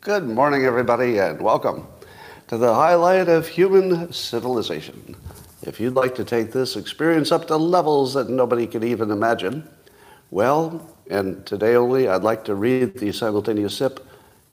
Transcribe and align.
Good 0.00 0.24
morning, 0.24 0.64
everybody, 0.64 1.18
and 1.18 1.42
welcome 1.42 1.86
to 2.48 2.56
the 2.56 2.72
highlight 2.72 3.28
of 3.28 3.46
human 3.46 4.10
civilization. 4.10 5.14
If 5.60 5.78
you'd 5.78 5.92
like 5.92 6.14
to 6.14 6.24
take 6.24 6.52
this 6.52 6.76
experience 6.76 7.30
up 7.32 7.46
to 7.48 7.58
levels 7.58 8.14
that 8.14 8.30
nobody 8.30 8.66
could 8.66 8.82
even 8.82 9.10
imagine, 9.10 9.68
well, 10.30 10.96
and 11.10 11.44
today 11.44 11.74
only, 11.74 12.08
I'd 12.08 12.22
like 12.22 12.46
to 12.46 12.54
read 12.54 12.94
the 12.94 13.12
simultaneous 13.12 13.76
sip 13.76 14.00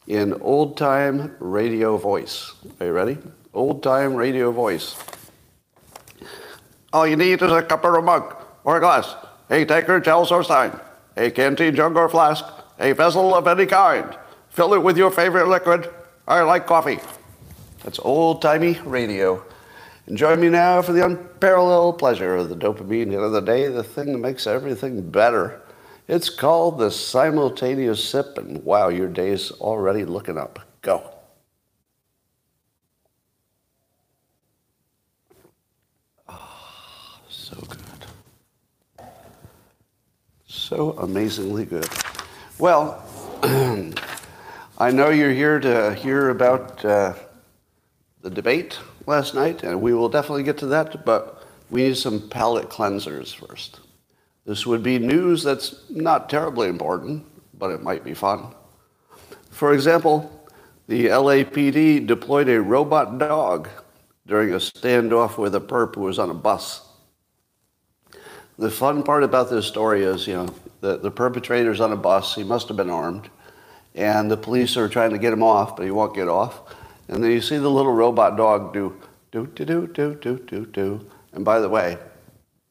in 0.05 0.33
old 0.41 0.75
time 0.75 1.33
radio 1.39 1.95
voice. 1.95 2.51
Are 2.81 2.87
you 2.87 2.91
ready? 2.91 3.19
Old 3.53 3.81
time 3.83 4.15
radio 4.15 4.51
voice. 4.51 4.97
All 6.91 7.07
you 7.07 7.15
need 7.15 7.41
is 7.41 7.49
a 7.53 7.63
cup 7.63 7.85
or 7.85 7.97
a 7.97 8.01
mug 8.01 8.35
or 8.65 8.75
a 8.75 8.79
glass, 8.81 9.15
a 9.49 9.63
tankard, 9.63 10.03
chalice, 10.03 10.29
or 10.29 10.43
stein, 10.43 10.77
a 11.17 11.31
canteen, 11.31 11.75
jug, 11.75 11.97
or 11.97 12.07
flask, 12.07 12.45
a 12.79 12.93
vessel 12.93 13.35
of 13.35 13.47
any 13.47 13.65
kind. 13.65 14.15
Fill 14.49 14.73
it 14.73 14.83
with 14.83 14.97
your 14.97 15.11
favorite 15.11 15.47
liquid. 15.47 15.89
I 16.27 16.41
like 16.41 16.67
coffee. 16.67 16.99
That's 17.83 17.99
old 17.99 18.41
timey 18.41 18.79
radio. 18.85 19.43
And 20.05 20.17
join 20.17 20.39
me 20.39 20.49
now 20.49 20.81
for 20.81 20.93
the 20.93 21.05
unparalleled 21.05 21.99
pleasure 21.99 22.35
of 22.35 22.49
the 22.49 22.55
dopamine 22.55 23.11
hit 23.11 23.19
of 23.19 23.31
the 23.33 23.41
day, 23.41 23.67
the 23.67 23.83
thing 23.83 24.13
that 24.13 24.19
makes 24.19 24.47
everything 24.47 25.09
better. 25.09 25.61
It's 26.07 26.29
called 26.29 26.79
the 26.79 26.89
simultaneous 26.89 28.03
sip, 28.03 28.37
and 28.37 28.63
wow, 28.63 28.87
your 28.87 29.09
day's 29.09 29.51
already 29.51 30.05
looking 30.05 30.37
up. 30.37 30.59
Go. 30.81 31.11
Ah, 36.29 37.19
so 37.27 37.57
good. 37.67 37.77
So 40.67 40.91
amazingly 40.97 41.63
good. 41.63 41.87
Well, 42.59 43.01
I 44.77 44.91
know 44.91 45.11
you're 45.11 45.31
here 45.31 45.61
to 45.61 45.93
hear 45.93 46.27
about 46.27 46.83
uh, 46.83 47.13
the 48.21 48.29
debate 48.29 48.77
last 49.05 49.33
night, 49.33 49.63
and 49.63 49.81
we 49.81 49.93
will 49.93 50.09
definitely 50.09 50.43
get 50.43 50.57
to 50.57 50.65
that, 50.65 51.05
but 51.05 51.47
we 51.69 51.83
need 51.83 51.95
some 51.95 52.27
palate 52.27 52.67
cleansers 52.67 53.33
first. 53.33 53.79
This 54.45 54.67
would 54.67 54.83
be 54.83 54.99
news 54.99 55.41
that's 55.41 55.89
not 55.89 56.29
terribly 56.29 56.67
important, 56.67 57.23
but 57.57 57.71
it 57.71 57.81
might 57.81 58.03
be 58.03 58.13
fun. 58.13 58.53
For 59.49 59.73
example, 59.73 60.29
the 60.87 61.05
LAPD 61.05 62.05
deployed 62.05 62.49
a 62.49 62.61
robot 62.61 63.17
dog 63.17 63.69
during 64.25 64.51
a 64.51 64.57
standoff 64.57 65.37
with 65.37 65.55
a 65.55 65.61
perp 65.61 65.95
who 65.95 66.01
was 66.01 66.19
on 66.19 66.29
a 66.29 66.33
bus 66.33 66.86
the 68.57 68.71
fun 68.71 69.03
part 69.03 69.23
about 69.23 69.49
this 69.49 69.65
story 69.65 70.03
is, 70.03 70.27
you 70.27 70.33
know, 70.33 70.55
the, 70.81 70.97
the 70.97 71.11
perpetrator's 71.11 71.79
on 71.79 71.91
a 71.91 71.97
bus. 71.97 72.35
He 72.35 72.43
must 72.43 72.67
have 72.67 72.77
been 72.77 72.89
armed. 72.89 73.29
And 73.93 74.29
the 74.29 74.37
police 74.37 74.77
are 74.77 74.89
trying 74.89 75.11
to 75.11 75.17
get 75.17 75.33
him 75.33 75.43
off, 75.43 75.75
but 75.75 75.83
he 75.83 75.91
won't 75.91 76.15
get 76.15 76.27
off. 76.27 76.61
And 77.07 77.23
then 77.23 77.31
you 77.31 77.41
see 77.41 77.57
the 77.57 77.69
little 77.69 77.93
robot 77.93 78.37
dog 78.37 78.73
do, 78.73 78.99
do, 79.31 79.47
do, 79.47 79.65
do, 79.65 79.87
do, 79.87 80.15
do, 80.15 80.39
do, 80.39 80.65
do. 80.65 81.09
And 81.33 81.45
by 81.45 81.59
the 81.59 81.69
way, 81.69 81.97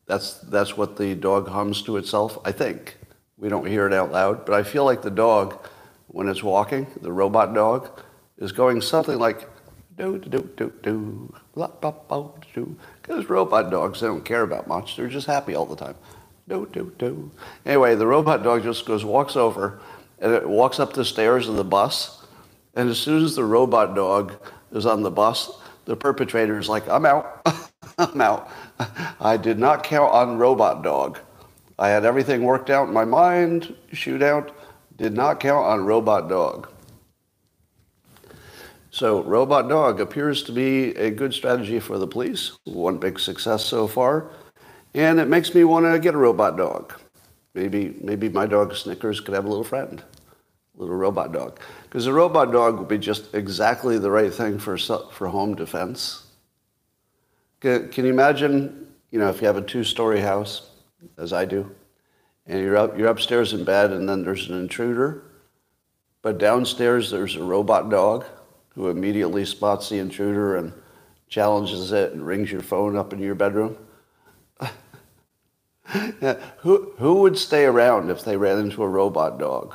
that's, 0.06 0.34
that's 0.40 0.76
what 0.76 0.96
the 0.96 1.14
dog 1.14 1.48
hums 1.48 1.82
to 1.82 1.96
itself, 1.96 2.38
I 2.44 2.52
think. 2.52 2.96
We 3.38 3.48
don't 3.48 3.66
hear 3.66 3.86
it 3.86 3.92
out 3.92 4.12
loud, 4.12 4.46
but 4.46 4.54
I 4.54 4.62
feel 4.62 4.84
like 4.84 5.02
the 5.02 5.10
dog, 5.10 5.66
when 6.08 6.28
it's 6.28 6.42
walking, 6.42 6.86
the 7.00 7.12
robot 7.12 7.54
dog, 7.54 7.90
is 8.38 8.52
going 8.52 8.80
something 8.80 9.18
like, 9.18 9.48
do, 9.96 10.18
do, 10.18 10.28
do, 10.28 10.50
do, 10.56 10.72
do, 10.82 11.34
do 11.54 11.70
ba, 11.80 11.92
ba, 12.08 12.30
do. 12.54 12.76
Because 13.06 13.28
robot 13.28 13.70
dogs, 13.70 14.00
they 14.00 14.06
don't 14.06 14.24
care 14.24 14.42
about 14.42 14.66
much. 14.66 14.96
They're 14.96 15.08
just 15.08 15.26
happy 15.26 15.54
all 15.54 15.66
the 15.66 15.76
time. 15.76 15.94
Do 16.48 16.68
do 16.72 16.92
do. 16.98 17.30
Anyway, 17.64 17.94
the 17.94 18.06
robot 18.06 18.42
dog 18.42 18.62
just 18.62 18.86
goes 18.86 19.04
walks 19.04 19.36
over, 19.36 19.80
and 20.18 20.32
it 20.32 20.48
walks 20.48 20.78
up 20.78 20.92
the 20.92 21.04
stairs 21.04 21.48
of 21.48 21.56
the 21.56 21.64
bus 21.64 22.16
and 22.76 22.90
as 22.90 22.98
soon 22.98 23.24
as 23.24 23.34
the 23.34 23.44
robot 23.44 23.96
dog 23.96 24.34
is 24.70 24.84
on 24.84 25.02
the 25.02 25.10
bus, 25.10 25.50
the 25.86 25.96
perpetrator 25.96 26.58
is 26.58 26.68
like, 26.68 26.86
I'm 26.88 27.06
out. 27.06 27.42
I'm 27.98 28.20
out. 28.20 28.50
I 29.19 29.38
did 29.38 29.58
not 29.58 29.82
count 29.82 30.12
on 30.12 30.36
robot 30.36 30.84
dog. 30.84 31.19
I 31.78 31.88
had 31.88 32.04
everything 32.04 32.42
worked 32.42 32.69
out 32.69 32.86
in 32.86 32.94
my 32.94 33.06
mind, 33.06 33.75
shootout, 33.92 34.50
did 34.97 35.14
not 35.14 35.41
count 35.41 35.66
on 35.66 35.86
robot 35.86 36.28
dog. 36.28 36.69
So, 38.96 39.22
robot 39.24 39.68
dog 39.68 40.00
appears 40.00 40.42
to 40.44 40.52
be 40.52 40.96
a 40.96 41.10
good 41.10 41.34
strategy 41.34 41.80
for 41.80 41.98
the 41.98 42.06
police, 42.06 42.52
one 42.64 42.96
big 42.96 43.20
success 43.20 43.62
so 43.62 43.86
far, 43.86 44.30
and 44.94 45.20
it 45.20 45.28
makes 45.28 45.54
me 45.54 45.64
want 45.64 45.84
to 45.84 45.98
get 45.98 46.14
a 46.14 46.16
robot 46.16 46.56
dog. 46.56 46.94
Maybe, 47.52 47.94
maybe 48.00 48.30
my 48.30 48.46
dog 48.46 48.74
Snickers 48.74 49.20
could 49.20 49.34
have 49.34 49.44
a 49.44 49.48
little 49.48 49.64
friend 49.64 50.02
a 50.02 50.80
little 50.80 50.96
robot 50.96 51.30
dog. 51.30 51.60
Because 51.82 52.06
a 52.06 52.12
robot 52.14 52.52
dog 52.52 52.78
would 52.78 52.88
be 52.88 52.96
just 52.96 53.34
exactly 53.34 53.98
the 53.98 54.10
right 54.10 54.32
thing 54.32 54.58
for, 54.58 54.78
for 54.78 55.28
home 55.28 55.54
defense. 55.54 56.28
Can, 57.60 57.90
can 57.90 58.06
you 58.06 58.10
imagine, 58.10 58.94
you 59.10 59.18
know, 59.18 59.28
if 59.28 59.42
you 59.42 59.46
have 59.46 59.58
a 59.58 59.62
two-story 59.62 60.22
house, 60.22 60.70
as 61.18 61.34
I 61.34 61.44
do, 61.44 61.70
and 62.46 62.62
you're, 62.62 62.78
up, 62.78 62.96
you're 62.96 63.08
upstairs 63.08 63.52
in 63.52 63.62
bed 63.62 63.92
and 63.92 64.08
then 64.08 64.24
there's 64.24 64.48
an 64.48 64.58
intruder, 64.58 65.22
but 66.22 66.38
downstairs 66.38 67.10
there's 67.10 67.36
a 67.36 67.44
robot 67.44 67.90
dog 67.90 68.24
who 68.76 68.88
immediately 68.88 69.44
spots 69.44 69.88
the 69.88 69.98
intruder 69.98 70.56
and 70.56 70.72
challenges 71.28 71.91
it 71.91 72.12
and 72.12 72.25
rings 72.25 72.53
your 72.53 72.60
phone 72.60 72.94
up 72.94 73.12
in 73.12 73.19
your 73.19 73.34
bedroom. 73.34 73.76
who, 76.59 76.92
who 76.98 77.14
would 77.14 77.38
stay 77.38 77.64
around 77.64 78.10
if 78.10 78.22
they 78.22 78.37
ran 78.37 78.59
into 78.59 78.82
a 78.82 78.88
robot 78.88 79.38
dog? 79.38 79.75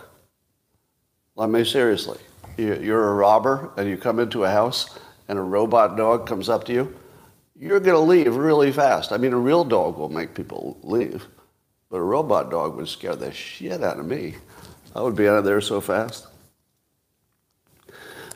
I 1.37 1.47
mean, 1.47 1.65
seriously, 1.65 2.19
you're 2.57 3.09
a 3.09 3.15
robber 3.15 3.71
and 3.75 3.89
you 3.89 3.97
come 3.97 4.19
into 4.19 4.43
a 4.43 4.51
house 4.51 4.99
and 5.27 5.39
a 5.39 5.41
robot 5.41 5.97
dog 5.97 6.27
comes 6.27 6.47
up 6.47 6.65
to 6.65 6.73
you, 6.73 6.95
you're 7.55 7.79
going 7.79 7.95
to 7.95 7.99
leave 7.99 8.35
really 8.35 8.71
fast. 8.71 9.11
I 9.11 9.17
mean, 9.17 9.33
a 9.33 9.39
real 9.39 9.63
dog 9.63 9.97
will 9.97 10.09
make 10.09 10.35
people 10.35 10.77
leave, 10.83 11.25
but 11.89 11.97
a 11.97 12.03
robot 12.03 12.51
dog 12.51 12.75
would 12.75 12.87
scare 12.87 13.15
the 13.15 13.31
shit 13.31 13.83
out 13.83 13.99
of 13.99 14.05
me. 14.05 14.35
I 14.95 15.01
would 15.01 15.15
be 15.15 15.27
out 15.27 15.37
of 15.37 15.45
there 15.45 15.61
so 15.61 15.81
fast. 15.81 16.27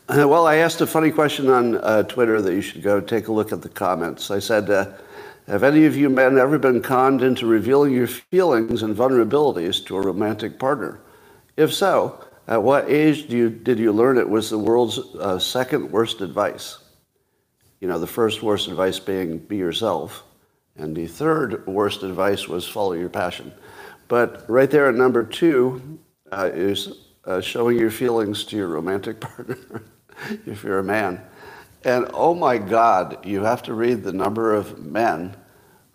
Well, 0.16 0.46
I 0.46 0.58
asked 0.58 0.82
a 0.82 0.88
funny 0.88 1.10
question 1.10 1.50
on 1.50 1.78
uh, 1.78 2.04
Twitter 2.04 2.40
that 2.40 2.54
you 2.54 2.62
should 2.62 2.84
go 2.84 3.02
take 3.02 3.28
a 3.28 3.32
look 3.32 3.52
at 3.52 3.64
the 3.64 3.70
comments. 3.70 4.30
I 4.30 4.38
said, 4.38 4.70
uh, 4.70 4.92
have 5.48 5.64
any 5.64 5.86
of 5.86 5.98
you 5.98 6.10
men 6.12 6.38
ever 6.38 6.60
been 6.60 6.82
conned 6.82 7.24
into 7.24 7.48
revealing 7.48 7.92
your 7.92 8.06
feelings 8.06 8.84
and 8.84 8.96
vulnerabilities 8.96 9.84
to 9.88 9.98
a 9.98 10.02
romantic 10.02 10.60
partner? 10.60 11.02
If 11.58 11.74
so, 11.74 12.24
at 12.48 12.62
what 12.62 12.88
age 12.88 13.32
you, 13.32 13.50
did 13.50 13.80
you 13.80 13.92
learn 13.92 14.20
it 14.20 14.30
was 14.30 14.52
the 14.52 14.60
world's 14.60 15.00
uh, 15.16 15.40
second 15.40 15.92
worst 15.92 16.22
advice? 16.22 16.78
You 17.80 17.88
know, 17.88 17.98
the 17.98 18.06
first 18.06 18.44
worst 18.44 18.68
advice 18.68 19.00
being 19.00 19.40
be 19.40 19.58
yourself, 19.58 20.24
and 20.76 20.96
the 20.96 21.08
third 21.08 21.66
worst 21.66 22.04
advice 22.04 22.48
was 22.48 22.68
follow 22.68 22.94
your 22.94 23.10
passion. 23.10 23.52
But 24.08 24.48
right 24.48 24.70
there 24.70 24.88
at 24.88 24.94
number 24.94 25.24
two 25.24 26.00
uh, 26.32 26.52
is 26.54 26.90
uh, 27.26 27.42
showing 27.42 27.80
your 27.80 27.90
feelings 27.90 28.44
to 28.46 28.56
your 28.56 28.68
romantic 28.68 29.20
partner 29.20 29.58
if 30.46 30.64
you're 30.64 30.80
a 30.80 30.84
man. 30.84 31.22
And 31.84 32.08
oh 32.14 32.34
my 32.34 32.58
God, 32.58 33.26
you 33.26 33.44
have 33.44 33.64
to 33.64 33.74
read 33.74 34.04
the 34.04 34.14
number 34.14 34.54
of 34.54 34.84
men 34.84 35.36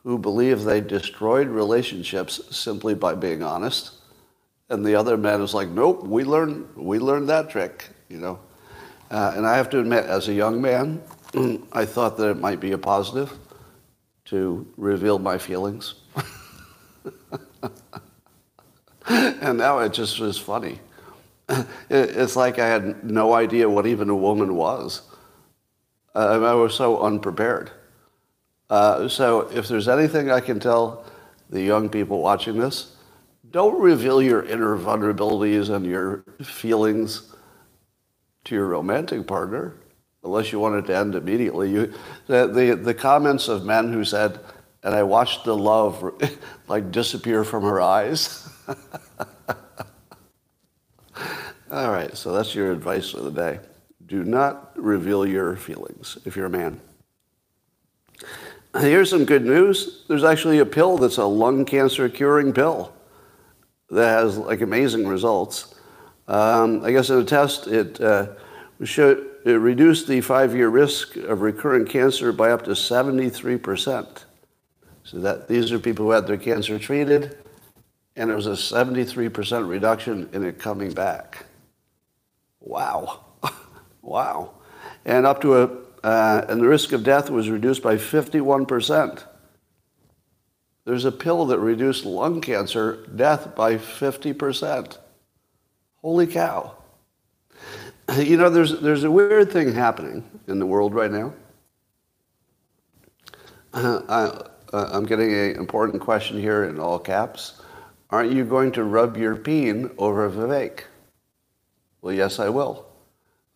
who 0.04 0.19
believe 0.19 0.64
they 0.64 0.81
destroyed 0.81 1.48
relationships 1.48 2.41
simply 2.50 2.94
by 2.94 3.14
being 3.14 3.42
honest 3.42 3.92
and 4.70 4.86
the 4.86 4.94
other 4.94 5.16
man 5.16 5.42
is 5.42 5.53
like, 5.53 5.69
nope, 5.69 6.04
we 6.04 6.25
learned, 6.25 6.69
we 6.76 7.00
learned 7.00 7.28
that 7.28 7.50
trick, 7.50 7.88
you 8.08 8.19
know. 8.19 8.38
Uh, 9.10 9.32
and 9.36 9.44
I 9.44 9.56
have 9.56 9.69
to 9.70 9.81
admit, 9.81 10.04
as 10.04 10.28
a 10.28 10.32
young 10.32 10.62
man, 10.62 11.02
I 11.72 11.84
thought 11.84 12.16
that 12.19 12.31
it 12.31 12.38
might 12.38 12.60
be 12.60 12.70
a 12.70 12.78
positive 12.78 13.37
to 14.26 14.64
reveal 14.76 15.19
my 15.19 15.38
feelings. 15.38 15.94
and 19.08 19.58
now 19.58 19.81
it 19.81 19.92
just 19.92 20.20
is 20.20 20.38
funny. 20.38 20.78
It's 21.91 22.37
like 22.37 22.58
I 22.58 22.69
had 22.69 23.05
no 23.05 23.35
idea 23.35 23.69
what 23.70 23.87
even 23.87 24.11
a 24.11 24.17
woman 24.17 24.56
was. 24.56 25.02
Uh, 26.14 26.41
I 26.43 26.55
was 26.55 26.75
so 26.75 27.00
unprepared. 27.02 27.70
Uh, 28.70 29.08
so 29.08 29.43
if 29.52 29.69
there's 29.69 29.88
anything 29.88 30.31
I 30.31 30.41
can 30.41 30.61
tell 30.61 31.05
the 31.50 31.62
young 31.62 31.88
people 31.88 32.20
watching 32.23 32.58
this, 32.58 32.97
don't 33.50 33.81
reveal 33.81 34.23
your 34.23 34.44
inner 34.44 34.76
vulnerabilities 34.79 35.70
and 35.75 35.87
your 35.87 36.25
feelings 36.43 37.35
to 38.44 38.55
your 38.55 38.67
romantic 38.67 39.26
partner 39.26 39.75
unless 40.25 40.53
you 40.53 40.61
want 40.61 40.76
it 40.76 40.87
to 40.87 40.96
end 40.96 41.14
immediately. 41.14 41.70
You, 41.70 41.94
the, 42.26 42.46
the, 42.46 42.76
the 42.76 42.94
comments 42.94 43.49
of 43.49 43.64
men 43.64 43.93
who 43.93 44.05
said, 44.05 44.41
and 44.85 44.94
I 44.94 45.03
watched 45.03 45.44
the 45.44 45.56
love 45.56 46.14
like 46.69 46.93
disappear 46.93 47.44
from 47.44 47.64
her 47.64 47.81
eyes. 47.81 48.49
All 51.70 51.93
right, 51.93 52.17
so 52.17 52.32
that's 52.32 52.52
your 52.52 52.72
advice 52.72 53.11
for 53.11 53.20
the 53.20 53.31
day. 53.31 53.61
Do 54.06 54.25
not 54.25 54.72
reveal 54.76 55.25
your 55.25 55.55
feelings 55.55 56.19
if 56.25 56.34
you're 56.34 56.46
a 56.46 56.50
man. 56.50 56.81
Here's 58.76 59.11
some 59.11 59.25
good 59.25 59.44
news. 59.44 60.05
There's 60.08 60.25
actually 60.25 60.58
a 60.58 60.67
pill 60.67 60.99
that's 60.99 61.19
a 61.19 61.25
lung 61.25 61.64
cancer 61.64 62.08
curing 62.08 62.52
pill. 62.52 62.93
that 63.88 64.20
has 64.20 64.37
like 64.37 64.62
amazing 64.62 65.06
results. 65.06 65.76
Um, 66.26 66.84
I 66.84 66.90
guess 66.90 67.08
in 67.08 67.19
a 67.19 67.25
test, 67.25 67.69
it 67.69 68.00
uh, 68.00 68.28
showed 68.82 69.28
it 69.44 69.52
reduced 69.52 70.08
the 70.08 70.20
five-year 70.20 70.69
risk 70.69 71.14
of 71.17 71.40
recurrent 71.40 71.88
cancer 71.88 72.32
by 72.32 72.50
up 72.50 72.64
to 72.64 72.72
73%. 72.72 74.25
So 75.05 75.19
that 75.20 75.46
these 75.46 75.70
are 75.70 75.78
people 75.78 76.06
who 76.06 76.11
had 76.11 76.26
their 76.26 76.37
cancer 76.37 76.81
treated, 76.81 77.38
and 78.17 78.28
there 78.28 78.37
was 78.37 78.49
a 78.49 78.50
73% 78.50 79.69
reduction 79.69 80.28
in 80.32 80.44
it 80.44 80.58
coming 80.58 80.93
back. 80.93 81.46
Wow, 82.60 83.24
wow, 84.02 84.54
and 85.04 85.26
up 85.26 85.40
to 85.42 85.62
a 85.62 85.70
uh, 86.02 86.46
and 86.48 86.60
the 86.60 86.68
risk 86.68 86.92
of 86.92 87.04
death 87.04 87.30
was 87.30 87.50
reduced 87.50 87.82
by 87.82 87.96
51%. 87.96 89.24
There's 90.84 91.04
a 91.04 91.12
pill 91.12 91.46
that 91.46 91.58
reduced 91.58 92.04
lung 92.04 92.40
cancer 92.40 93.06
death 93.14 93.54
by 93.54 93.76
50%. 93.76 94.98
Holy 95.96 96.26
cow. 96.26 96.76
You 98.16 98.36
know, 98.36 98.50
there's, 98.50 98.80
there's 98.80 99.04
a 99.04 99.10
weird 99.10 99.52
thing 99.52 99.72
happening 99.72 100.28
in 100.48 100.58
the 100.58 100.66
world 100.66 100.94
right 100.94 101.12
now. 101.12 101.32
Uh, 103.72 104.02
I, 104.08 104.76
uh, 104.76 104.90
I'm 104.92 105.06
getting 105.06 105.32
an 105.32 105.54
important 105.54 106.02
question 106.02 106.36
here 106.36 106.64
in 106.64 106.80
all 106.80 106.98
caps. 106.98 107.62
Aren't 108.10 108.32
you 108.32 108.44
going 108.44 108.72
to 108.72 108.82
rub 108.82 109.16
your 109.16 109.36
peen 109.36 109.92
over 109.96 110.28
Vivek? 110.28 110.86
Well, 112.02 112.14
yes, 112.14 112.38
I 112.38 112.49
will. 112.49 112.87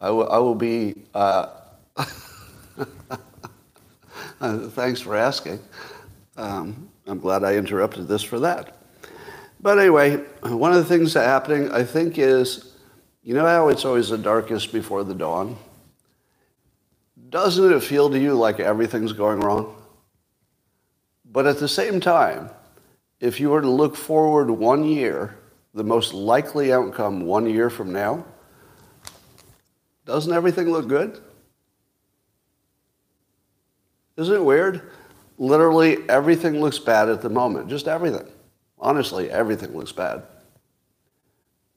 I 0.01 0.11
will, 0.11 0.31
I 0.31 0.39
will 0.39 0.55
be. 0.55 0.95
Uh, 1.15 1.49
thanks 4.41 5.01
for 5.01 5.17
asking. 5.17 5.61
Um, 6.37 6.89
I'm 7.07 7.19
glad 7.19 7.45
I 7.45 7.55
interrupted 7.55 8.09
this 8.09 8.23
for 8.23 8.41
that. 8.41 8.77
But 9.61 9.79
anyway, 9.79 10.17
one 10.43 10.73
of 10.73 10.79
the 10.79 10.85
things 10.85 11.15
that's 11.15 11.27
happening, 11.27 11.71
I 11.73 11.85
think, 11.85 12.19
is 12.19 12.75
you 13.23 13.33
know 13.33 13.47
how 13.47 13.69
it's 13.69 13.87
always 13.87 14.11
the 14.11 14.19
darkest 14.19 14.73
before 14.73 15.05
the 15.05 15.15
dawn? 15.15 15.57
Doesn't 17.31 17.73
it 17.73 17.83
feel 17.83 18.11
to 18.11 18.19
you 18.19 18.35
like 18.35 18.61
everything's 18.61 19.13
going 19.13 19.41
wrong? 19.41 19.75
But 21.25 21.47
at 21.47 21.59
the 21.59 21.69
same 21.69 22.01
time, 22.01 22.51
if 23.21 23.41
you 23.41 23.49
were 23.49 23.63
to 23.63 23.71
look 23.71 23.97
forward 23.97 24.51
one 24.51 24.85
year, 24.85 25.39
the 25.73 25.83
most 25.83 26.13
likely 26.13 26.73
outcome 26.73 27.23
one 27.23 27.49
year 27.49 27.71
from 27.71 27.93
now, 27.93 28.25
doesn't 30.07 30.33
everything 30.33 30.71
look 30.71 30.89
good? 30.89 31.21
Isn't 34.17 34.35
it 34.35 34.45
weird? 34.45 34.91
Literally 35.39 35.99
everything 36.09 36.61
looks 36.61 36.79
bad 36.79 37.09
at 37.09 37.21
the 37.21 37.29
moment. 37.29 37.69
Just 37.69 37.89
everything. 37.89 38.29
Honestly, 38.79 39.31
everything 39.31 39.77
looks 39.77 39.93
bad. 39.93 40.23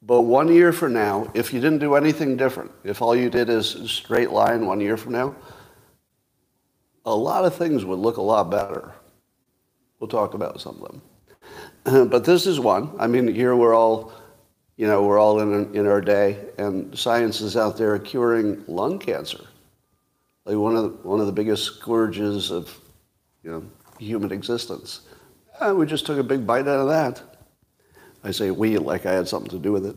But 0.01 0.21
one 0.21 0.47
year 0.47 0.71
from 0.71 0.93
now, 0.93 1.29
if 1.33 1.51
you 1.51 1.59
didn't 1.59 1.79
do 1.79 1.95
anything 1.95 2.37
different, 2.37 2.71
if 2.83 3.01
all 3.01 3.15
you 3.15 3.29
did 3.29 3.49
is 3.49 3.67
straight 3.89 4.31
line 4.31 4.65
one 4.65 4.79
year 4.79 4.95
from 4.95 5.13
now, 5.13 5.35
a 7.05 7.15
lot 7.15 7.45
of 7.45 7.55
things 7.55 7.83
would 7.83 7.99
look 7.99 8.17
a 8.17 8.21
lot 8.21 8.49
better. 8.49 8.93
We'll 9.99 10.07
talk 10.07 10.33
about 10.33 10.61
some 10.61 10.81
of 10.81 11.01
them. 11.83 12.09
but 12.09 12.23
this 12.23 12.45
is 12.45 12.59
one. 12.59 12.91
I 12.99 13.07
mean, 13.07 13.33
here 13.33 13.55
we're 13.55 13.73
all, 13.73 14.13
you 14.77 14.85
know, 14.85 15.03
we're 15.03 15.19
all 15.19 15.39
in, 15.39 15.75
in 15.75 15.87
our 15.87 16.01
day, 16.01 16.37
and 16.59 16.97
science 16.97 17.41
is 17.41 17.57
out 17.57 17.77
there 17.77 17.97
curing 17.97 18.63
lung 18.67 18.99
cancer. 18.99 19.43
Like 20.45 20.55
one 20.55 20.75
of 20.75 20.83
the, 20.83 20.89
one 21.07 21.19
of 21.19 21.25
the 21.25 21.31
biggest 21.31 21.65
scourges 21.65 22.51
of, 22.51 22.79
you 23.43 23.51
know, 23.51 23.63
human 23.99 24.31
existence. 24.31 25.01
And 25.59 25.77
we 25.79 25.87
just 25.87 26.05
took 26.05 26.19
a 26.19 26.23
big 26.23 26.45
bite 26.45 26.67
out 26.67 26.79
of 26.79 26.87
that. 26.89 27.21
I 28.23 28.29
say 28.31 28.51
we 28.51 28.77
like 28.77 29.07
I 29.07 29.13
had 29.13 29.27
something 29.27 29.49
to 29.49 29.57
do 29.57 29.71
with 29.71 29.85
it. 29.87 29.95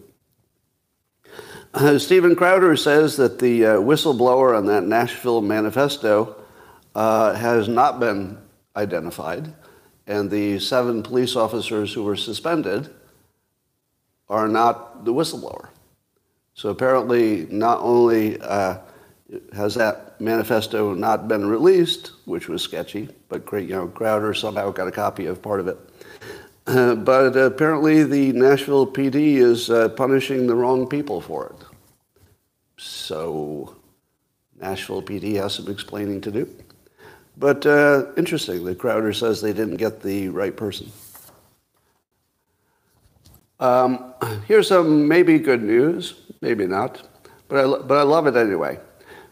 Uh, 1.74 1.98
Steven 1.98 2.34
Crowder 2.34 2.74
says 2.74 3.16
that 3.18 3.38
the 3.38 3.64
uh, 3.64 3.74
whistleblower 3.76 4.56
on 4.56 4.66
that 4.66 4.84
Nashville 4.84 5.42
manifesto 5.42 6.42
uh, 6.94 7.34
has 7.34 7.68
not 7.68 8.00
been 8.00 8.38
identified, 8.74 9.52
and 10.06 10.30
the 10.30 10.58
seven 10.58 11.02
police 11.02 11.36
officers 11.36 11.92
who 11.92 12.02
were 12.02 12.16
suspended 12.16 12.90
are 14.30 14.48
not 14.48 15.04
the 15.04 15.12
whistleblower. 15.12 15.68
So 16.54 16.70
apparently, 16.70 17.46
not 17.50 17.80
only 17.80 18.40
uh, 18.40 18.78
has 19.52 19.74
that 19.74 20.20
manifesto 20.20 20.94
not 20.94 21.26
been 21.28 21.46
released, 21.46 22.12
which 22.24 22.48
was 22.48 22.62
sketchy, 22.62 23.08
but 23.28 23.50
you 23.52 23.68
know, 23.68 23.88
Crowder 23.88 24.32
somehow 24.32 24.70
got 24.70 24.88
a 24.88 24.92
copy 24.92 25.26
of 25.26 25.42
part 25.42 25.60
of 25.60 25.68
it. 25.68 25.78
Uh, 26.66 26.94
but 27.10 27.36
apparently, 27.36 28.04
the 28.04 28.32
Nashville 28.32 28.86
PD 28.86 29.36
is 29.36 29.68
uh, 29.68 29.88
punishing 29.90 30.46
the 30.46 30.54
wrong 30.54 30.86
people 30.86 31.20
for 31.20 31.46
it. 31.46 31.66
So, 32.76 33.76
Nashville 34.60 35.02
PD 35.02 35.34
has 35.36 35.54
some 35.54 35.68
explaining 35.68 36.20
to 36.22 36.30
do. 36.30 36.48
But 37.36 37.64
uh, 37.66 38.12
interesting, 38.16 38.64
the 38.64 38.74
Crowder 38.74 39.12
says 39.12 39.40
they 39.40 39.52
didn't 39.52 39.76
get 39.76 40.02
the 40.02 40.28
right 40.28 40.56
person. 40.56 40.92
Um, 43.60 44.14
here's 44.48 44.68
some 44.68 45.06
maybe 45.06 45.38
good 45.38 45.62
news, 45.62 46.14
maybe 46.40 46.66
not, 46.66 47.06
but 47.48 47.64
I, 47.64 47.82
but 47.82 47.98
I 47.98 48.02
love 48.02 48.26
it 48.26 48.34
anyway. 48.34 48.78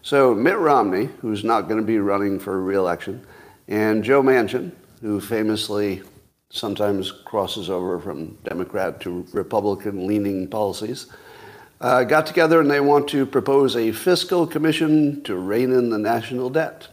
So, 0.03 0.35
Mitt 0.35 0.57
Romney, 0.57 1.09
who's 1.19 1.43
not 1.43 1.61
going 1.61 1.79
to 1.79 1.85
be 1.85 1.97
running 1.97 2.39
for 2.39 2.61
reelection, 2.61 3.25
and 3.67 4.03
Joe 4.03 4.21
Manchin, 4.21 4.71
who 5.01 5.19
famously 5.19 6.03
sometimes 6.51 7.11
crosses 7.11 7.71
over 7.71 7.99
from 7.99 8.37
Democrat 8.43 9.01
to 9.01 9.25
Republican 9.33 10.05
leaning 10.05 10.47
policies, 10.47 11.07
uh, 11.81 12.03
got 12.03 12.25
together 12.25 12.61
and 12.61 12.69
they 12.69 12.79
want 12.79 13.07
to 13.09 13.25
propose 13.25 13.75
a 13.75 13.91
fiscal 13.91 14.45
commission 14.45 15.23
to 15.23 15.35
rein 15.35 15.71
in 15.71 15.89
the 15.89 15.97
national 15.97 16.49
debt. 16.49 16.87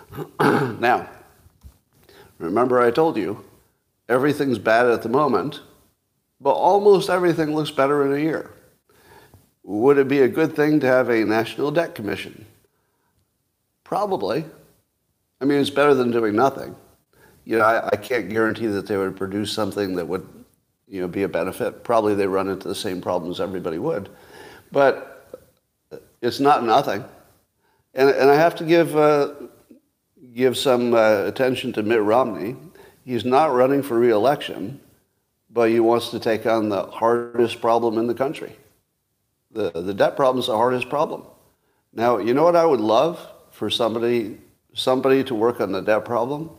now, 0.40 1.08
remember 2.38 2.80
I 2.80 2.90
told 2.90 3.16
you, 3.16 3.44
everything's 4.08 4.58
bad 4.58 4.86
at 4.86 5.02
the 5.02 5.08
moment, 5.08 5.60
but 6.40 6.52
almost 6.52 7.10
everything 7.10 7.54
looks 7.54 7.70
better 7.70 8.04
in 8.06 8.18
a 8.18 8.22
year. 8.22 8.50
Would 9.62 9.98
it 9.98 10.08
be 10.08 10.20
a 10.20 10.28
good 10.28 10.56
thing 10.56 10.80
to 10.80 10.86
have 10.86 11.08
a 11.08 11.24
national 11.24 11.70
debt 11.70 11.94
commission? 11.94 12.46
Probably. 13.84 14.44
I 15.40 15.44
mean, 15.44 15.60
it's 15.60 15.70
better 15.70 15.94
than 15.94 16.10
doing 16.10 16.34
nothing 16.34 16.74
you 17.44 17.58
know, 17.58 17.64
I, 17.64 17.88
I, 17.88 17.96
can't 17.96 18.28
guarantee 18.28 18.66
that 18.66 18.86
they 18.86 18.96
would 18.96 19.16
produce 19.16 19.52
something 19.52 19.96
that 19.96 20.06
would, 20.06 20.24
you 20.86 21.00
know, 21.00 21.08
be 21.08 21.22
a 21.22 21.28
benefit. 21.28 21.82
Probably 21.82 22.14
they 22.14 22.26
run 22.26 22.48
into 22.48 22.68
the 22.68 22.74
same 22.74 23.00
problems 23.00 23.40
everybody 23.40 23.78
would, 23.78 24.08
but 24.70 25.40
it's 26.20 26.40
not 26.40 26.64
nothing. 26.64 27.04
And, 27.94 28.10
and 28.10 28.30
I 28.30 28.36
have 28.36 28.54
to 28.56 28.64
give 28.64 28.96
uh, 28.96 29.34
give 30.32 30.56
some 30.56 30.94
uh, 30.94 31.24
attention 31.24 31.72
to 31.72 31.82
Mitt 31.82 32.02
Romney. 32.02 32.56
He's 33.04 33.24
not 33.24 33.52
running 33.52 33.82
for 33.82 33.98
reelection, 33.98 34.80
but 35.52 35.70
he 35.70 35.80
wants 35.80 36.10
to 36.10 36.20
take 36.20 36.46
on 36.46 36.68
the 36.68 36.84
hardest 36.86 37.60
problem 37.60 37.98
in 37.98 38.06
the 38.06 38.14
country. 38.14 38.56
The 39.50 39.70
the 39.70 39.94
debt 39.94 40.16
problem 40.16 40.40
is 40.40 40.46
the 40.46 40.56
hardest 40.56 40.88
problem. 40.88 41.24
Now, 41.92 42.18
you 42.18 42.34
know 42.34 42.44
what 42.44 42.56
I 42.56 42.64
would 42.64 42.80
love 42.80 43.18
for 43.50 43.68
somebody 43.70 44.38
somebody 44.72 45.24
to 45.24 45.34
work 45.34 45.60
on 45.60 45.72
the 45.72 45.80
debt 45.80 46.04
problem 46.04 46.50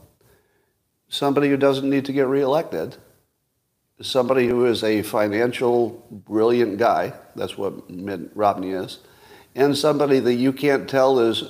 somebody 1.11 1.49
who 1.49 1.57
doesn't 1.57 1.89
need 1.89 2.05
to 2.05 2.13
get 2.13 2.25
reelected, 2.25 2.95
somebody 4.01 4.47
who 4.47 4.65
is 4.65 4.83
a 4.83 5.03
financial 5.03 6.03
brilliant 6.09 6.79
guy, 6.79 7.13
that's 7.35 7.57
what 7.57 7.89
Mitt 7.89 8.31
Romney 8.33 8.71
is, 8.71 8.99
and 9.53 9.77
somebody 9.77 10.19
that 10.19 10.35
you 10.35 10.53
can't 10.53 10.89
tell 10.89 11.19
is 11.19 11.43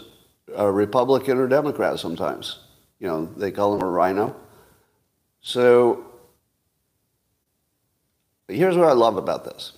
a 0.56 0.70
Republican 0.70 1.38
or 1.38 1.48
Democrat 1.48 2.00
sometimes. 2.00 2.60
You 3.00 3.08
know, 3.08 3.26
they 3.38 3.52
call 3.52 3.76
him 3.76 3.82
a 3.82 3.90
rhino. 3.90 4.36
So 5.42 6.06
here's 8.52 8.78
what 8.78 8.88
I 8.88 8.94
love 8.94 9.18
about 9.18 9.46
this. 9.46 9.74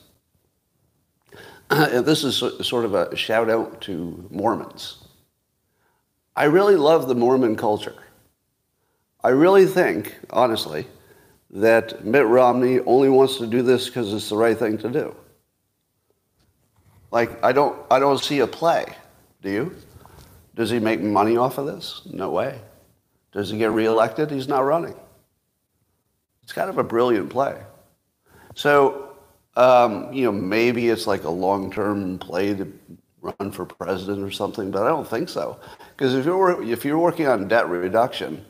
and 1.69 2.05
this 2.05 2.23
is 2.23 2.37
sort 2.37 2.85
of 2.85 2.93
a 2.93 3.15
shout 3.15 3.49
out 3.49 3.81
to 3.81 4.27
Mormons. 4.29 5.03
I 6.35 6.45
really 6.45 6.75
love 6.75 7.07
the 7.07 7.15
Mormon 7.15 7.55
culture. 7.55 7.95
I 9.23 9.29
really 9.29 9.65
think, 9.65 10.17
honestly, 10.31 10.87
that 11.51 12.03
Mitt 12.03 12.25
Romney 12.25 12.79
only 12.81 13.09
wants 13.09 13.37
to 13.37 13.47
do 13.47 13.61
this 13.61 13.85
because 13.87 14.11
it's 14.13 14.29
the 14.29 14.35
right 14.35 14.57
thing 14.57 14.77
to 14.79 14.89
do. 14.89 15.15
Like, 17.11 17.43
I 17.43 17.51
don't, 17.51 17.79
I 17.91 17.99
don't 17.99 18.19
see 18.19 18.39
a 18.39 18.47
play. 18.47 18.85
Do 19.43 19.51
you? 19.51 19.75
Does 20.55 20.71
he 20.71 20.79
make 20.79 20.99
money 21.01 21.37
off 21.37 21.59
of 21.59 21.67
this? 21.67 22.01
No 22.11 22.31
way. 22.31 22.59
Does 23.31 23.51
he 23.51 23.57
get 23.57 23.71
reelected? 23.71 24.31
He's 24.31 24.47
not 24.47 24.61
running. 24.61 24.95
It's 26.43 26.53
kind 26.53 26.69
of 26.69 26.77
a 26.77 26.83
brilliant 26.83 27.29
play. 27.29 27.61
So, 28.55 29.15
um, 29.55 30.11
you 30.13 30.25
know, 30.25 30.31
maybe 30.31 30.89
it's 30.89 31.07
like 31.07 31.23
a 31.23 31.29
long-term 31.29 32.19
play 32.19 32.53
to 32.53 32.71
run 33.21 33.51
for 33.51 33.65
president 33.65 34.19
or 34.23 34.31
something, 34.31 34.71
but 34.71 34.83
I 34.83 34.89
don't 34.89 35.07
think 35.07 35.29
so. 35.29 35.59
Because 35.95 36.13
if 36.13 36.25
you're, 36.25 36.61
if 36.63 36.83
you're 36.83 36.99
working 36.99 37.27
on 37.27 37.47
debt 37.47 37.69
reduction, 37.69 38.45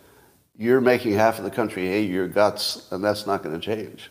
you're 0.58 0.82
making 0.82 1.14
half 1.14 1.38
of 1.38 1.44
the 1.44 1.52
country 1.52 1.88
hate 1.88 2.10
your 2.10 2.28
guts, 2.28 2.92
and 2.92 3.04
that's 3.04 3.26
not 3.26 3.44
going 3.44 3.60
to 3.60 3.62
change. 3.62 4.10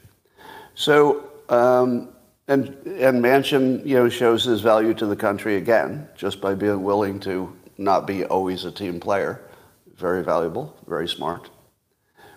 So, 0.75 1.31
um, 1.49 2.09
and, 2.49 2.69
and 2.87 3.23
Manchin, 3.23 3.85
you 3.87 3.95
know, 3.95 4.09
shows 4.09 4.45
his 4.45 4.61
value 4.61 4.95
to 4.95 5.07
the 5.07 5.17
country 5.17 5.57
again, 5.57 6.09
just 6.17 6.41
by 6.41 6.55
being 6.55 6.83
willing 6.83 7.21
to 7.21 7.55
not 7.79 8.07
be 8.07 8.25
always 8.25 8.65
a 8.65 8.73
team 8.73 9.01
player. 9.01 9.41
Very 9.97 10.25
valuable, 10.25 10.77
very 10.87 11.09
smart. 11.09 11.51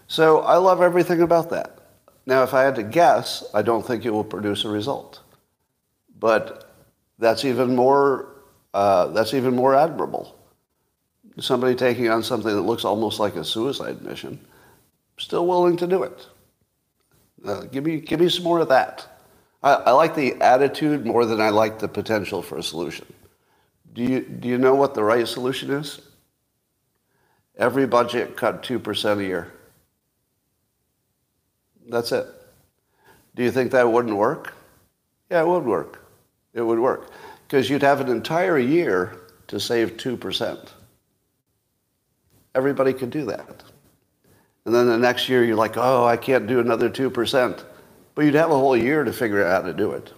So 0.07 0.39
I 0.39 0.57
love 0.57 0.81
everything 0.81 1.21
about 1.21 1.49
that. 1.49 1.74
Now, 2.25 2.43
if 2.43 2.53
I 2.53 2.63
had 2.63 2.75
to 2.75 2.83
guess, 2.83 3.43
I 3.53 3.61
don't 3.61 3.85
think 3.85 4.05
it 4.05 4.09
will 4.09 4.23
produce 4.23 4.65
a 4.65 4.69
result. 4.69 5.21
But 6.19 6.71
that's 7.19 7.45
even 7.45 7.75
more, 7.75 8.35
uh, 8.73 9.07
that's 9.07 9.33
even 9.33 9.55
more 9.55 9.75
admirable. 9.75 10.35
Somebody 11.39 11.75
taking 11.75 12.09
on 12.09 12.23
something 12.23 12.53
that 12.53 12.61
looks 12.61 12.85
almost 12.85 13.19
like 13.19 13.35
a 13.35 13.43
suicide 13.43 14.01
mission, 14.01 14.39
still 15.17 15.45
willing 15.45 15.77
to 15.77 15.87
do 15.87 16.03
it. 16.03 16.27
Uh, 17.45 17.61
give, 17.65 17.85
me, 17.85 17.99
give 17.99 18.19
me 18.19 18.29
some 18.29 18.43
more 18.43 18.59
of 18.59 18.69
that. 18.69 19.07
I, 19.61 19.73
I 19.73 19.91
like 19.91 20.15
the 20.15 20.35
attitude 20.41 21.05
more 21.05 21.25
than 21.25 21.41
I 21.41 21.49
like 21.49 21.79
the 21.79 21.87
potential 21.87 22.41
for 22.41 22.57
a 22.57 22.63
solution. 22.63 23.05
Do 23.93 24.03
you, 24.03 24.21
do 24.21 24.47
you 24.47 24.57
know 24.57 24.75
what 24.75 24.93
the 24.93 25.03
right 25.03 25.27
solution 25.27 25.69
is? 25.71 26.01
Every 27.57 27.85
budget 27.85 28.35
cut 28.35 28.63
2% 28.63 29.19
a 29.19 29.23
year. 29.23 29.51
That's 31.87 32.11
it. 32.11 32.27
Do 33.35 33.43
you 33.43 33.51
think 33.51 33.71
that 33.71 33.89
wouldn't 33.89 34.15
work? 34.15 34.53
Yeah, 35.29 35.41
it 35.41 35.47
would 35.47 35.65
work. 35.65 36.05
It 36.53 36.61
would 36.61 36.79
work. 36.79 37.11
Because 37.47 37.69
you'd 37.69 37.83
have 37.83 37.99
an 37.99 38.09
entire 38.09 38.57
year 38.57 39.17
to 39.47 39.59
save 39.59 39.97
2%. 39.97 40.69
Everybody 42.55 42.93
could 42.93 43.09
do 43.09 43.25
that. 43.25 43.63
And 44.65 44.73
then 44.73 44.87
the 44.87 44.97
next 44.97 45.29
year 45.29 45.43
you're 45.43 45.55
like, 45.55 45.77
oh, 45.77 46.05
I 46.05 46.17
can't 46.17 46.47
do 46.47 46.59
another 46.59 46.89
2%. 46.89 47.63
But 48.15 48.25
you'd 48.25 48.33
have 48.35 48.49
a 48.49 48.57
whole 48.57 48.77
year 48.77 49.03
to 49.03 49.11
figure 49.11 49.45
out 49.45 49.63
how 49.63 49.67
to 49.67 49.73
do 49.73 49.91
it. 49.91 50.13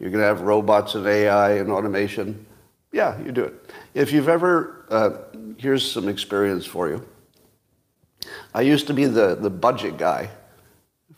You're 0.00 0.10
going 0.10 0.22
to 0.22 0.26
have 0.26 0.42
robots 0.42 0.94
and 0.94 1.06
AI 1.06 1.52
and 1.54 1.70
automation. 1.70 2.44
Yeah, 2.92 3.20
you 3.22 3.32
do 3.32 3.44
it. 3.44 3.72
If 3.94 4.12
you've 4.12 4.28
ever, 4.28 4.84
uh, 4.90 5.10
here's 5.56 5.88
some 5.88 6.08
experience 6.08 6.66
for 6.66 6.88
you. 6.88 7.06
I 8.54 8.62
used 8.62 8.86
to 8.88 8.94
be 8.94 9.06
the, 9.06 9.36
the 9.36 9.50
budget 9.50 9.96
guy 9.96 10.30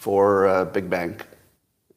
for 0.01 0.47
a 0.47 0.65
big 0.65 0.89
bank. 0.89 1.27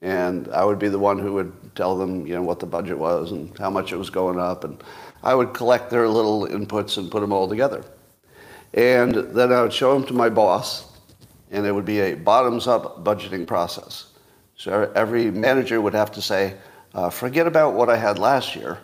And 0.02 0.50
I 0.50 0.66
would 0.66 0.78
be 0.78 0.90
the 0.90 1.00
one 1.00 1.20
who 1.20 1.32
would 1.36 1.74
tell 1.74 1.98
them, 1.98 2.28
you 2.28 2.36
know, 2.36 2.44
what 2.44 2.60
the 2.60 2.66
budget 2.66 2.98
was 2.98 3.32
and 3.32 3.58
how 3.58 3.70
much 3.70 3.94
it 3.94 3.96
was 3.96 4.10
going 4.10 4.38
up. 4.38 4.66
And 4.66 4.84
I 5.24 5.34
would 5.34 5.54
collect 5.54 5.90
their 5.90 6.10
little 6.10 6.46
inputs 6.46 6.98
and 6.98 7.10
put 7.10 7.22
them 7.22 7.32
all 7.32 7.48
together. 7.48 7.82
And 8.74 9.16
then 9.16 9.54
I 9.54 9.62
would 9.62 9.72
show 9.72 9.94
them 9.94 10.06
to 10.08 10.14
my 10.14 10.28
boss, 10.28 10.86
and 11.50 11.66
it 11.66 11.72
would 11.72 11.86
be 11.86 12.02
a 12.02 12.16
bottoms-up 12.16 13.06
budgeting 13.06 13.48
process. 13.48 14.08
So 14.58 14.92
every 14.96 15.32
manager 15.32 15.80
would 15.80 15.94
have 15.94 16.12
to 16.12 16.22
say, 16.22 16.58
uh, 16.94 17.10
forget 17.10 17.48
about 17.48 17.74
what 17.74 17.90
I 17.90 17.96
had 17.96 18.20
last 18.20 18.54
year. 18.54 18.80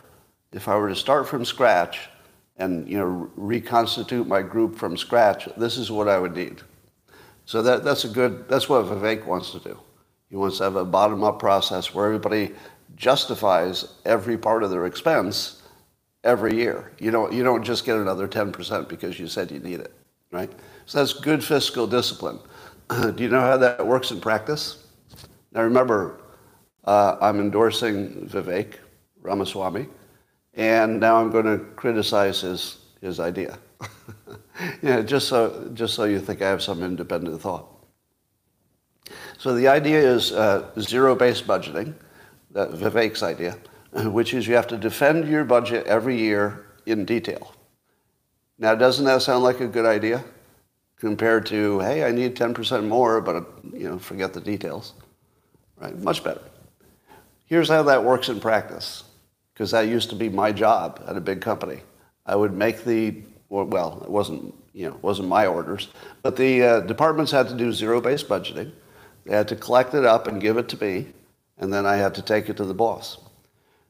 If 0.53 0.69
I 0.69 0.77
were 0.77 0.87
to 0.87 0.95
start 0.95 1.27
from 1.27 1.43
scratch 1.43 2.07
and 2.55 2.87
you 2.87 2.97
know 2.97 3.29
reconstitute 3.35 4.27
my 4.27 4.43
group 4.43 4.77
from 4.77 4.95
scratch, 4.95 5.49
this 5.57 5.77
is 5.77 5.91
what 5.91 6.07
I 6.07 6.19
would 6.19 6.37
need. 6.37 6.61
So 7.49 7.63
that, 7.63 7.83
that's 7.83 8.03
a 8.03 8.07
good, 8.07 8.47
that's 8.47 8.69
what 8.69 8.85
Vivek 8.85 9.25
wants 9.25 9.49
to 9.53 9.59
do. 9.59 9.79
He 10.29 10.35
wants 10.35 10.59
to 10.59 10.65
have 10.65 10.75
a 10.75 10.85
bottom-up 10.85 11.39
process 11.39 11.95
where 11.95 12.05
everybody 12.05 12.51
justifies 12.95 13.95
every 14.05 14.37
part 14.37 14.61
of 14.61 14.69
their 14.69 14.85
expense 14.85 15.63
every 16.23 16.55
year. 16.55 16.91
You 16.99 17.09
don't, 17.09 17.33
you 17.33 17.41
don't 17.41 17.63
just 17.63 17.85
get 17.85 17.97
another 17.97 18.27
10% 18.27 18.87
because 18.87 19.19
you 19.19 19.25
said 19.25 19.49
you 19.49 19.57
need 19.57 19.79
it, 19.79 19.91
right? 20.31 20.51
So 20.85 20.99
that's 20.99 21.11
good 21.11 21.43
fiscal 21.43 21.87
discipline. 21.87 22.37
do 23.15 23.15
you 23.17 23.29
know 23.29 23.41
how 23.41 23.57
that 23.57 23.83
works 23.83 24.11
in 24.11 24.21
practice? 24.21 24.85
Now 25.51 25.63
remember, 25.63 26.21
uh, 26.83 27.17
I'm 27.19 27.39
endorsing 27.39 28.29
Vivek 28.29 28.75
Ramaswamy, 29.23 29.87
and 30.53 30.99
now 30.99 31.15
I'm 31.15 31.31
going 31.31 31.45
to 31.45 31.65
criticize 31.73 32.41
his, 32.41 32.77
his 33.01 33.19
idea. 33.19 33.57
yeah, 34.81 35.01
just 35.01 35.27
so, 35.27 35.69
just 35.73 35.93
so 35.93 36.03
you 36.05 36.19
think 36.19 36.41
I 36.41 36.49
have 36.49 36.61
some 36.61 36.83
independent 36.83 37.41
thought. 37.41 37.67
So 39.37 39.53
the 39.53 39.67
idea 39.67 39.99
is 39.99 40.31
uh, 40.31 40.69
zero-based 40.79 41.47
budgeting, 41.47 41.93
that 42.51 42.71
Vivek's 42.71 43.23
idea, 43.23 43.57
which 43.93 44.33
is 44.33 44.47
you 44.47 44.55
have 44.55 44.67
to 44.67 44.77
defend 44.77 45.27
your 45.27 45.43
budget 45.43 45.85
every 45.87 46.17
year 46.17 46.65
in 46.85 47.05
detail. 47.05 47.53
Now, 48.57 48.75
doesn't 48.75 49.05
that 49.05 49.21
sound 49.21 49.43
like 49.43 49.61
a 49.61 49.67
good 49.67 49.85
idea? 49.85 50.23
Compared 50.97 51.45
to, 51.45 51.79
hey, 51.79 52.03
I 52.03 52.11
need 52.11 52.35
10% 52.35 52.85
more, 52.85 53.21
but 53.21 53.47
you 53.71 53.87
know, 53.89 53.97
forget 53.97 54.33
the 54.33 54.41
details. 54.41 54.93
Right? 55.77 55.97
Much 55.97 56.23
better. 56.23 56.41
Here's 57.45 57.69
how 57.69 57.83
that 57.83 58.03
works 58.03 58.27
in 58.27 58.41
practice, 58.41 59.05
because 59.53 59.71
that 59.71 59.87
used 59.87 60.09
to 60.09 60.15
be 60.15 60.27
my 60.27 60.51
job 60.51 61.01
at 61.07 61.15
a 61.15 61.21
big 61.21 61.39
company. 61.39 61.79
I 62.25 62.35
would 62.35 62.53
make 62.53 62.83
the 62.83 63.15
well, 63.49 64.01
it 64.03 64.09
wasn't, 64.09 64.53
you 64.73 64.89
know, 64.89 64.97
wasn't 65.01 65.27
my 65.27 65.45
orders, 65.45 65.89
but 66.21 66.35
the 66.35 66.63
uh, 66.63 66.79
departments 66.81 67.31
had 67.31 67.47
to 67.49 67.55
do 67.55 67.71
zero-based 67.71 68.29
budgeting. 68.29 68.71
They 69.25 69.35
had 69.35 69.47
to 69.49 69.55
collect 69.55 69.93
it 69.93 70.05
up 70.05 70.27
and 70.27 70.41
give 70.41 70.57
it 70.57 70.69
to 70.69 70.83
me, 70.83 71.07
and 71.57 71.73
then 71.73 71.85
I 71.85 71.97
had 71.97 72.15
to 72.15 72.21
take 72.21 72.49
it 72.49 72.57
to 72.57 72.65
the 72.65 72.73
boss. 72.73 73.17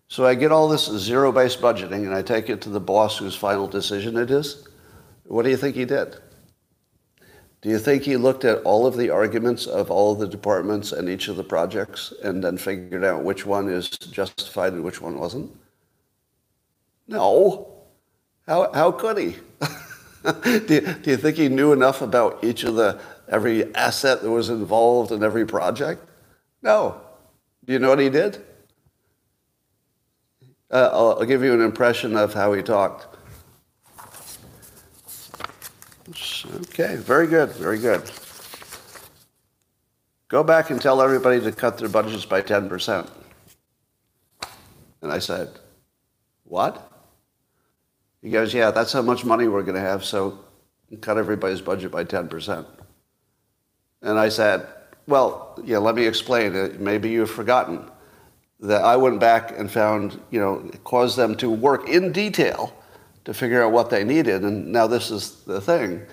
So 0.07 0.25
I 0.25 0.33
get 0.35 0.51
all 0.51 0.67
this 0.67 0.85
zero-based 0.85 1.61
budgeting, 1.61 2.05
and 2.05 2.15
I 2.15 2.21
take 2.21 2.49
it 2.49 2.61
to 2.61 2.69
the 2.69 2.79
boss 2.79 3.17
whose 3.17 3.35
final 3.35 3.67
decision 3.67 4.17
it 4.17 4.31
is. 4.31 4.67
What 5.25 5.43
do 5.43 5.49
you 5.49 5.57
think 5.57 5.75
he 5.75 5.85
did? 5.85 6.17
Do 7.61 7.69
you 7.69 7.77
think 7.77 8.03
he 8.03 8.15
looked 8.15 8.45
at 8.45 8.63
all 8.63 8.87
of 8.87 8.95
the 8.95 9.09
arguments 9.09 9.67
of 9.67 9.91
all 9.91 10.13
of 10.13 10.19
the 10.19 10.27
departments 10.27 10.93
and 10.93 11.09
each 11.09 11.27
of 11.27 11.35
the 11.35 11.43
projects 11.43 12.13
and 12.23 12.41
then 12.41 12.57
figured 12.57 13.03
out 13.03 13.23
which 13.25 13.45
one 13.45 13.67
is 13.67 13.89
justified 13.89 14.71
and 14.73 14.83
which 14.83 15.01
one 15.01 15.19
wasn't? 15.19 15.51
No. 17.07 17.78
How, 18.49 18.73
how 18.73 18.91
could 18.91 19.19
he? 19.19 19.35
do, 20.23 20.73
you, 20.73 20.81
do 20.81 21.11
you 21.11 21.17
think 21.17 21.37
he 21.37 21.49
knew 21.49 21.71
enough 21.71 22.01
about 22.01 22.43
each 22.43 22.63
of 22.63 22.73
the, 22.73 22.99
every 23.27 23.75
asset 23.75 24.23
that 24.23 24.31
was 24.31 24.49
involved 24.49 25.11
in 25.11 25.21
every 25.21 25.45
project? 25.45 26.03
No. 26.63 26.99
Do 27.63 27.73
you 27.73 27.77
know 27.77 27.89
what 27.89 27.99
he 27.99 28.09
did? 28.09 28.43
Uh, 30.71 30.89
I'll, 30.91 31.19
I'll 31.19 31.25
give 31.25 31.43
you 31.43 31.53
an 31.53 31.61
impression 31.61 32.17
of 32.17 32.33
how 32.33 32.53
he 32.53 32.63
talked. 32.63 33.05
Okay, 36.09 36.95
very 36.95 37.27
good, 37.27 37.51
very 37.51 37.77
good. 37.77 38.11
Go 40.27 40.43
back 40.43 40.71
and 40.71 40.81
tell 40.81 41.03
everybody 41.03 41.39
to 41.39 41.51
cut 41.51 41.77
their 41.77 41.87
budgets 41.87 42.25
by 42.25 42.41
10%. 42.41 43.07
And 45.03 45.11
I 45.11 45.19
said, 45.19 45.51
what? 46.45 46.89
He 48.21 48.29
goes, 48.29 48.53
yeah, 48.53 48.71
that's 48.71 48.91
how 48.91 49.01
much 49.01 49.23
money 49.23 49.47
we're 49.47 49.63
going 49.63 49.75
to 49.75 49.81
have, 49.81 50.03
so 50.03 50.39
cut 51.01 51.17
everybody's 51.17 51.61
budget 51.61 51.91
by 51.91 52.03
10%. 52.03 52.65
And 54.01 54.19
I 54.19 54.29
said, 54.29 54.67
well, 55.07 55.59
yeah, 55.63 55.77
let 55.77 55.95
me 55.95 56.05
explain. 56.05 56.83
Maybe 56.83 57.09
you've 57.09 57.31
forgotten 57.31 57.89
that 58.59 58.83
I 58.83 58.97
went 58.97 59.19
back 59.19 59.57
and 59.57 59.71
found, 59.71 60.19
you 60.31 60.39
know, 60.39 60.69
caused 60.83 61.17
them 61.17 61.35
to 61.37 61.49
work 61.49 61.87
in 61.87 62.11
detail 62.11 62.73
to 63.25 63.33
figure 63.33 63.63
out 63.63 63.71
what 63.71 63.89
they 63.89 64.03
needed, 64.03 64.43
and 64.43 64.71
now 64.71 64.87
this 64.87 65.11
is 65.11 65.43
the 65.43 65.61
thing. 65.61 66.05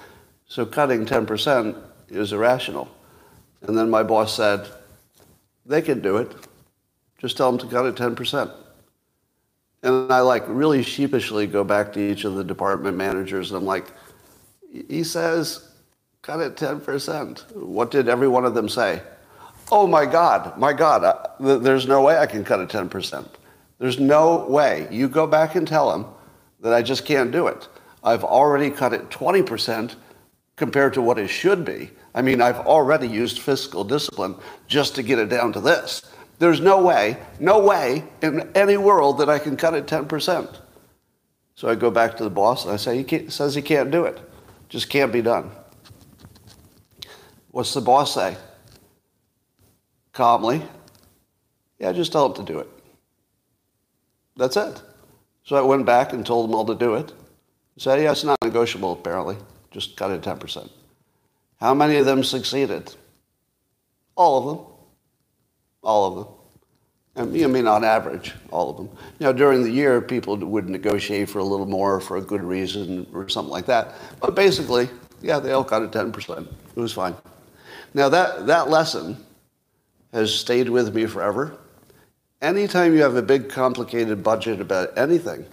So 0.46 0.64
cutting 0.64 1.06
10% 1.06 1.76
is 2.08 2.32
irrational. 2.32 2.88
And 3.62 3.76
then 3.76 3.90
my 3.90 4.02
boss 4.02 4.36
said, 4.36 4.68
they 5.64 5.82
can 5.82 6.00
do 6.00 6.18
it. 6.18 6.32
Just 7.18 7.36
tell 7.36 7.50
them 7.50 7.58
to 7.58 7.74
cut 7.74 7.86
it 7.86 7.96
10%. 7.96 8.54
And 9.86 10.12
I 10.12 10.18
like 10.18 10.42
really 10.48 10.82
sheepishly 10.82 11.46
go 11.46 11.62
back 11.62 11.92
to 11.92 12.00
each 12.00 12.24
of 12.24 12.34
the 12.34 12.42
department 12.42 12.96
managers 12.96 13.52
and 13.52 13.58
I'm 13.58 13.64
like, 13.64 13.86
he 14.88 15.04
says, 15.04 15.70
cut 16.22 16.40
it 16.40 16.56
10%. 16.56 17.54
What 17.54 17.92
did 17.92 18.08
every 18.08 18.26
one 18.26 18.44
of 18.44 18.52
them 18.52 18.68
say? 18.68 19.00
Oh 19.70 19.86
my 19.86 20.04
God, 20.04 20.58
my 20.58 20.72
God, 20.72 21.04
uh, 21.04 21.58
there's 21.58 21.86
no 21.86 22.02
way 22.02 22.18
I 22.18 22.26
can 22.26 22.44
cut 22.44 22.58
it 22.58 22.68
10%. 22.68 23.28
There's 23.78 24.00
no 24.00 24.46
way. 24.48 24.88
You 24.90 25.08
go 25.08 25.24
back 25.24 25.54
and 25.54 25.68
tell 25.68 25.92
them 25.92 26.12
that 26.62 26.72
I 26.72 26.82
just 26.82 27.04
can't 27.04 27.30
do 27.30 27.46
it. 27.46 27.68
I've 28.02 28.24
already 28.24 28.70
cut 28.70 28.92
it 28.92 29.08
20% 29.10 29.94
compared 30.56 30.94
to 30.94 31.02
what 31.02 31.16
it 31.16 31.28
should 31.28 31.64
be. 31.64 31.90
I 32.12 32.22
mean, 32.22 32.40
I've 32.40 32.58
already 32.58 33.06
used 33.06 33.38
fiscal 33.38 33.84
discipline 33.84 34.34
just 34.66 34.96
to 34.96 35.04
get 35.04 35.20
it 35.20 35.28
down 35.28 35.52
to 35.52 35.60
this. 35.60 36.02
There's 36.38 36.60
no 36.60 36.82
way, 36.82 37.16
no 37.40 37.58
way 37.58 38.04
in 38.22 38.50
any 38.54 38.76
world 38.76 39.18
that 39.18 39.28
I 39.28 39.38
can 39.38 39.56
cut 39.56 39.74
it 39.74 39.86
10%. 39.86 40.60
So 41.54 41.68
I 41.68 41.74
go 41.74 41.90
back 41.90 42.16
to 42.18 42.24
the 42.24 42.30
boss 42.30 42.64
and 42.64 42.74
I 42.74 42.76
say, 42.76 43.02
he 43.02 43.30
says 43.30 43.54
he 43.54 43.62
can't 43.62 43.90
do 43.90 44.04
it. 44.04 44.20
Just 44.68 44.90
can't 44.90 45.12
be 45.12 45.22
done. 45.22 45.50
What's 47.50 47.72
the 47.72 47.80
boss 47.80 48.14
say? 48.14 48.36
Calmly, 50.12 50.62
yeah, 51.78 51.92
just 51.92 52.12
tell 52.12 52.26
him 52.26 52.34
to 52.34 52.52
do 52.52 52.58
it. 52.58 52.68
That's 54.36 54.56
it. 54.56 54.82
So 55.44 55.56
I 55.56 55.62
went 55.62 55.86
back 55.86 56.12
and 56.12 56.26
told 56.26 56.48
them 56.48 56.54
all 56.54 56.66
to 56.66 56.74
do 56.74 56.94
it. 56.94 57.12
Said, 57.78 58.02
yeah, 58.02 58.12
it's 58.12 58.24
not 58.24 58.38
negotiable, 58.42 58.92
apparently. 58.92 59.36
Just 59.70 59.96
cut 59.96 60.10
it 60.10 60.22
10%. 60.22 60.68
How 61.60 61.74
many 61.74 61.96
of 61.96 62.06
them 62.06 62.24
succeeded? 62.24 62.94
All 64.14 64.38
of 64.38 64.56
them. 64.56 64.75
All 65.86 66.06
of 66.06 66.16
them. 66.16 66.26
I 67.18 67.46
mean, 67.46 67.66
on 67.66 67.82
average, 67.82 68.34
all 68.50 68.68
of 68.68 68.76
them. 68.76 68.90
You 69.18 69.26
know, 69.26 69.32
during 69.32 69.62
the 69.62 69.70
year, 69.70 70.02
people 70.02 70.36
would 70.36 70.68
negotiate 70.68 71.30
for 71.30 71.38
a 71.38 71.44
little 71.44 71.64
more 71.64 71.98
for 71.98 72.18
a 72.18 72.20
good 72.20 72.42
reason 72.42 73.06
or 73.14 73.26
something 73.30 73.50
like 73.50 73.64
that. 73.66 73.94
But 74.20 74.34
basically, 74.34 74.90
yeah, 75.22 75.38
they 75.38 75.52
all 75.52 75.62
got 75.62 75.82
a 75.82 75.88
10%. 75.88 76.46
It 76.76 76.80
was 76.80 76.92
fine. 76.92 77.14
Now, 77.94 78.10
that, 78.10 78.46
that 78.48 78.68
lesson 78.68 79.24
has 80.12 80.34
stayed 80.34 80.68
with 80.68 80.94
me 80.94 81.06
forever. 81.06 81.56
Anytime 82.42 82.92
you 82.92 83.00
have 83.00 83.16
a 83.16 83.22
big, 83.22 83.48
complicated 83.48 84.22
budget 84.22 84.60
about 84.60 84.98
anything, 84.98 85.46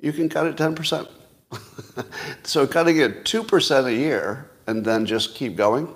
you 0.00 0.12
can 0.12 0.30
cut 0.30 0.46
it 0.46 0.56
10%. 0.56 1.08
so 2.44 2.66
cutting 2.66 2.98
it 2.98 3.24
2% 3.24 3.84
a 3.84 3.94
year 3.94 4.48
and 4.66 4.82
then 4.82 5.04
just 5.04 5.34
keep 5.34 5.56
going, 5.56 5.86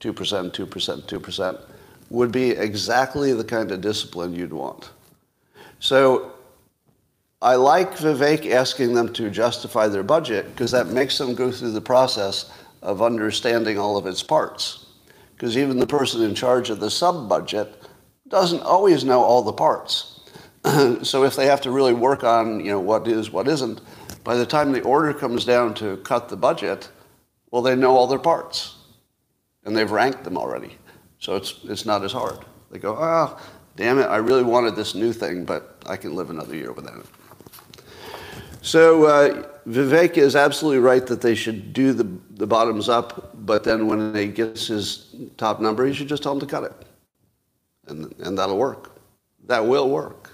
2%, 0.00 0.12
2%, 0.12 1.02
2%, 1.02 1.69
would 2.10 2.32
be 2.32 2.50
exactly 2.50 3.32
the 3.32 3.44
kind 3.44 3.70
of 3.70 3.80
discipline 3.80 4.34
you'd 4.34 4.52
want. 4.52 4.90
So 5.78 6.32
I 7.40 7.54
like 7.54 7.92
Vivek 7.92 8.50
asking 8.50 8.92
them 8.92 9.12
to 9.14 9.30
justify 9.30 9.88
their 9.88 10.02
budget 10.02 10.46
because 10.52 10.72
that 10.72 10.88
makes 10.88 11.16
them 11.16 11.34
go 11.34 11.50
through 11.50 11.70
the 11.70 11.80
process 11.80 12.52
of 12.82 13.00
understanding 13.00 13.78
all 13.78 13.96
of 13.96 14.06
its 14.06 14.22
parts. 14.22 14.86
Because 15.34 15.56
even 15.56 15.78
the 15.78 15.86
person 15.86 16.22
in 16.22 16.34
charge 16.34 16.68
of 16.68 16.80
the 16.80 16.90
sub 16.90 17.28
budget 17.28 17.74
doesn't 18.28 18.62
always 18.62 19.04
know 19.04 19.22
all 19.22 19.42
the 19.42 19.52
parts. 19.52 20.20
so 21.02 21.24
if 21.24 21.34
they 21.34 21.46
have 21.46 21.62
to 21.62 21.70
really 21.70 21.94
work 21.94 22.24
on 22.24 22.60
you 22.60 22.72
know, 22.72 22.80
what 22.80 23.08
is, 23.08 23.30
what 23.30 23.48
isn't, 23.48 23.80
by 24.22 24.34
the 24.34 24.44
time 24.44 24.72
the 24.72 24.82
order 24.82 25.14
comes 25.14 25.44
down 25.44 25.72
to 25.74 25.96
cut 25.98 26.28
the 26.28 26.36
budget, 26.36 26.90
well, 27.50 27.62
they 27.62 27.74
know 27.74 27.96
all 27.96 28.06
their 28.06 28.18
parts. 28.18 28.76
And 29.64 29.74
they've 29.74 29.90
ranked 29.90 30.24
them 30.24 30.36
already. 30.36 30.76
So 31.20 31.36
it's, 31.36 31.60
it's 31.64 31.86
not 31.86 32.02
as 32.02 32.12
hard. 32.12 32.38
They 32.70 32.78
go, 32.78 32.96
ah, 32.98 33.36
oh, 33.36 33.50
damn 33.76 33.98
it, 33.98 34.04
I 34.04 34.16
really 34.16 34.42
wanted 34.42 34.74
this 34.74 34.94
new 34.94 35.12
thing, 35.12 35.44
but 35.44 35.76
I 35.86 35.96
can 35.96 36.14
live 36.14 36.30
another 36.30 36.56
year 36.56 36.72
without 36.72 36.98
it. 36.98 37.06
So 38.62 39.04
uh, 39.04 39.48
Vivek 39.68 40.16
is 40.16 40.34
absolutely 40.34 40.80
right 40.80 41.06
that 41.06 41.20
they 41.20 41.34
should 41.34 41.72
do 41.72 41.92
the, 41.92 42.04
the 42.36 42.46
bottoms 42.46 42.88
up, 42.88 43.32
but 43.46 43.64
then 43.64 43.86
when 43.86 44.14
he 44.14 44.26
gets 44.26 44.66
his 44.66 45.14
top 45.36 45.60
number, 45.60 45.86
he 45.86 45.92
should 45.92 46.08
just 46.08 46.22
tell 46.22 46.32
him 46.32 46.40
to 46.40 46.46
cut 46.46 46.64
it. 46.64 46.72
And, 47.86 48.14
and 48.20 48.38
that'll 48.38 48.58
work. 48.58 48.98
That 49.46 49.64
will 49.66 49.88
work. 49.88 50.30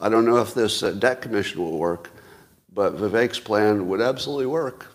I 0.00 0.08
don't 0.08 0.24
know 0.24 0.38
if 0.38 0.54
this 0.54 0.82
uh, 0.82 0.92
debt 0.92 1.22
commission 1.22 1.60
will 1.60 1.78
work, 1.78 2.10
but 2.72 2.96
Vivek's 2.96 3.40
plan 3.40 3.88
would 3.88 4.00
absolutely 4.00 4.46
work. 4.46 4.86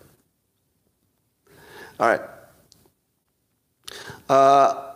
All 2.00 2.08
right. 2.08 2.22
Uh, 4.30 4.92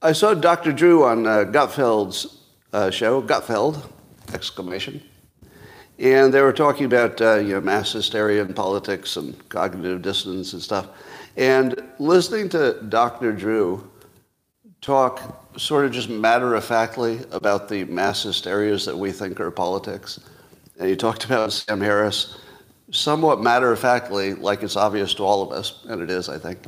I 0.00 0.12
saw 0.12 0.34
Dr. 0.34 0.72
Drew 0.72 1.04
on 1.04 1.26
uh, 1.26 1.44
Gutfeld's 1.44 2.38
uh, 2.72 2.90
show, 2.90 3.22
Gutfeld, 3.22 3.82
exclamation. 4.34 5.02
And 5.98 6.32
they 6.32 6.40
were 6.40 6.52
talking 6.52 6.86
about 6.86 7.20
uh, 7.20 7.36
you 7.36 7.54
know, 7.54 7.60
mass 7.60 7.92
hysteria 7.92 8.42
in 8.42 8.54
politics 8.54 9.16
and 9.16 9.48
cognitive 9.48 10.02
dissonance 10.02 10.52
and 10.52 10.62
stuff. 10.62 10.88
And 11.36 11.80
listening 11.98 12.48
to 12.50 12.82
Dr. 12.88 13.32
Drew 13.32 13.88
talk 14.80 15.42
sort 15.56 15.84
of 15.84 15.92
just 15.92 16.08
matter 16.08 16.54
of 16.54 16.64
factly 16.64 17.20
about 17.30 17.68
the 17.68 17.84
mass 17.84 18.24
hysterias 18.24 18.84
that 18.86 18.96
we 18.96 19.12
think 19.12 19.38
are 19.38 19.50
politics. 19.50 20.18
And 20.78 20.88
he 20.88 20.96
talked 20.96 21.24
about 21.24 21.52
Sam 21.52 21.80
Harris 21.80 22.38
somewhat 22.90 23.40
matter 23.40 23.72
of 23.72 23.78
factly, 23.78 24.34
like 24.34 24.62
it's 24.62 24.76
obvious 24.76 25.14
to 25.14 25.22
all 25.22 25.42
of 25.42 25.50
us, 25.50 25.84
and 25.88 26.00
it 26.02 26.10
is, 26.10 26.28
I 26.28 26.38
think, 26.38 26.58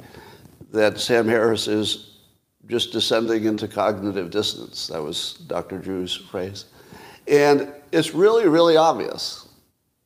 that 0.74 0.98
Sam 0.98 1.28
Harris 1.28 1.68
is 1.68 2.16
just 2.66 2.90
descending 2.90 3.44
into 3.44 3.68
cognitive 3.68 4.30
dissonance. 4.30 4.88
That 4.88 5.00
was 5.00 5.34
Dr. 5.46 5.78
Drew's 5.78 6.16
phrase. 6.16 6.64
And 7.28 7.72
it's 7.92 8.12
really, 8.12 8.48
really 8.48 8.76
obvious 8.76 9.46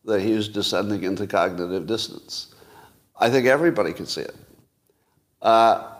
that 0.04 0.20
he's 0.20 0.46
descending 0.46 1.04
into 1.04 1.26
cognitive 1.26 1.86
dissonance. 1.86 2.54
I 3.18 3.30
think 3.30 3.46
everybody 3.46 3.94
can 3.94 4.04
see 4.04 4.20
it. 4.20 4.36
Uh, 5.40 5.90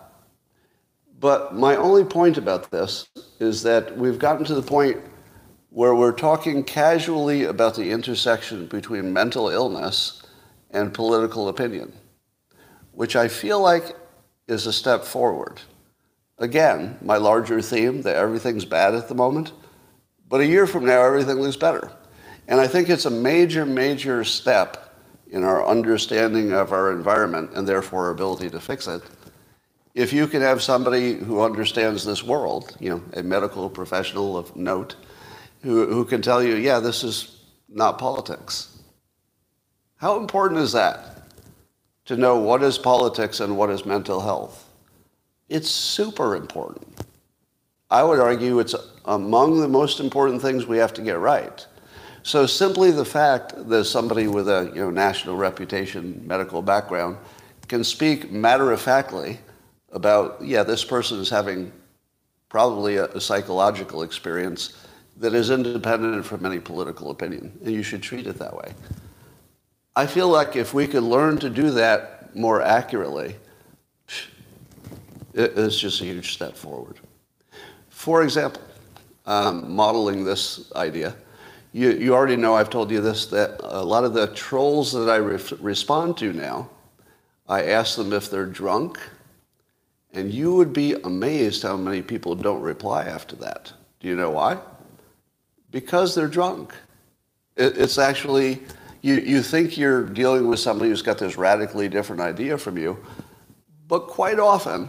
but 1.19 1.55
my 1.55 1.75
only 1.77 2.05
point 2.05 2.37
about 2.37 2.71
this 2.71 3.09
is 3.41 3.63
that 3.63 3.97
we've 3.97 4.19
gotten 4.19 4.45
to 4.45 4.55
the 4.55 4.63
point 4.63 4.99
where 5.71 5.95
we're 5.95 6.13
talking 6.13 6.63
casually 6.63 7.45
about 7.45 7.75
the 7.75 7.91
intersection 7.91 8.67
between 8.67 9.15
mental 9.15 9.49
illness 9.49 10.23
and 10.73 10.93
political 10.93 11.49
opinion, 11.49 11.91
which 12.93 13.17
I 13.17 13.29
feel 13.29 13.61
like 13.61 13.97
is 14.49 14.67
a 14.67 14.73
step 14.73 15.05
forward. 15.05 15.61
Again, 16.39 16.99
my 17.03 17.17
larger 17.17 17.61
theme 17.61 18.03
that 18.03 18.17
everything's 18.17 18.65
bad 18.65 18.95
at 18.95 19.09
the 19.09 19.15
moment, 19.15 19.53
but 20.29 20.41
a 20.41 20.47
year 20.47 20.67
from 20.67 20.85
now, 20.85 21.03
everything 21.05 21.37
looks 21.37 21.57
better. 21.57 21.91
And 22.49 22.61
I 22.61 22.67
think 22.67 22.89
it's 22.89 23.05
a 23.05 23.11
major, 23.11 23.67
major 23.67 24.25
step 24.25 24.95
in 25.31 25.45
our 25.45 25.67
understanding 25.67 26.53
of 26.53 26.73
our 26.73 26.93
environment 26.93 27.51
and 27.55 27.69
therefore 27.69 28.07
our 28.07 28.11
ability 28.11 28.51
to 28.51 28.61
fix 28.61 28.87
it. 28.87 29.03
If 29.95 30.13
you 30.13 30.27
can 30.27 30.41
have 30.41 30.63
somebody 30.63 31.15
who 31.15 31.43
understands 31.43 32.05
this 32.05 32.23
world, 32.23 32.77
you 32.81 32.91
know, 32.91 33.03
a 33.15 33.23
medical 33.23 33.69
professional 33.69 34.37
of 34.37 34.55
note, 34.57 34.97
who, 35.63 35.87
who 35.87 36.05
can 36.05 36.23
tell 36.23 36.43
you, 36.43 36.55
yeah, 36.55 36.79
this 36.79 37.03
is 37.03 37.43
not 37.69 37.99
politics. 37.99 38.79
How 39.97 40.19
important 40.19 40.61
is 40.61 40.73
that? 40.73 41.18
To 42.09 42.17
know 42.17 42.39
what 42.39 42.63
is 42.63 42.79
politics 42.79 43.41
and 43.41 43.55
what 43.55 43.69
is 43.69 43.85
mental 43.85 44.19
health. 44.19 44.67
It's 45.51 45.69
super 45.69 46.37
important. 46.37 47.05
I 47.91 48.03
would 48.03 48.19
argue 48.19 48.61
it's 48.61 48.75
among 49.05 49.61
the 49.61 49.69
most 49.69 50.01
important 50.01 50.41
things 50.41 50.67
we 50.67 50.79
have 50.79 50.95
to 50.95 51.03
get 51.03 51.19
right. 51.19 51.67
So 52.23 52.47
simply 52.47 52.91
the 52.93 53.05
fact 53.05 53.69
that 53.69 53.85
somebody 53.85 54.27
with 54.27 54.49
a 54.49 54.73
you 54.75 54.81
know, 54.81 54.91
national 54.91 55.37
reputation, 55.37 56.23
medical 56.27 56.63
background, 56.63 57.19
can 57.69 57.85
speak 57.85 58.33
matter-of-factly 58.33 59.39
about, 59.93 60.41
yeah, 60.43 60.63
this 60.63 60.87
person 60.87 61.19
is 61.21 61.29
having 61.29 61.71
probably 62.49 62.97
a, 62.97 63.05
a 63.09 63.21
psychological 63.21 64.03
experience 64.03 64.83
that 65.19 65.35
is 65.35 65.51
independent 65.51 66.25
from 66.25 66.47
any 66.47 66.59
political 66.59 67.11
opinion, 67.11 67.53
and 67.63 67.75
you 67.75 67.83
should 67.83 68.03
treat 68.03 68.27
it 68.27 68.39
that 68.39 68.57
way. 68.57 68.73
I 69.99 70.07
feel 70.07 70.29
like 70.29 70.55
if 70.55 70.73
we 70.73 70.87
could 70.87 71.03
learn 71.03 71.39
to 71.39 71.51
do 71.51 71.73
that 71.73 72.33
more 72.37 72.63
accurately, 72.63 73.35
it's 75.35 75.77
just 75.77 76.01
a 76.01 76.05
huge 76.05 76.35
step 76.35 76.55
forward. 76.55 77.01
For 77.89 78.23
example, 78.23 78.63
um, 79.27 79.73
modeling 79.73 80.23
this 80.23 80.71
idea, 80.77 81.17
you, 81.73 81.91
you 81.91 82.15
already 82.15 82.37
know 82.37 82.55
I've 82.55 82.71
told 82.71 82.93
you 82.93 83.01
this 83.01 83.27
that 83.27 83.59
a 83.65 83.83
lot 83.83 84.05
of 84.05 84.15
the 84.15 84.29
trolls 84.29 84.93
that 84.93 85.11
I 85.11 85.17
re- 85.17 85.59
respond 85.59 86.17
to 86.19 86.33
now, 86.33 86.71
I 87.49 87.65
ask 87.65 87.97
them 87.97 88.13
if 88.13 88.31
they're 88.31 88.47
drunk, 88.47 89.01
and 90.13 90.33
you 90.33 90.55
would 90.55 90.73
be 90.73 90.93
amazed 90.93 91.65
how 91.65 91.77
many 91.77 92.03
people 92.03 92.37
don't 92.37 92.63
reply 92.63 93.03
after 93.03 93.35
that. 93.37 93.73
Do 93.99 94.07
you 94.07 94.15
know 94.15 94.31
why? 94.31 94.59
Because 95.73 96.15
they're 96.15 96.29
drunk. 96.29 96.73
It, 97.57 97.77
it's 97.77 97.99
actually 97.99 98.61
you, 99.03 99.15
you 99.15 99.43
think 99.43 99.77
you're 99.77 100.05
dealing 100.05 100.49
with 100.49 100.59
somebody 100.59 100.91
who's 100.91 101.03
got 101.03 101.19
this 101.19 101.37
radically 101.37 101.89
different 101.89 102.21
idea 102.21 102.59
from 102.59 102.77
you, 102.77 102.99
but 103.87 104.07
quite 104.07 104.39
often 104.39 104.89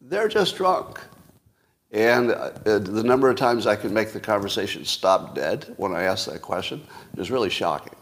they're 0.00 0.28
just 0.28 0.56
drunk. 0.56 1.00
And 1.90 2.32
uh, 2.32 2.50
the 2.64 3.02
number 3.02 3.30
of 3.30 3.36
times 3.36 3.66
I 3.66 3.74
can 3.74 3.94
make 3.94 4.12
the 4.12 4.20
conversation 4.20 4.84
stop 4.84 5.34
dead 5.34 5.74
when 5.78 5.92
I 5.92 6.02
ask 6.02 6.26
that 6.26 6.42
question 6.42 6.82
is 7.16 7.30
really 7.30 7.50
shocking. 7.50 7.94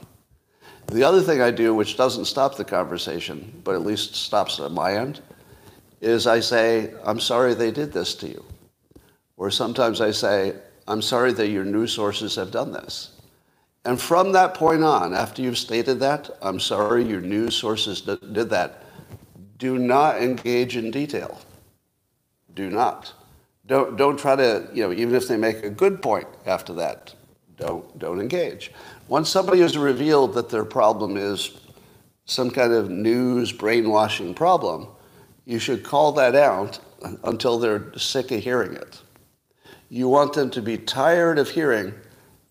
The 0.88 1.04
other 1.04 1.20
thing 1.20 1.40
I 1.40 1.50
do, 1.50 1.74
which 1.74 1.96
doesn't 1.96 2.26
stop 2.26 2.56
the 2.56 2.64
conversation, 2.64 3.60
but 3.64 3.74
at 3.74 3.82
least 3.82 4.14
stops 4.14 4.58
it 4.58 4.64
at 4.64 4.72
my 4.72 4.96
end, 4.96 5.20
is 6.00 6.26
I 6.26 6.40
say, 6.40 6.92
I'm 7.04 7.20
sorry 7.20 7.54
they 7.54 7.70
did 7.70 7.92
this 7.92 8.14
to 8.16 8.28
you. 8.28 8.44
Or 9.36 9.50
sometimes 9.50 10.00
I 10.00 10.10
say, 10.10 10.54
I'm 10.88 11.02
sorry 11.02 11.32
that 11.32 11.48
your 11.48 11.64
news 11.64 11.92
sources 11.92 12.36
have 12.36 12.50
done 12.50 12.72
this. 12.72 13.15
And 13.86 14.00
from 14.00 14.32
that 14.32 14.54
point 14.54 14.82
on, 14.82 15.14
after 15.14 15.42
you've 15.42 15.56
stated 15.56 16.00
that, 16.00 16.28
I'm 16.42 16.58
sorry 16.58 17.04
your 17.04 17.20
news 17.20 17.54
sources 17.54 18.00
did 18.00 18.50
that, 18.50 18.82
do 19.58 19.78
not 19.78 20.20
engage 20.20 20.76
in 20.76 20.90
detail. 20.90 21.40
Do 22.52 22.68
not. 22.68 23.12
Don't, 23.64 23.96
don't 23.96 24.18
try 24.18 24.34
to, 24.34 24.68
you 24.74 24.82
know, 24.82 24.92
even 24.92 25.14
if 25.14 25.28
they 25.28 25.36
make 25.36 25.62
a 25.62 25.70
good 25.70 26.02
point 26.02 26.26
after 26.46 26.72
that, 26.74 27.14
don't, 27.56 27.96
don't 27.96 28.20
engage. 28.20 28.72
Once 29.06 29.28
somebody 29.28 29.60
has 29.60 29.78
revealed 29.78 30.34
that 30.34 30.48
their 30.48 30.64
problem 30.64 31.16
is 31.16 31.56
some 32.24 32.50
kind 32.50 32.72
of 32.72 32.90
news 32.90 33.52
brainwashing 33.52 34.34
problem, 34.34 34.88
you 35.44 35.60
should 35.60 35.84
call 35.84 36.10
that 36.10 36.34
out 36.34 36.80
until 37.22 37.56
they're 37.56 37.96
sick 37.96 38.32
of 38.32 38.42
hearing 38.42 38.74
it. 38.74 39.00
You 39.88 40.08
want 40.08 40.32
them 40.32 40.50
to 40.50 40.60
be 40.60 40.76
tired 40.76 41.38
of 41.38 41.50
hearing 41.50 41.94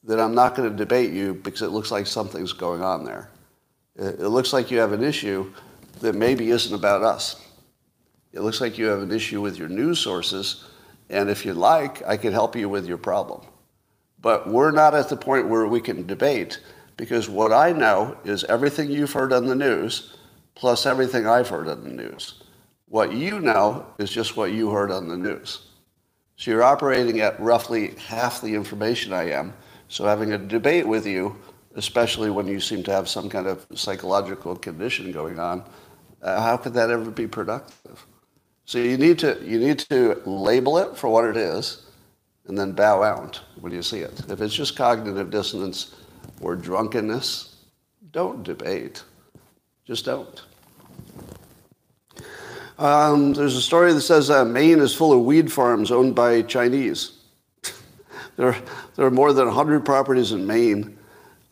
that 0.06 0.20
I'm 0.20 0.36
not 0.36 0.56
going 0.56 0.70
to 0.70 0.76
debate 0.76 1.12
you 1.12 1.34
because 1.34 1.62
it 1.62 1.70
looks 1.70 1.92
like 1.92 2.08
something's 2.08 2.54
going 2.54 2.82
on 2.82 3.04
there. 3.04 3.30
It, 3.96 4.20
looks 4.20 4.54
like 4.54 4.72
you 4.72 4.78
have 4.80 4.92
an 4.92 5.04
issue 5.04 5.52
that 6.02 6.16
maybe 6.16 6.50
isn't 6.50 6.74
about 6.74 7.02
us. 7.02 7.42
It 8.34 8.42
looks 8.42 8.62
like 8.62 8.78
you 8.78 8.86
have 8.88 9.02
an 9.02 9.12
issue 9.12 9.42
with 9.42 9.58
your 9.58 9.70
news 9.70 10.00
sources 10.00 10.66
And 11.10 11.30
if 11.30 11.46
you 11.46 11.54
like, 11.54 12.04
I 12.06 12.18
can 12.18 12.34
help 12.34 12.56
you 12.56 12.68
with 12.68 12.86
your 12.88 12.98
problem. 12.98 13.42
But 14.20 14.48
we're 14.48 14.72
not 14.72 14.96
at 14.96 15.10
the 15.10 15.18
point 15.18 15.48
where 15.48 15.68
we 15.68 15.80
can 15.80 16.06
debate 16.08 16.60
because 16.98 17.30
what 17.30 17.52
I 17.54 17.72
know 17.72 18.18
is 18.26 18.44
everything 18.46 18.90
you've 18.90 19.14
heard 19.14 19.32
on 19.32 19.46
the 19.46 19.56
news 19.56 20.18
plus 20.56 20.86
everything 20.86 21.28
I've 21.28 21.50
heard 21.50 21.68
on 21.68 21.84
the 21.84 21.90
news. 21.90 22.42
What 22.88 23.14
you 23.14 23.40
know 23.40 23.86
is 23.98 24.10
just 24.10 24.38
what 24.38 24.52
you 24.52 24.70
heard 24.70 24.92
on 24.92 25.08
the 25.08 25.18
news. 25.18 25.68
So 26.38 26.52
you're 26.52 26.64
operating 26.64 27.20
at 27.22 27.40
roughly 27.40 27.96
half 28.08 28.42
the 28.42 28.56
information 28.56 29.14
I 29.14 29.32
am. 29.32 29.54
So 29.88 30.06
having 30.06 30.34
a 30.34 30.38
debate 30.38 30.88
with 30.88 31.06
you, 31.06 31.36
especially 31.76 32.30
when 32.30 32.48
you 32.48 32.60
seem 32.60 32.84
to 32.84 32.92
have 32.92 33.08
some 33.08 33.30
kind 33.30 33.48
of 33.48 33.66
psychological 33.76 34.56
condition 34.56 35.12
going 35.12 35.40
on, 35.40 35.64
uh, 36.22 36.42
how 36.42 36.58
could 36.58 36.74
that 36.74 36.90
ever 36.90 37.12
be 37.12 37.28
productive? 37.28 38.06
So 38.66 38.80
you 38.80 38.98
need 38.98 39.20
to 39.20 39.40
you 39.44 39.60
need 39.60 39.80
to 39.80 40.22
label 40.26 40.80
it 40.80 40.98
for 40.98 41.10
what 41.10 41.26
it 41.26 41.38
is, 41.38 41.84
and 42.48 42.58
then 42.58 42.72
bow 42.72 43.04
out 43.04 43.40
when 43.60 43.72
you 43.72 43.84
see 43.84 44.00
it. 44.00 44.24
If 44.30 44.42
it's 44.42 44.56
just 44.56 44.76
cognitive 44.76 45.30
dissonance 45.30 45.96
or 46.42 46.56
drunkenness, 46.56 47.56
don't 48.12 48.44
debate. 48.44 49.04
Just 49.86 50.06
don't. 50.06 50.42
Um, 52.78 53.34
there's 53.34 53.56
a 53.56 53.62
story 53.62 53.94
that 53.94 54.02
says 54.02 54.30
uh, 54.30 54.44
Maine 54.44 54.80
is 54.80 54.94
full 54.94 55.14
of 55.14 55.22
weed 55.22 55.52
farms 55.52 55.92
owned 55.92 56.16
by 56.16 56.42
Chinese. 56.42 57.15
There, 58.38 58.56
there 58.96 59.06
are 59.06 59.12
more 59.12 59.34
than 59.34 59.46
100 59.46 59.86
properties 59.86 60.32
in 60.32 60.46
Maine, 60.46 60.98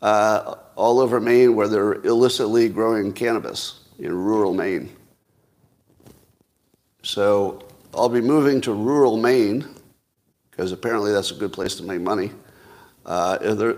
uh, 0.02 0.56
all 0.76 1.00
over 1.00 1.20
Maine, 1.20 1.54
where 1.54 1.68
they're 1.68 1.94
illicitly 1.94 2.68
growing 2.68 3.12
cannabis 3.12 3.80
in 3.98 4.14
rural 4.14 4.52
Maine. 4.52 4.94
So 7.02 7.66
I'll 7.94 8.08
be 8.08 8.20
moving 8.20 8.60
to 8.62 8.72
rural 8.72 9.16
Maine 9.16 9.66
because 10.50 10.72
apparently 10.72 11.12
that's 11.12 11.30
a 11.30 11.34
good 11.34 11.52
place 11.52 11.74
to 11.76 11.82
make 11.82 12.00
money. 12.00 12.30
Uh, 13.04 13.38
if, 13.40 13.58
there, 13.58 13.76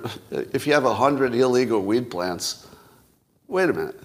if 0.53 0.66
you 0.66 0.73
have 0.73 0.85
100 0.85 1.35
illegal 1.35 1.81
weed 1.81 2.11
plants, 2.11 2.66
wait 3.49 3.69
a 3.69 3.73
minute. 3.73 4.01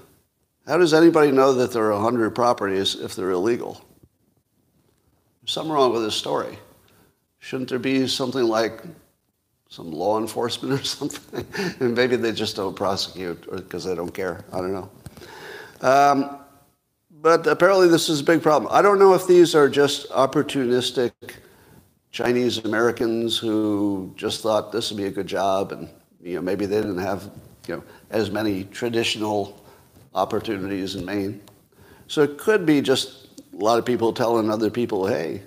How 0.65 0.77
does 0.77 0.93
anybody 0.93 1.31
know 1.31 1.53
that 1.53 1.71
there 1.73 1.83
are 1.85 1.93
100 1.93 2.31
properties 2.31 2.95
if 2.95 3.15
they're 3.15 3.31
illegal? 3.31 3.83
There's 5.41 5.51
something 5.51 5.71
wrong 5.71 5.91
with 5.91 6.03
this 6.03 6.15
story. 6.15 6.57
Shouldn't 7.41 7.69
there 7.69 7.79
be 7.79 8.07
something 8.07 8.43
like 8.43 8.83
some 9.67 9.91
law 9.91 10.19
enforcement 10.19 10.79
or 10.79 10.83
something? 10.85 11.45
and 11.79 11.95
maybe 11.95 12.15
they 12.15 12.31
just 12.31 12.55
don't 12.55 12.75
prosecute 12.75 13.49
because 13.51 13.83
they 13.83 13.95
don't 13.95 14.13
care. 14.13 14.45
I 14.53 14.57
don't 14.57 14.73
know. 14.73 14.89
Um, 15.81 16.37
but 17.09 17.45
apparently 17.47 17.87
this 17.87 18.09
is 18.09 18.21
a 18.21 18.23
big 18.23 18.43
problem. 18.43 18.71
I 18.71 18.83
don't 18.83 18.99
know 18.99 19.15
if 19.15 19.25
these 19.27 19.55
are 19.55 19.67
just 19.67 20.09
opportunistic 20.11 21.11
Chinese 22.11 22.59
Americans 22.59 23.37
who 23.37 24.13
just 24.15 24.41
thought 24.41 24.71
this 24.71 24.91
would 24.91 24.97
be 24.97 25.05
a 25.05 25.11
good 25.11 25.27
job, 25.27 25.71
and 25.71 25.89
you 26.21 26.35
know 26.35 26.41
maybe 26.41 26.67
they 26.67 26.77
didn't 26.77 26.99
have 26.99 27.31
you 27.67 27.77
know 27.77 27.83
as 28.11 28.29
many 28.29 28.65
traditional 28.65 29.59
opportunities 30.13 30.95
in 30.95 31.05
Maine. 31.05 31.41
So 32.07 32.21
it 32.21 32.37
could 32.37 32.65
be 32.67 32.81
just 32.81 33.29
a 33.53 33.63
lot 33.63 33.79
of 33.79 33.85
people 33.85 34.13
telling 34.13 34.49
other 34.49 34.69
people, 34.69 35.07
"Hey, 35.07 35.41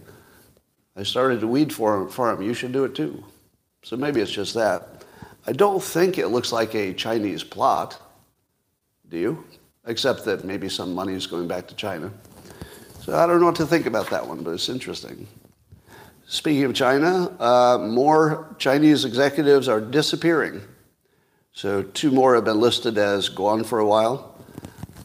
I 0.97 1.03
started 1.03 1.43
a 1.43 1.47
weed 1.47 1.73
farm. 1.73 2.09
farm. 2.09 2.43
You 2.43 2.55
should 2.55 2.73
do 2.73 2.85
it 2.85 2.95
too." 2.95 3.25
So 3.83 3.97
maybe 3.97 4.21
it's 4.21 4.31
just 4.31 4.55
that. 4.55 5.05
I 5.47 5.53
don't 5.53 5.83
think 5.83 6.19
it 6.19 6.29
looks 6.29 6.53
like 6.53 6.75
a 6.75 6.95
Chinese 6.95 7.45
plot. 7.45 8.01
Do 9.09 9.19
you? 9.19 9.45
except 9.87 10.25
that 10.25 10.45
maybe 10.45 10.69
some 10.69 10.95
money 10.95 11.15
is 11.15 11.27
going 11.27 11.49
back 11.49 11.67
to 11.69 11.75
China. 11.75 12.11
So 13.01 13.17
I 13.17 13.27
don't 13.27 13.41
know 13.41 13.47
what 13.47 13.57
to 13.57 13.67
think 13.67 13.87
about 13.87 14.11
that 14.11 14.27
one, 14.27 14.43
but 14.43 14.53
it's 14.53 14.69
interesting. 14.69 15.27
Speaking 16.27 16.65
of 16.65 16.75
China, 16.75 17.31
uh, 17.39 17.79
more 17.79 18.55
Chinese 18.59 19.05
executives 19.05 19.69
are 19.69 19.81
disappearing. 19.81 20.63
So 21.53 21.83
two 21.83 22.11
more 22.11 22.35
have 22.35 22.47
been 22.47 22.61
listed 22.61 22.97
as 22.97 23.29
gone 23.29 23.63
for 23.63 23.79
a 23.79 23.87
while. 23.87 24.35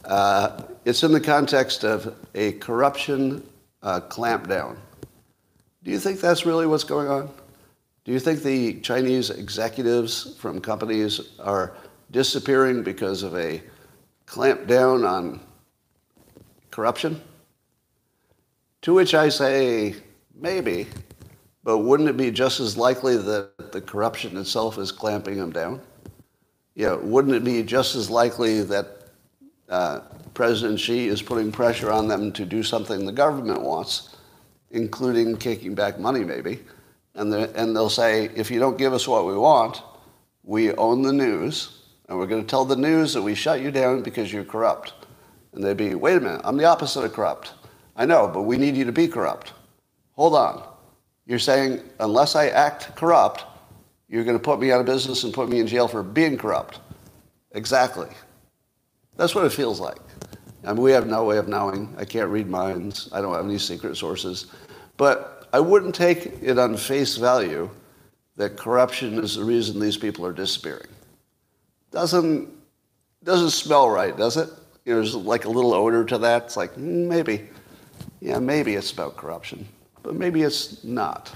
Uh, 0.04 0.62
it's 0.84 1.02
in 1.02 1.12
the 1.12 1.20
context 1.20 1.84
of 1.84 2.14
a 2.34 2.52
corruption 2.52 3.46
uh, 3.82 4.00
clampdown. 4.00 4.76
Do 5.82 5.90
you 5.90 5.98
think 5.98 6.20
that's 6.20 6.44
really 6.44 6.66
what's 6.66 6.84
going 6.84 7.08
on? 7.08 7.30
Do 8.04 8.12
you 8.12 8.20
think 8.20 8.42
the 8.42 8.80
Chinese 8.80 9.30
executives 9.30 10.36
from 10.38 10.60
companies 10.60 11.38
are 11.38 11.74
disappearing 12.10 12.82
because 12.82 13.22
of 13.22 13.34
a 13.36 13.62
clamp 14.26 14.66
down 14.66 15.04
on 15.04 15.40
corruption? 16.70 17.20
To 18.82 18.94
which 18.94 19.14
I 19.14 19.28
say, 19.28 19.94
maybe, 20.34 20.86
but 21.64 21.78
wouldn't 21.78 22.08
it 22.08 22.16
be 22.16 22.30
just 22.30 22.60
as 22.60 22.76
likely 22.76 23.16
that 23.16 23.72
the 23.72 23.80
corruption 23.80 24.36
itself 24.36 24.78
is 24.78 24.92
clamping 24.92 25.36
them 25.36 25.50
down? 25.50 25.80
Yeah, 26.74 26.94
wouldn't 26.94 27.34
it 27.34 27.44
be 27.44 27.62
just 27.62 27.94
as 27.94 28.08
likely 28.10 28.62
that 28.62 29.08
uh, 29.68 30.00
President 30.34 30.80
Xi 30.80 31.08
is 31.08 31.22
putting 31.22 31.52
pressure 31.52 31.90
on 31.90 32.08
them 32.08 32.32
to 32.32 32.44
do 32.44 32.62
something 32.62 33.04
the 33.04 33.12
government 33.12 33.62
wants, 33.62 34.09
including 34.70 35.36
kicking 35.36 35.74
back 35.74 35.98
money 35.98 36.24
maybe? 36.24 36.60
And, 37.14 37.34
and 37.34 37.74
they'll 37.74 37.90
say, 37.90 38.30
if 38.34 38.50
you 38.50 38.60
don't 38.60 38.78
give 38.78 38.92
us 38.92 39.06
what 39.08 39.26
we 39.26 39.36
want, 39.36 39.82
we 40.42 40.72
own 40.74 41.02
the 41.02 41.12
news, 41.12 41.82
and 42.08 42.18
we're 42.18 42.26
going 42.26 42.42
to 42.42 42.48
tell 42.48 42.64
the 42.64 42.76
news 42.76 43.12
that 43.14 43.22
we 43.22 43.34
shut 43.34 43.60
you 43.60 43.70
down 43.70 44.02
because 44.02 44.32
you're 44.32 44.44
corrupt. 44.44 44.94
And 45.52 45.62
they'd 45.62 45.76
be, 45.76 45.94
wait 45.94 46.16
a 46.16 46.20
minute, 46.20 46.40
I'm 46.44 46.56
the 46.56 46.64
opposite 46.64 47.04
of 47.04 47.12
corrupt. 47.12 47.52
I 47.96 48.06
know, 48.06 48.28
but 48.28 48.42
we 48.42 48.56
need 48.56 48.76
you 48.76 48.84
to 48.84 48.92
be 48.92 49.08
corrupt. 49.08 49.52
Hold 50.12 50.34
on. 50.34 50.66
You're 51.26 51.38
saying, 51.38 51.80
unless 51.98 52.34
I 52.34 52.48
act 52.48 52.96
corrupt, 52.96 53.44
you're 54.08 54.24
going 54.24 54.36
to 54.36 54.42
put 54.42 54.60
me 54.60 54.72
out 54.72 54.80
of 54.80 54.86
business 54.86 55.24
and 55.24 55.32
put 55.32 55.48
me 55.48 55.60
in 55.60 55.66
jail 55.66 55.86
for 55.86 56.02
being 56.02 56.36
corrupt. 56.36 56.80
Exactly. 57.52 58.08
That's 59.16 59.34
what 59.34 59.44
it 59.44 59.52
feels 59.52 59.80
like. 59.80 59.98
I 60.64 60.72
mean, 60.72 60.82
we 60.82 60.92
have 60.92 61.06
no 61.06 61.24
way 61.24 61.38
of 61.38 61.48
knowing. 61.48 61.94
I 61.96 62.04
can't 62.04 62.28
read 62.28 62.48
minds. 62.48 63.08
I 63.12 63.20
don't 63.20 63.34
have 63.34 63.44
any 63.44 63.58
secret 63.58 63.96
sources. 63.96 64.46
But 64.96 65.48
I 65.52 65.60
wouldn't 65.60 65.94
take 65.94 66.26
it 66.42 66.58
on 66.58 66.76
face 66.76 67.16
value 67.16 67.70
that 68.36 68.56
corruption 68.56 69.18
is 69.18 69.36
the 69.36 69.44
reason 69.44 69.80
these 69.80 69.96
people 69.96 70.24
are 70.24 70.32
disappearing 70.32 70.86
doesn't 71.90 72.48
doesn't 73.22 73.50
smell 73.50 73.90
right, 73.90 74.16
does 74.16 74.36
it? 74.36 74.48
You 74.84 74.94
know, 74.94 75.00
there's 75.00 75.14
like 75.14 75.44
a 75.44 75.50
little 75.50 75.74
odor 75.74 76.04
to 76.06 76.18
that. 76.18 76.44
It's 76.44 76.56
like 76.56 76.74
mm, 76.74 77.06
maybe, 77.06 77.48
yeah, 78.20 78.38
maybe 78.38 78.74
it's 78.74 78.92
about 78.92 79.16
corruption, 79.16 79.68
but 80.02 80.14
maybe 80.14 80.42
it's 80.42 80.82
not. 80.84 81.34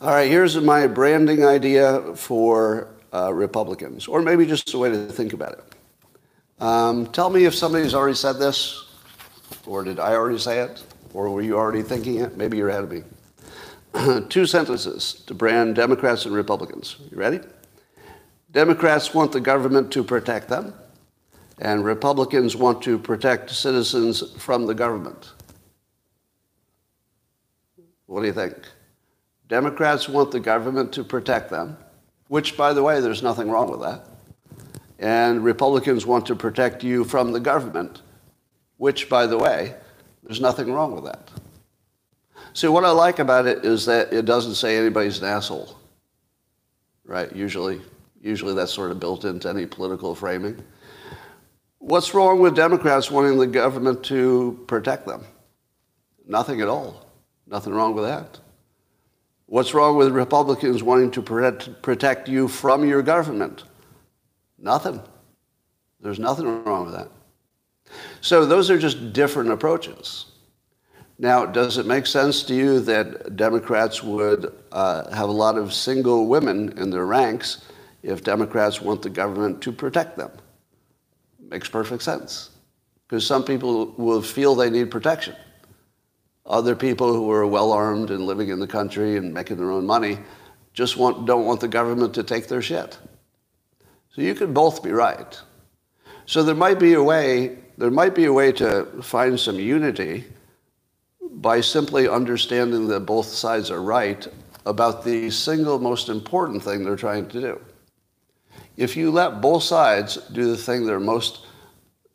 All 0.00 0.10
right, 0.10 0.28
here's 0.28 0.56
my 0.56 0.88
branding 0.88 1.44
idea 1.44 2.00
for 2.16 2.88
uh, 3.14 3.32
Republicans, 3.32 4.08
or 4.08 4.20
maybe 4.20 4.44
just 4.44 4.74
a 4.74 4.78
way 4.78 4.90
to 4.90 5.06
think 5.06 5.32
about 5.32 5.52
it. 5.52 5.64
Um, 6.62 7.06
tell 7.08 7.28
me 7.28 7.44
if 7.44 7.56
somebody's 7.56 7.92
already 7.92 8.14
said 8.14 8.34
this, 8.34 8.84
or 9.66 9.82
did 9.82 9.98
I 9.98 10.12
already 10.12 10.38
say 10.38 10.60
it, 10.60 10.84
or 11.12 11.28
were 11.28 11.42
you 11.42 11.56
already 11.56 11.82
thinking 11.82 12.20
it? 12.20 12.36
Maybe 12.36 12.56
you're 12.56 12.68
ahead 12.68 12.84
of 12.84 12.92
me. 12.92 13.02
Two 14.28 14.46
sentences 14.46 15.24
to 15.26 15.34
brand 15.34 15.74
Democrats 15.74 16.24
and 16.24 16.32
Republicans. 16.32 16.98
You 17.10 17.16
ready? 17.16 17.40
Democrats 18.52 19.12
want 19.12 19.32
the 19.32 19.40
government 19.40 19.90
to 19.90 20.04
protect 20.04 20.48
them, 20.48 20.72
and 21.58 21.84
Republicans 21.84 22.54
want 22.54 22.80
to 22.82 22.96
protect 22.96 23.50
citizens 23.50 24.22
from 24.40 24.66
the 24.66 24.74
government. 24.74 25.32
What 28.06 28.20
do 28.20 28.28
you 28.28 28.32
think? 28.32 28.54
Democrats 29.48 30.08
want 30.08 30.30
the 30.30 30.38
government 30.38 30.92
to 30.92 31.02
protect 31.02 31.50
them, 31.50 31.76
which, 32.28 32.56
by 32.56 32.72
the 32.72 32.84
way, 32.84 33.00
there's 33.00 33.20
nothing 33.20 33.50
wrong 33.50 33.68
with 33.68 33.80
that. 33.80 34.11
And 35.02 35.44
Republicans 35.44 36.06
want 36.06 36.24
to 36.26 36.34
protect 36.34 36.82
you 36.82 37.04
from 37.04 37.32
the 37.32 37.40
government, 37.40 38.00
which, 38.78 39.10
by 39.10 39.26
the 39.26 39.36
way, 39.36 39.74
there's 40.22 40.40
nothing 40.40 40.72
wrong 40.72 40.94
with 40.94 41.04
that. 41.04 41.30
See, 42.54 42.68
what 42.68 42.84
I 42.84 42.90
like 42.90 43.18
about 43.18 43.46
it 43.46 43.64
is 43.64 43.84
that 43.86 44.12
it 44.12 44.24
doesn't 44.24 44.54
say 44.54 44.78
anybody's 44.78 45.20
an 45.20 45.26
asshole, 45.26 45.76
right? 47.04 47.34
Usually 47.34 47.80
Usually 48.22 48.54
that's 48.54 48.72
sort 48.72 48.92
of 48.92 49.00
built 49.00 49.24
into 49.24 49.48
any 49.48 49.66
political 49.66 50.14
framing. 50.14 50.62
What's 51.78 52.14
wrong 52.14 52.38
with 52.38 52.54
Democrats 52.54 53.10
wanting 53.10 53.36
the 53.36 53.48
government 53.48 54.04
to 54.04 54.64
protect 54.68 55.06
them? 55.06 55.24
Nothing 56.26 56.60
at 56.60 56.68
all. 56.68 57.04
Nothing 57.48 57.74
wrong 57.74 57.94
with 57.94 58.04
that. 58.04 58.38
What's 59.46 59.74
wrong 59.74 59.96
with 59.96 60.12
Republicans 60.12 60.84
wanting 60.84 61.10
to 61.10 61.20
protect, 61.20 61.82
protect 61.82 62.28
you 62.28 62.46
from 62.46 62.88
your 62.88 63.02
government? 63.02 63.64
Nothing. 64.62 65.02
There's 66.00 66.18
nothing 66.18 66.64
wrong 66.64 66.86
with 66.86 66.94
that. 66.94 67.08
So 68.22 68.46
those 68.46 68.70
are 68.70 68.78
just 68.78 69.12
different 69.12 69.50
approaches. 69.50 70.26
Now, 71.18 71.44
does 71.44 71.76
it 71.76 71.86
make 71.86 72.06
sense 72.06 72.42
to 72.44 72.54
you 72.54 72.80
that 72.80 73.36
Democrats 73.36 74.02
would 74.02 74.52
uh, 74.72 75.14
have 75.14 75.28
a 75.28 75.32
lot 75.32 75.58
of 75.58 75.74
single 75.74 76.26
women 76.26 76.78
in 76.78 76.88
their 76.90 77.04
ranks 77.04 77.62
if 78.02 78.24
Democrats 78.24 78.80
want 78.80 79.02
the 79.02 79.10
government 79.10 79.60
to 79.62 79.72
protect 79.72 80.16
them. 80.16 80.30
Makes 81.38 81.68
perfect 81.68 82.02
sense. 82.02 82.50
Because 83.06 83.26
some 83.26 83.44
people 83.44 83.94
will 83.96 84.22
feel 84.22 84.54
they 84.54 84.70
need 84.70 84.90
protection. 84.90 85.36
Other 86.46 86.74
people 86.74 87.12
who 87.12 87.30
are 87.30 87.46
well 87.46 87.72
armed 87.72 88.10
and 88.10 88.26
living 88.26 88.48
in 88.48 88.58
the 88.58 88.66
country 88.66 89.16
and 89.16 89.32
making 89.32 89.58
their 89.58 89.70
own 89.70 89.86
money 89.86 90.18
just 90.72 90.96
want, 90.96 91.26
don't 91.26 91.44
want 91.44 91.60
the 91.60 91.68
government 91.68 92.14
to 92.14 92.22
take 92.22 92.48
their 92.48 92.62
shit. 92.62 92.98
So 94.12 94.20
you 94.20 94.34
could 94.34 94.52
both 94.52 94.82
be 94.82 94.92
right. 94.92 95.40
So 96.26 96.42
there 96.42 96.54
might 96.54 96.78
be 96.78 96.94
a 96.94 97.02
way, 97.02 97.58
there 97.78 97.90
might 97.90 98.14
be 98.14 98.26
a 98.26 98.32
way 98.32 98.52
to 98.52 98.84
find 99.02 99.40
some 99.40 99.58
unity 99.58 100.24
by 101.30 101.60
simply 101.60 102.08
understanding 102.08 102.88
that 102.88 103.00
both 103.00 103.26
sides 103.26 103.70
are 103.70 103.82
right 103.82 104.26
about 104.66 105.04
the 105.04 105.30
single 105.30 105.78
most 105.78 106.08
important 106.08 106.62
thing 106.62 106.84
they're 106.84 106.94
trying 106.94 107.28
to 107.28 107.40
do. 107.40 107.60
If 108.76 108.96
you 108.96 109.10
let 109.10 109.40
both 109.40 109.62
sides 109.62 110.16
do 110.32 110.50
the 110.50 110.56
thing 110.56 110.86
they're 110.86 111.00
most 111.00 111.46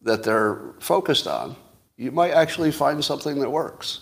that 0.02 0.24
they're 0.24 0.74
focused 0.80 1.28
on, 1.28 1.56
you 1.98 2.12
might 2.12 2.32
actually 2.32 2.72
find 2.72 3.04
something 3.04 3.40
that 3.40 3.50
works. 3.50 4.02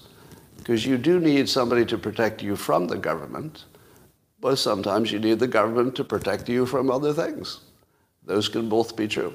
Because 0.58 0.86
you 0.86 0.98
do 0.98 1.20
need 1.20 1.48
somebody 1.48 1.86
to 1.86 1.98
protect 1.98 2.44
you 2.44 2.56
from 2.56 2.88
the 2.88 2.98
government, 2.98 3.66
but 4.40 4.58
sometimes 4.58 5.12
you 5.12 5.20
need 5.20 5.40
the 5.40 5.48
government 5.48 5.96
to 5.96 6.04
protect 6.04 6.50
you 6.50 6.66
from 6.66 6.92
other 6.92 7.14
things. 7.14 7.62
Those 8.26 8.50
can 8.50 8.70
both 8.70 8.96
be 8.96 9.08
true. 9.08 9.34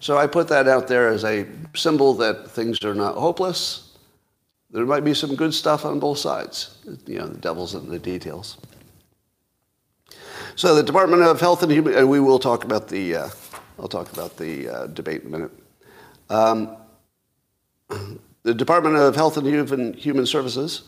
So 0.00 0.16
I 0.18 0.26
put 0.26 0.48
that 0.48 0.68
out 0.68 0.88
there 0.88 1.08
as 1.08 1.24
a 1.24 1.46
symbol 1.74 2.14
that 2.14 2.50
things 2.50 2.82
are 2.84 2.94
not 2.94 3.14
hopeless. 3.16 3.96
There 4.70 4.84
might 4.84 5.04
be 5.04 5.14
some 5.14 5.34
good 5.34 5.54
stuff 5.54 5.84
on 5.84 5.98
both 5.98 6.18
sides. 6.18 6.78
You 7.06 7.18
know, 7.18 7.28
the 7.28 7.38
devil's 7.38 7.74
in 7.74 7.88
the 7.88 7.98
details. 7.98 8.58
So 10.54 10.74
the 10.74 10.82
Department 10.82 11.22
of 11.22 11.40
Health 11.40 11.62
and 11.62 11.72
Human, 11.72 11.94
and 11.94 12.08
we 12.08 12.20
will 12.20 12.38
talk 12.38 12.64
about 12.64 12.88
the, 12.88 13.16
uh, 13.16 13.28
I'll 13.78 13.88
talk 13.88 14.12
about 14.12 14.36
the 14.36 14.68
uh, 14.68 14.86
debate 14.88 15.22
in 15.22 15.28
a 15.28 15.30
minute. 15.30 15.50
Um, 16.30 16.76
the 18.42 18.54
Department 18.54 18.96
of 18.96 19.14
Health 19.14 19.36
and 19.36 19.46
Human, 19.46 19.92
Human 19.94 20.26
Services, 20.26 20.84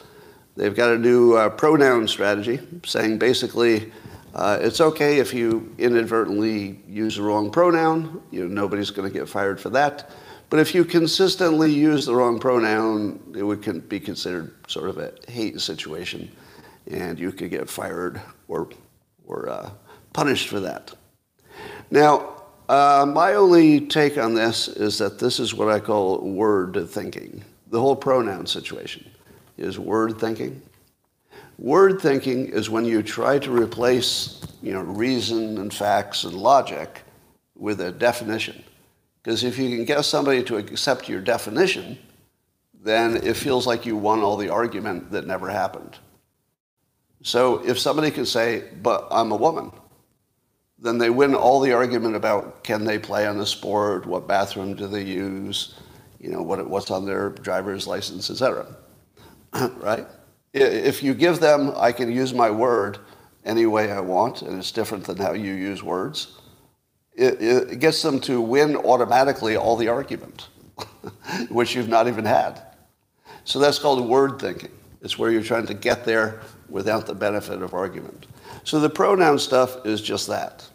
they've 0.57 0.74
got 0.74 0.92
a 0.92 0.98
new 0.98 1.35
uh, 1.35 1.50
pronoun 1.50 2.09
strategy 2.09 2.61
saying 2.85 3.18
basically 3.18 3.92
uh, 4.34 4.58
it's 4.60 4.80
okay 4.80 5.18
if 5.18 5.32
you 5.32 5.74
inadvertently 5.78 6.80
use 6.88 7.16
the 7.16 7.22
wrong 7.22 7.50
pronoun. 7.50 8.22
You 8.30 8.46
know, 8.46 8.62
nobody's 8.62 8.90
going 8.90 9.10
to 9.10 9.18
get 9.18 9.28
fired 9.28 9.60
for 9.60 9.70
that. 9.70 10.10
But 10.50 10.60
if 10.60 10.74
you 10.74 10.84
consistently 10.84 11.72
use 11.72 12.06
the 12.06 12.14
wrong 12.14 12.38
pronoun, 12.38 13.34
it 13.36 13.42
would 13.42 13.88
be 13.88 14.00
considered 14.00 14.54
sort 14.66 14.88
of 14.88 14.98
a 14.98 15.12
hate 15.30 15.60
situation, 15.60 16.30
and 16.90 17.18
you 17.18 17.32
could 17.32 17.50
get 17.50 17.68
fired 17.68 18.20
or, 18.48 18.68
or 19.26 19.48
uh, 19.48 19.70
punished 20.12 20.48
for 20.48 20.60
that. 20.60 20.94
Now, 21.90 22.42
uh, 22.68 23.06
my 23.08 23.34
only 23.34 23.80
take 23.80 24.18
on 24.18 24.34
this 24.34 24.68
is 24.68 24.98
that 24.98 25.18
this 25.18 25.40
is 25.40 25.54
what 25.54 25.68
I 25.68 25.80
call 25.80 26.18
word 26.20 26.88
thinking. 26.88 27.44
The 27.68 27.80
whole 27.80 27.96
pronoun 27.96 28.46
situation 28.46 29.10
is 29.56 29.78
word 29.78 30.18
thinking. 30.18 30.62
Word 31.58 32.00
thinking 32.00 32.46
is 32.46 32.70
when 32.70 32.84
you 32.84 33.02
try 33.02 33.40
to 33.40 33.50
replace 33.50 34.40
you 34.62 34.72
know, 34.72 34.80
reason 34.80 35.58
and 35.58 35.74
facts 35.74 36.24
and 36.24 36.34
logic 36.34 37.02
with 37.56 37.80
a 37.80 37.90
definition. 37.90 38.62
Because 39.22 39.42
if 39.42 39.58
you 39.58 39.74
can 39.74 39.84
get 39.84 40.04
somebody 40.04 40.42
to 40.44 40.56
accept 40.56 41.08
your 41.08 41.20
definition, 41.20 41.98
then 42.80 43.16
it 43.16 43.36
feels 43.36 43.66
like 43.66 43.84
you 43.84 43.96
won 43.96 44.20
all 44.20 44.36
the 44.36 44.48
argument 44.48 45.10
that 45.10 45.26
never 45.26 45.48
happened. 45.48 45.98
So 47.22 47.66
if 47.66 47.78
somebody 47.78 48.12
can 48.12 48.24
say, 48.24 48.64
but 48.80 49.08
I'm 49.10 49.32
a 49.32 49.36
woman, 49.36 49.72
then 50.78 50.98
they 50.98 51.10
win 51.10 51.34
all 51.34 51.58
the 51.58 51.72
argument 51.72 52.14
about 52.14 52.62
can 52.62 52.84
they 52.84 53.00
play 53.00 53.26
on 53.26 53.36
the 53.36 53.46
sport, 53.46 54.06
what 54.06 54.28
bathroom 54.28 54.74
do 54.74 54.86
they 54.86 55.02
use, 55.02 55.74
you 56.20 56.30
know, 56.30 56.40
what, 56.40 56.64
what's 56.70 56.92
on 56.92 57.04
their 57.04 57.30
driver's 57.30 57.88
license, 57.88 58.30
etc. 58.30 58.66
right? 59.78 60.06
If 60.52 61.02
you 61.02 61.14
give 61.14 61.40
them, 61.40 61.72
I 61.76 61.92
can 61.92 62.11
use 62.11 62.32
my 62.32 62.50
word 62.50 62.98
any 63.44 63.66
way 63.66 63.90
I 63.92 64.00
want, 64.00 64.42
and 64.42 64.58
it's 64.58 64.72
different 64.72 65.04
than 65.04 65.16
how 65.18 65.32
you 65.32 65.52
use 65.54 65.82
words, 65.82 66.38
it, 67.14 67.42
it 67.42 67.78
gets 67.80 68.02
them 68.02 68.20
to 68.20 68.40
win 68.40 68.76
automatically 68.76 69.56
all 69.56 69.76
the 69.76 69.88
argument, 69.88 70.48
which 71.48 71.74
you've 71.74 71.88
not 71.88 72.06
even 72.08 72.24
had. 72.24 72.62
So 73.44 73.58
that's 73.58 73.78
called 73.78 74.06
word 74.06 74.38
thinking. 74.38 74.70
It's 75.02 75.18
where 75.18 75.30
you're 75.30 75.42
trying 75.42 75.66
to 75.66 75.74
get 75.74 76.04
there 76.04 76.40
without 76.68 77.06
the 77.06 77.14
benefit 77.14 77.62
of 77.62 77.74
argument. 77.74 78.26
So 78.64 78.80
the 78.80 78.90
pronoun 78.90 79.38
stuff 79.38 79.87
is 79.87 80.00
just 80.02 80.28
that. 80.28 80.68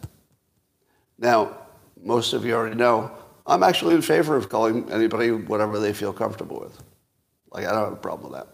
Now, 1.18 1.56
most 2.02 2.32
of 2.32 2.44
you 2.44 2.54
already 2.54 2.76
know, 2.76 3.10
I'm 3.46 3.62
actually 3.62 3.94
in 3.94 4.02
favor 4.02 4.36
of 4.36 4.48
calling 4.48 4.90
anybody 4.90 5.30
whatever 5.30 5.78
they 5.78 5.92
feel 5.92 6.12
comfortable 6.12 6.60
with. 6.60 6.82
Like, 7.50 7.66
I 7.66 7.70
don't 7.70 7.84
have 7.84 7.92
a 7.92 7.96
problem 7.96 8.32
with 8.32 8.40
that. 8.40 8.53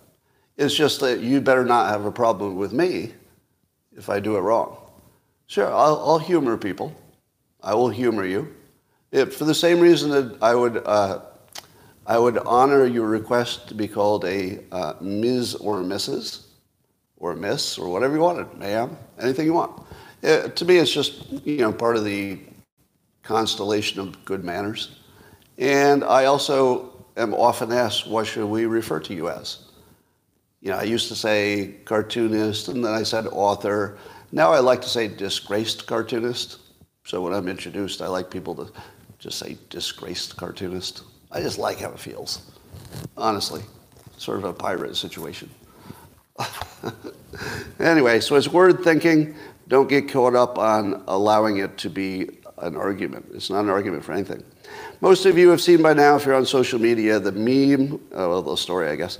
It's 0.60 0.74
just 0.74 1.00
that 1.00 1.20
you 1.20 1.40
better 1.40 1.64
not 1.64 1.88
have 1.88 2.04
a 2.04 2.12
problem 2.12 2.56
with 2.56 2.74
me 2.74 3.14
if 3.96 4.10
I 4.10 4.20
do 4.20 4.36
it 4.36 4.40
wrong. 4.40 4.76
Sure, 5.46 5.66
I'll, 5.66 5.96
I'll 6.04 6.18
humor 6.18 6.58
people. 6.58 6.94
I 7.62 7.72
will 7.72 7.88
humor 7.88 8.26
you. 8.26 8.54
For 9.10 9.46
the 9.46 9.54
same 9.54 9.80
reason 9.80 10.10
that 10.10 10.36
I 10.42 10.54
would, 10.54 10.82
uh, 10.84 11.20
I 12.06 12.18
would 12.18 12.36
honor 12.36 12.84
your 12.84 13.08
request 13.08 13.68
to 13.68 13.74
be 13.74 13.88
called 13.88 14.26
a 14.26 14.60
uh, 14.70 14.96
Ms. 15.00 15.54
or 15.54 15.78
Mrs 15.78 16.42
or 17.16 17.34
miss 17.34 17.78
or 17.78 17.88
whatever 17.88 18.16
you 18.16 18.20
wanted, 18.20 18.52
ma'am, 18.58 18.98
anything 19.18 19.46
you 19.46 19.54
want. 19.54 19.82
It, 20.20 20.44
uh, 20.44 20.48
to 20.48 20.64
me, 20.66 20.76
it's 20.76 20.92
just 20.92 21.24
you 21.46 21.56
know 21.56 21.72
part 21.72 21.96
of 21.96 22.04
the 22.04 22.38
constellation 23.22 23.98
of 23.98 24.22
good 24.26 24.44
manners. 24.44 24.98
And 25.56 26.04
I 26.04 26.26
also 26.26 27.06
am 27.16 27.32
often 27.32 27.72
asked, 27.72 28.06
what 28.06 28.26
should 28.26 28.44
we 28.44 28.66
refer 28.66 29.00
to 29.00 29.14
you 29.14 29.30
as? 29.30 29.69
You 30.60 30.70
know, 30.70 30.76
I 30.76 30.82
used 30.82 31.08
to 31.08 31.14
say 31.14 31.76
cartoonist, 31.86 32.68
and 32.68 32.84
then 32.84 32.92
I 32.92 33.02
said 33.02 33.26
author. 33.26 33.96
Now 34.30 34.52
I 34.52 34.58
like 34.58 34.82
to 34.82 34.88
say 34.88 35.08
disgraced 35.08 35.86
cartoonist. 35.86 36.58
So 37.04 37.22
when 37.22 37.32
I'm 37.32 37.48
introduced, 37.48 38.02
I 38.02 38.08
like 38.08 38.30
people 38.30 38.54
to 38.56 38.72
just 39.18 39.38
say 39.38 39.56
disgraced 39.70 40.36
cartoonist. 40.36 41.02
I 41.32 41.40
just 41.40 41.58
like 41.58 41.78
how 41.78 41.90
it 41.90 41.98
feels, 41.98 42.42
honestly. 43.16 43.62
Sort 44.18 44.38
of 44.38 44.44
a 44.44 44.52
pirate 44.52 44.96
situation. 44.96 45.48
anyway, 47.80 48.20
so 48.20 48.36
it's 48.36 48.48
word 48.48 48.84
thinking. 48.84 49.34
Don't 49.68 49.88
get 49.88 50.10
caught 50.10 50.34
up 50.34 50.58
on 50.58 51.02
allowing 51.06 51.58
it 51.58 51.78
to 51.78 51.88
be 51.88 52.28
an 52.58 52.76
argument. 52.76 53.26
It's 53.32 53.50
not 53.50 53.60
an 53.60 53.70
argument 53.70 54.04
for 54.04 54.12
anything. 54.12 54.42
Most 55.00 55.24
of 55.24 55.38
you 55.38 55.48
have 55.50 55.60
seen 55.60 55.80
by 55.80 55.94
now, 55.94 56.16
if 56.16 56.26
you're 56.26 56.34
on 56.34 56.44
social 56.44 56.78
media, 56.78 57.18
the 57.18 57.32
meme, 57.32 58.00
oh, 58.12 58.28
well, 58.28 58.42
the 58.42 58.56
story, 58.56 58.88
I 58.88 58.96
guess, 58.96 59.18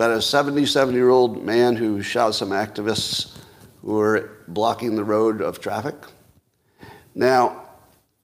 about 0.00 0.12
a 0.12 0.22
77 0.22 0.94
year 0.94 1.10
old 1.10 1.44
man 1.44 1.76
who 1.76 2.00
shot 2.00 2.34
some 2.34 2.52
activists 2.52 3.36
who 3.82 3.92
were 3.92 4.30
blocking 4.48 4.96
the 4.96 5.04
road 5.04 5.42
of 5.42 5.60
traffic. 5.60 5.94
Now, 7.14 7.66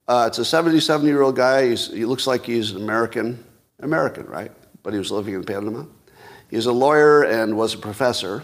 uh, 0.08 0.24
it's 0.26 0.38
a 0.38 0.44
77 0.46 1.06
year 1.06 1.20
old 1.20 1.36
guy. 1.36 1.68
He's, 1.68 1.88
he 1.88 2.06
looks 2.06 2.26
like 2.26 2.46
he's 2.46 2.70
an 2.70 2.78
American, 2.78 3.44
American, 3.80 4.24
right? 4.24 4.50
But 4.82 4.94
he 4.94 4.98
was 4.98 5.10
living 5.10 5.34
in 5.34 5.44
Panama. 5.44 5.84
He's 6.50 6.64
a 6.64 6.72
lawyer 6.72 7.24
and 7.24 7.58
was 7.58 7.74
a 7.74 7.78
professor. 7.78 8.42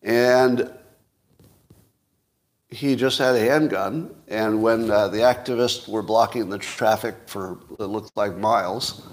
And 0.00 0.72
he 2.70 2.96
just 2.96 3.18
had 3.18 3.34
a 3.34 3.40
handgun. 3.40 4.16
And 4.26 4.62
when 4.62 4.90
uh, 4.90 5.08
the 5.08 5.18
activists 5.18 5.86
were 5.86 6.02
blocking 6.02 6.48
the 6.48 6.56
traffic 6.56 7.14
for 7.26 7.58
it 7.78 7.84
looked 7.84 8.16
like 8.16 8.38
miles, 8.38 9.06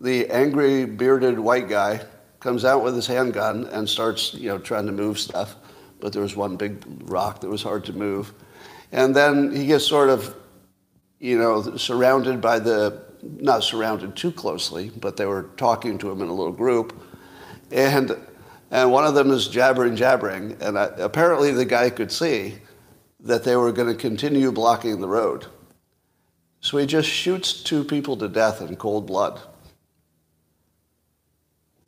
the 0.00 0.28
angry 0.28 0.86
bearded 0.86 1.38
white 1.38 1.68
guy 1.68 2.00
comes 2.42 2.64
out 2.64 2.82
with 2.82 2.96
his 2.96 3.06
handgun 3.06 3.66
and 3.66 3.88
starts, 3.88 4.34
you 4.34 4.48
know, 4.48 4.58
trying 4.58 4.84
to 4.86 4.92
move 4.92 5.18
stuff. 5.18 5.54
But 6.00 6.12
there 6.12 6.22
was 6.22 6.36
one 6.36 6.56
big 6.56 6.84
rock 7.04 7.40
that 7.40 7.48
was 7.48 7.62
hard 7.62 7.84
to 7.84 7.92
move. 7.92 8.34
And 8.90 9.14
then 9.14 9.54
he 9.54 9.66
gets 9.66 9.86
sort 9.86 10.10
of, 10.10 10.34
you 11.20 11.38
know, 11.38 11.76
surrounded 11.76 12.40
by 12.40 12.58
the 12.58 13.00
not 13.22 13.62
surrounded 13.62 14.16
too 14.16 14.32
closely, 14.32 14.90
but 15.00 15.16
they 15.16 15.26
were 15.26 15.44
talking 15.56 15.96
to 15.98 16.10
him 16.10 16.20
in 16.20 16.28
a 16.28 16.34
little 16.34 16.52
group. 16.52 17.00
And, 17.70 18.16
and 18.72 18.90
one 18.90 19.06
of 19.06 19.14
them 19.14 19.30
is 19.30 19.46
jabbering, 19.46 19.94
jabbering. 19.94 20.56
And 20.60 20.76
I, 20.76 20.86
apparently 20.98 21.52
the 21.52 21.64
guy 21.64 21.88
could 21.90 22.10
see 22.10 22.56
that 23.20 23.44
they 23.44 23.54
were 23.54 23.70
going 23.70 23.86
to 23.86 23.94
continue 23.94 24.50
blocking 24.50 25.00
the 25.00 25.06
road. 25.06 25.46
So 26.60 26.78
he 26.78 26.86
just 26.86 27.08
shoots 27.08 27.62
two 27.62 27.84
people 27.84 28.16
to 28.16 28.28
death 28.28 28.60
in 28.60 28.74
cold 28.74 29.06
blood 29.06 29.40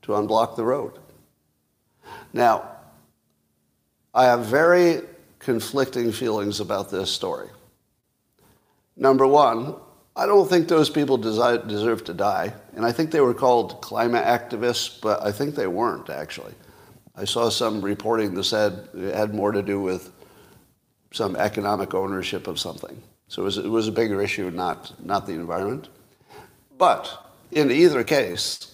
to 0.04 0.12
unblock 0.12 0.56
the 0.56 0.64
road. 0.64 0.92
Now, 2.32 2.70
I 4.14 4.24
have 4.24 4.46
very 4.46 5.02
conflicting 5.38 6.12
feelings 6.12 6.60
about 6.60 6.90
this 6.90 7.10
story. 7.10 7.48
Number 8.96 9.26
one, 9.26 9.74
I 10.16 10.26
don't 10.26 10.48
think 10.48 10.68
those 10.68 10.88
people 10.88 11.16
deserve 11.16 12.04
to 12.04 12.14
die. 12.14 12.54
And 12.76 12.84
I 12.84 12.92
think 12.92 13.10
they 13.10 13.20
were 13.20 13.34
called 13.34 13.80
climate 13.80 14.24
activists, 14.24 15.00
but 15.00 15.22
I 15.22 15.32
think 15.32 15.54
they 15.54 15.66
weren't 15.66 16.08
actually. 16.08 16.54
I 17.16 17.24
saw 17.24 17.48
some 17.48 17.80
reporting 17.80 18.34
that 18.34 18.44
said 18.44 18.88
it 18.94 19.14
had 19.14 19.34
more 19.34 19.52
to 19.52 19.62
do 19.62 19.80
with 19.80 20.12
some 21.12 21.36
economic 21.36 21.94
ownership 21.94 22.46
of 22.46 22.58
something. 22.60 23.00
So 23.28 23.42
it 23.42 23.44
was, 23.44 23.58
it 23.58 23.68
was 23.68 23.88
a 23.88 23.92
bigger 23.92 24.20
issue, 24.20 24.50
not, 24.50 24.92
not 25.04 25.26
the 25.26 25.32
environment. 25.32 25.88
But 26.76 27.32
in 27.50 27.70
either 27.70 28.04
case, 28.04 28.73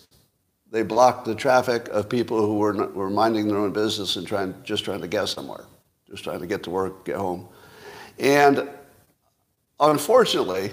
they 0.71 0.83
blocked 0.83 1.25
the 1.25 1.35
traffic 1.35 1.89
of 1.89 2.09
people 2.09 2.41
who 2.41 2.59
were, 2.59 2.73
not, 2.73 2.95
were 2.95 3.11
minding 3.11 3.49
their 3.49 3.59
own 3.59 3.73
business 3.73 4.17
and 4.17 4.27
trying, 4.27 4.55
just 4.63 4.85
trying 4.85 5.01
to 5.01 5.09
get 5.09 5.27
somewhere, 5.27 5.65
just 6.09 6.25
trying 6.25 6.41
to 6.41 6.47
get 6.47 6.63
to 6.65 6.71
work, 6.71 7.05
get 7.05 7.17
home. 7.17 7.49
And 8.19 8.69
unfortunately, 9.81 10.71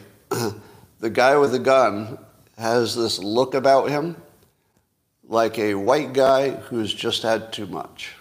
the 1.00 1.10
guy 1.10 1.36
with 1.38 1.52
the 1.52 1.60
gun 1.60 2.20
has 2.58 2.96
this 2.96 3.20
look 3.20 3.54
about 3.54 3.90
him 3.90 4.16
like 5.24 5.58
a 5.60 5.74
white 5.74 6.14
guy 6.14 6.52
who's 6.52 6.94
just 6.94 7.24
had 7.24 7.52
too 7.52 7.68
much. 7.68 8.14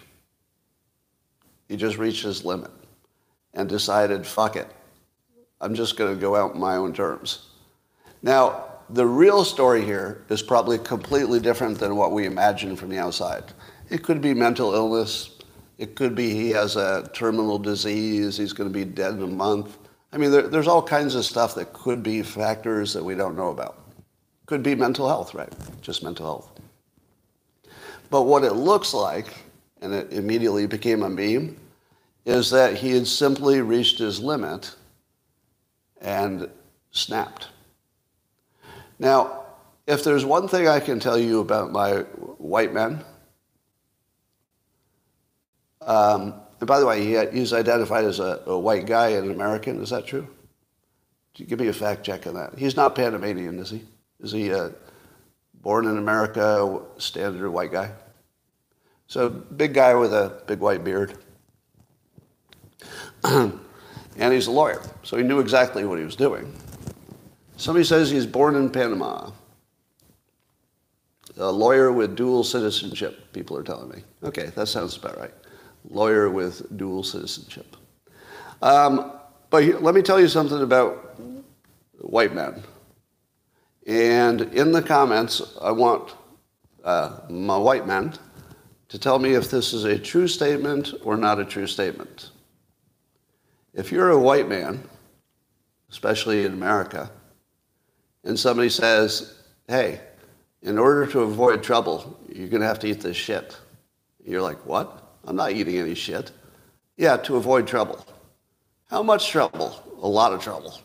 He 1.69 1.77
just 1.77 1.99
reached 1.99 2.25
his 2.25 2.45
limit 2.45 2.71
and 3.55 3.69
decided, 3.69 4.27
fuck 4.27 4.57
it. 4.57 4.69
I'm 5.61 5.75
just 5.75 5.97
going 5.97 6.15
to 6.15 6.21
go 6.21 6.37
out 6.37 6.57
my 6.57 6.77
own 6.77 6.93
terms. 6.93 7.47
Now, 8.23 8.65
the 8.90 9.07
real 9.07 9.44
story 9.44 9.85
here 9.85 10.25
is 10.29 10.42
probably 10.42 10.79
completely 10.79 11.40
different 11.40 11.79
than 11.79 11.96
what 11.96 12.12
we 12.12 12.27
imagine 12.27 12.77
from 12.77 12.88
the 12.88 12.99
outside. 12.99 13.44
It 13.90 14.03
could 14.03 14.20
be 14.20 14.35
mental 14.35 14.75
illness. 14.75 15.31
It 15.79 15.94
could 15.94 16.14
be 16.14 16.31
he 16.31 16.51
has 16.51 16.77
a 16.77 17.09
terminal 17.12 17.59
disease. 17.59 18.37
He's 18.37 18.53
going 18.53 18.70
to 18.70 18.75
be 18.75 18.85
dead 18.85 19.14
in 19.14 19.22
a 19.22 19.27
month. 19.27 19.77
I 20.12 20.18
mean, 20.18 20.31
there, 20.31 20.49
there's 20.49 20.68
all 20.68 20.83
kinds 20.83 21.14
of 21.14 21.25
stuff 21.25 21.55
that 21.57 21.72
could 21.72 22.03
be 22.03 22.22
factors 22.22 22.92
that 22.94 23.05
we 23.05 23.14
don't 23.14 23.37
know 23.37 23.51
about. 23.51 23.79
Could 24.46 24.62
be 24.62 24.75
mental 24.75 25.09
health, 25.09 25.35
right? 25.35 25.53
Just 25.83 26.03
mental 26.03 26.25
health. 26.25 26.61
But 28.11 28.22
what 28.22 28.44
it 28.44 28.53
looks 28.53 28.94
like, 28.94 29.27
and 29.83 29.92
it 29.92 30.12
immediately 30.12 30.66
became 30.66 31.03
a 31.03 31.11
meme, 31.11 31.57
is 32.25 32.51
that 32.51 32.75
he 32.75 32.92
had 32.92 33.07
simply 33.07 33.61
reached 33.61 33.99
his 33.99 34.20
limit 34.20 34.75
and 36.01 36.49
snapped. 36.92 37.49
Now, 38.98 39.44
if 39.87 40.02
there's 40.02 40.24
one 40.24 40.48
thing 40.48 40.68
I 40.68 40.80
can 40.80 41.00
tell 41.00 41.18
you 41.18 41.40
about 41.40 41.70
my 41.70 41.98
white 42.38 42.72
men, 42.72 43.04
um, 45.82 46.35
and 46.59 46.66
by 46.66 46.80
the 46.80 46.87
way, 46.87 47.04
he, 47.04 47.38
he's 47.38 47.52
identified 47.52 48.04
as 48.04 48.18
a, 48.18 48.42
a, 48.46 48.59
white 48.59 48.87
guy 48.87 49.11
and 49.11 49.26
an 49.26 49.35
American. 49.35 49.80
Is 49.82 49.90
that 49.90 50.06
true? 50.06 50.26
Give 51.35 51.61
me 51.61 51.68
a 51.68 51.72
fact 51.72 52.02
check 52.02 52.26
on 52.26 52.35
that. 52.35 52.59
He's 52.59 52.76
not 52.76 52.94
Panamanian, 52.94 53.59
is 53.59 53.70
he? 53.70 53.85
Is 54.20 54.32
he 54.32 54.50
born 55.54 55.87
in 55.87 55.98
America, 55.98 56.80
standard 56.96 57.50
white 57.50 57.72
guy? 57.72 57.90
So 59.06 59.28
big 59.28 59.74
guy 59.74 59.94
with 59.94 60.14
a 60.14 60.42
big 60.46 60.61
white 60.61 60.82
beard. 60.82 61.18
and 63.24 63.61
he's 64.18 64.46
a 64.46 64.50
lawyer, 64.50 64.82
so 65.02 65.16
he 65.16 65.22
knew 65.22 65.40
exactly 65.40 65.85
what 65.85 65.98
he 65.98 66.04
was 66.04 66.16
doing. 66.16 66.52
Somebody 67.57 67.85
says 67.85 68.11
he's 68.11 68.27
born 68.27 68.55
in 68.55 68.71
Panama. 68.71 69.31
A 71.38 71.51
lawyer 71.51 71.92
with 71.92 72.16
dual 72.16 72.45
citizenship, 72.45 73.33
people 73.33 73.57
are 73.57 73.62
telling 73.62 73.90
me. 73.90 74.03
Okay, 74.23 74.47
that 74.55 74.69
sounds 74.69 74.97
about 74.97 75.19
right. 75.19 75.35
Lawyer 75.88 76.31
with 76.31 76.77
dual 76.77 77.03
citizenship. 77.03 77.77
Um, 78.62 79.12
but 79.51 79.64
let 79.83 79.95
me 79.95 80.03
tell 80.03 80.21
you 80.21 80.29
something 80.29 80.62
about 80.62 81.19
white 81.99 82.35
men. 82.35 82.62
And 83.87 84.40
in 84.40 84.73
the 84.73 84.83
comments, 84.83 85.42
I 85.61 85.71
want 85.71 86.14
uh, 86.85 87.21
my 87.29 87.57
white 87.57 87.87
men 87.87 88.14
to 88.88 88.99
tell 88.99 89.19
me 89.19 89.35
if 89.35 89.51
this 89.51 89.73
is 89.73 89.85
a 89.85 89.99
true 89.99 90.29
statement 90.29 90.95
or 91.03 91.16
not 91.16 91.38
a 91.38 91.45
true 91.45 91.66
statement. 91.66 92.31
If 93.75 93.92
you're 93.92 94.11
a 94.11 94.19
white 94.19 94.49
man, 94.49 94.88
especially 95.90 96.45
in 96.45 96.53
America, 96.53 97.11
and 98.27 98.39
somebody 98.39 98.69
says, 98.69 99.35
hey, 99.69 100.01
in 100.62 100.79
order 100.79 101.07
to 101.07 101.21
avoid 101.21 101.62
trouble, 101.62 102.19
you're 102.29 102.49
going 102.49 102.61
to 102.61 102.67
have 102.67 102.81
to 102.81 102.89
eat 102.89 103.01
this 103.01 103.17
shit. 103.17 103.57
You're 104.25 104.43
like, 104.43 104.67
what? 104.67 105.17
I'm 105.25 105.37
not 105.37 105.53
eating 105.53 105.79
any 105.79 105.95
shit. 105.95 106.33
Yeah, 106.97 107.17
to 107.19 107.37
avoid 107.37 107.69
trouble. 107.69 108.05
How 108.91 109.03
much 109.03 109.31
trouble? 109.31 109.81
A 110.03 110.09
lot 110.09 110.33
of 110.33 110.43
trouble. 110.43 110.79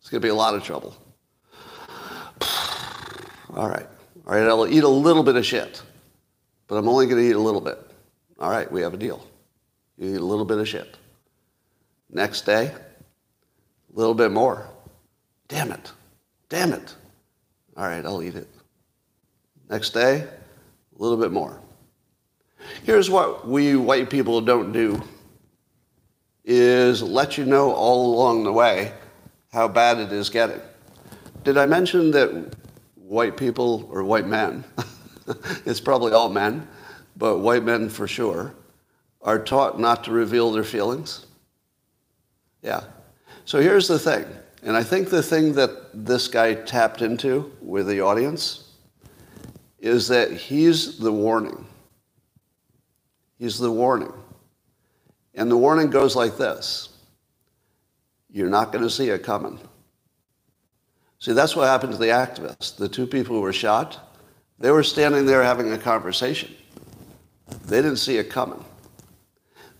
It's 0.00 0.08
going 0.08 0.22
to 0.22 0.26
be 0.26 0.30
a 0.30 0.34
lot 0.34 0.54
of 0.54 0.64
trouble. 0.64 0.96
All 3.54 3.68
right. 3.68 3.86
All 4.26 4.34
right, 4.34 4.48
I'll 4.48 4.66
eat 4.66 4.82
a 4.82 4.88
little 4.88 5.22
bit 5.22 5.36
of 5.36 5.46
shit, 5.46 5.82
but 6.66 6.76
I'm 6.76 6.88
only 6.88 7.06
going 7.06 7.22
to 7.22 7.28
eat 7.28 7.36
a 7.36 7.38
little 7.38 7.60
bit. 7.60 7.78
All 8.40 8.50
right, 8.50 8.70
we 8.72 8.80
have 8.82 8.92
a 8.92 8.96
deal. 8.96 9.24
You 9.98 10.14
eat 10.14 10.20
a 10.20 10.24
little 10.24 10.44
bit 10.44 10.58
of 10.58 10.66
shit. 10.66 10.96
Next 12.10 12.40
day, 12.40 12.66
a 12.66 13.98
little 13.98 14.14
bit 14.14 14.32
more. 14.32 14.66
Damn 15.46 15.70
it. 15.70 15.92
Damn 16.48 16.72
it. 16.72 16.94
All 17.76 17.86
right, 17.86 18.04
I'll 18.04 18.22
eat 18.22 18.34
it. 18.34 18.48
Next 19.68 19.90
day, 19.90 20.20
a 20.20 21.02
little 21.02 21.16
bit 21.16 21.32
more. 21.32 21.60
Here's 22.84 23.10
what 23.10 23.46
we 23.46 23.76
white 23.76 24.10
people 24.10 24.40
don't 24.40 24.72
do 24.72 25.02
is 26.44 27.02
let 27.02 27.36
you 27.36 27.44
know 27.44 27.72
all 27.72 28.14
along 28.14 28.44
the 28.44 28.52
way 28.52 28.92
how 29.52 29.66
bad 29.66 29.98
it 29.98 30.12
is 30.12 30.30
getting. 30.30 30.60
Did 31.42 31.58
I 31.58 31.66
mention 31.66 32.10
that 32.12 32.54
white 32.94 33.36
people 33.36 33.88
or 33.90 34.04
white 34.04 34.26
men, 34.26 34.64
it's 35.66 35.80
probably 35.80 36.12
all 36.12 36.28
men, 36.28 36.66
but 37.16 37.38
white 37.38 37.64
men 37.64 37.88
for 37.88 38.06
sure, 38.06 38.54
are 39.22 39.38
taught 39.38 39.80
not 39.80 40.04
to 40.04 40.12
reveal 40.12 40.52
their 40.52 40.64
feelings? 40.64 41.26
Yeah. 42.62 42.84
So 43.44 43.60
here's 43.60 43.88
the 43.88 43.98
thing. 43.98 44.24
And 44.66 44.76
I 44.76 44.82
think 44.82 45.10
the 45.10 45.22
thing 45.22 45.52
that 45.52 45.70
this 45.94 46.26
guy 46.26 46.54
tapped 46.54 47.00
into 47.00 47.52
with 47.62 47.86
the 47.86 48.00
audience 48.00 48.72
is 49.78 50.08
that 50.08 50.32
he's 50.32 50.98
the 50.98 51.12
warning. 51.12 51.64
He's 53.38 53.60
the 53.60 53.70
warning. 53.70 54.12
And 55.36 55.48
the 55.48 55.56
warning 55.56 55.88
goes 55.88 56.16
like 56.16 56.36
this 56.36 56.88
You're 58.28 58.50
not 58.50 58.72
going 58.72 58.82
to 58.82 58.90
see 58.90 59.08
it 59.08 59.22
coming. 59.22 59.60
See, 61.20 61.32
that's 61.32 61.54
what 61.54 61.68
happened 61.68 61.92
to 61.92 61.98
the 61.98 62.06
activists. 62.06 62.76
The 62.76 62.88
two 62.88 63.06
people 63.06 63.36
who 63.36 63.42
were 63.42 63.52
shot, 63.52 64.18
they 64.58 64.72
were 64.72 64.82
standing 64.82 65.26
there 65.26 65.44
having 65.44 65.70
a 65.70 65.78
conversation. 65.78 66.52
They 67.66 67.76
didn't 67.76 67.98
see 67.98 68.16
it 68.16 68.30
coming. 68.30 68.64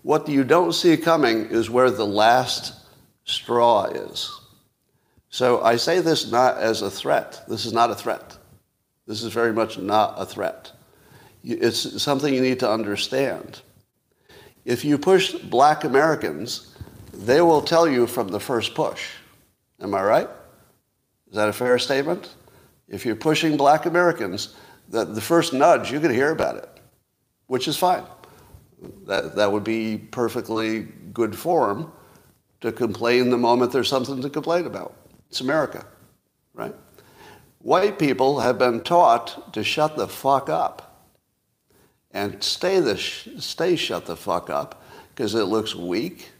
What 0.03 0.29
you 0.29 0.45
don't 0.45 0.71
see 0.71 0.95
coming 0.95 1.47
is 1.47 1.69
where 1.69 1.91
the 1.91 2.05
last 2.05 2.85
straw 3.25 3.83
is. 3.87 4.46
So 5.37 5.61
I 5.61 5.75
say 5.75 5.99
this 5.99 6.31
not 6.31 6.57
as 6.57 6.81
a 6.81 6.89
threat. 6.89 7.43
This 7.47 7.67
is 7.67 7.71
not 7.71 7.91
a 7.91 7.95
threat. 7.95 8.39
This 9.05 9.21
is 9.21 9.31
very 9.31 9.53
much 9.53 9.77
not 9.77 10.15
a 10.17 10.25
threat. 10.25 10.71
It's 11.43 12.01
something 12.01 12.33
you 12.33 12.41
need 12.41 12.59
to 12.61 12.71
understand. 12.71 13.61
If 14.65 14.83
you 14.83 14.97
push 14.97 15.33
black 15.33 15.83
Americans, 15.83 16.75
they 17.13 17.39
will 17.41 17.61
tell 17.61 17.87
you 17.87 18.07
from 18.07 18.29
the 18.29 18.39
first 18.39 18.73
push. 18.73 19.09
Am 19.79 19.93
I 19.93 20.01
right? 20.01 20.29
Is 21.29 21.35
that 21.35 21.49
a 21.49 21.53
fair 21.53 21.77
statement? 21.77 22.33
If 22.87 23.05
you're 23.05 23.15
pushing 23.15 23.57
black 23.57 23.85
Americans, 23.85 24.55
that 24.89 25.13
the 25.13 25.21
first 25.21 25.53
nudge, 25.53 25.91
you 25.91 25.99
can 25.99 26.11
hear 26.11 26.31
about 26.31 26.55
it, 26.55 26.79
which 27.45 27.67
is 27.67 27.77
fine. 27.77 28.05
That, 29.05 29.35
that 29.35 29.51
would 29.51 29.63
be 29.63 29.99
perfectly 29.99 30.87
good 31.13 31.35
form 31.35 31.91
to 32.61 32.71
complain 32.71 33.29
the 33.29 33.37
moment 33.37 33.71
there's 33.71 33.87
something 33.87 34.19
to 34.23 34.31
complain 34.31 34.65
about. 34.65 34.95
It's 35.29 35.41
America, 35.41 35.85
right? 36.53 36.75
White 37.59 37.99
people 37.99 38.39
have 38.39 38.57
been 38.57 38.81
taught 38.81 39.53
to 39.53 39.63
shut 39.63 39.97
the 39.97 40.07
fuck 40.07 40.49
up 40.49 40.87
and 42.11 42.41
stay, 42.43 42.79
the 42.79 42.97
sh- 42.97 43.29
stay 43.37 43.75
shut 43.75 44.05
the 44.05 44.15
fuck 44.15 44.49
up 44.49 44.83
because 45.09 45.35
it 45.35 45.45
looks 45.45 45.75
weak, 45.75 46.31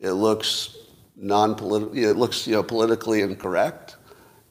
it 0.00 0.12
looks 0.12 0.76
non-political, 1.16 1.96
it 1.96 2.16
looks 2.16 2.46
you 2.46 2.54
know, 2.54 2.62
politically 2.62 3.20
incorrect. 3.20 3.96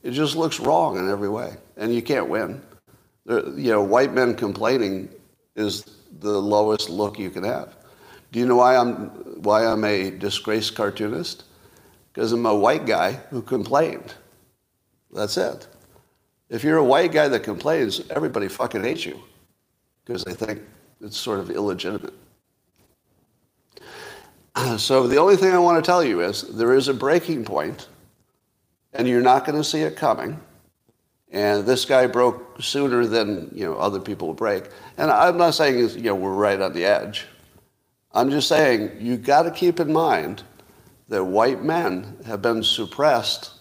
It 0.04 0.12
just 0.12 0.36
looks 0.36 0.60
wrong 0.60 0.98
in 1.00 1.10
every 1.10 1.30
way, 1.30 1.56
and 1.78 1.94
you 1.94 2.02
can't 2.02 2.30
win. 2.30 2.62
There, 3.26 3.48
you 3.58 3.72
know, 3.72 3.82
white 3.82 4.14
men 4.14 4.36
complaining 4.36 5.10
is 5.56 5.84
the 6.20 6.40
lowest 6.40 6.90
look 6.90 7.18
you 7.18 7.32
can 7.32 7.44
have. 7.44 7.76
Do 8.32 8.40
you 8.40 8.46
know 8.46 8.58
why 8.58 8.76
I'm 8.76 9.08
why 9.42 9.66
I'm 9.66 9.84
a 9.84 10.12
disgraced 10.12 10.76
cartoonist? 10.76 11.45
Because 12.16 12.32
I'm 12.32 12.46
a 12.46 12.56
white 12.56 12.86
guy 12.86 13.12
who 13.30 13.42
complained. 13.42 14.14
That's 15.12 15.36
it. 15.36 15.68
If 16.50 16.64
you're 16.64 16.78
a 16.78 16.84
white 16.84 17.12
guy 17.12 17.28
that 17.28 17.44
complains, 17.44 18.10
everybody 18.10 18.48
fucking 18.48 18.84
hates 18.84 19.06
you 19.06 19.22
because 20.06 20.24
they 20.24 20.34
think 20.34 20.62
it's 21.02 21.18
sort 21.18 21.40
of 21.40 21.52
illegitimate. 21.52 22.14
So 24.78 25.06
the 25.06 25.18
only 25.18 25.36
thing 25.36 25.52
I 25.52 25.60
want 25.60 25.84
to 25.84 25.86
tell 25.86 26.02
you 26.02 26.22
is 26.22 26.44
there 26.44 26.74
is 26.74 26.88
a 26.88 26.94
breaking 26.94 27.44
point, 27.44 27.90
and 28.94 29.06
you're 29.06 29.22
not 29.22 29.44
going 29.44 29.58
to 29.58 29.64
see 29.66 29.82
it 29.82 29.98
coming. 29.98 30.40
And 31.30 31.66
this 31.66 31.84
guy 31.84 32.08
broke 32.08 32.62
sooner 32.62 33.06
than 33.06 33.52
you 33.54 33.66
know 33.66 33.76
other 33.76 34.00
people 34.00 34.34
break. 34.34 34.64
And 34.98 35.12
I'm 35.12 35.38
not 35.38 35.56
saying 35.56 35.78
you 35.98 36.04
know 36.04 36.16
we're 36.16 36.32
right 36.32 36.62
on 36.62 36.72
the 36.72 36.86
edge. 36.86 37.26
I'm 38.14 38.32
just 38.32 38.48
saying 38.48 38.92
you 39.02 39.18
got 39.18 39.42
to 39.44 39.52
keep 39.52 39.82
in 39.82 39.92
mind 39.92 40.44
that 41.10 41.24
white 41.24 41.64
men 41.64 42.18
have 42.26 42.42
been 42.42 42.64
suppressed 42.64 43.52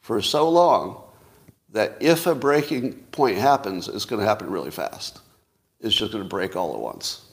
for 0.00 0.22
so 0.22 0.48
long 0.48 1.02
that 1.70 1.96
if 2.00 2.26
a 2.26 2.34
breaking 2.34 2.94
point 3.12 3.38
happens, 3.38 3.88
it's 3.88 4.04
going 4.04 4.20
to 4.20 4.26
happen 4.26 4.50
really 4.50 4.70
fast. 4.70 5.20
It's 5.80 5.94
just 5.94 6.12
going 6.12 6.24
to 6.24 6.28
break 6.28 6.56
all 6.56 6.74
at 6.74 6.80
once. 6.80 7.26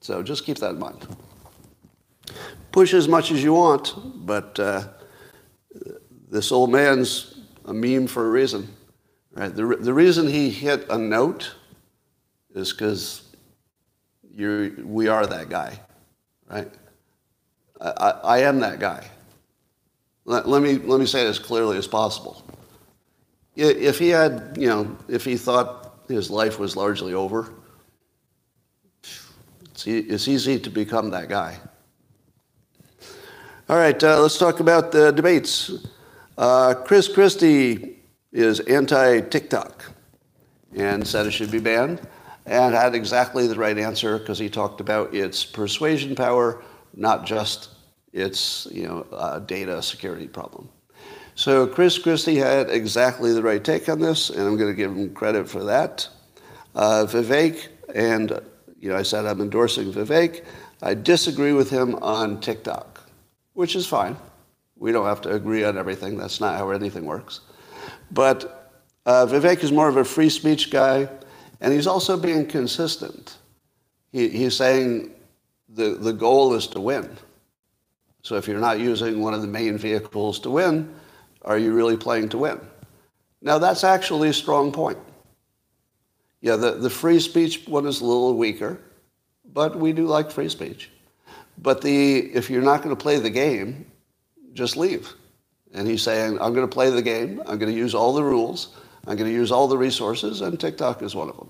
So 0.00 0.22
just 0.22 0.44
keep 0.44 0.58
that 0.58 0.70
in 0.70 0.78
mind. 0.78 1.06
Push 2.72 2.94
as 2.94 3.08
much 3.08 3.30
as 3.30 3.42
you 3.42 3.54
want, 3.54 3.94
but 4.26 4.58
uh, 4.58 4.88
this 6.30 6.52
old 6.52 6.70
man's 6.70 7.40
a 7.64 7.72
meme 7.72 8.06
for 8.06 8.26
a 8.26 8.30
reason. 8.30 8.68
Right? 9.32 9.54
The, 9.54 9.76
the 9.80 9.92
reason 9.92 10.28
he 10.28 10.50
hit 10.50 10.86
a 10.90 10.98
note 10.98 11.54
is 12.54 12.72
because 12.72 13.22
we 14.32 15.08
are 15.08 15.26
that 15.26 15.48
guy, 15.48 15.78
right? 16.48 16.70
I, 17.80 18.10
I, 18.24 18.38
am 18.40 18.60
that 18.60 18.78
guy. 18.78 19.06
Let, 20.24 20.48
let, 20.48 20.62
me, 20.62 20.74
let 20.74 20.98
me 20.98 21.06
say 21.06 21.24
it 21.24 21.28
as 21.28 21.38
clearly 21.38 21.76
as 21.76 21.86
possible. 21.86 22.42
If 23.54 23.98
he 23.98 24.08
had, 24.08 24.56
you 24.58 24.68
know, 24.68 24.96
if 25.08 25.24
he 25.24 25.36
thought 25.36 26.00
his 26.08 26.30
life 26.30 26.58
was 26.58 26.76
largely 26.76 27.14
over, 27.14 27.52
it's, 29.70 29.86
it's 29.86 30.28
easy 30.28 30.58
to 30.58 30.70
become 30.70 31.10
that 31.10 31.28
guy. 31.28 31.58
All 33.68 33.76
right, 33.76 34.02
uh, 34.04 34.20
let's 34.20 34.38
talk 34.38 34.60
about 34.60 34.92
the 34.92 35.10
debates. 35.10 35.72
Uh, 36.38 36.74
Chris 36.74 37.08
Christie 37.08 37.98
is 38.30 38.60
anti 38.60 39.20
TikTok 39.22 39.84
and 40.76 41.06
said 41.06 41.26
it 41.26 41.32
should 41.32 41.50
be 41.50 41.58
banned 41.58 42.00
and 42.46 42.74
had 42.74 42.94
exactly 42.94 43.46
the 43.46 43.56
right 43.56 43.76
answer 43.76 44.18
because 44.18 44.38
he 44.38 44.48
talked 44.48 44.80
about 44.80 45.12
its 45.14 45.44
persuasion 45.44 46.14
power, 46.14 46.62
not 46.96 47.26
just 47.26 47.70
its 48.12 48.66
you 48.72 48.84
know, 48.84 49.06
uh, 49.12 49.38
data 49.40 49.82
security 49.82 50.26
problem. 50.26 50.68
So 51.34 51.66
Chris 51.66 51.98
Christie 51.98 52.36
had 52.36 52.70
exactly 52.70 53.32
the 53.34 53.42
right 53.42 53.62
take 53.62 53.90
on 53.90 54.00
this, 54.00 54.30
and 54.30 54.40
I'm 54.40 54.56
going 54.56 54.70
to 54.70 54.76
give 54.76 54.90
him 54.90 55.12
credit 55.12 55.48
for 55.48 55.64
that. 55.64 56.08
Uh, 56.74 57.06
Vivek, 57.06 57.68
and 57.94 58.40
you 58.80 58.88
know, 58.88 58.96
I 58.96 59.02
said 59.02 59.26
I'm 59.26 59.42
endorsing 59.42 59.92
Vivek. 59.92 60.44
I 60.82 60.94
disagree 60.94 61.52
with 61.52 61.68
him 61.68 61.94
on 61.96 62.40
TikTok, 62.40 63.02
which 63.52 63.76
is 63.76 63.86
fine. 63.86 64.16
We 64.76 64.92
don't 64.92 65.06
have 65.06 65.20
to 65.22 65.32
agree 65.32 65.64
on 65.64 65.76
everything. 65.76 66.16
That's 66.16 66.40
not 66.40 66.56
how 66.56 66.70
anything 66.70 67.04
works. 67.04 67.40
But 68.10 68.72
uh, 69.04 69.26
Vivek 69.26 69.62
is 69.62 69.72
more 69.72 69.88
of 69.88 69.98
a 69.98 70.04
free 70.04 70.30
speech 70.30 70.70
guy, 70.70 71.08
and 71.60 71.72
he's 71.72 71.86
also 71.86 72.16
being 72.16 72.46
consistent. 72.46 73.36
He, 74.12 74.28
he's 74.28 74.56
saying 74.56 75.12
the, 75.76 75.90
the 75.90 76.12
goal 76.12 76.54
is 76.54 76.66
to 76.68 76.80
win. 76.80 77.08
So 78.22 78.34
if 78.36 78.48
you're 78.48 78.58
not 78.58 78.80
using 78.80 79.20
one 79.20 79.34
of 79.34 79.42
the 79.42 79.46
main 79.46 79.78
vehicles 79.78 80.40
to 80.40 80.50
win, 80.50 80.92
are 81.42 81.58
you 81.58 81.74
really 81.74 81.96
playing 81.96 82.30
to 82.30 82.38
win? 82.38 82.60
Now, 83.40 83.58
that's 83.58 83.84
actually 83.84 84.30
a 84.30 84.32
strong 84.32 84.72
point. 84.72 84.98
Yeah, 86.40 86.56
the, 86.56 86.72
the 86.72 86.90
free 86.90 87.20
speech 87.20 87.68
one 87.68 87.86
is 87.86 88.00
a 88.00 88.04
little 88.04 88.36
weaker, 88.36 88.80
but 89.52 89.76
we 89.76 89.92
do 89.92 90.06
like 90.06 90.30
free 90.30 90.48
speech. 90.48 90.90
But 91.58 91.82
the, 91.82 92.18
if 92.18 92.50
you're 92.50 92.62
not 92.62 92.82
going 92.82 92.94
to 92.94 93.00
play 93.00 93.18
the 93.18 93.30
game, 93.30 93.86
just 94.54 94.76
leave. 94.76 95.12
And 95.72 95.86
he's 95.86 96.02
saying, 96.02 96.38
I'm 96.40 96.54
going 96.54 96.66
to 96.66 96.72
play 96.72 96.90
the 96.90 97.02
game. 97.02 97.40
I'm 97.46 97.58
going 97.58 97.72
to 97.72 97.78
use 97.78 97.94
all 97.94 98.12
the 98.12 98.24
rules. 98.24 98.74
I'm 99.06 99.16
going 99.16 99.30
to 99.30 99.36
use 99.36 99.52
all 99.52 99.68
the 99.68 99.78
resources, 99.78 100.40
and 100.40 100.58
TikTok 100.58 101.02
is 101.02 101.14
one 101.14 101.28
of 101.28 101.36
them. 101.36 101.48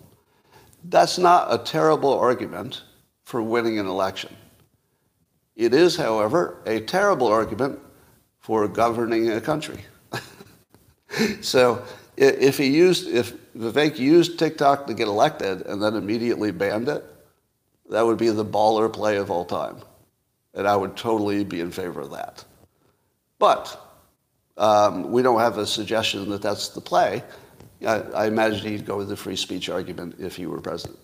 That's 0.85 1.16
not 1.16 1.53
a 1.53 1.59
terrible 1.59 2.12
argument 2.12 2.83
for 3.27 3.43
winning 3.43 3.81
an 3.81 3.87
election. 3.87 4.35
It 5.57 5.74
is, 5.74 5.97
however, 5.97 6.62
a 6.64 6.81
terrible 6.81 7.27
argument 7.27 7.81
for 8.39 8.68
governing 8.68 9.33
a 9.33 9.41
country. 9.41 9.81
so 11.41 11.83
if 12.16 12.57
he 12.57 12.68
used, 12.68 13.09
if 13.09 13.35
Vivek 13.55 13.99
used 13.99 14.39
TikTok 14.39 14.87
to 14.87 14.95
get 14.95 15.09
elected 15.09 15.62
and 15.66 15.83
then 15.83 15.97
immediately 15.97 16.53
banned 16.53 16.89
it, 16.89 17.05
that 17.91 18.07
would 18.07 18.16
be 18.16 18.29
the 18.31 18.45
baller 18.45 18.93
play 18.93 19.16
of 19.16 19.29
all 19.29 19.45
time. 19.45 19.79
And 20.55 20.68
I 20.68 20.77
would 20.77 20.97
totally 20.97 21.43
be 21.43 21.61
in 21.61 21.72
favor 21.72 22.03
of 22.03 22.12
that. 22.12 22.45
But 23.41 23.77
um, 24.57 25.11
we 25.11 25.22
don't 25.22 25.41
have 25.41 25.59
a 25.59 25.66
suggestion 25.66 26.31
that 26.31 26.43
that's 26.43 26.68
the 26.68 26.81
play. 26.81 27.24
I, 27.85 27.97
I, 28.03 28.27
imagine 28.27 28.70
he'd 28.70 28.87
go 28.87 28.97
with 28.97 29.09
the 29.09 29.16
free 29.16 29.37
speech 29.37 29.68
argument 29.68 30.14
if 30.20 30.37
he 30.37 30.47
were 30.47 30.61
president. 30.61 30.99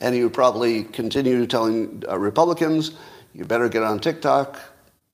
And 0.00 0.14
he 0.14 0.22
would 0.22 0.32
probably 0.32 0.84
continue 0.84 1.46
telling 1.46 2.02
uh, 2.08 2.18
Republicans, 2.18 2.92
you 3.34 3.44
better 3.44 3.68
get 3.68 3.82
on 3.82 4.00
TikTok 4.00 4.58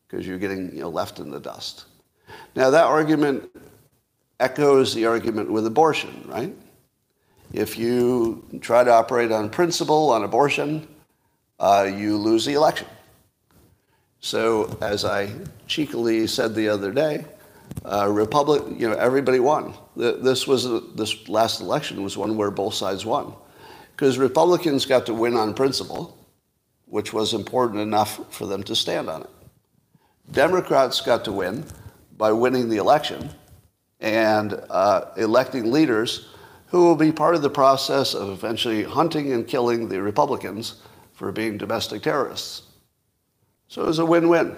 because 0.07 0.27
you're 0.27 0.39
getting 0.39 0.73
you 0.73 0.83
know, 0.83 0.89
left 0.89 1.19
in 1.19 1.31
the 1.31 1.41
dust. 1.41 1.87
Now, 2.55 2.71
that 2.71 2.85
argument 2.85 3.51
echoes 4.41 4.95
the 4.95 5.07
argument 5.07 5.51
with 5.51 5.67
abortion, 5.67 6.25
right? 6.27 6.55
If 7.53 7.79
you 7.79 8.45
try 8.61 8.85
to 8.85 8.93
operate 8.93 9.33
on 9.33 9.51
principle 9.51 10.11
on 10.11 10.25
abortion, 10.25 10.87
uh, 11.59 11.89
you 11.93 12.17
lose 12.17 12.45
the 12.45 12.55
election. 12.55 12.87
So, 14.21 14.77
as 14.81 15.05
I 15.05 15.31
cheekily 15.67 16.27
said 16.27 16.55
the 16.55 16.69
other 16.69 16.93
day, 16.93 17.25
uh, 17.85 18.09
Republic, 18.11 18.63
you 18.79 18.89
know, 18.89 18.97
everybody 18.97 19.41
won. 19.41 19.75
This 19.95 20.47
was 20.47 20.67
a, 20.67 20.81
this 20.81 21.29
last 21.29 21.61
election 21.61 22.03
was 22.03 22.17
one 22.17 22.37
where 22.37 22.51
both 22.51 22.75
sides 22.75 23.07
won, 23.07 23.35
because 23.97 24.19
Republicans 24.19 24.85
got 24.85 25.07
to 25.07 25.15
win 25.15 25.35
on 25.35 25.55
principle, 25.55 26.19
which 26.85 27.15
was 27.15 27.33
important 27.33 27.81
enough 27.81 28.21
for 28.31 28.45
them 28.45 28.63
to 28.63 28.77
stand 28.77 29.09
on 29.09 29.23
it. 29.23 29.31
Democrats 30.31 31.01
got 31.01 31.25
to 31.25 31.33
win 31.33 31.65
by 32.19 32.31
winning 32.31 32.69
the 32.69 32.77
election 32.77 33.31
and 34.01 34.53
uh, 34.69 35.07
electing 35.17 35.73
leaders 35.73 36.29
who 36.67 36.85
will 36.85 36.97
be 36.97 37.11
part 37.11 37.35
of 37.35 37.41
the 37.41 37.49
process 37.49 38.13
of 38.13 38.29
eventually 38.29 38.83
hunting 38.83 39.33
and 39.33 39.49
killing 39.49 39.89
the 39.89 40.03
Republicans 40.03 40.83
for 41.15 41.33
being 41.33 41.57
domestic 41.57 42.03
terrorists. 42.03 42.65
So 43.69 43.83
it 43.83 43.87
was 43.87 43.99
a 43.99 44.05
win-win. 44.05 44.57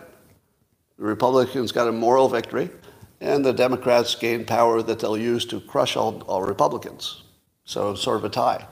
The 0.99 1.05
Republicans 1.05 1.71
got 1.71 1.87
a 1.87 1.93
moral 1.93 2.29
victory, 2.29 2.71
and 3.21 3.45
the 3.45 3.53
Democrats 3.53 4.17
gained 4.17 4.49
power 4.49 4.83
that 4.83 4.99
they'll 4.99 5.17
use 5.17 5.45
to 5.47 5.61
crush 5.61 5.97
all, 5.97 6.23
all 6.23 6.43
Republicans. 6.43 7.23
So 7.65 7.95
sort 7.95 8.17
of 8.17 8.25
a 8.25 8.31
tie. 8.31 8.67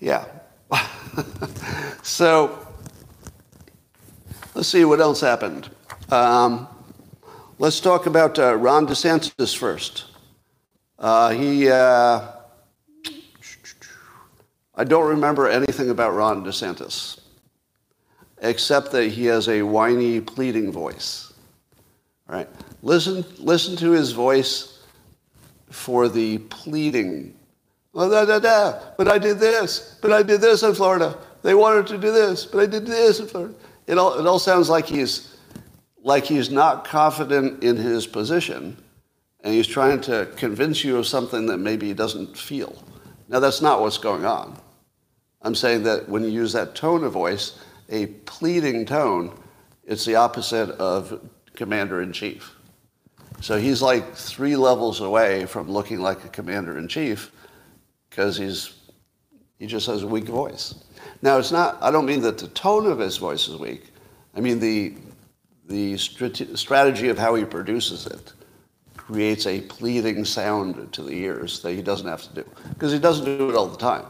Yeah. 0.00 0.24
so 2.02 2.66
let's 4.54 4.68
see 4.68 4.84
what 4.84 5.00
else 5.00 5.20
happened. 5.20 5.70
Um, 6.10 6.68
let's 7.58 7.80
talk 7.80 8.06
about 8.06 8.38
uh, 8.38 8.54
Ron 8.56 8.86
DeSantis 8.86 9.56
first. 9.56 10.06
Uh, 10.98 11.30
he, 11.30 11.68
uh, 11.68 12.28
I 14.74 14.84
don't 14.84 15.08
remember 15.08 15.48
anything 15.48 15.90
about 15.90 16.14
Ron 16.14 16.44
DeSantis 16.44 17.20
except 18.42 18.92
that 18.92 19.08
he 19.08 19.24
has 19.26 19.48
a 19.48 19.62
whiny, 19.62 20.20
pleading 20.20 20.70
voice. 20.70 21.32
All 22.28 22.36
right, 22.36 22.48
Listen, 22.86 23.24
listen 23.38 23.74
to 23.76 23.90
his 23.90 24.12
voice 24.12 24.84
for 25.70 26.08
the 26.08 26.38
pleading. 26.38 27.35
Oh, 27.98 28.10
da, 28.10 28.26
da, 28.26 28.38
da. 28.38 28.78
But 28.98 29.08
I 29.08 29.16
did 29.16 29.38
this. 29.38 29.98
But 30.02 30.12
I 30.12 30.22
did 30.22 30.42
this 30.42 30.62
in 30.62 30.74
Florida. 30.74 31.16
They 31.42 31.54
wanted 31.54 31.86
to 31.88 31.98
do 31.98 32.12
this, 32.12 32.44
but 32.44 32.60
I 32.60 32.66
did 32.66 32.86
this 32.86 33.20
in 33.20 33.26
Florida. 33.26 33.54
It 33.86 33.96
all, 33.96 34.18
it 34.18 34.26
all 34.26 34.38
sounds 34.38 34.68
like 34.68 34.86
he's, 34.86 35.36
like 36.02 36.24
he's 36.24 36.50
not 36.50 36.84
confident 36.84 37.64
in 37.64 37.76
his 37.76 38.06
position, 38.06 38.76
and 39.40 39.54
he's 39.54 39.66
trying 39.66 40.00
to 40.02 40.28
convince 40.36 40.84
you 40.84 40.98
of 40.98 41.06
something 41.06 41.46
that 41.46 41.58
maybe 41.58 41.86
he 41.86 41.94
doesn't 41.94 42.36
feel. 42.36 42.76
Now, 43.28 43.40
that's 43.40 43.62
not 43.62 43.80
what's 43.80 43.98
going 43.98 44.26
on. 44.26 44.60
I'm 45.40 45.54
saying 45.54 45.84
that 45.84 46.08
when 46.08 46.22
you 46.22 46.28
use 46.28 46.52
that 46.52 46.74
tone 46.74 47.02
of 47.04 47.12
voice, 47.12 47.58
a 47.88 48.06
pleading 48.06 48.84
tone, 48.84 49.38
it's 49.84 50.04
the 50.04 50.16
opposite 50.16 50.70
of 50.72 51.30
commander 51.54 52.02
in 52.02 52.12
chief. 52.12 52.56
So 53.40 53.56
he's 53.56 53.80
like 53.80 54.14
three 54.14 54.56
levels 54.56 55.00
away 55.00 55.46
from 55.46 55.70
looking 55.70 56.00
like 56.00 56.24
a 56.24 56.28
commander 56.28 56.76
in 56.76 56.88
chief 56.88 57.30
because 58.16 58.36
he's 58.38 58.72
he 59.58 59.66
just 59.66 59.86
has 59.86 60.02
a 60.02 60.06
weak 60.06 60.24
voice. 60.24 60.74
Now 61.20 61.38
it's 61.38 61.52
not. 61.52 61.76
I 61.82 61.90
don't 61.90 62.06
mean 62.06 62.22
that 62.22 62.38
the 62.38 62.48
tone 62.48 62.86
of 62.86 62.98
his 62.98 63.18
voice 63.18 63.46
is 63.46 63.56
weak. 63.56 63.92
I 64.34 64.40
mean 64.40 64.58
the 64.58 64.94
the 65.68 65.98
strategy 65.98 67.08
of 67.08 67.18
how 67.18 67.34
he 67.34 67.44
produces 67.44 68.06
it 68.06 68.32
creates 68.96 69.46
a 69.46 69.60
pleading 69.62 70.24
sound 70.24 70.92
to 70.92 71.02
the 71.02 71.12
ears 71.12 71.60
that 71.60 71.72
he 71.72 71.82
doesn't 71.82 72.08
have 72.08 72.22
to 72.22 72.42
do 72.42 72.50
because 72.70 72.92
he 72.92 72.98
doesn't 72.98 73.24
do 73.24 73.50
it 73.50 73.56
all 73.56 73.66
the 73.66 73.76
time. 73.76 74.04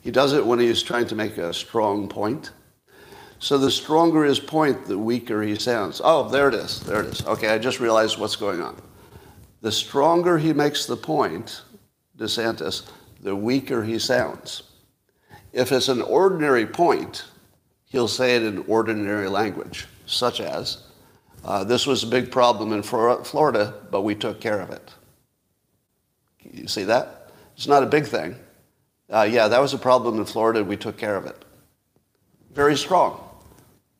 He 0.00 0.10
does 0.10 0.32
it 0.32 0.44
when 0.44 0.58
he's 0.58 0.82
trying 0.82 1.06
to 1.06 1.14
make 1.14 1.38
a 1.38 1.54
strong 1.54 2.08
point 2.08 2.50
so 3.40 3.56
the 3.56 3.70
stronger 3.70 4.24
his 4.24 4.40
point, 4.40 4.86
the 4.86 4.98
weaker 4.98 5.42
he 5.42 5.54
sounds. 5.54 6.00
Oh, 6.02 6.28
there 6.28 6.48
it 6.48 6.54
is. 6.54 6.80
There 6.80 7.00
it 7.00 7.06
is. 7.06 7.24
Okay, 7.24 7.48
I 7.48 7.58
just 7.58 7.78
realized 7.78 8.18
what's 8.18 8.34
going 8.34 8.60
on. 8.60 8.76
The 9.60 9.70
stronger 9.70 10.38
he 10.38 10.52
makes 10.52 10.86
the 10.86 10.96
point, 10.96 11.62
DeSantis, 12.16 12.90
the 13.20 13.34
weaker 13.34 13.82
he 13.82 13.98
sounds. 13.98 14.62
If 15.52 15.72
it's 15.72 15.88
an 15.88 16.02
ordinary 16.02 16.66
point, 16.66 17.24
he'll 17.86 18.08
say 18.08 18.36
it 18.36 18.42
in 18.42 18.64
ordinary 18.68 19.28
language, 19.28 19.86
such 20.06 20.40
as, 20.40 20.84
Uh, 21.44 21.62
this 21.64 21.86
was 21.86 22.02
a 22.02 22.06
big 22.06 22.30
problem 22.30 22.72
in 22.72 22.82
Florida, 22.82 23.72
but 23.90 24.02
we 24.02 24.14
took 24.14 24.40
care 24.40 24.60
of 24.60 24.70
it. 24.70 24.92
You 26.42 26.66
see 26.66 26.84
that? 26.84 27.30
It's 27.56 27.68
not 27.68 27.82
a 27.82 27.86
big 27.86 28.06
thing. 28.06 28.34
Uh, 29.08 29.26
yeah, 29.30 29.48
that 29.48 29.60
was 29.60 29.72
a 29.72 29.78
problem 29.78 30.18
in 30.18 30.24
Florida. 30.24 30.64
We 30.64 30.76
took 30.76 30.96
care 30.98 31.16
of 31.16 31.26
it. 31.26 31.44
Very 32.52 32.76
strong. 32.76 33.20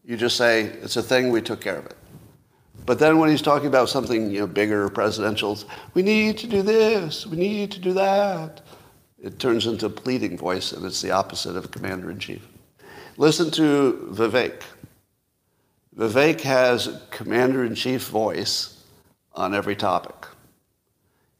You 0.05 0.16
just 0.16 0.37
say, 0.37 0.64
it's 0.83 0.97
a 0.97 1.03
thing, 1.03 1.31
we 1.31 1.41
took 1.41 1.61
care 1.61 1.79
of 1.79 1.87
it. 1.87 1.97
But 2.85 2.99
then 2.99 3.19
when 3.19 3.31
he's 3.31 3.43
talking 3.43 3.69
about 3.69 3.89
something 3.89 4.31
you 4.31 4.41
know, 4.41 4.47
bigger, 4.47 4.89
presidential, 4.89 5.59
we 5.95 6.03
need 6.03 6.39
to 6.39 6.47
do 6.47 6.62
this, 6.62 7.27
we 7.27 7.37
need 7.37 7.71
to 7.71 7.79
do 7.81 7.93
that, 7.93 8.62
it 9.23 9.39
turns 9.39 9.66
into 9.66 9.87
a 9.87 9.91
pleading 9.91 10.37
voice, 10.37 10.73
and 10.73 10.85
it's 10.85 11.03
the 11.03 11.11
opposite 11.11 11.57
of 11.57 11.71
commander 11.71 12.11
in 12.11 12.19
chief. 12.19 12.47
Listen 13.16 13.51
to 13.53 14.09
Vivek. 14.12 14.62
Vivek 15.97 16.41
has 16.43 17.03
commander 17.11 17.64
in 17.64 17.75
chief 17.75 18.09
voice 18.09 18.85
on 19.35 19.55
every 19.55 19.75
topic. 19.75 20.29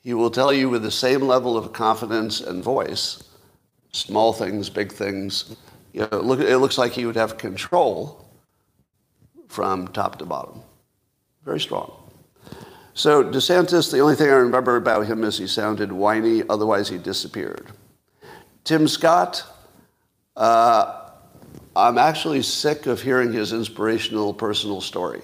He 0.01 0.15
will 0.15 0.31
tell 0.31 0.53
you 0.53 0.69
with 0.69 0.83
the 0.83 0.91
same 0.91 1.21
level 1.21 1.57
of 1.57 1.73
confidence 1.73 2.41
and 2.41 2.65
voice, 2.65 3.23
small 3.93 4.33
things, 4.33 4.71
big 4.71 4.93
things. 4.93 5.57
You 5.93 6.09
know, 6.11 6.21
look, 6.21 6.41
it 6.41 6.59
looks 6.59 6.79
like 6.79 6.93
he 6.93 7.07
would 7.07 7.17
have 7.17 7.39
control 7.39 8.25
from 9.49 9.89
top 9.89 10.19
to 10.19 10.27
bottom. 10.27 10.63
Very 11.45 11.61
strong. 11.61 11.98
So 12.99 13.23
DeSantis, 13.23 13.93
the 13.93 14.01
only 14.01 14.17
thing 14.17 14.27
I 14.29 14.33
remember 14.33 14.75
about 14.75 15.07
him 15.07 15.23
is 15.23 15.39
he 15.39 15.47
sounded 15.47 15.93
whiny, 15.93 16.43
otherwise 16.51 16.89
he 16.89 16.99
disappeared. 16.99 17.71
Tim 18.65 18.89
Scott, 18.89 19.45
uh, 20.37 21.11
I'm 21.77 21.97
actually 21.97 22.43
sick 22.43 22.87
of 22.87 23.01
hearing 23.01 23.33
his 23.33 23.53
inspirational 23.53 24.35
personal 24.35 24.81
story. 24.81 25.23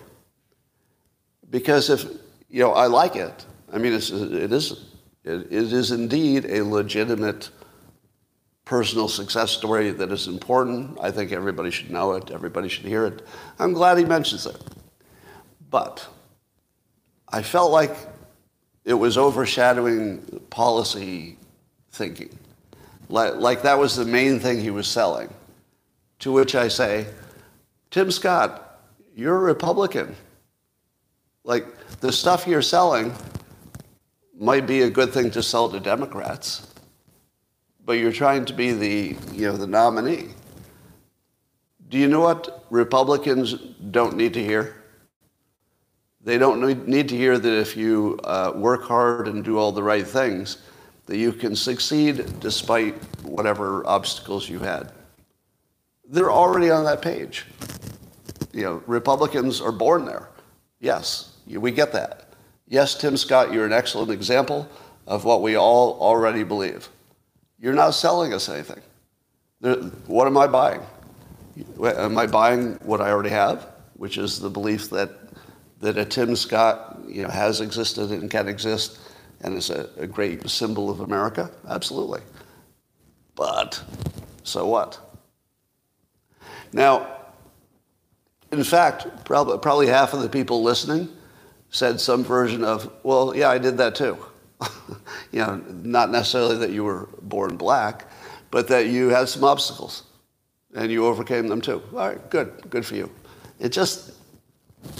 Because 1.50 1.90
if, 1.90 2.04
you 2.48 2.62
know, 2.62 2.70
I 2.70 2.86
like 2.86 3.16
it. 3.16 3.44
I 3.72 3.78
mean, 3.78 3.92
it's, 3.92 4.10
it, 4.10 4.52
is, 4.52 4.84
it, 5.24 5.52
it 5.52 5.72
is 5.72 5.90
indeed 5.90 6.44
a 6.44 6.62
legitimate 6.62 7.50
personal 8.64 9.08
success 9.08 9.50
story 9.50 9.90
that 9.90 10.12
is 10.12 10.28
important. 10.28 10.96
I 11.00 11.10
think 11.10 11.32
everybody 11.32 11.72
should 11.72 11.90
know 11.90 12.12
it. 12.12 12.30
Everybody 12.30 12.68
should 12.68 12.86
hear 12.86 13.04
it. 13.04 13.22
I'm 13.58 13.72
glad 13.72 13.98
he 13.98 14.04
mentions 14.04 14.46
it. 14.46 14.62
But 15.70 16.06
I 17.34 17.42
felt 17.42 17.72
like 17.72 17.94
it 18.84 18.94
was 18.94 19.18
overshadowing 19.18 20.40
policy 20.50 21.36
thinking. 21.90 22.38
Like, 23.08 23.36
like 23.36 23.62
that 23.62 23.78
was 23.78 23.96
the 23.96 24.04
main 24.04 24.38
thing 24.40 24.60
he 24.60 24.70
was 24.70 24.86
selling. 24.86 25.32
To 26.20 26.32
which 26.32 26.54
I 26.54 26.68
say, 26.68 27.06
Tim 27.90 28.10
Scott, 28.10 28.80
you're 29.14 29.36
a 29.36 29.40
Republican. 29.40 30.14
Like 31.42 31.66
the 32.00 32.12
stuff 32.12 32.46
you're 32.46 32.62
selling 32.62 33.12
might 34.38 34.66
be 34.66 34.82
a 34.82 34.90
good 34.90 35.12
thing 35.12 35.30
to 35.32 35.42
sell 35.42 35.68
to 35.70 35.80
Democrats 35.80 36.74
but 37.84 37.94
you're 37.94 38.12
trying 38.12 38.44
to 38.46 38.52
be 38.52 38.72
the, 38.72 39.16
you 39.32 39.46
know, 39.46 39.56
the 39.56 39.66
nominee. 39.66 40.28
Do 41.88 41.98
you 41.98 42.08
know 42.08 42.20
what 42.20 42.64
Republicans 42.70 43.54
don't 43.90 44.16
need 44.16 44.34
to 44.34 44.42
hear? 44.42 44.83
They 46.24 46.38
don't 46.38 46.88
need 46.88 47.08
to 47.10 47.16
hear 47.16 47.38
that 47.38 47.52
if 47.60 47.76
you 47.76 48.18
uh, 48.24 48.52
work 48.54 48.84
hard 48.84 49.28
and 49.28 49.44
do 49.44 49.58
all 49.58 49.72
the 49.72 49.82
right 49.82 50.06
things, 50.06 50.58
that 51.06 51.18
you 51.18 51.32
can 51.32 51.54
succeed 51.54 52.40
despite 52.40 52.94
whatever 53.22 53.86
obstacles 53.86 54.48
you 54.48 54.58
had. 54.58 54.90
They're 56.08 56.32
already 56.32 56.70
on 56.70 56.84
that 56.84 57.02
page. 57.02 57.44
You 58.52 58.62
know, 58.62 58.82
Republicans 58.86 59.60
are 59.60 59.72
born 59.72 60.06
there. 60.06 60.30
Yes, 60.80 61.34
we 61.46 61.70
get 61.72 61.92
that. 61.92 62.30
Yes, 62.68 62.94
Tim 62.94 63.18
Scott, 63.18 63.52
you're 63.52 63.66
an 63.66 63.72
excellent 63.72 64.10
example 64.10 64.66
of 65.06 65.24
what 65.24 65.42
we 65.42 65.56
all 65.56 65.98
already 66.00 66.42
believe. 66.42 66.88
You're 67.58 67.74
not 67.74 67.90
selling 67.90 68.32
us 68.32 68.48
anything. 68.48 68.80
What 70.06 70.26
am 70.26 70.38
I 70.38 70.46
buying? 70.46 70.80
Am 71.82 72.16
I 72.16 72.26
buying 72.26 72.74
what 72.82 73.02
I 73.02 73.10
already 73.10 73.30
have, 73.30 73.66
which 73.94 74.16
is 74.16 74.40
the 74.40 74.50
belief 74.50 74.88
that, 74.90 75.23
that 75.84 75.98
a 75.98 76.04
Tim 76.04 76.34
Scott 76.34 76.98
you 77.06 77.22
know, 77.22 77.28
has 77.28 77.60
existed 77.60 78.10
and 78.10 78.30
can 78.30 78.48
exist 78.48 78.98
and 79.42 79.54
is 79.54 79.68
a, 79.68 79.90
a 79.98 80.06
great 80.06 80.48
symbol 80.48 80.88
of 80.88 81.00
America? 81.00 81.50
Absolutely. 81.68 82.22
But 83.36 83.82
so 84.44 84.66
what? 84.66 84.98
Now, 86.72 87.06
in 88.50 88.64
fact, 88.64 89.26
probably, 89.26 89.58
probably 89.58 89.86
half 89.88 90.14
of 90.14 90.22
the 90.22 90.28
people 90.28 90.62
listening 90.62 91.08
said 91.68 92.00
some 92.00 92.24
version 92.24 92.64
of, 92.64 92.90
well, 93.02 93.36
yeah, 93.36 93.50
I 93.50 93.58
did 93.58 93.76
that 93.76 93.94
too. 93.94 94.16
you 95.32 95.40
know, 95.40 95.56
not 95.82 96.10
necessarily 96.10 96.56
that 96.56 96.70
you 96.70 96.82
were 96.82 97.10
born 97.20 97.58
black, 97.58 98.06
but 98.50 98.68
that 98.68 98.86
you 98.86 99.10
had 99.10 99.28
some 99.28 99.44
obstacles 99.44 100.04
and 100.74 100.90
you 100.90 101.04
overcame 101.04 101.46
them 101.46 101.60
too. 101.60 101.82
All 101.92 102.08
right, 102.08 102.30
good, 102.30 102.70
good 102.70 102.86
for 102.86 102.94
you. 102.94 103.10
It 103.60 103.68
just, 103.68 104.13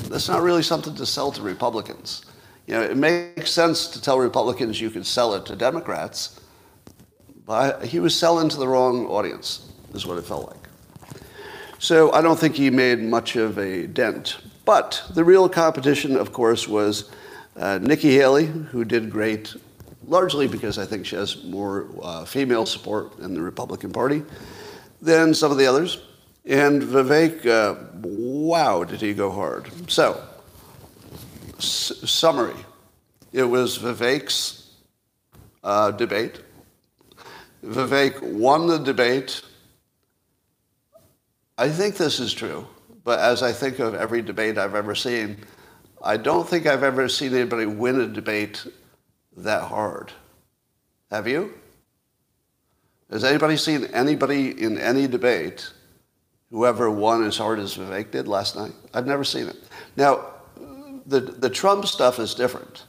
that's 0.08 0.28
not 0.28 0.42
really 0.42 0.62
something 0.62 0.94
to 0.94 1.06
sell 1.06 1.32
to 1.32 1.42
Republicans. 1.42 2.24
You 2.66 2.74
know, 2.74 2.82
it 2.82 2.96
makes 2.96 3.50
sense 3.50 3.88
to 3.88 4.00
tell 4.00 4.18
Republicans 4.18 4.80
you 4.80 4.90
can 4.90 5.04
sell 5.04 5.34
it 5.34 5.44
to 5.46 5.56
Democrats, 5.56 6.40
but 7.46 7.84
he 7.84 8.00
was 8.00 8.18
selling 8.18 8.48
to 8.48 8.56
the 8.56 8.66
wrong 8.66 9.06
audience, 9.06 9.70
is 9.92 10.06
what 10.06 10.16
it 10.18 10.24
felt 10.24 10.48
like. 10.48 10.64
So 11.78 12.10
I 12.12 12.22
don't 12.22 12.38
think 12.38 12.54
he 12.54 12.70
made 12.70 13.00
much 13.00 13.36
of 13.36 13.58
a 13.58 13.86
dent. 13.86 14.38
But 14.64 15.02
the 15.12 15.22
real 15.22 15.48
competition, 15.48 16.16
of 16.16 16.32
course, 16.32 16.66
was 16.66 17.10
uh, 17.56 17.78
Nikki 17.82 18.14
Haley, 18.14 18.46
who 18.46 18.84
did 18.84 19.10
great, 19.10 19.54
largely 20.06 20.48
because 20.48 20.78
I 20.78 20.86
think 20.86 21.04
she 21.04 21.16
has 21.16 21.44
more 21.44 21.86
uh, 22.02 22.24
female 22.24 22.64
support 22.64 23.18
in 23.18 23.34
the 23.34 23.42
Republican 23.42 23.92
Party 23.92 24.22
than 25.02 25.34
some 25.34 25.52
of 25.52 25.58
the 25.58 25.66
others. 25.66 26.00
And 26.44 26.82
Vivek, 26.82 27.46
uh, 27.46 27.74
wow, 28.02 28.84
did 28.84 29.00
he 29.00 29.14
go 29.14 29.30
hard. 29.30 29.70
So, 29.90 30.22
summary 31.58 32.56
it 33.34 33.42
was 33.42 33.78
Vivek's 33.78 34.70
uh, 35.64 35.90
debate. 35.90 36.40
Vivek 37.64 38.22
won 38.22 38.68
the 38.68 38.78
debate. 38.78 39.42
I 41.58 41.68
think 41.68 41.96
this 41.96 42.20
is 42.20 42.32
true, 42.32 42.66
but 43.02 43.18
as 43.18 43.42
I 43.42 43.52
think 43.52 43.80
of 43.80 43.94
every 43.94 44.22
debate 44.22 44.56
I've 44.56 44.76
ever 44.76 44.94
seen, 44.94 45.38
I 46.02 46.16
don't 46.16 46.48
think 46.48 46.66
I've 46.66 46.84
ever 46.84 47.08
seen 47.08 47.34
anybody 47.34 47.66
win 47.66 48.00
a 48.00 48.06
debate 48.06 48.64
that 49.38 49.62
hard. 49.62 50.12
Have 51.10 51.26
you? 51.26 51.54
Has 53.10 53.24
anybody 53.24 53.56
seen 53.56 53.86
anybody 53.86 54.62
in 54.62 54.78
any 54.78 55.08
debate 55.08 55.72
who 56.50 56.66
ever 56.66 56.90
won 56.90 57.24
as 57.24 57.36
hard 57.36 57.58
as 57.58 57.76
Vivek 57.76 58.10
did 58.10 58.28
last 58.28 58.56
night? 58.56 58.72
I've 58.92 59.06
never 59.06 59.24
seen 59.24 59.48
it. 59.48 59.56
Now, 59.96 60.26
the, 61.06 61.20
the 61.20 61.50
Trump 61.50 61.86
stuff 61.86 62.18
is 62.18 62.34
different 62.34 62.84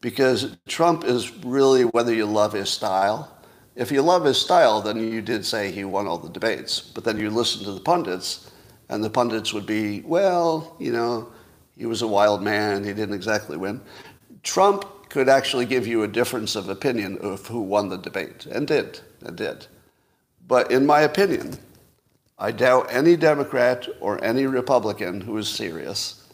because 0.00 0.56
Trump 0.68 1.04
is 1.04 1.34
really 1.44 1.84
whether 1.84 2.14
you 2.14 2.26
love 2.26 2.52
his 2.52 2.70
style. 2.70 3.36
If 3.76 3.90
you 3.90 4.02
love 4.02 4.24
his 4.24 4.40
style, 4.40 4.80
then 4.80 4.96
you 4.96 5.22
did 5.22 5.44
say 5.44 5.70
he 5.70 5.84
won 5.84 6.06
all 6.06 6.18
the 6.18 6.28
debates. 6.28 6.80
But 6.80 7.04
then 7.04 7.18
you 7.18 7.30
listen 7.30 7.64
to 7.64 7.72
the 7.72 7.80
pundits, 7.80 8.50
and 8.88 9.02
the 9.02 9.10
pundits 9.10 9.52
would 9.52 9.66
be, 9.66 10.00
well, 10.02 10.76
you 10.78 10.92
know, 10.92 11.32
he 11.76 11.86
was 11.86 12.02
a 12.02 12.06
wild 12.08 12.42
man. 12.42 12.84
He 12.84 12.92
didn't 12.92 13.14
exactly 13.14 13.56
win. 13.56 13.80
Trump 14.42 14.84
could 15.08 15.28
actually 15.28 15.66
give 15.66 15.86
you 15.86 16.02
a 16.02 16.08
difference 16.08 16.56
of 16.56 16.68
opinion 16.68 17.18
of 17.18 17.46
who 17.46 17.60
won 17.60 17.88
the 17.88 17.98
debate, 17.98 18.46
and 18.46 18.66
did, 18.66 19.00
and 19.22 19.36
did. 19.36 19.66
But 20.46 20.70
in 20.70 20.86
my 20.86 21.00
opinion, 21.00 21.58
I 22.40 22.52
doubt 22.52 22.86
any 22.90 23.16
Democrat 23.16 23.86
or 24.00 24.22
any 24.24 24.46
Republican 24.46 25.20
who 25.20 25.36
is 25.36 25.46
serious 25.46 26.26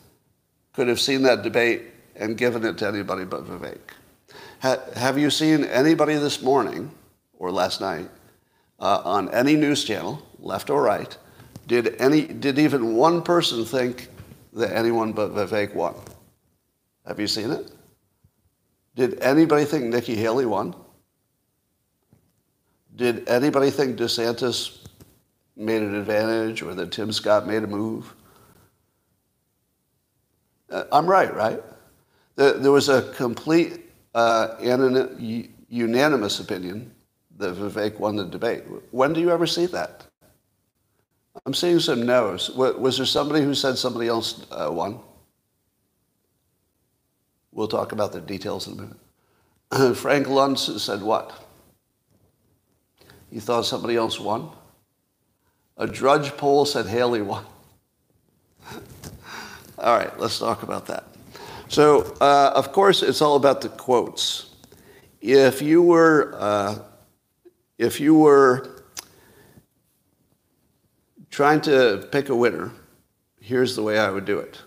could 0.72 0.86
have 0.86 1.00
seen 1.00 1.22
that 1.22 1.42
debate 1.42 1.82
and 2.14 2.38
given 2.38 2.64
it 2.64 2.78
to 2.78 2.86
anybody 2.86 3.24
but 3.24 3.44
Vivek. 3.44 3.80
Ha- 4.60 4.78
have 4.94 5.18
you 5.18 5.30
seen 5.30 5.64
anybody 5.64 6.14
this 6.14 6.40
morning 6.42 6.92
or 7.38 7.50
last 7.50 7.80
night 7.80 8.08
uh, 8.78 9.02
on 9.04 9.28
any 9.30 9.56
news 9.56 9.82
channel, 9.82 10.22
left 10.38 10.70
or 10.70 10.80
right, 10.80 11.16
did 11.66 11.96
any 12.00 12.22
did 12.22 12.60
even 12.60 12.94
one 12.94 13.20
person 13.20 13.64
think 13.64 14.08
that 14.52 14.74
anyone 14.76 15.12
but 15.12 15.34
Vivek 15.34 15.74
won. 15.74 15.94
Have 17.04 17.18
you 17.18 17.26
seen 17.26 17.50
it? 17.50 17.72
Did 18.94 19.18
anybody 19.20 19.64
think 19.64 19.86
Nikki 19.86 20.14
Haley 20.14 20.46
won? 20.46 20.74
Did 22.94 23.28
anybody 23.28 23.70
think 23.70 23.98
DeSantis 23.98 24.85
made 25.56 25.82
an 25.82 25.94
advantage 25.94 26.62
or 26.62 26.74
that 26.74 26.92
Tim 26.92 27.12
Scott 27.12 27.46
made 27.46 27.62
a 27.62 27.66
move? 27.66 28.14
Uh, 30.70 30.84
I'm 30.92 31.06
right, 31.06 31.34
right? 31.34 31.62
There 32.36 32.72
was 32.72 32.88
a 32.88 33.12
complete 33.14 33.80
uh, 34.14 34.56
unanimous 35.68 36.40
opinion 36.40 36.92
that 37.38 37.54
Vivek 37.54 37.98
won 37.98 38.16
the 38.16 38.24
debate. 38.24 38.64
When 38.90 39.12
do 39.12 39.20
you 39.20 39.30
ever 39.30 39.46
see 39.46 39.66
that? 39.66 40.06
I'm 41.44 41.54
seeing 41.54 41.80
some 41.80 42.06
no's. 42.06 42.50
Was 42.50 42.96
there 42.96 43.06
somebody 43.06 43.44
who 43.44 43.54
said 43.54 43.76
somebody 43.78 44.08
else 44.08 44.46
uh, 44.50 44.70
won? 44.72 45.00
We'll 47.52 47.68
talk 47.68 47.92
about 47.92 48.12
the 48.12 48.20
details 48.20 48.66
in 48.66 48.74
a 48.74 48.82
minute. 48.82 49.96
Frank 49.96 50.26
Luntz 50.26 50.78
said 50.78 51.02
what? 51.02 51.46
He 53.30 53.40
thought 53.40 53.66
somebody 53.66 53.96
else 53.96 54.20
won? 54.20 54.50
A 55.76 55.86
drudge 55.86 56.36
poll 56.36 56.64
said 56.64 56.86
Haley 56.86 57.22
won. 57.22 57.44
all 59.78 59.96
right, 59.96 60.18
let's 60.18 60.38
talk 60.38 60.62
about 60.62 60.86
that. 60.86 61.04
So, 61.68 62.14
uh, 62.20 62.52
of 62.54 62.72
course, 62.72 63.02
it's 63.02 63.20
all 63.20 63.36
about 63.36 63.60
the 63.60 63.68
quotes. 63.68 64.54
If 65.20 65.60
you 65.60 65.82
were, 65.82 66.34
uh, 66.38 66.78
if 67.76 68.00
you 68.00 68.14
were 68.14 68.84
trying 71.30 71.60
to 71.62 72.08
pick 72.10 72.28
a 72.28 72.36
winner, 72.36 72.72
here's 73.40 73.76
the 73.76 73.82
way 73.82 73.98
I 73.98 74.10
would 74.10 74.24
do 74.24 74.38
it. 74.38 74.62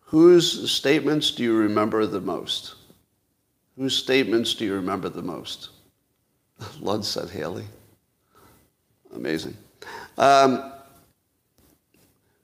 Whose 0.00 0.70
statements 0.70 1.32
do 1.32 1.42
you 1.42 1.56
remember 1.56 2.06
the 2.06 2.20
most? 2.20 2.76
Whose 3.76 3.96
statements 3.96 4.54
do 4.54 4.64
you 4.64 4.74
remember 4.74 5.08
the 5.08 5.22
most? 5.22 5.70
Luntz 6.80 7.04
said 7.04 7.30
Haley. 7.30 7.66
Amazing. 9.14 9.56
Um, 10.18 10.72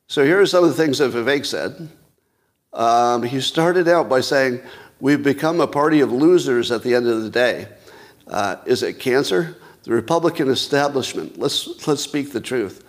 so 0.07 0.25
here 0.25 0.41
are 0.41 0.47
some 0.47 0.63
of 0.63 0.71
the 0.71 0.77
things 0.77 0.99
that 0.99 1.13
Vivek 1.13 1.45
said. 1.45 1.91
Um, 2.73 3.23
he 3.25 3.41
started 3.41 3.89
out 3.89 4.09
by 4.09 4.21
saying, 4.21 4.61
We've 5.01 5.23
become 5.23 5.61
a 5.61 5.67
party 5.67 6.01
of 6.01 6.13
losers 6.13 6.71
at 6.71 6.83
the 6.83 6.95
end 6.95 7.09
of 7.09 7.23
the 7.23 7.31
day. 7.31 7.69
Uh, 8.29 8.57
is 8.65 8.83
it 8.83 9.01
cancer? 9.01 9.57
The 9.83 9.91
Republican 9.91 10.49
establishment. 10.49 11.37
Let's, 11.37 11.87
let's 11.87 12.01
speak 12.01 12.33
the 12.33 12.41
truth. 12.41 12.85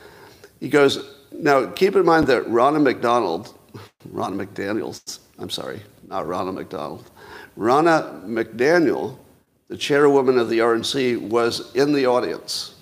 He 0.59 0.69
goes, 0.69 1.15
Now 1.31 1.65
keep 1.65 1.95
in 1.95 2.05
mind 2.05 2.27
that 2.27 2.45
Ronna 2.45 2.81
McDonald, 2.81 3.57
Ronna 4.13 4.45
McDaniels, 4.45 5.19
I'm 5.39 5.49
sorry, 5.49 5.81
not 6.07 6.25
Ronna 6.25 6.53
McDonald, 6.53 7.09
Ronna 7.57 8.23
McDaniel, 8.23 9.17
the 9.67 9.77
chairwoman 9.77 10.37
of 10.37 10.47
the 10.47 10.59
RNC, 10.59 11.27
was 11.27 11.75
in 11.75 11.91
the 11.91 12.05
audience. 12.05 12.74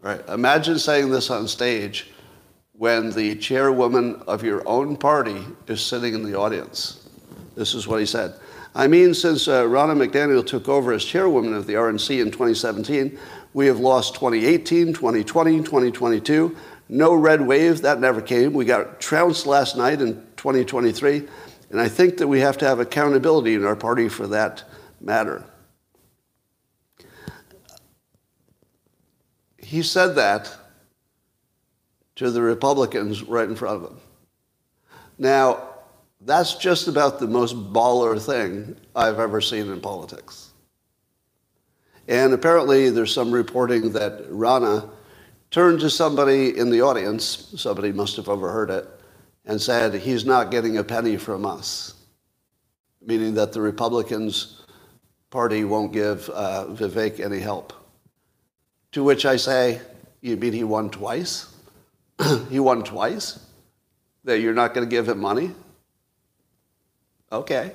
Right? 0.00 0.20
Imagine 0.28 0.78
saying 0.78 1.10
this 1.10 1.30
on 1.30 1.48
stage 1.48 2.10
when 2.72 3.10
the 3.10 3.36
chairwoman 3.36 4.22
of 4.26 4.42
your 4.42 4.66
own 4.68 4.96
party 4.96 5.44
is 5.66 5.80
sitting 5.80 6.14
in 6.14 6.22
the 6.22 6.38
audience. 6.38 7.08
This 7.54 7.74
is 7.74 7.88
what 7.88 8.00
he 8.00 8.06
said. 8.06 8.34
I 8.74 8.86
mean, 8.86 9.14
since 9.14 9.48
uh, 9.48 9.64
McDaniel 9.64 10.46
took 10.46 10.68
over 10.68 10.92
as 10.92 11.02
chairwoman 11.02 11.54
of 11.54 11.66
the 11.66 11.74
RNC 11.74 12.20
in 12.20 12.30
2017, 12.30 13.18
we 13.54 13.66
have 13.66 13.80
lost 13.80 14.14
2018, 14.16 14.92
2020, 14.92 15.58
2022. 15.62 16.54
No 16.90 17.14
red 17.14 17.40
wave, 17.40 17.80
that 17.80 18.00
never 18.00 18.20
came. 18.20 18.52
We 18.52 18.66
got 18.66 19.00
trounced 19.00 19.46
last 19.46 19.78
night 19.78 20.02
in 20.02 20.14
2023. 20.36 21.26
And 21.70 21.80
I 21.80 21.88
think 21.88 22.18
that 22.18 22.28
we 22.28 22.40
have 22.40 22.58
to 22.58 22.66
have 22.66 22.78
accountability 22.78 23.54
in 23.54 23.64
our 23.64 23.74
party 23.74 24.10
for 24.10 24.26
that 24.26 24.62
matter. 25.00 25.42
He 29.66 29.82
said 29.82 30.14
that 30.14 30.56
to 32.14 32.30
the 32.30 32.40
Republicans 32.40 33.24
right 33.24 33.48
in 33.48 33.56
front 33.56 33.82
of 33.82 33.90
him. 33.90 33.98
Now, 35.18 35.70
that's 36.20 36.54
just 36.54 36.86
about 36.86 37.18
the 37.18 37.26
most 37.26 37.56
baller 37.72 38.24
thing 38.24 38.76
I've 38.94 39.18
ever 39.18 39.40
seen 39.40 39.68
in 39.68 39.80
politics. 39.80 40.50
And 42.06 42.32
apparently, 42.32 42.90
there's 42.90 43.12
some 43.12 43.32
reporting 43.32 43.90
that 43.94 44.30
Ronna 44.30 44.88
turned 45.50 45.80
to 45.80 45.90
somebody 45.90 46.56
in 46.56 46.70
the 46.70 46.82
audience, 46.82 47.52
somebody 47.56 47.90
must 47.90 48.14
have 48.16 48.28
overheard 48.28 48.70
it, 48.70 48.88
and 49.46 49.60
said, 49.60 49.94
He's 49.94 50.24
not 50.24 50.52
getting 50.52 50.78
a 50.78 50.84
penny 50.84 51.16
from 51.16 51.44
us. 51.44 51.94
Meaning 53.04 53.34
that 53.34 53.52
the 53.52 53.60
Republicans' 53.60 54.62
party 55.30 55.64
won't 55.64 55.92
give 55.92 56.30
uh, 56.30 56.66
Vivek 56.68 57.18
any 57.18 57.40
help. 57.40 57.72
To 58.96 59.04
which 59.04 59.26
I 59.26 59.36
say, 59.36 59.82
You 60.22 60.38
mean 60.38 60.54
he 60.54 60.64
won 60.64 60.88
twice? 60.88 61.54
he 62.48 62.58
won 62.58 62.82
twice? 62.82 63.38
That 64.24 64.40
you're 64.40 64.54
not 64.54 64.72
going 64.72 64.88
to 64.88 64.90
give 64.90 65.06
him 65.06 65.18
money? 65.18 65.50
Okay. 67.30 67.72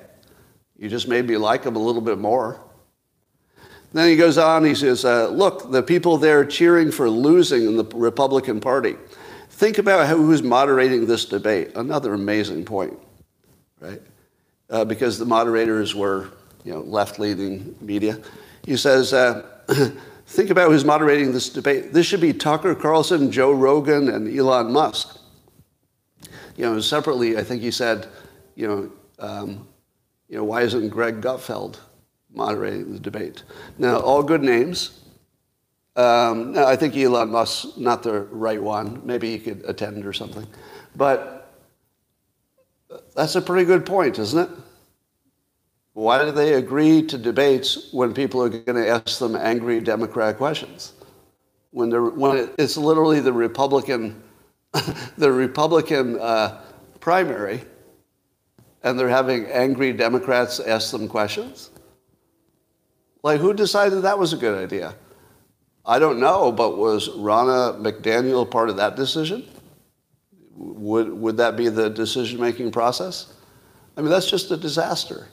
You 0.76 0.88
just 0.88 1.06
made 1.06 1.28
me 1.28 1.36
like 1.36 1.62
him 1.62 1.76
a 1.76 1.78
little 1.78 2.00
bit 2.00 2.18
more. 2.18 2.58
Then 3.92 4.08
he 4.08 4.16
goes 4.16 4.36
on, 4.36 4.64
he 4.64 4.74
says, 4.74 5.04
uh, 5.04 5.28
Look, 5.28 5.70
the 5.70 5.80
people 5.80 6.18
there 6.18 6.44
cheering 6.44 6.90
for 6.90 7.08
losing 7.08 7.66
in 7.66 7.76
the 7.76 7.84
Republican 7.94 8.58
Party. 8.58 8.96
Think 9.48 9.78
about 9.78 10.08
who's 10.08 10.42
moderating 10.42 11.06
this 11.06 11.24
debate. 11.24 11.76
Another 11.76 12.14
amazing 12.14 12.64
point, 12.64 12.98
right? 13.78 14.02
Uh, 14.68 14.84
because 14.84 15.20
the 15.20 15.24
moderators 15.24 15.94
were 15.94 16.30
you 16.64 16.72
know, 16.72 16.80
left 16.80 17.20
leaning 17.20 17.76
media. 17.80 18.20
He 18.64 18.76
says, 18.76 19.12
uh, 19.12 19.46
Think 20.32 20.48
about 20.48 20.70
who's 20.70 20.82
moderating 20.82 21.32
this 21.32 21.50
debate. 21.50 21.92
This 21.92 22.06
should 22.06 22.22
be 22.22 22.32
Tucker 22.32 22.74
Carlson, 22.74 23.30
Joe 23.30 23.52
Rogan, 23.52 24.08
and 24.08 24.26
Elon 24.26 24.72
Musk. 24.72 25.18
You 26.56 26.64
know, 26.64 26.80
separately, 26.80 27.36
I 27.36 27.42
think 27.42 27.60
he 27.60 27.70
said, 27.70 28.08
you 28.54 28.66
know, 28.66 28.92
um, 29.18 29.68
you 30.30 30.38
know, 30.38 30.44
why 30.44 30.62
isn't 30.62 30.88
Greg 30.88 31.20
Gutfeld 31.20 31.80
moderating 32.32 32.94
the 32.94 32.98
debate? 32.98 33.42
Now, 33.76 33.98
all 33.98 34.22
good 34.22 34.42
names. 34.42 35.00
Um, 35.96 36.56
I 36.56 36.76
think 36.76 36.96
Elon 36.96 37.28
Musk 37.28 37.76
not 37.76 38.02
the 38.02 38.22
right 38.22 38.62
one. 38.62 39.02
Maybe 39.04 39.32
he 39.32 39.38
could 39.38 39.62
attend 39.66 40.06
or 40.06 40.14
something. 40.14 40.46
But 40.96 41.52
that's 43.14 43.34
a 43.34 43.42
pretty 43.42 43.66
good 43.66 43.84
point, 43.84 44.18
isn't 44.18 44.50
it? 44.50 44.58
Why 45.94 46.24
do 46.24 46.32
they 46.32 46.54
agree 46.54 47.02
to 47.06 47.18
debates 47.18 47.92
when 47.92 48.14
people 48.14 48.42
are 48.42 48.48
going 48.48 48.82
to 48.82 48.88
ask 48.88 49.18
them 49.18 49.36
angry 49.36 49.80
Democrat 49.80 50.38
questions? 50.38 50.94
When, 51.70 51.90
when 52.18 52.50
it's 52.58 52.76
literally 52.76 53.20
the 53.20 53.32
Republican, 53.32 54.22
the 55.18 55.30
Republican 55.30 56.18
uh, 56.18 56.62
primary, 57.00 57.62
and 58.82 58.98
they're 58.98 59.08
having 59.08 59.46
angry 59.46 59.92
Democrats 59.92 60.60
ask 60.60 60.90
them 60.90 61.08
questions? 61.08 61.70
Like, 63.22 63.40
who 63.40 63.54
decided 63.54 64.02
that 64.02 64.18
was 64.18 64.32
a 64.32 64.36
good 64.36 64.62
idea? 64.62 64.94
I 65.84 65.98
don't 65.98 66.20
know, 66.20 66.50
but 66.50 66.78
was 66.78 67.08
Ronna 67.10 67.80
McDaniel 67.80 68.50
part 68.50 68.70
of 68.70 68.76
that 68.76 68.96
decision? 68.96 69.46
Would, 70.54 71.12
would 71.12 71.36
that 71.36 71.56
be 71.56 71.68
the 71.68 71.90
decision 71.90 72.40
making 72.40 72.72
process? 72.72 73.34
I 73.96 74.00
mean, 74.00 74.10
that's 74.10 74.30
just 74.30 74.50
a 74.50 74.56
disaster. 74.56 75.28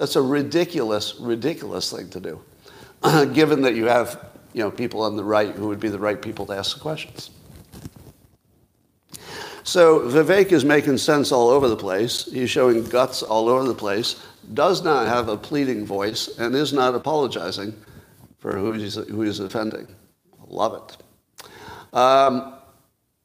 That's 0.00 0.16
a 0.16 0.22
ridiculous, 0.22 1.16
ridiculous 1.20 1.92
thing 1.92 2.08
to 2.08 2.20
do, 2.20 2.40
given 3.34 3.60
that 3.60 3.74
you 3.74 3.84
have 3.84 4.30
you 4.54 4.62
know, 4.62 4.70
people 4.70 5.02
on 5.02 5.14
the 5.14 5.22
right 5.22 5.54
who 5.54 5.68
would 5.68 5.78
be 5.78 5.90
the 5.90 5.98
right 5.98 6.22
people 6.22 6.46
to 6.46 6.54
ask 6.54 6.74
the 6.74 6.80
questions. 6.80 7.28
So 9.62 10.00
Vivek 10.08 10.52
is 10.52 10.64
making 10.64 10.96
sense 10.96 11.32
all 11.32 11.50
over 11.50 11.68
the 11.68 11.76
place. 11.76 12.24
He's 12.24 12.48
showing 12.48 12.82
guts 12.84 13.22
all 13.22 13.50
over 13.50 13.68
the 13.68 13.74
place, 13.74 14.18
does 14.54 14.82
not 14.82 15.06
have 15.06 15.28
a 15.28 15.36
pleading 15.36 15.84
voice, 15.84 16.38
and 16.38 16.54
is 16.54 16.72
not 16.72 16.94
apologizing 16.94 17.74
for 18.38 18.56
who 18.56 18.72
he's, 18.72 18.94
who 18.94 19.20
he's 19.20 19.38
offending. 19.38 19.86
Love 20.48 20.82
it. 20.82 21.46
Um, 21.94 22.54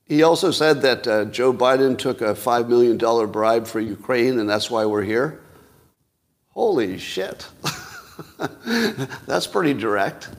he 0.03 0.23
also 0.23 0.51
said 0.51 0.82
that 0.82 1.07
uh, 1.07 1.23
Joe 1.26 1.53
Biden 1.53 1.97
took 1.97 2.19
a 2.19 2.34
$5 2.34 2.67
million 2.67 2.97
bribe 3.32 3.65
for 3.65 3.80
Ukraine, 3.80 4.39
and 4.39 4.49
that's 4.49 4.69
why 4.69 4.86
we're 4.86 5.03
here. 5.03 5.39
Holy 6.56 6.97
shit. 6.97 7.47
That's 9.28 9.45
pretty 9.45 9.74
direct. 9.74 10.30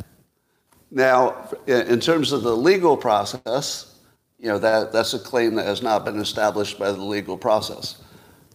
Now, 0.91 1.51
in 1.67 2.01
terms 2.01 2.33
of 2.33 2.43
the 2.43 2.57
legal 2.57 2.97
process, 2.97 3.95
you 4.39 4.49
know, 4.49 4.59
that, 4.59 4.93
that's 4.93 5.15
a 5.15 5.19
claim 5.19 5.55
that 5.57 5.67
has 5.67 5.83
not 5.83 6.05
been 6.05 6.19
established 6.19 6.79
by 6.79 6.93
the 6.93 7.03
legal 7.03 7.37
process. 7.37 8.03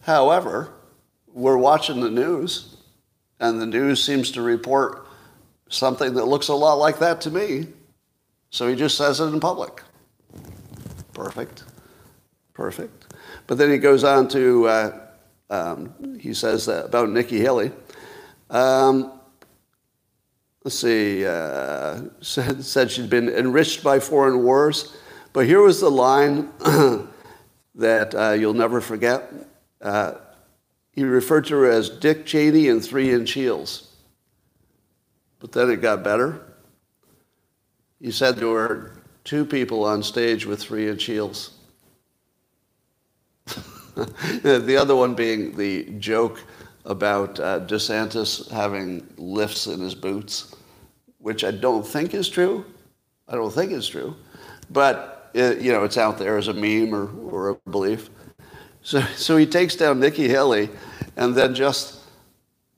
However, 0.00 0.72
we're 1.32 1.56
watching 1.56 2.00
the 2.00 2.10
news, 2.10 2.76
and 3.38 3.60
the 3.60 3.66
news 3.66 4.02
seems 4.02 4.30
to 4.32 4.42
report 4.42 5.06
something 5.68 6.14
that 6.14 6.24
looks 6.24 6.48
a 6.48 6.54
lot 6.54 6.74
like 6.74 6.98
that 6.98 7.20
to 7.22 7.30
me. 7.30 7.66
So 8.50 8.68
he 8.68 8.74
just 8.74 8.96
says 8.96 9.20
it 9.20 9.26
in 9.26 9.40
public. 9.40 9.82
Perfect. 11.12 11.64
Perfect. 12.54 13.14
But 13.46 13.58
then 13.58 13.70
he 13.70 13.78
goes 13.78 14.04
on 14.04 14.28
to 14.28 14.66
uh, 14.66 15.01
um, 15.52 16.18
he 16.18 16.32
says 16.32 16.66
about 16.66 17.10
Nikki 17.10 17.38
Haley. 17.38 17.72
Um, 18.48 19.12
let's 20.64 20.78
see, 20.78 21.26
uh, 21.26 22.00
said, 22.22 22.64
said 22.64 22.90
she'd 22.90 23.10
been 23.10 23.28
enriched 23.28 23.84
by 23.84 24.00
foreign 24.00 24.42
wars. 24.42 24.96
But 25.34 25.46
here 25.46 25.60
was 25.60 25.80
the 25.80 25.90
line 25.90 26.50
that 27.74 28.14
uh, 28.14 28.32
you'll 28.32 28.54
never 28.54 28.80
forget. 28.80 29.30
Uh, 29.80 30.14
he 30.92 31.04
referred 31.04 31.46
to 31.46 31.56
her 31.56 31.70
as 31.70 31.88
Dick 31.88 32.24
Cheney 32.24 32.68
and 32.68 32.82
three 32.82 33.12
inch 33.12 33.32
heels. 33.32 33.94
But 35.38 35.52
then 35.52 35.70
it 35.70 35.82
got 35.82 36.02
better. 36.02 36.40
He 38.00 38.10
said 38.10 38.36
there 38.36 38.48
were 38.48 38.92
two 39.24 39.44
people 39.44 39.84
on 39.84 40.02
stage 40.02 40.46
with 40.46 40.60
three 40.60 40.88
inch 40.88 41.04
heels. 41.04 41.58
the 44.42 44.76
other 44.80 44.96
one 44.96 45.14
being 45.14 45.56
the 45.56 45.84
joke 45.98 46.42
about 46.84 47.38
uh, 47.38 47.60
DeSantis 47.60 48.50
having 48.50 49.06
lifts 49.16 49.66
in 49.66 49.80
his 49.80 49.94
boots, 49.94 50.54
which 51.18 51.44
I 51.44 51.50
don't 51.50 51.86
think 51.86 52.14
is 52.14 52.28
true. 52.28 52.64
I 53.28 53.34
don't 53.34 53.52
think 53.52 53.72
it's 53.72 53.88
true, 53.88 54.16
but 54.70 55.30
it, 55.34 55.60
you 55.60 55.72
know, 55.72 55.84
it's 55.84 55.98
out 55.98 56.18
there 56.18 56.36
as 56.38 56.48
a 56.48 56.54
meme 56.54 56.94
or, 56.94 57.08
or 57.30 57.48
a 57.50 57.70
belief. 57.70 58.10
So, 58.82 59.00
so 59.16 59.36
he 59.36 59.46
takes 59.46 59.76
down 59.76 60.00
Nikki 60.00 60.28
Haley, 60.28 60.68
and 61.16 61.34
then 61.34 61.54
just 61.54 62.00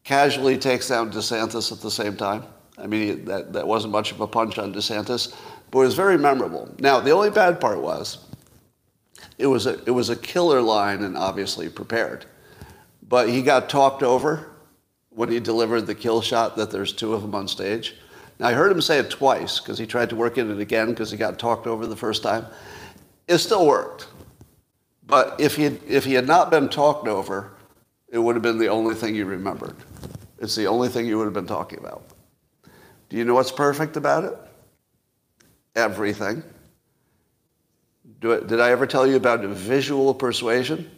casually 0.03 0.59
takes 0.59 0.89
down 0.89 1.11
DeSantis 1.11 1.73
at 1.73 1.81
the 1.81 1.91
same 1.91 2.17
time. 2.17 2.45
I 2.77 2.87
mean, 2.87 3.25
that, 3.25 3.53
that 3.53 3.67
wasn't 3.67 3.93
much 3.93 4.13
of 4.13 4.21
a 4.21 4.27
punch 4.27 4.59
on 4.59 4.75
DeSantis, 4.75 5.35
but 5.71 5.81
it 5.81 5.85
was 5.85 5.95
very 5.95 6.19
memorable. 6.19 6.73
Now, 6.79 7.01
the 7.01 7.13
only 7.13 7.31
bad 7.31 7.61
part 7.61 7.81
was 7.81 8.19
it 9.39 9.47
was 9.47 9.67
a, 9.67 9.83
it 9.85 9.91
was 9.91 10.11
a 10.11 10.17
killer 10.17 10.61
line 10.61 11.03
and 11.03 11.17
obviously 11.17 11.69
prepared. 11.69 12.27
But 13.07 13.29
he 13.29 13.43
got 13.43 13.69
talked 13.69 14.03
over 14.03 14.51
when 15.11 15.31
he 15.31 15.41
delivered 15.41 15.83
the 15.83 15.95
kill 15.95 16.21
shot 16.21 16.57
that 16.57 16.71
there's 16.71 16.93
two 16.93 17.15
of 17.15 17.23
them 17.23 17.35
on 17.35 17.49
stage. 17.49 17.97
Now, 18.39 18.49
I 18.49 18.53
heard 18.53 18.73
him 18.73 18.81
say 18.81 18.99
it 18.99 19.11
twice 19.11 19.61
because 19.61 19.79
he 19.79 19.87
tried 19.87 20.11
to 20.11 20.17
work 20.17 20.39
in 20.39 20.51
it 20.51 20.59
again 20.59 20.91
because 20.91 21.11
he 21.11 21.17
got 21.17 21.39
talked 21.39 21.67
over 21.67 21.87
the 21.87 21.97
first 21.97 22.23
time. 22.23 22.47
It 23.29 23.39
still 23.39 23.67
worked. 23.67 24.09
But 25.07 25.41
if 25.41 25.57
he, 25.57 25.65
had, 25.65 25.81
if 25.87 26.05
he 26.05 26.15
had 26.15 26.27
not 26.27 26.51
been 26.51 26.69
talked 26.69 27.07
over, 27.07 27.53
it 28.09 28.19
would 28.19 28.35
have 28.35 28.43
been 28.43 28.59
the 28.59 28.69
only 28.69 28.95
thing 28.95 29.15
you 29.15 29.25
remembered. 29.27 29.77
It's 30.39 30.57
the 30.57 30.67
only 30.67 30.89
thing 30.89 31.07
you 31.07 31.19
would 31.19 31.25
have 31.25 31.35
been 31.35 31.47
talking 31.47 31.79
about. 31.79 32.05
Do 33.09 33.17
you 33.17 33.25
know 33.25 33.35
what's 33.35 33.53
perfect 33.53 33.97
about 33.97 34.25
it? 34.25 34.37
Everything. 35.77 36.43
It, 38.33 38.47
did 38.47 38.61
I 38.61 38.71
ever 38.71 38.87
tell 38.87 39.07
you 39.07 39.17
about 39.17 39.41
visual 39.41 40.15
persuasion? 40.15 40.91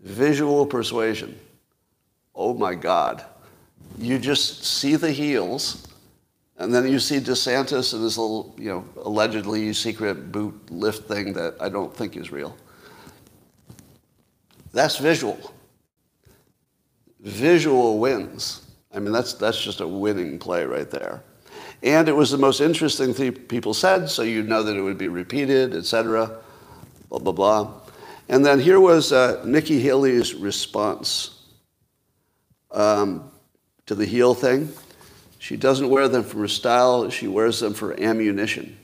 Visual 0.00 0.66
persuasion. 0.66 1.38
Oh 2.34 2.54
my 2.54 2.74
God. 2.74 3.24
You 3.98 4.18
just 4.18 4.64
see 4.64 4.96
the 4.96 5.10
heels, 5.10 5.86
and 6.58 6.74
then 6.74 6.90
you 6.90 6.98
see 6.98 7.18
DeSantis 7.18 7.94
and 7.94 8.04
this 8.04 8.18
little, 8.18 8.54
you 8.58 8.70
know, 8.70 8.84
allegedly 9.02 9.72
secret 9.72 10.32
boot 10.32 10.70
lift 10.70 11.06
thing 11.06 11.32
that 11.34 11.54
I 11.60 11.68
don't 11.68 11.94
think 11.94 12.16
is 12.16 12.32
real. 12.32 12.56
That's 14.72 14.96
visual. 14.96 15.38
Visual 17.20 17.98
wins. 17.98 18.66
I 18.92 18.98
mean, 18.98 19.12
that's, 19.12 19.34
that's 19.34 19.62
just 19.62 19.80
a 19.80 19.86
winning 19.86 20.38
play 20.38 20.64
right 20.64 20.90
there. 20.90 21.22
And 21.84 22.08
it 22.08 22.16
was 22.16 22.30
the 22.30 22.38
most 22.38 22.62
interesting 22.62 23.12
thing 23.12 23.32
people 23.32 23.74
said, 23.74 24.08
so 24.08 24.22
you 24.22 24.42
know 24.42 24.62
that 24.62 24.74
it 24.74 24.80
would 24.80 24.96
be 24.96 25.08
repeated, 25.08 25.74
etc. 25.74 26.38
Blah, 27.10 27.18
blah, 27.18 27.32
blah. 27.32 27.74
And 28.30 28.44
then 28.44 28.58
here 28.58 28.80
was 28.80 29.12
uh, 29.12 29.42
Nikki 29.44 29.80
Haley's 29.80 30.34
response 30.34 31.42
um, 32.70 33.30
to 33.84 33.94
the 33.94 34.06
heel 34.06 34.32
thing. 34.32 34.72
She 35.38 35.58
doesn't 35.58 35.90
wear 35.90 36.08
them 36.08 36.24
for 36.24 36.48
style, 36.48 37.10
she 37.10 37.28
wears 37.28 37.60
them 37.60 37.74
for 37.74 38.00
ammunition. 38.00 38.78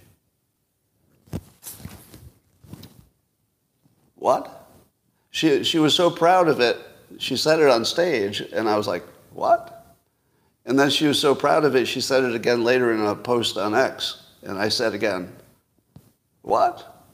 What? 4.16 4.68
She, 5.30 5.64
she 5.64 5.78
was 5.78 5.94
so 5.94 6.10
proud 6.10 6.48
of 6.48 6.60
it, 6.60 6.76
she 7.18 7.38
said 7.38 7.60
it 7.60 7.70
on 7.70 7.86
stage, 7.86 8.42
and 8.52 8.68
I 8.68 8.76
was 8.76 8.86
like, 8.86 9.04
what? 9.32 9.79
And 10.70 10.78
then 10.78 10.88
she 10.88 11.08
was 11.08 11.18
so 11.18 11.34
proud 11.34 11.64
of 11.64 11.74
it, 11.74 11.86
she 11.86 12.00
said 12.00 12.22
it 12.22 12.32
again 12.32 12.62
later 12.62 12.92
in 12.94 13.00
a 13.00 13.16
post 13.16 13.58
on 13.58 13.74
X. 13.74 14.22
And 14.44 14.56
I 14.56 14.68
said 14.68 14.94
again, 14.94 15.32
What? 16.42 17.08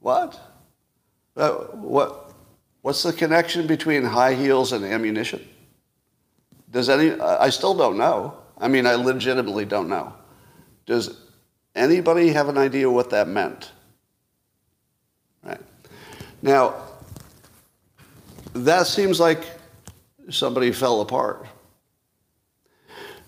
What? 0.00 0.38
Uh, 1.34 1.52
what? 1.52 2.34
What's 2.82 3.02
the 3.02 3.14
connection 3.14 3.66
between 3.66 4.04
high 4.04 4.34
heels 4.34 4.74
and 4.74 4.84
ammunition? 4.84 5.48
Does 6.70 6.90
any, 6.90 7.18
I 7.18 7.48
still 7.48 7.72
don't 7.72 7.96
know. 7.96 8.36
I 8.58 8.68
mean, 8.68 8.84
I 8.84 8.96
legitimately 8.96 9.64
don't 9.64 9.88
know. 9.88 10.12
Does 10.84 11.22
anybody 11.74 12.28
have 12.32 12.50
an 12.50 12.58
idea 12.58 12.90
what 12.90 13.08
that 13.10 13.28
meant? 13.28 13.72
Right. 15.42 15.62
Now, 16.42 16.74
that 18.52 18.86
seems 18.86 19.18
like 19.18 19.42
somebody 20.28 20.70
fell 20.70 21.00
apart. 21.00 21.46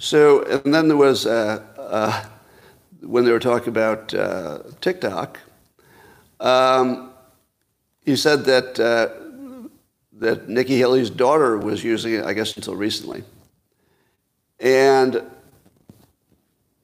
So, 0.03 0.43
and 0.43 0.75
then 0.75 0.89
there 0.89 0.97
was, 0.97 1.27
uh, 1.27 1.63
uh, 1.79 2.25
when 3.03 3.25
they 3.25 3.31
were 3.31 3.39
talking 3.39 3.69
about 3.69 4.13
uh, 4.13 4.59
TikTok, 4.81 5.39
um, 6.41 7.13
he 8.05 8.17
said 8.17 8.45
that, 8.47 8.81
uh, 8.81 9.11
that 10.15 10.49
Nikki 10.49 10.77
Haley's 10.77 11.09
daughter 11.09 11.57
was 11.57 11.85
using 11.85 12.15
it, 12.15 12.25
I 12.25 12.33
guess, 12.33 12.57
until 12.57 12.75
recently. 12.75 13.23
And 14.59 15.23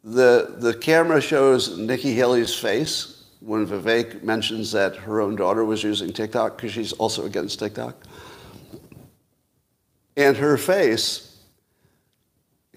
the, 0.05 0.55
the 0.59 0.75
camera 0.75 1.21
shows 1.21 1.77
Nikki 1.77 2.15
Haley's 2.15 2.55
face 2.55 3.25
when 3.41 3.67
Vivek 3.67 4.23
mentions 4.23 4.71
that 4.71 4.95
her 4.95 5.21
own 5.21 5.35
daughter 5.35 5.65
was 5.65 5.83
using 5.83 6.13
TikTok 6.13 6.57
because 6.57 6.71
she's 6.71 6.93
also 6.93 7.27
against 7.27 7.59
TikTok. 7.59 7.97
And 10.17 10.37
her 10.37 10.57
face 10.57 11.28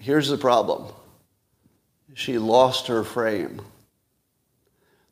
Here's 0.02 0.26
the 0.28 0.36
problem 0.36 0.92
she 2.14 2.36
lost 2.36 2.88
her 2.88 3.04
frame. 3.04 3.60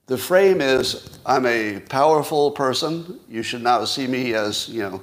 The 0.07 0.18
frame 0.18 0.61
is 0.61 1.20
I'm 1.24 1.47
a 1.47 1.78
powerful 1.78 2.51
person. 2.51 3.20
You 3.28 3.45
should 3.45 3.62
not 3.62 3.86
see 3.86 4.09
me 4.09 4.34
as, 4.34 4.68
you 4.68 4.80
know, 4.80 5.03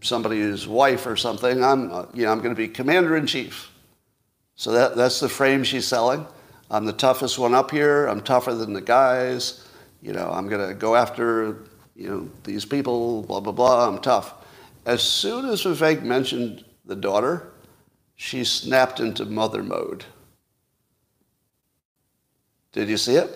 somebody's 0.00 0.66
wife 0.66 1.06
or 1.06 1.14
something. 1.16 1.62
I'm, 1.62 2.08
you 2.12 2.24
know, 2.24 2.32
I'm 2.32 2.38
going 2.38 2.50
to 2.50 2.56
be 2.56 2.66
commander 2.66 3.16
in 3.16 3.28
chief. 3.28 3.70
So 4.56 4.72
that, 4.72 4.96
that's 4.96 5.20
the 5.20 5.28
frame 5.28 5.62
she's 5.62 5.86
selling. 5.86 6.26
I'm 6.68 6.84
the 6.84 6.92
toughest 6.92 7.38
one 7.38 7.54
up 7.54 7.70
here. 7.70 8.06
I'm 8.06 8.20
tougher 8.20 8.54
than 8.54 8.72
the 8.72 8.80
guys. 8.80 9.68
You 10.02 10.14
know, 10.14 10.28
I'm 10.32 10.48
going 10.48 10.68
to 10.68 10.74
go 10.74 10.96
after, 10.96 11.58
you 11.94 12.10
know, 12.10 12.30
these 12.42 12.64
people, 12.64 13.22
blah, 13.22 13.38
blah, 13.38 13.52
blah. 13.52 13.86
I'm 13.86 14.00
tough. 14.00 14.34
As 14.84 15.00
soon 15.00 15.46
as 15.46 15.62
Vivek 15.62 16.02
mentioned 16.02 16.64
the 16.84 16.96
daughter, 16.96 17.52
she 18.20 18.44
snapped 18.44 19.00
into 19.00 19.24
mother 19.24 19.62
mode. 19.62 20.04
Did 22.72 22.90
you 22.90 22.98
see 22.98 23.14
it? 23.14 23.30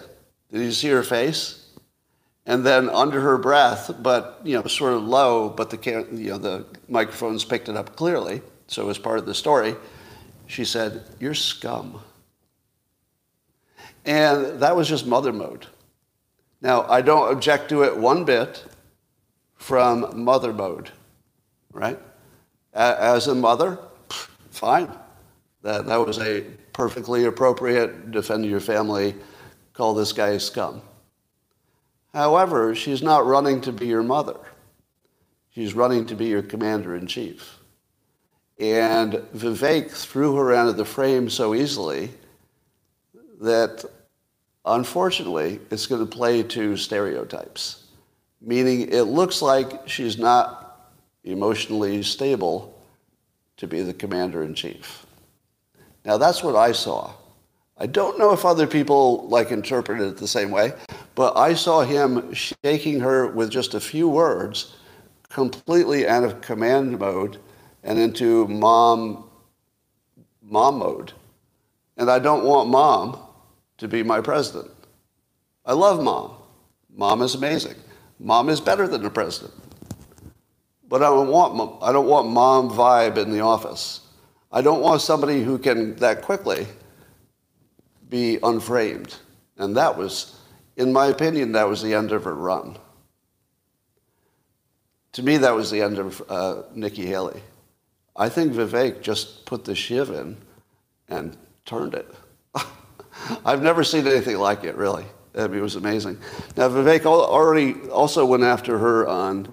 Did 0.52 0.60
you 0.60 0.72
see 0.72 0.90
her 0.90 1.02
face? 1.02 1.70
And 2.44 2.66
then 2.66 2.90
under 2.90 3.18
her 3.22 3.38
breath, 3.38 3.90
but 4.02 4.42
you 4.44 4.54
know, 4.54 4.66
sort 4.66 4.92
of 4.92 5.02
low, 5.02 5.48
but 5.48 5.70
the 5.70 6.06
you 6.12 6.28
know 6.28 6.36
the 6.36 6.66
microphones 6.86 7.46
picked 7.46 7.70
it 7.70 7.78
up 7.78 7.96
clearly, 7.96 8.42
so 8.66 8.82
it 8.82 8.86
was 8.86 8.98
part 8.98 9.18
of 9.18 9.24
the 9.24 9.34
story. 9.34 9.74
She 10.48 10.66
said, 10.66 11.02
"You're 11.18 11.32
scum," 11.32 12.02
and 14.04 14.60
that 14.60 14.76
was 14.76 14.86
just 14.86 15.06
mother 15.06 15.32
mode. 15.32 15.66
Now 16.60 16.82
I 16.90 17.00
don't 17.00 17.32
object 17.32 17.70
to 17.70 17.84
it 17.84 17.96
one 17.96 18.26
bit 18.26 18.62
from 19.56 20.22
mother 20.22 20.52
mode, 20.52 20.90
right? 21.72 21.98
As 22.74 23.28
a 23.28 23.34
mother, 23.34 23.78
fine. 24.58 24.90
That, 25.62 25.86
that 25.86 26.06
was 26.06 26.18
a 26.18 26.42
perfectly 26.72 27.24
appropriate 27.24 28.10
defend 28.10 28.44
your 28.44 28.60
family, 28.60 29.14
call 29.72 29.94
this 29.94 30.12
guy 30.12 30.36
scum. 30.38 30.82
However, 32.12 32.74
she's 32.74 33.02
not 33.02 33.26
running 33.26 33.60
to 33.62 33.72
be 33.72 33.86
your 33.86 34.02
mother. 34.02 34.36
She's 35.54 35.74
running 35.74 36.06
to 36.06 36.14
be 36.14 36.26
your 36.26 36.42
commander 36.42 36.94
in 36.96 37.06
chief. 37.06 37.58
And 38.58 39.14
Vivek 39.34 39.90
threw 39.90 40.36
her 40.36 40.54
out 40.54 40.68
of 40.68 40.76
the 40.76 40.84
frame 40.84 41.28
so 41.28 41.54
easily 41.54 42.10
that 43.40 43.84
unfortunately 44.64 45.60
it's 45.70 45.86
going 45.86 46.06
to 46.06 46.16
play 46.16 46.42
to 46.42 46.76
stereotypes, 46.76 47.84
meaning 48.40 48.92
it 48.92 49.02
looks 49.02 49.42
like 49.42 49.88
she's 49.88 50.18
not 50.18 50.92
emotionally 51.24 52.02
stable 52.02 52.73
to 53.56 53.66
be 53.66 53.82
the 53.82 53.94
commander 53.94 54.42
in 54.42 54.54
chief. 54.54 55.06
Now 56.04 56.18
that's 56.18 56.42
what 56.42 56.56
I 56.56 56.72
saw. 56.72 57.12
I 57.76 57.86
don't 57.86 58.18
know 58.18 58.32
if 58.32 58.44
other 58.44 58.66
people 58.66 59.28
like 59.28 59.50
interpreted 59.50 60.06
it 60.06 60.16
the 60.16 60.28
same 60.28 60.50
way, 60.50 60.72
but 61.14 61.36
I 61.36 61.54
saw 61.54 61.82
him 61.82 62.32
shaking 62.32 63.00
her 63.00 63.26
with 63.26 63.50
just 63.50 63.74
a 63.74 63.80
few 63.80 64.08
words, 64.08 64.76
completely 65.28 66.06
out 66.06 66.22
of 66.22 66.40
command 66.40 66.98
mode 66.98 67.38
and 67.82 67.98
into 67.98 68.46
mom 68.48 69.28
mom 70.42 70.78
mode. 70.78 71.12
And 71.96 72.10
I 72.10 72.18
don't 72.18 72.44
want 72.44 72.68
mom 72.68 73.18
to 73.78 73.88
be 73.88 74.02
my 74.02 74.20
president. 74.20 74.70
I 75.64 75.72
love 75.72 76.02
mom. 76.02 76.36
Mom 76.94 77.22
is 77.22 77.34
amazing. 77.34 77.76
Mom 78.20 78.48
is 78.48 78.60
better 78.60 78.86
than 78.86 79.02
the 79.02 79.10
president. 79.10 79.54
But 80.94 81.02
I 81.02 81.06
don't 81.06 81.26
want 81.26 81.82
I 81.82 81.90
don't 81.90 82.06
want 82.06 82.28
mom 82.28 82.70
vibe 82.70 83.16
in 83.18 83.32
the 83.32 83.40
office. 83.40 83.98
I 84.52 84.62
don't 84.62 84.80
want 84.80 85.00
somebody 85.00 85.42
who 85.42 85.58
can 85.58 85.96
that 85.96 86.22
quickly 86.22 86.68
be 88.08 88.38
unframed. 88.40 89.16
And 89.56 89.76
that 89.76 89.98
was, 89.98 90.38
in 90.76 90.92
my 90.92 91.06
opinion, 91.06 91.50
that 91.50 91.68
was 91.68 91.82
the 91.82 91.94
end 91.94 92.12
of 92.12 92.22
her 92.22 92.34
run. 92.36 92.78
to 95.14 95.22
me, 95.24 95.36
that 95.38 95.52
was 95.52 95.72
the 95.72 95.82
end 95.82 95.98
of 95.98 96.22
uh, 96.28 96.62
Nikki 96.76 97.06
Haley. 97.06 97.42
I 98.14 98.28
think 98.28 98.52
Vivek 98.52 99.02
just 99.02 99.46
put 99.46 99.64
the 99.64 99.74
shiv 99.74 100.10
in 100.10 100.36
and 101.08 101.36
turned 101.64 101.94
it. 101.94 102.08
I've 103.44 103.64
never 103.64 103.82
seen 103.82 104.06
anything 104.06 104.38
like 104.38 104.62
it, 104.62 104.76
really. 104.76 105.06
I 105.36 105.48
mean, 105.48 105.58
it 105.58 105.62
was 105.62 105.74
amazing. 105.74 106.18
Now, 106.56 106.68
Vivek 106.68 107.04
already 107.04 107.88
also 107.88 108.24
went 108.24 108.44
after 108.44 108.78
her 108.78 109.08
on 109.08 109.48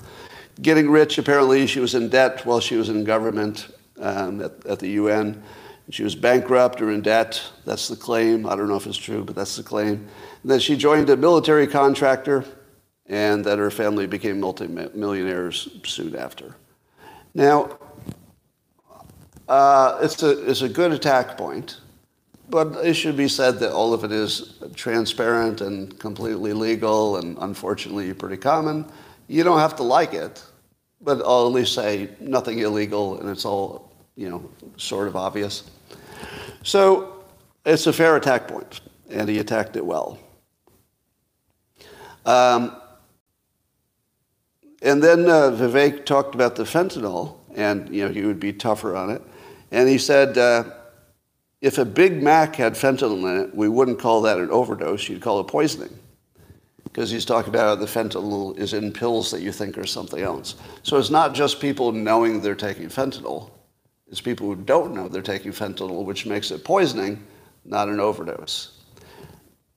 getting 0.62 0.90
rich. 0.90 1.18
Apparently, 1.18 1.68
she 1.68 1.80
was 1.80 1.96
in 1.96 2.10
debt 2.10 2.46
while 2.46 2.60
she 2.60 2.76
was 2.76 2.90
in 2.90 3.04
government 3.04 3.68
um, 4.00 4.42
at, 4.42 4.66
at 4.66 4.80
the 4.80 4.90
UN. 4.90 5.42
She 5.90 6.04
was 6.04 6.16
bankrupt 6.16 6.82
or 6.82 6.92
in 6.92 7.02
debt. 7.02 7.42
That's 7.66 7.88
the 7.88 7.96
claim. 7.96 8.46
I 8.46 8.56
don't 8.56 8.68
know 8.68 8.78
if 8.78 8.88
it's 8.88 8.98
true, 8.98 9.24
but 9.24 9.36
that's 9.36 9.58
the 9.58 9.64
claim. 9.64 10.08
And 10.42 10.52
then 10.52 10.60
she 10.60 10.78
joined 10.78 11.10
a 11.10 11.18
military 11.18 11.68
contractor, 11.68 12.46
and 13.08 13.44
that 13.46 13.60
her 13.60 13.70
family 13.70 14.08
became 14.08 14.40
multimillionaires 14.40 15.68
soon 15.84 16.16
after. 16.16 16.56
Now, 17.34 17.78
uh, 19.50 20.00
it's, 20.02 20.24
a, 20.24 20.50
it's 20.50 20.62
a 20.62 20.70
good 20.70 20.94
attack 20.94 21.38
point. 21.38 21.82
But 22.52 22.86
it 22.86 22.96
should 22.96 23.16
be 23.16 23.30
said 23.30 23.60
that 23.60 23.72
all 23.72 23.94
of 23.94 24.04
it 24.04 24.12
is 24.12 24.56
transparent 24.76 25.62
and 25.62 25.98
completely 26.00 26.52
legal 26.52 27.16
and 27.16 27.38
unfortunately 27.40 28.14
pretty 28.14 28.36
common. 28.36 28.86
You 29.32 29.46
don't 29.46 29.60
have 29.60 29.78
to 29.78 29.84
like 29.84 30.14
it, 30.14 30.44
but 31.00 31.22
I'll 31.26 31.48
at 31.48 31.54
least 31.54 31.74
say 31.74 32.10
nothing 32.20 32.60
illegal 32.60 33.18
and 33.18 33.30
it's 33.30 33.46
all, 33.46 33.90
you 34.18 34.30
know, 34.30 34.50
sort 34.76 35.08
of 35.08 35.16
obvious. 35.16 35.72
So 36.64 37.24
it's 37.66 37.88
a 37.88 37.94
fair 37.94 38.18
attack 38.18 38.50
point, 38.50 38.82
and 39.10 39.30
he 39.30 39.40
attacked 39.40 39.78
it 39.78 39.86
well. 39.86 40.20
Um, 42.26 42.76
and 44.82 45.02
then 45.02 45.30
uh, 45.30 45.52
Vivek 45.52 46.06
talked 46.06 46.36
about 46.36 46.58
the 46.58 46.64
fentanyl, 46.64 47.38
and 47.56 47.88
you 47.96 48.06
know 48.06 48.12
he 48.12 48.24
would 48.24 48.40
be 48.40 48.52
tougher 48.52 48.98
on 48.98 49.12
it. 49.12 49.22
And 49.72 49.88
he 49.88 49.98
said, 49.98 50.38
uh, 50.38 50.66
if 51.62 51.78
a 51.78 51.86
Big 51.86 52.22
Mac 52.22 52.58
had 52.58 52.74
fentanyl 52.74 53.24
in 53.32 53.46
it, 53.46 53.56
we 53.56 53.70
wouldn't 53.70 53.98
call 53.98 54.24
that 54.24 54.40
an 54.40 54.50
overdose, 54.50 55.08
you'd 55.08 55.22
call 55.22 55.40
it 55.40 55.48
poisoning. 55.48 55.98
Because 56.92 57.10
he's 57.10 57.26
talking 57.26 57.50
about 57.50 57.68
how 57.68 57.76
the 57.76 57.86
fentanyl 57.86 58.58
is 58.58 58.74
in 58.74 58.92
pills 58.92 59.32
that 59.32 59.42
you 59.42 59.52
think 59.52 59.78
are 59.78 59.86
something 59.86 60.22
else. 60.22 60.56
So 60.84 60.98
it's 60.98 61.10
not 61.10 61.34
just 61.34 61.62
people 61.62 61.92
knowing 61.92 62.42
they're 62.42 62.56
taking 62.56 62.90
fentanyl, 62.90 63.52
it's 64.08 64.20
people 64.20 64.48
who 64.48 64.58
don't 64.58 64.94
know 64.94 65.08
they're 65.08 65.22
taking 65.22 65.54
fentanyl, 65.54 66.04
which 66.04 66.26
makes 66.26 66.52
it 66.52 66.66
poisoning, 66.66 67.26
not 67.64 67.88
an 67.88 68.02
overdose. 68.02 68.80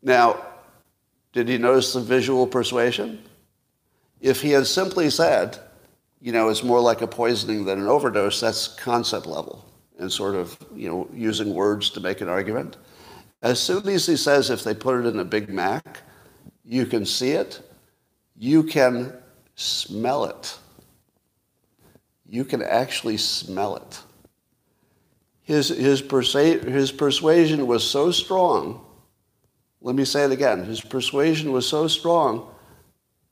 Now, 0.03 0.45
did 1.33 1.49
he 1.49 1.57
notice 1.57 1.93
the 1.93 2.01
visual 2.01 2.47
persuasion? 2.47 3.23
If 4.21 4.43
he 4.43 4.51
had 4.51 4.67
simply 4.67 5.09
said, 5.09 5.59
you 6.21 6.33
know, 6.33 6.49
it's 6.49 6.65
more 6.65 6.81
like 6.81 7.01
a 7.01 7.07
poisoning 7.07 7.65
than 7.65 7.79
an 7.79 7.87
overdose, 7.87 8.41
that's 8.41 8.69
concept 8.69 9.27
level 9.27 9.65
and 9.99 10.11
sort 10.11 10.35
of, 10.35 10.59
you 10.75 10.89
know, 10.89 11.09
using 11.13 11.55
words 11.55 11.91
to 11.91 12.01
make 12.01 12.21
an 12.21 12.29
argument. 12.29 12.77
As 13.43 13.61
soon 13.61 13.87
as 13.89 14.07
he 14.07 14.17
says 14.17 14.51
if 14.51 14.65
they 14.65 14.75
put 14.75 15.05
it 15.05 15.09
in 15.09 15.21
a 15.21 15.25
Big 15.25 15.49
Mac, 15.49 16.03
you 16.65 16.87
can 16.87 17.05
see 17.05 17.33
it, 17.33 17.61
you 18.37 18.63
can 18.63 19.13
smell 19.55 20.25
it. 20.25 20.59
You 22.27 22.45
can 22.45 22.63
actually 22.63 23.19
smell 23.19 23.77
it. 23.77 24.01
His, 25.43 25.69
his, 25.69 26.01
persa- 26.03 26.65
his 26.65 26.91
persuasion 26.91 27.67
was 27.67 27.89
so 27.89 28.11
strong. 28.11 28.85
Let 29.83 29.95
me 29.95 30.05
say 30.07 30.25
it 30.25 30.33
again. 30.33 30.65
His 30.65 30.81
persuasion 30.81 31.53
was 31.53 31.69
so 31.69 31.87
strong, 31.87 32.49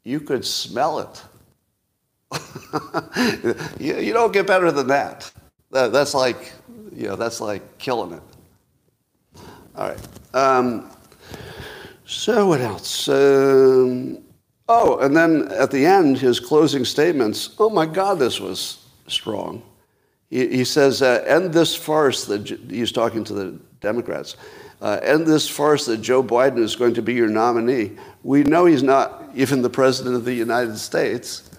you 0.05 0.21
could 0.21 0.45
smell 0.45 0.99
it. 0.99 1.23
you, 3.81 3.97
you 3.97 4.13
don't 4.13 4.33
get 4.33 4.47
better 4.47 4.71
than 4.71 4.89
that. 4.89 5.33
That, 5.71 5.93
that's 5.93 6.13
like, 6.15 6.53
you 6.95 7.09
know, 7.09 7.17
that's 7.17 7.41
like 7.41 7.79
killing 7.79 8.13
it. 8.13 8.23
All 9.75 9.89
right. 9.89 10.09
Um, 10.35 10.91
so 12.13 12.47
what 12.49 12.61
else? 12.61 13.09
Um, 13.09 14.23
oh, 14.69 14.99
and 14.99 15.17
then 15.17 15.49
at 15.53 15.71
the 15.71 15.85
end, 15.85 16.19
his 16.19 16.39
closing 16.39 16.85
statements. 16.85 17.57
Oh 17.59 17.71
my 17.71 17.87
God, 17.87 18.19
this 18.19 18.39
was 18.39 18.85
strong. 19.09 19.63
He, 20.31 20.49
he 20.49 20.65
says, 20.65 21.03
uh, 21.03 21.25
"End 21.27 21.53
this 21.53 21.75
farce." 21.75 22.27
That 22.27 22.49
he's 22.69 22.93
talking 22.93 23.25
to 23.25 23.33
the 23.33 23.59
Democrats. 23.81 24.37
Uh, 24.83 24.99
end 25.03 25.27
this 25.27 25.49
farce 25.49 25.87
that 25.87 25.99
Joe 25.99 26.25
Biden 26.25 26.59
is 26.59 26.75
going 26.75 26.95
to 26.95 27.03
be 27.03 27.15
your 27.15 27.29
nominee. 27.29 27.93
We 28.25 28.43
know 28.43 28.65
he's 28.65 28.83
not 28.83 29.31
even 29.33 29.63
the 29.63 29.71
president 29.71 30.17
of 30.17 30.25
the 30.25 30.35
United 30.35 30.77
States. 30.77 31.51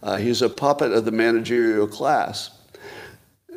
Uh, 0.00 0.16
he's 0.16 0.42
a 0.42 0.48
puppet 0.48 0.92
of 0.92 1.04
the 1.04 1.10
managerial 1.10 1.88
class. 1.88 2.50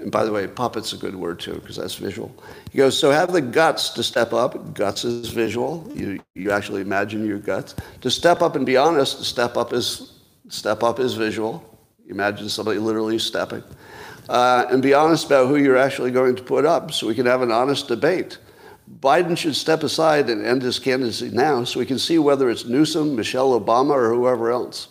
And 0.01 0.11
by 0.11 0.25
the 0.25 0.31
way, 0.31 0.47
puppet's 0.47 0.93
a 0.93 0.97
good 0.97 1.15
word 1.15 1.39
too, 1.39 1.53
because 1.53 1.77
that's 1.77 1.95
visual. 1.95 2.33
He 2.71 2.77
goes, 2.79 2.97
so 2.97 3.11
have 3.11 3.31
the 3.31 3.41
guts 3.41 3.89
to 3.91 4.03
step 4.03 4.33
up. 4.33 4.73
Guts 4.73 5.05
is 5.05 5.29
visual. 5.29 5.87
You, 5.93 6.19
you 6.33 6.51
actually 6.51 6.81
imagine 6.81 7.25
your 7.25 7.37
guts. 7.37 7.75
To 8.01 8.09
step 8.09 8.41
up 8.41 8.55
and 8.55 8.65
be 8.65 8.77
honest, 8.77 9.23
step 9.23 9.57
up 9.57 9.73
is, 9.73 10.19
step 10.49 10.81
up 10.81 10.99
is 10.99 11.13
visual. 11.13 11.63
Imagine 12.09 12.49
somebody 12.49 12.79
literally 12.79 13.19
stepping. 13.19 13.63
Uh, 14.27 14.65
and 14.69 14.81
be 14.81 14.93
honest 14.93 15.27
about 15.27 15.47
who 15.47 15.57
you're 15.57 15.77
actually 15.77 16.09
going 16.09 16.35
to 16.35 16.43
put 16.43 16.65
up 16.65 16.91
so 16.91 17.05
we 17.05 17.15
can 17.15 17.27
have 17.27 17.43
an 17.43 17.51
honest 17.51 17.87
debate. 17.87 18.39
Biden 18.99 19.37
should 19.37 19.55
step 19.55 19.83
aside 19.83 20.29
and 20.29 20.43
end 20.45 20.63
his 20.63 20.79
candidacy 20.79 21.29
now 21.29 21.63
so 21.63 21.79
we 21.79 21.85
can 21.85 21.99
see 21.99 22.17
whether 22.17 22.49
it's 22.49 22.65
Newsom, 22.65 23.15
Michelle 23.15 23.59
Obama, 23.59 23.91
or 23.91 24.13
whoever 24.13 24.51
else. 24.51 24.89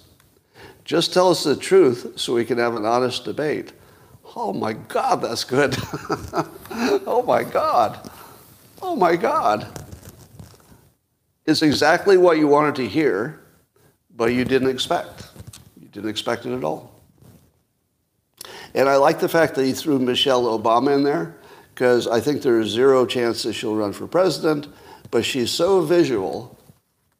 Just 0.84 1.12
tell 1.12 1.30
us 1.30 1.44
the 1.44 1.56
truth 1.56 2.12
so 2.16 2.34
we 2.34 2.44
can 2.44 2.58
have 2.58 2.76
an 2.76 2.86
honest 2.86 3.24
debate. 3.24 3.72
Oh 4.36 4.52
my 4.52 4.74
God, 4.74 5.22
that's 5.22 5.44
good. 5.44 5.76
oh 6.70 7.24
my 7.26 7.42
God. 7.42 8.10
Oh 8.80 8.94
my 8.94 9.16
God. 9.16 9.66
It's 11.46 11.62
exactly 11.62 12.16
what 12.16 12.38
you 12.38 12.46
wanted 12.46 12.76
to 12.76 12.86
hear, 12.86 13.40
but 14.16 14.26
you 14.26 14.44
didn't 14.44 14.68
expect. 14.68 15.28
You 15.80 15.88
didn't 15.88 16.10
expect 16.10 16.46
it 16.46 16.54
at 16.54 16.62
all. 16.62 16.94
And 18.74 18.88
I 18.88 18.96
like 18.96 19.18
the 19.18 19.28
fact 19.28 19.56
that 19.56 19.64
he 19.64 19.72
threw 19.72 19.98
Michelle 19.98 20.44
Obama 20.44 20.94
in 20.94 21.02
there 21.02 21.36
because 21.74 22.06
I 22.06 22.20
think 22.20 22.42
there's 22.42 22.68
zero 22.68 23.06
chance 23.06 23.42
that 23.42 23.54
she'll 23.54 23.74
run 23.74 23.92
for 23.92 24.06
president, 24.06 24.68
but 25.10 25.24
she's 25.24 25.50
so 25.50 25.80
visual, 25.80 26.56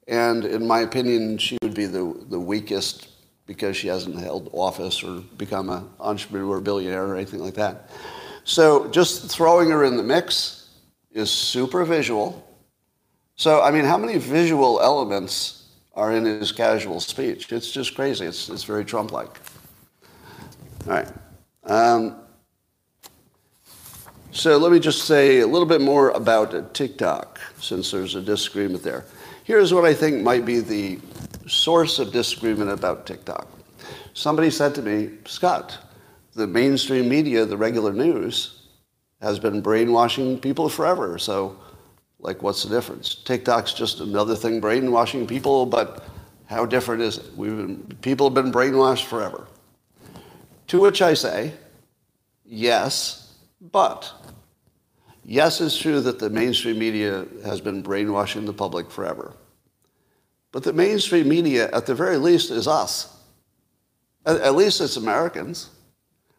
and 0.07 0.45
in 0.45 0.67
my 0.67 0.81
opinion, 0.81 1.39
she 1.39 1.57
would 1.63 1.75
be 1.75 1.87
the, 1.87 2.15
the 2.29 2.39
weakest 2.39 3.10
because 3.51 3.76
she 3.76 3.88
hasn't 3.88 4.16
held 4.16 4.48
office 4.53 5.03
or 5.03 5.24
become 5.36 5.70
an 5.70 5.84
entrepreneur, 5.98 6.61
billionaire, 6.61 7.05
or 7.05 7.16
anything 7.16 7.40
like 7.40 7.55
that. 7.55 7.90
So 8.44 8.86
just 8.90 9.28
throwing 9.28 9.70
her 9.70 9.82
in 9.82 9.96
the 9.96 10.05
mix 10.05 10.68
is 11.11 11.32
super 11.32 11.84
visual. 11.84 12.46
So, 13.34 13.61
I 13.61 13.72
mean, 13.72 13.84
how 13.84 13.98
many 13.98 14.18
visual 14.18 14.80
elements 14.80 15.64
are 15.94 16.12
in 16.12 16.24
his 16.24 16.53
casual 16.53 17.01
speech? 17.01 17.53
It's 17.53 17.72
just 17.72 17.96
crazy. 17.96 18.24
It's, 18.24 18.48
it's 18.48 18.62
very 18.62 18.84
Trump 18.84 19.11
like. 19.11 19.40
All 20.86 20.92
right. 20.92 21.09
Um, 21.64 22.20
so 24.30 24.59
let 24.59 24.70
me 24.70 24.78
just 24.78 25.07
say 25.07 25.40
a 25.40 25.46
little 25.48 25.66
bit 25.66 25.80
more 25.80 26.11
about 26.11 26.72
TikTok, 26.72 27.40
since 27.59 27.90
there's 27.90 28.14
a 28.14 28.22
disagreement 28.22 28.84
there. 28.84 29.07
Here's 29.42 29.74
what 29.74 29.84
I 29.84 29.92
think 29.92 30.22
might 30.22 30.44
be 30.44 30.61
the 30.61 31.01
source 31.51 31.98
of 31.98 32.12
disagreement 32.12 32.70
about 32.70 33.07
TikTok. 33.07 33.48
Somebody 34.14 34.51
said 34.51 34.74
to 34.76 34.82
me, 34.82 35.11
Scott, 35.26 35.78
the 36.34 36.46
mainstream 36.46 37.09
media, 37.09 37.44
the 37.44 37.57
regular 37.57 37.92
news, 37.92 38.68
has 39.20 39.38
been 39.38 39.61
brainwashing 39.61 40.38
people 40.38 40.68
forever. 40.68 41.18
So, 41.18 41.59
like, 42.18 42.42
what's 42.42 42.62
the 42.62 42.70
difference? 42.70 43.14
TikTok's 43.14 43.72
just 43.74 44.01
another 44.01 44.34
thing 44.34 44.61
brainwashing 44.61 45.26
people, 45.26 45.66
but 45.66 46.05
how 46.46 46.64
different 46.64 47.03
is 47.03 47.18
it? 47.18 47.36
We've 47.36 47.57
been, 47.57 47.96
people 48.01 48.28
have 48.28 48.34
been 48.34 48.53
brainwashed 48.53 49.05
forever. 49.05 49.46
To 50.68 50.80
which 50.80 51.03
I 51.03 51.14
say, 51.14 51.53
yes, 52.44 53.34
but. 53.61 54.12
Yes, 55.24 55.61
it's 55.61 55.76
true 55.76 56.01
that 56.01 56.18
the 56.18 56.30
mainstream 56.30 56.78
media 56.78 57.26
has 57.44 57.61
been 57.61 57.82
brainwashing 57.82 58.46
the 58.46 58.53
public 58.53 58.90
forever. 58.90 59.34
But 60.53 60.64
the 60.64 60.72
mainstream 60.72 61.28
media, 61.28 61.70
at 61.72 61.86
the 61.86 61.94
very 61.94 62.16
least, 62.16 62.51
is 62.51 62.66
us. 62.66 63.16
At, 64.26 64.40
at 64.40 64.55
least 64.55 64.80
it's 64.80 64.96
Americans, 64.96 65.70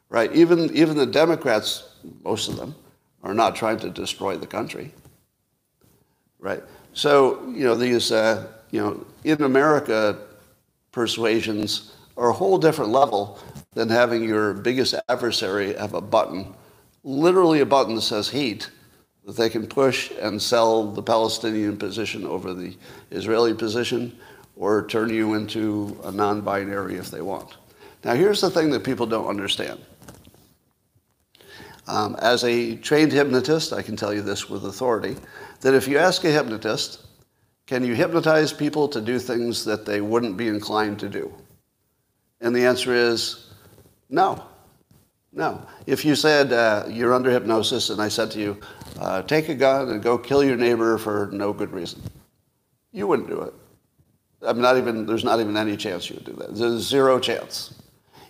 right? 0.09 0.31
Even, 0.33 0.75
even 0.75 0.97
the 0.97 1.05
Democrats, 1.05 1.95
most 2.23 2.49
of 2.49 2.57
them, 2.57 2.75
are 3.23 3.33
not 3.33 3.55
trying 3.55 3.79
to 3.79 3.89
destroy 3.89 4.35
the 4.35 4.47
country, 4.47 4.91
right? 6.39 6.63
So, 6.93 7.47
you 7.47 7.63
know, 7.63 7.75
these, 7.75 8.11
uh, 8.11 8.47
you 8.71 8.81
know, 8.81 9.05
in 9.23 9.43
America, 9.43 10.17
persuasions 10.91 11.93
are 12.17 12.29
a 12.29 12.33
whole 12.33 12.57
different 12.57 12.91
level 12.91 13.39
than 13.73 13.89
having 13.89 14.23
your 14.23 14.53
biggest 14.53 14.95
adversary 15.07 15.73
have 15.75 15.93
a 15.93 16.01
button, 16.01 16.53
literally 17.03 17.61
a 17.61 17.65
button 17.65 17.95
that 17.95 18.01
says 18.01 18.29
heat, 18.29 18.69
that 19.25 19.35
they 19.35 19.49
can 19.49 19.67
push 19.67 20.11
and 20.19 20.41
sell 20.41 20.91
the 20.91 21.03
Palestinian 21.03 21.77
position 21.77 22.25
over 22.25 22.53
the 22.53 22.75
Israeli 23.11 23.53
position 23.53 24.17
or 24.55 24.85
turn 24.87 25.09
you 25.09 25.35
into 25.35 25.99
a 26.03 26.11
non 26.11 26.41
binary 26.41 26.95
if 26.95 27.11
they 27.11 27.21
want. 27.21 27.57
Now, 28.03 28.15
here's 28.15 28.41
the 28.41 28.49
thing 28.49 28.71
that 28.71 28.83
people 28.83 29.05
don't 29.05 29.27
understand. 29.27 29.79
Um, 31.87 32.15
as 32.19 32.43
a 32.43 32.75
trained 32.77 33.11
hypnotist, 33.11 33.73
I 33.73 33.81
can 33.81 33.95
tell 33.95 34.13
you 34.13 34.21
this 34.21 34.49
with 34.49 34.65
authority 34.65 35.17
that 35.61 35.73
if 35.73 35.87
you 35.87 35.97
ask 35.97 36.23
a 36.23 36.31
hypnotist, 36.31 37.05
can 37.67 37.83
you 37.83 37.93
hypnotize 37.93 38.53
people 38.53 38.87
to 38.89 39.01
do 39.01 39.19
things 39.19 39.65
that 39.65 39.85
they 39.85 40.01
wouldn't 40.01 40.37
be 40.37 40.47
inclined 40.47 40.99
to 40.99 41.09
do? 41.09 41.33
And 42.39 42.55
the 42.55 42.65
answer 42.65 42.93
is 42.93 43.51
no. 44.09 44.43
No. 45.31 45.65
If 45.85 46.03
you 46.03 46.15
said 46.15 46.51
uh, 46.51 46.85
you're 46.89 47.13
under 47.13 47.31
hypnosis 47.31 47.89
and 47.89 48.01
I 48.01 48.09
said 48.09 48.31
to 48.31 48.39
you, 48.39 48.59
uh, 48.99 49.21
take 49.23 49.49
a 49.49 49.55
gun 49.55 49.89
and 49.89 50.01
go 50.01 50.17
kill 50.17 50.43
your 50.43 50.57
neighbor 50.57 50.97
for 50.97 51.29
no 51.31 51.53
good 51.53 51.71
reason, 51.71 52.01
you 52.91 53.07
wouldn't 53.07 53.29
do 53.29 53.41
it. 53.41 53.53
I'm 54.41 54.59
not 54.59 54.77
even, 54.77 55.05
there's 55.05 55.23
not 55.23 55.39
even 55.39 55.55
any 55.55 55.77
chance 55.77 56.09
you 56.09 56.15
would 56.15 56.25
do 56.25 56.33
that. 56.33 56.55
There's 56.55 56.81
zero 56.81 57.19
chance. 57.19 57.75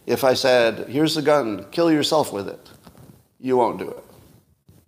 If 0.06 0.24
I 0.24 0.34
said, 0.34 0.90
here's 0.90 1.16
the 1.16 1.22
gun, 1.22 1.66
kill 1.72 1.92
yourself 1.92 2.34
with 2.34 2.48
it, 2.48 2.70
you 3.40 3.58
won't 3.58 3.80
do 3.80 3.90
it. 3.90 4.04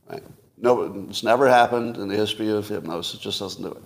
Right? 0.10 0.24
No, 0.58 1.06
it's 1.10 1.24
never 1.24 1.48
happened 1.48 1.98
in 1.98 2.08
the 2.08 2.16
history 2.16 2.50
of 2.50 2.68
hypnosis. 2.68 3.20
It 3.20 3.22
just 3.22 3.40
doesn't 3.40 3.64
do 3.64 3.72
it. 3.72 3.84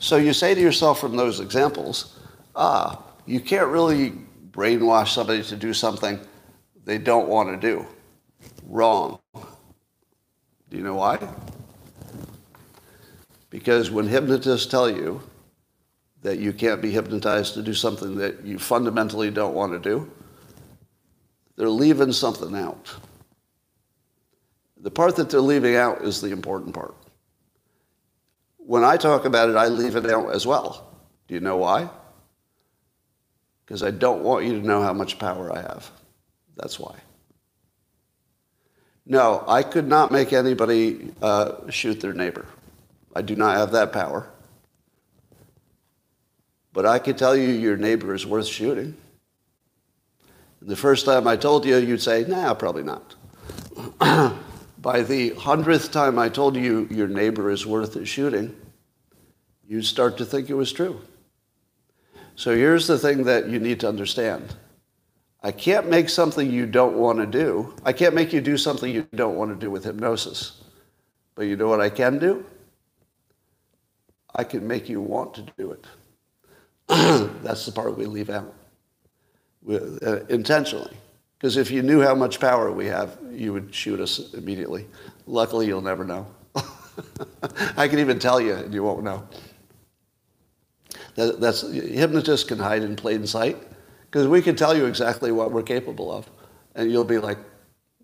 So 0.00 0.16
you 0.16 0.32
say 0.32 0.54
to 0.54 0.60
yourself 0.60 0.98
from 1.00 1.16
those 1.16 1.40
examples, 1.40 2.18
ah, 2.56 3.02
you 3.26 3.40
can't 3.40 3.68
really 3.68 4.12
brainwash 4.50 5.08
somebody 5.08 5.42
to 5.44 5.56
do 5.56 5.72
something 5.72 6.18
they 6.84 6.98
don't 6.98 7.28
want 7.28 7.48
to 7.48 7.56
do. 7.56 7.86
Wrong. 8.66 9.20
Do 10.72 10.78
you 10.78 10.84
know 10.84 10.94
why? 10.94 11.18
Because 13.50 13.90
when 13.90 14.06
hypnotists 14.06 14.64
tell 14.64 14.88
you 14.88 15.22
that 16.22 16.38
you 16.38 16.54
can't 16.54 16.80
be 16.80 16.90
hypnotized 16.90 17.52
to 17.54 17.62
do 17.62 17.74
something 17.74 18.16
that 18.16 18.46
you 18.46 18.58
fundamentally 18.58 19.30
don't 19.30 19.52
want 19.52 19.74
to 19.74 19.78
do, 19.78 20.10
they're 21.56 21.68
leaving 21.68 22.10
something 22.10 22.56
out. 22.56 22.90
The 24.78 24.90
part 24.90 25.16
that 25.16 25.28
they're 25.28 25.42
leaving 25.42 25.76
out 25.76 26.00
is 26.00 26.22
the 26.22 26.30
important 26.30 26.74
part. 26.74 26.94
When 28.56 28.82
I 28.82 28.96
talk 28.96 29.26
about 29.26 29.50
it, 29.50 29.56
I 29.56 29.66
leave 29.66 29.94
it 29.94 30.06
out 30.06 30.34
as 30.34 30.46
well. 30.46 30.96
Do 31.28 31.34
you 31.34 31.40
know 31.40 31.58
why? 31.58 31.90
Because 33.66 33.82
I 33.82 33.90
don't 33.90 34.22
want 34.22 34.46
you 34.46 34.58
to 34.58 34.66
know 34.66 34.80
how 34.80 34.94
much 34.94 35.18
power 35.18 35.54
I 35.54 35.60
have. 35.60 35.90
That's 36.56 36.80
why. 36.80 36.94
No, 39.04 39.44
I 39.48 39.62
could 39.62 39.88
not 39.88 40.12
make 40.12 40.32
anybody 40.32 41.12
uh, 41.20 41.70
shoot 41.70 42.00
their 42.00 42.12
neighbor. 42.12 42.46
I 43.14 43.22
do 43.22 43.34
not 43.34 43.56
have 43.56 43.72
that 43.72 43.92
power. 43.92 44.28
But 46.72 46.86
I 46.86 46.98
can 46.98 47.16
tell 47.16 47.36
you 47.36 47.48
your 47.48 47.76
neighbor 47.76 48.14
is 48.14 48.26
worth 48.26 48.46
shooting. 48.46 48.96
The 50.62 50.76
first 50.76 51.04
time 51.04 51.26
I 51.26 51.36
told 51.36 51.66
you, 51.66 51.76
you'd 51.76 52.00
say, 52.00 52.24
nah, 52.26 52.54
probably 52.54 52.84
not. 52.84 53.16
By 54.78 55.02
the 55.02 55.30
hundredth 55.30 55.90
time 55.90 56.18
I 56.18 56.28
told 56.28 56.56
you 56.56 56.86
your 56.90 57.08
neighbor 57.08 57.50
is 57.50 57.66
worth 57.66 58.06
shooting, 58.06 58.54
you'd 59.66 59.84
start 59.84 60.16
to 60.18 60.24
think 60.24 60.48
it 60.50 60.54
was 60.54 60.72
true. 60.72 61.00
So 62.36 62.54
here's 62.54 62.86
the 62.86 62.98
thing 62.98 63.24
that 63.24 63.48
you 63.48 63.58
need 63.58 63.80
to 63.80 63.88
understand. 63.88 64.54
I 65.44 65.50
can't 65.50 65.88
make 65.88 66.08
something 66.08 66.50
you 66.50 66.66
don't 66.66 66.96
want 66.96 67.18
to 67.18 67.26
do. 67.26 67.74
I 67.84 67.92
can't 67.92 68.14
make 68.14 68.32
you 68.32 68.40
do 68.40 68.56
something 68.56 68.92
you 68.92 69.06
don't 69.14 69.36
want 69.36 69.50
to 69.50 69.56
do 69.56 69.70
with 69.70 69.84
hypnosis. 69.84 70.62
But 71.34 71.46
you 71.46 71.56
know 71.56 71.68
what 71.68 71.80
I 71.80 71.90
can 71.90 72.18
do? 72.18 72.44
I 74.34 74.44
can 74.44 74.66
make 74.66 74.88
you 74.88 75.00
want 75.00 75.34
to 75.34 75.46
do 75.58 75.72
it. 75.72 75.84
That's 77.42 77.66
the 77.66 77.72
part 77.72 77.98
we 77.98 78.06
leave 78.06 78.30
out 78.30 78.54
uh, 79.68 80.24
intentionally. 80.28 80.96
Because 81.38 81.56
if 81.56 81.72
you 81.72 81.82
knew 81.82 82.00
how 82.00 82.14
much 82.14 82.38
power 82.38 82.70
we 82.70 82.86
have, 82.86 83.18
you 83.32 83.52
would 83.52 83.74
shoot 83.74 83.98
us 83.98 84.32
immediately. 84.34 84.86
Luckily, 85.26 85.66
you'll 85.66 85.80
never 85.80 86.04
know. 86.04 86.26
I 87.76 87.88
can 87.88 87.98
even 87.98 88.20
tell 88.20 88.40
you, 88.40 88.54
and 88.54 88.72
you 88.72 88.84
won't 88.84 89.02
know. 89.02 89.26
That, 91.16 91.40
that's 91.40 91.62
hypnotists 91.62 92.48
can 92.48 92.58
hide 92.58 92.84
in 92.84 92.94
plain 92.94 93.26
sight 93.26 93.58
because 94.12 94.28
we 94.28 94.42
can 94.42 94.54
tell 94.54 94.76
you 94.76 94.84
exactly 94.84 95.32
what 95.32 95.52
we're 95.52 95.62
capable 95.62 96.12
of, 96.12 96.28
and 96.74 96.92
you'll 96.92 97.02
be 97.02 97.16
like, 97.16 97.38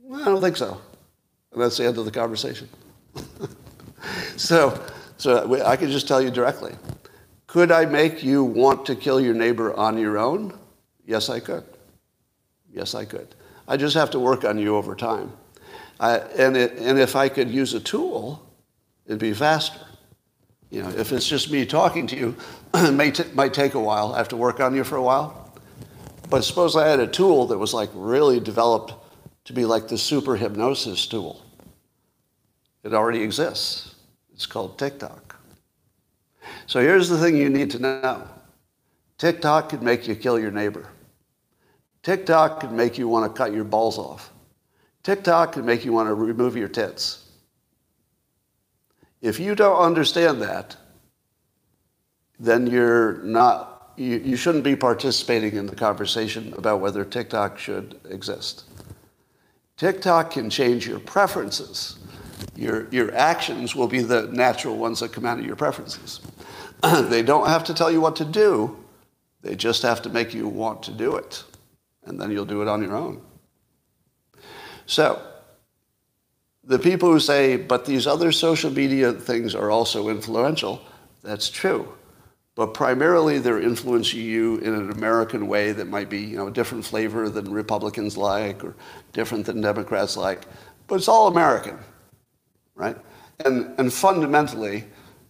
well, 0.02 0.22
I 0.22 0.24
don't 0.24 0.40
think 0.40 0.56
so, 0.56 0.80
and 1.52 1.60
that's 1.60 1.76
the 1.76 1.84
end 1.84 1.98
of 1.98 2.06
the 2.06 2.10
conversation. 2.10 2.66
so, 4.36 4.82
so 5.18 5.62
I 5.66 5.76
can 5.76 5.90
just 5.90 6.08
tell 6.08 6.22
you 6.22 6.30
directly. 6.30 6.74
Could 7.46 7.70
I 7.70 7.84
make 7.84 8.22
you 8.22 8.42
want 8.42 8.86
to 8.86 8.96
kill 8.96 9.20
your 9.20 9.34
neighbor 9.34 9.74
on 9.74 9.98
your 9.98 10.16
own? 10.16 10.58
Yes, 11.04 11.28
I 11.28 11.40
could. 11.40 11.64
Yes, 12.72 12.94
I 12.94 13.04
could. 13.04 13.34
I 13.66 13.76
just 13.76 13.94
have 13.94 14.10
to 14.12 14.18
work 14.18 14.44
on 14.46 14.58
you 14.58 14.76
over 14.76 14.94
time. 14.94 15.30
I, 16.00 16.18
and, 16.18 16.56
it, 16.56 16.78
and 16.78 16.98
if 16.98 17.16
I 17.16 17.28
could 17.28 17.50
use 17.50 17.74
a 17.74 17.80
tool, 17.80 18.46
it'd 19.04 19.18
be 19.18 19.34
faster. 19.34 19.78
You 20.70 20.84
know, 20.84 20.88
if 20.90 21.12
it's 21.12 21.28
just 21.28 21.50
me 21.50 21.66
talking 21.66 22.06
to 22.06 22.16
you, 22.16 22.36
it 22.74 22.92
may 22.94 23.10
t- 23.10 23.24
might 23.34 23.52
take 23.52 23.74
a 23.74 23.80
while. 23.80 24.14
I 24.14 24.18
have 24.18 24.28
to 24.28 24.36
work 24.36 24.60
on 24.60 24.74
you 24.74 24.84
for 24.84 24.96
a 24.96 25.02
while. 25.02 25.47
But 26.28 26.44
suppose 26.44 26.76
I 26.76 26.88
had 26.88 27.00
a 27.00 27.06
tool 27.06 27.46
that 27.46 27.58
was 27.58 27.72
like 27.72 27.90
really 27.94 28.40
developed 28.40 28.94
to 29.44 29.52
be 29.52 29.64
like 29.64 29.88
the 29.88 29.98
super 29.98 30.36
hypnosis 30.36 31.06
tool. 31.06 31.42
It 32.84 32.94
already 32.94 33.22
exists. 33.22 33.94
It's 34.34 34.46
called 34.46 34.78
TikTok. 34.78 35.36
So 36.66 36.80
here's 36.80 37.08
the 37.08 37.18
thing 37.18 37.36
you 37.36 37.48
need 37.48 37.70
to 37.70 37.78
know 37.78 38.28
TikTok 39.16 39.70
could 39.70 39.82
make 39.82 40.06
you 40.06 40.14
kill 40.14 40.38
your 40.38 40.50
neighbor. 40.50 40.86
TikTok 42.02 42.60
could 42.60 42.72
make 42.72 42.96
you 42.96 43.08
want 43.08 43.30
to 43.30 43.36
cut 43.36 43.52
your 43.52 43.64
balls 43.64 43.98
off. 43.98 44.30
TikTok 45.02 45.52
could 45.52 45.64
make 45.64 45.84
you 45.84 45.92
want 45.92 46.08
to 46.08 46.14
remove 46.14 46.56
your 46.56 46.68
tits. 46.68 47.24
If 49.20 49.40
you 49.40 49.54
don't 49.54 49.80
understand 49.80 50.40
that, 50.42 50.76
then 52.38 52.66
you're 52.66 53.14
not, 53.24 53.67
you, 53.98 54.18
you 54.18 54.36
shouldn't 54.36 54.64
be 54.64 54.76
participating 54.76 55.56
in 55.56 55.66
the 55.66 55.74
conversation 55.74 56.54
about 56.56 56.80
whether 56.80 57.04
TikTok 57.04 57.58
should 57.58 58.00
exist. 58.08 58.64
TikTok 59.76 60.30
can 60.30 60.48
change 60.50 60.86
your 60.86 61.00
preferences. 61.00 61.98
Your, 62.54 62.88
your 62.90 63.14
actions 63.14 63.74
will 63.74 63.88
be 63.88 64.00
the 64.00 64.28
natural 64.28 64.76
ones 64.76 65.00
that 65.00 65.12
come 65.12 65.26
out 65.26 65.38
of 65.38 65.44
your 65.44 65.56
preferences. 65.56 66.20
they 66.82 67.22
don't 67.22 67.48
have 67.48 67.64
to 67.64 67.74
tell 67.74 67.90
you 67.90 68.00
what 68.00 68.16
to 68.16 68.24
do, 68.24 68.76
they 69.42 69.54
just 69.54 69.82
have 69.82 70.02
to 70.02 70.08
make 70.08 70.32
you 70.32 70.48
want 70.48 70.82
to 70.84 70.92
do 70.92 71.16
it. 71.16 71.42
And 72.04 72.20
then 72.20 72.30
you'll 72.30 72.44
do 72.44 72.62
it 72.62 72.68
on 72.68 72.82
your 72.82 72.96
own. 72.96 73.20
So, 74.86 75.20
the 76.64 76.78
people 76.78 77.10
who 77.10 77.20
say, 77.20 77.56
but 77.56 77.84
these 77.84 78.06
other 78.06 78.30
social 78.30 78.70
media 78.70 79.12
things 79.12 79.54
are 79.54 79.70
also 79.70 80.08
influential, 80.08 80.82
that's 81.22 81.50
true. 81.50 81.92
But 82.58 82.74
primarily 82.74 83.38
they're 83.38 83.60
influencing 83.60 84.18
you 84.18 84.56
in 84.56 84.74
an 84.74 84.90
American 84.90 85.46
way 85.46 85.70
that 85.70 85.86
might 85.86 86.10
be 86.10 86.18
you 86.18 86.36
know, 86.36 86.48
a 86.48 86.50
different 86.50 86.84
flavor 86.84 87.28
than 87.28 87.52
Republicans 87.52 88.16
like 88.16 88.64
or 88.64 88.74
different 89.12 89.46
than 89.46 89.60
Democrats 89.60 90.16
like. 90.16 90.44
But 90.88 90.96
it's 90.96 91.06
all 91.06 91.28
American, 91.28 91.78
right? 92.74 92.96
And, 93.44 93.78
and 93.78 93.92
fundamentally, 93.92 94.86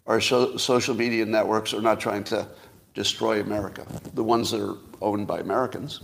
our 0.06 0.22
social 0.22 0.94
media 0.94 1.26
networks 1.26 1.74
are 1.74 1.82
not 1.82 2.00
trying 2.00 2.24
to 2.24 2.48
destroy 2.94 3.42
America, 3.42 3.86
the 4.14 4.24
ones 4.24 4.50
that 4.52 4.66
are 4.66 4.78
owned 5.02 5.26
by 5.26 5.40
Americans. 5.40 6.00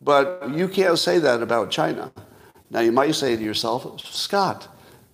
But 0.00 0.48
you 0.54 0.66
can't 0.66 0.98
say 0.98 1.18
that 1.18 1.42
about 1.42 1.70
China. 1.70 2.10
Now, 2.70 2.80
you 2.80 2.92
might 2.92 3.14
say 3.16 3.36
to 3.36 3.42
yourself, 3.42 4.00
Scott, 4.00 4.66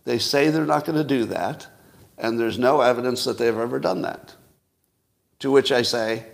they 0.04 0.20
say 0.20 0.50
they're 0.50 0.64
not 0.64 0.84
going 0.84 0.98
to 0.98 1.02
do 1.02 1.24
that, 1.24 1.66
and 2.18 2.38
there's 2.38 2.56
no 2.56 2.82
evidence 2.82 3.24
that 3.24 3.36
they've 3.36 3.58
ever 3.58 3.80
done 3.80 4.02
that. 4.02 4.36
To 5.44 5.50
which 5.50 5.72
I 5.72 5.82
say, 5.82 6.24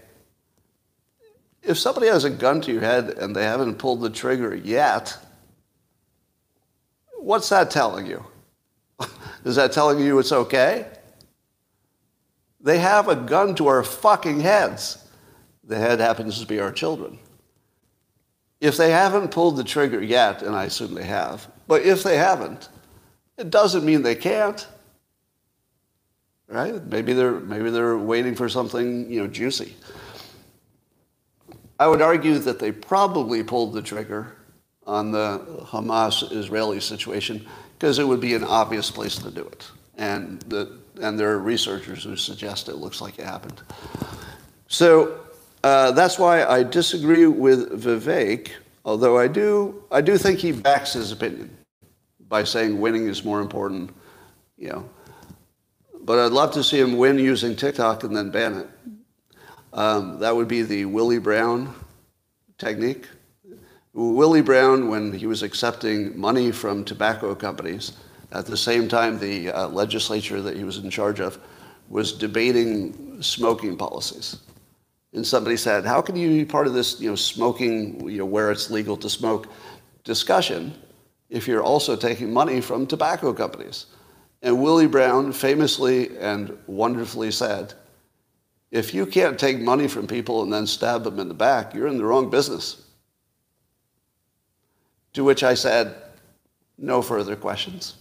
if 1.65 1.77
somebody 1.77 2.07
has 2.07 2.23
a 2.23 2.31
gun 2.31 2.61
to 2.61 2.73
your 2.73 2.83
head 2.83 3.09
and 3.19 3.35
they 3.35 3.43
haven't 3.43 3.75
pulled 3.75 4.03
the 4.03 4.09
trigger 4.09 4.55
yet, 4.55 5.19
what's 7.19 7.49
that 7.49 7.73
telling 7.73 8.07
you? 8.07 8.25
Is 9.45 9.57
that 9.57 9.73
telling 9.73 9.99
you 9.99 10.21
it's 10.21 10.31
okay? 10.31 10.87
They 12.61 12.79
have 12.79 13.09
a 13.09 13.17
gun 13.17 13.57
to 13.57 13.67
our 13.67 13.83
fucking 13.83 14.39
heads. 14.39 15.05
The 15.65 15.77
head 15.77 15.99
happens 15.99 16.39
to 16.39 16.47
be 16.47 16.61
our 16.61 16.71
children. 16.71 17.19
If 18.61 18.77
they 18.77 18.93
haven't 18.93 19.33
pulled 19.33 19.57
the 19.57 19.65
trigger 19.65 20.01
yet, 20.01 20.43
and 20.43 20.55
I 20.55 20.67
assume 20.67 20.95
they 20.95 21.03
have, 21.03 21.49
but 21.67 21.83
if 21.83 22.05
they 22.05 22.17
haven't, 22.17 22.69
it 23.37 23.51
doesn't 23.51 23.85
mean 23.85 24.03
they 24.03 24.15
can't. 24.15 24.65
Right? 26.51 26.85
Maybe 26.87 27.13
they're, 27.13 27.39
maybe 27.41 27.71
they're 27.71 27.97
waiting 27.97 28.35
for 28.35 28.49
something 28.49 29.11
you 29.11 29.21
know, 29.21 29.27
juicy. 29.29 29.77
I 31.79 31.87
would 31.87 32.03
argue 32.03 32.39
that 32.39 32.59
they 32.59 32.73
probably 32.73 33.43
pulled 33.43 33.73
the 33.73 33.81
trigger 33.81 34.37
on 34.87 35.13
the 35.13 35.65
Hamas 35.67 36.31
Israeli 36.33 36.81
situation 36.81 37.47
because 37.79 37.99
it 37.99 38.05
would 38.07 38.21
be 38.21 38.35
an 38.35 38.45
obvious 38.45 38.91
place 38.91 39.17
to 39.17 39.31
do 39.31 39.43
it. 39.43 39.71
And 39.97 40.43
the, 40.43 40.79
and 41.01 41.19
there 41.19 41.31
are 41.31 41.39
researchers 41.39 42.05
who 42.05 42.17
suggest 42.17 42.69
it 42.69 42.77
looks 42.77 43.01
like 43.01 43.19
it 43.19 43.25
happened. 43.25 43.63
So 44.67 45.21
uh, 45.63 45.93
that's 45.93 46.19
why 46.19 46.45
I 46.45 46.65
disagree 46.65 47.27
with 47.27 47.83
Vivek 47.83 48.51
Although 48.85 49.19
I 49.19 49.29
do, 49.29 49.85
I 49.91 50.01
do 50.01 50.17
think 50.17 50.39
he 50.39 50.53
backs 50.53 50.95
his 50.95 51.13
opinion 51.13 51.57
by 52.29 52.45
saying 52.45 52.81
winning 52.81 53.07
is 53.07 53.25
more 53.25 53.41
important, 53.41 53.91
you 54.57 54.69
know. 54.69 54.89
But 56.03 56.19
I'd 56.19 56.33
love 56.33 56.53
to 56.53 56.65
see 56.65 56.81
him 56.81 56.97
win 56.97 57.19
using 57.19 57.55
TikTok 57.55 58.05
and 58.05 58.17
then 58.17 58.31
ban 58.31 58.55
it. 58.55 58.69
Um, 59.73 60.19
that 60.19 60.35
would 60.35 60.49
be 60.49 60.63
the 60.63 60.85
Willie 60.87 61.19
Brown 61.19 61.75
technique. 62.59 63.07
Willie 63.93 64.43
Brown, 64.43 64.89
when 64.89 65.13
he 65.13 65.27
was 65.27 65.43
accepting 65.43 66.19
money 66.19 66.53
from 66.53 66.85
tobacco 66.85 67.35
companies, 67.35 67.93
at 68.33 68.47
the 68.47 68.57
same 68.57 68.89
time 68.89 69.19
the 69.19 69.51
uh, 69.51 69.69
legislature 69.69 70.41
that 70.41 70.57
he 70.57 70.65
was 70.65 70.79
in 70.79 70.91
charge 70.91 71.21
of 71.21 71.39
was 71.89 72.13
debating 72.13 73.21
smoking 73.23 73.77
policies. 73.77 74.39
And 75.13 75.27
somebody 75.27 75.57
said, 75.57 75.85
how 75.85 76.01
can 76.01 76.15
you 76.15 76.29
be 76.29 76.45
part 76.45 76.69
of 76.69 76.73
this, 76.73 77.01
you 77.01 77.11
know, 77.11 77.17
smoking, 77.17 78.09
you 78.09 78.19
know, 78.19 78.25
where 78.25 78.53
it's 78.53 78.71
legal 78.71 78.97
to 78.99 79.11
smoke 79.11 79.49
discussion 80.05 80.73
if 81.29 81.49
you're 81.49 81.63
also 81.63 81.97
taking 81.97 82.33
money 82.33 82.61
from 82.61 82.87
tobacco 82.87 83.33
companies? 83.33 83.87
And 84.43 84.63
Willie 84.63 84.87
Brown 84.87 85.33
famously 85.33 86.17
and 86.19 86.57
wonderfully 86.67 87.31
said, 87.31 87.75
if 88.71 88.95
you 88.95 89.05
can't 89.05 89.39
take 89.39 89.61
money 89.61 89.89
from 89.89 90.07
people 90.07 90.43
and 90.43 90.53
then 90.53 90.67
stab 90.67 91.05
them 91.05 91.19
in 91.19 91.29
the 91.29 91.35
back, 91.35 91.75
you're 91.75 91.89
in 91.89 91.99
the 91.99 92.05
wrong 92.05 92.31
business. 92.31 92.83
To 95.15 95.25
which 95.25 95.43
I 95.43 95.55
said, 95.55 95.95
no 96.79 97.03
further 97.03 97.37
questions. 97.37 97.97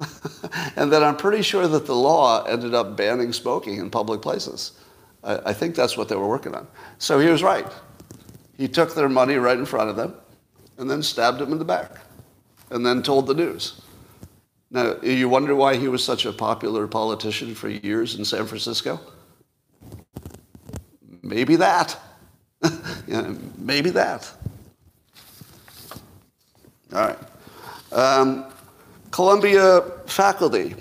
and 0.76 0.90
then 0.90 1.02
I'm 1.02 1.16
pretty 1.16 1.42
sure 1.42 1.66
that 1.66 1.86
the 1.86 1.94
law 1.94 2.44
ended 2.44 2.72
up 2.72 2.96
banning 2.96 3.32
smoking 3.32 3.78
in 3.78 3.90
public 3.90 4.22
places. 4.22 4.72
I, 5.22 5.50
I 5.50 5.52
think 5.52 5.74
that's 5.74 5.96
what 5.96 6.08
they 6.08 6.16
were 6.16 6.28
working 6.28 6.54
on. 6.54 6.66
So 6.98 7.18
he 7.18 7.28
was 7.28 7.42
right. 7.42 7.66
He 8.56 8.68
took 8.68 8.94
their 8.94 9.08
money 9.08 9.36
right 9.36 9.58
in 9.58 9.66
front 9.66 9.90
of 9.90 9.96
them 9.96 10.14
and 10.78 10.90
then 10.90 11.02
stabbed 11.02 11.38
them 11.38 11.52
in 11.52 11.58
the 11.58 11.64
back 11.64 11.96
and 12.70 12.86
then 12.86 13.02
told 13.02 13.26
the 13.26 13.34
news. 13.34 13.79
Now, 14.70 14.96
you 15.02 15.28
wonder 15.28 15.54
why 15.56 15.76
he 15.76 15.88
was 15.88 16.04
such 16.04 16.26
a 16.26 16.32
popular 16.32 16.86
politician 16.86 17.54
for 17.56 17.68
years 17.68 18.14
in 18.14 18.24
San 18.24 18.46
Francisco? 18.46 19.00
Maybe 21.22 21.56
that. 21.56 21.98
yeah, 23.08 23.34
maybe 23.58 23.90
that. 23.90 24.30
All 26.92 27.00
right. 27.00 27.18
Um, 27.92 28.46
Columbia 29.10 29.82
faculty. 30.06 30.76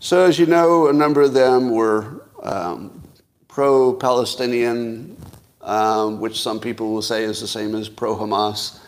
So, 0.00 0.26
as 0.26 0.38
you 0.38 0.46
know, 0.46 0.88
a 0.88 0.92
number 0.92 1.22
of 1.22 1.32
them 1.32 1.70
were 1.70 2.26
um, 2.42 3.02
pro 3.48 3.94
Palestinian, 3.94 5.16
um, 5.62 6.20
which 6.20 6.40
some 6.40 6.60
people 6.60 6.92
will 6.92 7.02
say 7.02 7.24
is 7.24 7.40
the 7.40 7.48
same 7.48 7.74
as 7.74 7.88
pro 7.88 8.14
Hamas. 8.14 8.80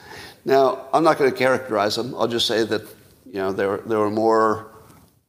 Now, 0.45 0.87
I'm 0.93 1.05
not 1.05 1.19
going 1.19 1.31
to 1.31 1.37
characterize 1.37 1.97
them. 1.97 2.15
I'll 2.15 2.29
just 2.29 2.47
say 2.47 2.65
that 2.65 2.87
you 3.31 3.39
know, 3.39 3.53
they 3.53 3.67
were, 3.67 3.79
were 3.79 4.11
more 4.11 4.73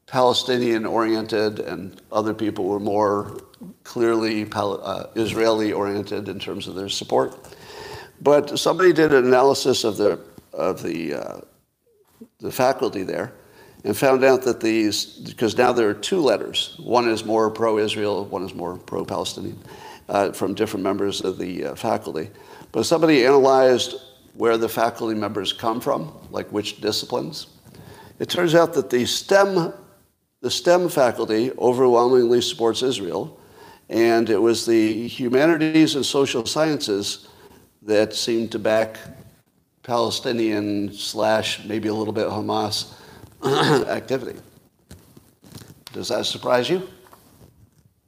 Palestinian 0.07 0.85
oriented, 0.85 1.59
and 1.59 2.01
other 2.11 2.33
people 2.33 2.65
were 2.65 2.79
more 2.79 3.37
clearly 3.83 4.47
uh, 4.51 5.05
Israeli 5.15 5.71
oriented 5.71 6.27
in 6.27 6.39
terms 6.39 6.67
of 6.67 6.75
their 6.75 6.89
support. 6.89 7.37
But 8.21 8.59
somebody 8.59 8.93
did 8.93 9.13
an 9.13 9.25
analysis 9.25 9.83
of 9.83 9.97
the, 9.97 10.19
of 10.53 10.83
the 10.83 11.13
uh, 11.13 11.41
the 12.41 12.51
faculty 12.51 13.03
there 13.03 13.33
and 13.83 13.95
found 13.95 14.23
out 14.23 14.43
that 14.43 14.59
these, 14.59 15.05
because 15.05 15.57
now 15.57 15.71
there 15.71 15.89
are 15.89 15.93
two 15.93 16.19
letters, 16.19 16.75
one 16.79 17.09
is 17.09 17.25
more 17.25 17.49
pro 17.49 17.79
Israel, 17.79 18.25
one 18.25 18.43
is 18.43 18.53
more 18.53 18.77
pro 18.77 19.03
Palestinian, 19.05 19.57
uh, 20.09 20.31
from 20.31 20.53
different 20.53 20.83
members 20.83 21.21
of 21.21 21.37
the 21.37 21.65
uh, 21.65 21.75
faculty. 21.75 22.29
But 22.71 22.85
somebody 22.85 23.25
analyzed 23.25 23.95
where 24.35 24.57
the 24.57 24.69
faculty 24.69 25.15
members 25.15 25.51
come 25.51 25.81
from, 25.81 26.13
like 26.29 26.47
which 26.51 26.79
disciplines. 26.79 27.47
It 28.21 28.29
turns 28.29 28.53
out 28.53 28.73
that 28.73 28.91
the 28.91 29.07
STEM, 29.07 29.73
the 30.41 30.51
STEM 30.51 30.89
faculty 30.89 31.51
overwhelmingly 31.57 32.39
supports 32.41 32.83
Israel, 32.83 33.39
and 33.89 34.29
it 34.29 34.37
was 34.37 34.63
the 34.63 35.07
humanities 35.07 35.95
and 35.95 36.05
social 36.05 36.45
sciences 36.45 37.29
that 37.81 38.13
seemed 38.13 38.51
to 38.51 38.59
back 38.59 38.99
Palestinian 39.81 40.93
slash 40.93 41.65
maybe 41.65 41.87
a 41.87 41.93
little 41.95 42.13
bit 42.13 42.27
Hamas 42.27 42.93
activity. 43.89 44.39
Does 45.91 46.09
that 46.09 46.27
surprise 46.27 46.69
you? 46.69 46.87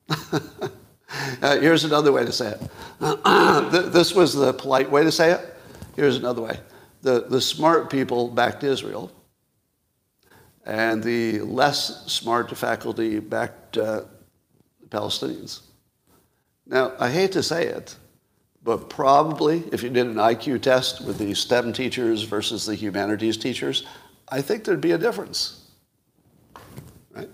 uh, 0.09 1.59
here's 1.59 1.85
another 1.85 2.11
way 2.11 2.23
to 2.23 2.31
say 2.31 2.51
it. 2.51 2.61
this 3.91 4.13
was 4.13 4.35
the 4.35 4.53
polite 4.53 4.91
way 4.91 5.03
to 5.03 5.11
say 5.11 5.31
it. 5.31 5.55
Here's 5.95 6.17
another 6.17 6.43
way. 6.43 6.59
The, 7.01 7.25
the 7.27 7.41
smart 7.41 7.89
people 7.89 8.27
backed 8.27 8.63
Israel, 8.63 9.11
and 10.65 11.03
the 11.03 11.39
less 11.41 12.11
smart 12.11 12.55
faculty 12.55 13.19
backed 13.19 13.77
uh, 13.77 14.03
Palestinians. 14.89 15.61
Now, 16.65 16.93
I 16.99 17.09
hate 17.09 17.31
to 17.33 17.43
say 17.43 17.67
it, 17.67 17.95
but 18.63 18.89
probably, 18.89 19.63
if 19.71 19.83
you 19.83 19.89
did 19.89 20.07
an 20.07 20.15
IQ 20.15 20.61
test 20.61 21.01
with 21.01 21.17
the 21.17 21.33
STEM 21.33 21.73
teachers 21.73 22.23
versus 22.23 22.65
the 22.65 22.75
humanities 22.75 23.35
teachers, 23.35 23.85
I 24.29 24.41
think 24.41 24.63
there'd 24.63 24.79
be 24.79 24.91
a 24.91 24.97
difference. 24.97 25.67
Right? 27.13 27.29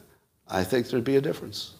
I 0.47 0.63
think 0.63 0.87
there'd 0.87 1.03
be 1.03 1.17
a 1.17 1.21
difference. 1.21 1.75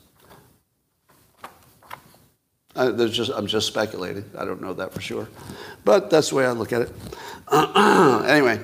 I, 2.76 2.91
just, 2.91 3.32
I'm 3.32 3.47
just 3.47 3.66
speculating. 3.68 4.24
I 4.38 4.45
don't 4.45 4.62
know 4.62 4.74
that 4.74 4.93
for 4.93 5.02
sure. 5.02 5.28
But 5.84 6.12
that's 6.12 6.30
the 6.30 6.36
way 6.36 6.45
I 6.45 6.52
look 6.52 6.72
at 6.72 6.84
it. 6.84 6.91
anyway, 8.30 8.64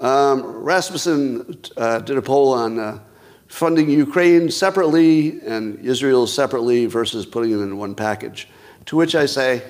um, 0.00 0.42
Rasmussen 0.44 1.60
uh, 1.76 1.98
did 2.00 2.16
a 2.16 2.22
poll 2.22 2.52
on 2.52 2.78
uh, 2.78 3.00
funding 3.48 3.88
Ukraine 3.90 4.50
separately 4.50 5.40
and 5.40 5.78
Israel 5.84 6.26
separately 6.26 6.86
versus 6.86 7.26
putting 7.26 7.50
them 7.52 7.62
in 7.62 7.78
one 7.78 7.94
package. 7.94 8.48
To 8.86 8.96
which 8.96 9.14
I 9.14 9.26
say, 9.26 9.62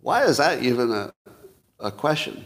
why 0.00 0.24
is 0.24 0.38
that 0.38 0.62
even 0.62 0.90
a, 0.90 1.12
a 1.78 1.90
question? 1.90 2.44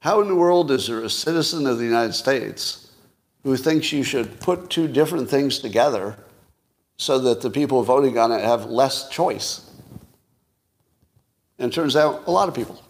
How 0.00 0.20
in 0.20 0.28
the 0.28 0.34
world 0.34 0.70
is 0.70 0.88
there 0.88 1.00
a 1.00 1.10
citizen 1.10 1.66
of 1.66 1.78
the 1.78 1.84
United 1.84 2.12
States 2.12 2.90
who 3.42 3.56
thinks 3.56 3.92
you 3.92 4.02
should 4.02 4.40
put 4.40 4.68
two 4.68 4.88
different 4.88 5.30
things 5.30 5.58
together 5.58 6.18
so 6.96 7.18
that 7.18 7.40
the 7.40 7.50
people 7.50 7.82
voting 7.82 8.18
on 8.18 8.30
it 8.30 8.42
have 8.42 8.66
less 8.66 9.08
choice? 9.08 9.70
And 11.58 11.72
it 11.72 11.74
turns 11.74 11.96
out 11.96 12.26
a 12.26 12.30
lot 12.30 12.48
of 12.48 12.54
people. 12.54 12.82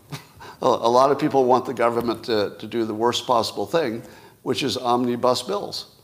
A 0.69 0.89
lot 0.89 1.11
of 1.11 1.19
people 1.19 1.45
want 1.45 1.66
the 1.66 1.74
government 1.74 2.24
to, 2.24 2.57
to 2.59 2.66
do 2.66 2.85
the 2.85 2.95
worst 2.95 3.27
possible 3.27 3.66
thing, 3.66 4.03
which 4.43 4.62
is 4.62 4.77
omnibus 4.77 5.43
bills. 5.43 5.95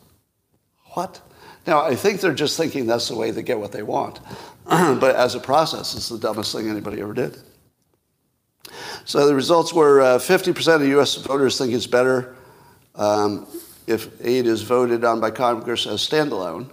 What? 0.93 1.21
Now, 1.67 1.83
I 1.83 1.95
think 1.95 2.21
they're 2.21 2.35
just 2.35 2.57
thinking 2.57 2.87
that's 2.87 3.09
the 3.09 3.17
way 3.17 3.31
they 3.31 3.43
get 3.43 3.59
what 3.59 3.73
they 3.73 3.83
want. 3.83 4.21
but 4.65 5.17
as 5.17 5.35
a 5.35 5.41
process, 5.41 5.95
it's 5.95 6.09
the 6.09 6.19
dumbest 6.19 6.53
thing 6.53 6.69
anybody 6.69 7.01
ever 7.01 7.15
did. 7.15 7.39
So 9.05 9.27
the 9.27 9.35
results 9.35 9.73
were 9.73 10.01
uh, 10.01 10.19
50% 10.19 10.77
of 10.77 10.87
U.S. 10.89 11.15
voters 11.17 11.59
think 11.59 11.73
it's 11.73 11.87
better 11.87 12.37
um, 12.95 13.47
if 13.87 14.09
aid 14.21 14.47
is 14.47 14.63
voted 14.63 15.05
on 15.05 15.21
by 15.21 15.31
Congress 15.31 15.87
as 15.87 16.07
standalone, 16.07 16.71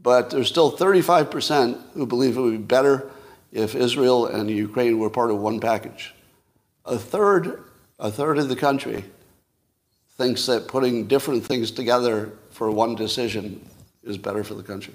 but 0.00 0.30
there's 0.30 0.48
still 0.48 0.70
35% 0.70 1.80
who 1.94 2.06
believe 2.06 2.36
it 2.36 2.40
would 2.40 2.50
be 2.52 2.58
better 2.58 3.10
if 3.52 3.74
Israel 3.74 4.26
and 4.26 4.50
Ukraine 4.50 4.98
were 4.98 5.10
part 5.10 5.30
of 5.30 5.38
one 5.38 5.60
package. 5.60 6.14
A 6.86 6.98
third, 6.98 7.64
a 7.98 8.10
third 8.10 8.38
of 8.38 8.48
the 8.48 8.56
country 8.56 9.04
thinks 10.16 10.46
that 10.46 10.68
putting 10.68 11.06
different 11.06 11.44
things 11.44 11.70
together 11.70 12.30
for 12.50 12.70
one 12.70 12.94
decision 12.94 13.68
is 14.04 14.16
better 14.16 14.44
for 14.44 14.54
the 14.54 14.62
country. 14.62 14.94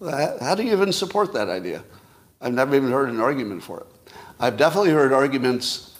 How 0.00 0.54
do 0.54 0.62
you 0.62 0.72
even 0.72 0.92
support 0.92 1.32
that 1.32 1.48
idea? 1.48 1.82
I've 2.40 2.52
never 2.52 2.76
even 2.76 2.92
heard 2.92 3.08
an 3.08 3.20
argument 3.20 3.62
for 3.62 3.80
it. 3.80 4.12
I've 4.38 4.58
definitely 4.58 4.90
heard 4.90 5.12
arguments 5.12 5.98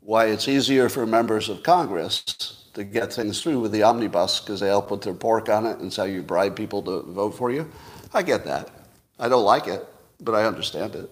why 0.00 0.26
it's 0.26 0.46
easier 0.46 0.88
for 0.88 1.04
members 1.04 1.48
of 1.48 1.62
Congress 1.64 2.68
to 2.74 2.84
get 2.84 3.12
things 3.12 3.42
through 3.42 3.58
with 3.60 3.72
the 3.72 3.82
omnibus 3.82 4.40
because 4.40 4.60
they 4.60 4.70
all 4.70 4.82
put 4.82 5.02
their 5.02 5.14
pork 5.14 5.48
on 5.48 5.66
it 5.66 5.78
and 5.78 5.92
so 5.92 6.04
you 6.04 6.22
bribe 6.22 6.54
people 6.54 6.82
to 6.82 7.02
vote 7.02 7.32
for 7.32 7.50
you. 7.50 7.68
I 8.12 8.22
get 8.22 8.44
that. 8.44 8.70
I 9.18 9.28
don't 9.28 9.44
like 9.44 9.66
it, 9.66 9.84
but 10.20 10.34
I 10.34 10.44
understand 10.44 10.94
it. 10.94 11.10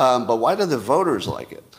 Um, 0.00 0.26
but 0.26 0.36
why 0.36 0.54
do 0.54 0.64
the 0.64 0.78
voters 0.78 1.28
like 1.28 1.52
it? 1.52 1.76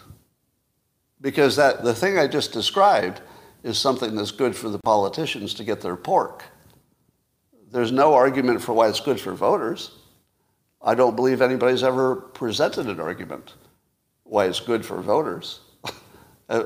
Because 1.19 1.55
that 1.55 1.83
the 1.83 1.95
thing 1.95 2.19
I 2.19 2.27
just 2.27 2.53
described 2.53 3.19
is 3.63 3.79
something 3.79 4.15
that's 4.15 4.29
good 4.29 4.55
for 4.55 4.69
the 4.69 4.77
politicians 4.77 5.55
to 5.55 5.63
get 5.63 5.81
their 5.81 5.95
pork. 5.95 6.43
There's 7.71 7.91
no 7.91 8.13
argument 8.13 8.61
for 8.61 8.73
why 8.73 8.89
it's 8.89 8.99
good 8.99 9.19
for 9.19 9.33
voters. 9.33 9.89
I 10.83 10.93
don't 10.93 11.15
believe 11.15 11.41
anybody's 11.41 11.81
ever 11.81 12.15
presented 12.15 12.85
an 12.85 12.99
argument 12.99 13.55
why 14.23 14.45
it's 14.45 14.59
good 14.59 14.85
for 14.85 15.01
voters. 15.01 15.61
uh, 16.49 16.65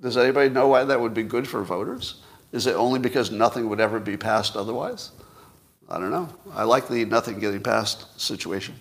does 0.00 0.16
anybody 0.16 0.48
know 0.48 0.68
why 0.68 0.84
that 0.84 1.00
would 1.00 1.12
be 1.12 1.24
good 1.24 1.48
for 1.48 1.64
voters? 1.64 2.22
Is 2.52 2.68
it 2.68 2.76
only 2.76 3.00
because 3.00 3.32
nothing 3.32 3.68
would 3.68 3.80
ever 3.80 3.98
be 3.98 4.16
passed 4.16 4.54
otherwise? 4.54 5.10
I 5.88 5.98
don't 5.98 6.12
know. 6.12 6.28
I 6.52 6.62
like 6.62 6.86
the 6.86 7.04
nothing 7.04 7.40
getting 7.40 7.64
passed 7.64 8.20
situation. 8.20 8.76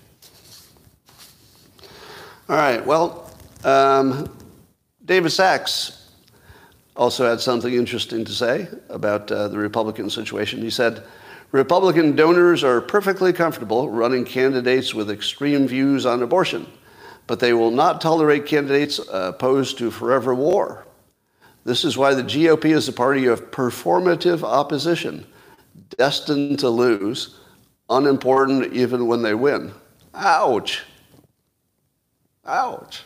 All 2.47 2.55
right, 2.55 2.85
well, 2.85 3.31
um, 3.63 4.29
David 5.03 5.31
Sacks 5.31 6.11
also 6.95 7.27
had 7.27 7.41
something 7.41 7.73
interesting 7.73 8.23
to 8.23 8.31
say 8.31 8.67
about 8.89 9.31
uh, 9.31 9.47
the 9.47 9.57
Republican 9.57 10.11
situation. 10.11 10.61
He 10.61 10.69
said, 10.69 11.03
Republican 11.51 12.15
donors 12.15 12.63
are 12.63 12.81
perfectly 12.81 13.33
comfortable 13.33 13.89
running 13.89 14.25
candidates 14.25 14.93
with 14.93 15.09
extreme 15.09 15.67
views 15.67 16.05
on 16.05 16.21
abortion, 16.21 16.67
but 17.25 17.39
they 17.39 17.53
will 17.53 17.71
not 17.71 17.99
tolerate 17.99 18.45
candidates 18.45 18.99
opposed 19.11 19.79
to 19.79 19.89
forever 19.89 20.35
war. 20.35 20.85
This 21.63 21.83
is 21.83 21.97
why 21.97 22.13
the 22.13 22.21
GOP 22.21 22.65
is 22.65 22.87
a 22.87 22.93
party 22.93 23.25
of 23.25 23.49
performative 23.49 24.43
opposition, 24.43 25.25
destined 25.97 26.59
to 26.59 26.69
lose, 26.69 27.39
unimportant 27.89 28.71
even 28.71 29.07
when 29.07 29.23
they 29.23 29.33
win. 29.33 29.73
Ouch. 30.13 30.83
Ouch. 32.45 33.03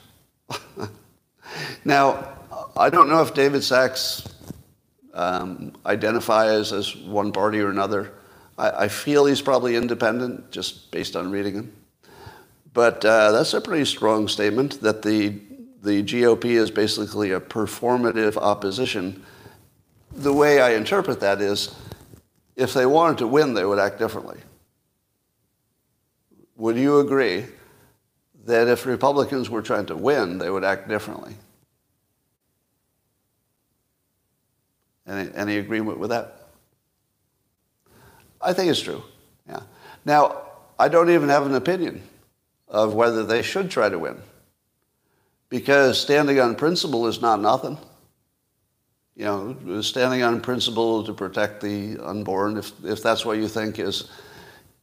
now, 1.86 2.38
I 2.76 2.90
don't 2.90 3.10
know 3.10 3.22
if 3.22 3.34
David 3.34 3.64
Sacks 3.64 4.28
um, 5.14 5.74
identifies 5.86 6.74
as 6.74 6.96
one 6.96 7.32
party 7.32 7.60
or 7.60 7.70
another. 7.70 8.12
I, 8.58 8.86
I, 8.86 8.88
feel 8.88 9.26
he's 9.26 9.42
probably 9.42 9.76
independent, 9.76 10.52
just 10.52 10.92
based 10.92 11.16
on 11.16 11.32
reading 11.32 11.54
him. 11.54 11.74
But 12.74 13.04
uh, 13.04 13.32
that's 13.32 13.54
a 13.54 13.62
pretty 13.62 13.86
strong 13.86 14.28
statement 14.28 14.82
that 14.82 15.02
the 15.02 15.40
the 15.82 16.04
GOP 16.04 16.46
is 16.46 16.70
basically 16.70 17.32
a 17.32 17.40
performative 17.40 18.36
opposition. 18.36 19.24
The 20.12 20.34
way 20.34 20.60
I 20.60 20.72
interpret 20.72 21.22
that 21.22 21.42
is 21.42 21.74
if 22.58 22.74
they 22.74 22.86
wanted 22.86 23.20
to 23.20 23.28
win, 23.28 23.54
they 23.54 23.64
would 23.64 23.80
act 23.80 23.98
differently. 23.98 24.40
Would 26.58 26.76
you 26.76 27.00
agree 27.00 27.46
that 28.50 28.68
if 28.68 28.88
Republicans 28.88 29.48
were 29.48 29.62
trying 29.62 29.86
to 29.86 29.96
win, 29.96 30.40
they 30.40 30.50
would 30.50 30.64
act 30.64 30.88
differently? 30.88 31.36
Any, 35.08 35.30
any 35.36 35.58
agreement 35.58 36.00
with 36.00 36.10
that? 36.10 36.48
I 38.42 38.54
think 38.54 38.72
it's 38.72 38.82
true. 38.82 39.04
Yeah. 39.48 39.62
Now, 40.04 40.42
I 40.80 40.88
don't 40.88 41.12
even 41.12 41.30
have 41.30 41.46
an 41.46 41.54
opinion 41.54 42.02
of 42.68 42.96
whether 42.96 43.24
they 43.24 43.44
should 43.44 43.70
try 43.70 43.88
to 43.88 44.00
win 44.00 44.20
because 45.50 46.02
standing 46.02 46.40
on 46.40 46.56
principle 46.56 47.06
is 47.06 47.22
not 47.22 47.40
nothing. 47.40 47.78
You 49.16 49.26
know, 49.26 49.82
standing 49.82 50.24
on 50.24 50.42
principle 50.42 51.04
to 51.04 51.14
protect 51.14 51.62
the 51.62 52.00
unborn, 52.02 52.58
if, 52.58 52.72
if 52.84 53.04
that's 53.04 53.26
what 53.26 53.38
you 53.38 53.48
think 53.48 53.78
is, 53.78 54.10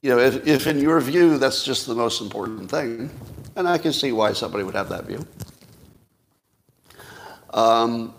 you 0.02 0.10
know, 0.10 0.18
if, 0.18 0.46
if 0.46 0.66
in 0.66 0.78
your 0.78 1.00
view 1.00 1.38
that's 1.38 1.64
just 1.64 1.86
the 1.86 1.94
most 1.94 2.20
important 2.20 2.70
thing, 2.70 3.10
and 3.56 3.66
I 3.66 3.78
can 3.78 3.92
see 3.92 4.12
why 4.12 4.32
somebody 4.32 4.64
would 4.64 4.74
have 4.74 4.88
that 4.90 5.06
view. 5.06 5.26
Um, 7.52 8.14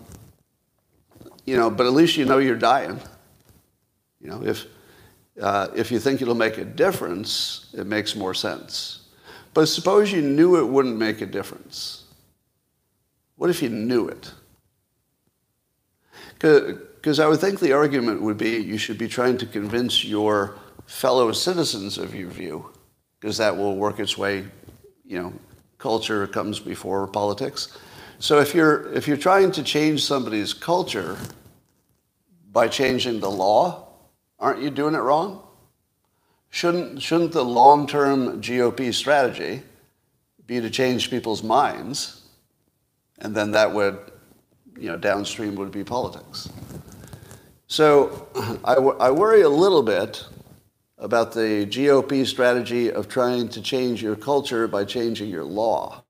you 1.46 1.56
know, 1.56 1.70
but 1.70 1.86
at 1.86 1.92
least 1.92 2.16
you 2.16 2.24
know 2.24 2.38
you're 2.38 2.56
dying. 2.56 3.00
You 4.20 4.30
know, 4.30 4.42
if, 4.44 4.66
uh, 5.40 5.68
if 5.74 5.90
you 5.92 5.98
think 5.98 6.20
it'll 6.20 6.34
make 6.34 6.58
a 6.58 6.64
difference, 6.64 7.70
it 7.72 7.86
makes 7.86 8.16
more 8.16 8.34
sense. 8.34 9.08
But 9.54 9.66
suppose 9.66 10.12
you 10.12 10.20
knew 10.20 10.56
it 10.56 10.68
wouldn't 10.68 10.98
make 10.98 11.20
a 11.20 11.26
difference. 11.26 12.04
What 13.36 13.48
if 13.48 13.62
you 13.62 13.68
knew 13.68 14.08
it? 14.08 14.32
Because 16.38 17.20
I 17.20 17.26
would 17.26 17.40
think 17.40 17.60
the 17.60 17.72
argument 17.72 18.20
would 18.22 18.36
be 18.36 18.58
you 18.58 18.76
should 18.76 18.98
be 18.98 19.08
trying 19.08 19.38
to 19.38 19.46
convince 19.46 20.04
your 20.04 20.58
fellow 20.88 21.30
citizens 21.32 21.98
of 21.98 22.14
your 22.14 22.30
view, 22.30 22.72
because 23.20 23.36
that 23.36 23.54
will 23.54 23.76
work 23.76 24.00
its 24.00 24.16
way, 24.16 24.44
you 25.04 25.22
know, 25.22 25.32
culture 25.76 26.26
comes 26.26 26.58
before 26.58 27.06
politics. 27.06 27.76
So 28.18 28.40
if 28.40 28.54
you're, 28.54 28.92
if 28.94 29.06
you're 29.06 29.18
trying 29.18 29.52
to 29.52 29.62
change 29.62 30.02
somebody's 30.02 30.54
culture 30.54 31.16
by 32.50 32.68
changing 32.68 33.20
the 33.20 33.30
law, 33.30 33.86
aren't 34.40 34.62
you 34.62 34.70
doing 34.70 34.94
it 34.94 34.98
wrong? 34.98 35.42
Shouldn't, 36.50 37.02
shouldn't 37.02 37.32
the 37.32 37.44
long-term 37.44 38.40
GOP 38.40 38.92
strategy 38.92 39.62
be 40.46 40.60
to 40.60 40.70
change 40.70 41.10
people's 41.10 41.42
minds 41.42 42.22
and 43.18 43.34
then 43.34 43.50
that 43.50 43.72
would, 43.72 43.98
you 44.78 44.88
know, 44.88 44.96
downstream 44.96 45.54
would 45.56 45.70
be 45.70 45.84
politics. 45.84 46.48
So 47.66 48.28
I, 48.64 48.74
I 48.74 49.10
worry 49.10 49.42
a 49.42 49.48
little 49.48 49.82
bit 49.82 50.24
about 50.98 51.32
the 51.32 51.66
GOP 51.66 52.26
strategy 52.26 52.90
of 52.90 53.08
trying 53.08 53.48
to 53.50 53.62
change 53.62 54.02
your 54.02 54.16
culture 54.16 54.66
by 54.66 54.84
changing 54.84 55.30
your 55.30 55.44
law. 55.44 56.02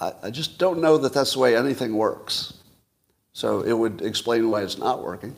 I, 0.00 0.12
I 0.24 0.30
just 0.30 0.58
don't 0.58 0.80
know 0.80 0.98
that 0.98 1.12
that's 1.12 1.34
the 1.34 1.38
way 1.38 1.56
anything 1.56 1.96
works. 1.96 2.54
So 3.32 3.60
it 3.62 3.72
would 3.72 4.02
explain 4.02 4.50
why 4.50 4.62
it's 4.62 4.78
not 4.78 5.02
working. 5.02 5.34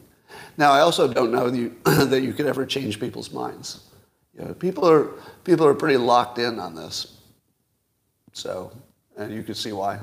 Now, 0.57 0.73
I 0.73 0.81
also 0.81 1.13
don't 1.13 1.31
know 1.31 1.51
that 1.51 1.59
you, 1.59 1.77
that 2.07 2.23
you 2.23 2.33
could 2.33 2.47
ever 2.47 2.65
change 2.65 2.99
people's 2.99 3.33
minds. 3.33 3.85
You 4.37 4.47
know, 4.47 4.55
people, 4.55 4.89
are, 4.89 5.11
people 5.45 5.67
are 5.67 5.75
pretty 5.75 5.97
locked 5.97 6.39
in 6.39 6.59
on 6.59 6.75
this. 6.75 7.19
So 8.33 8.73
and 9.17 9.33
you 9.33 9.43
can 9.43 9.55
see 9.55 9.73
why. 9.73 10.01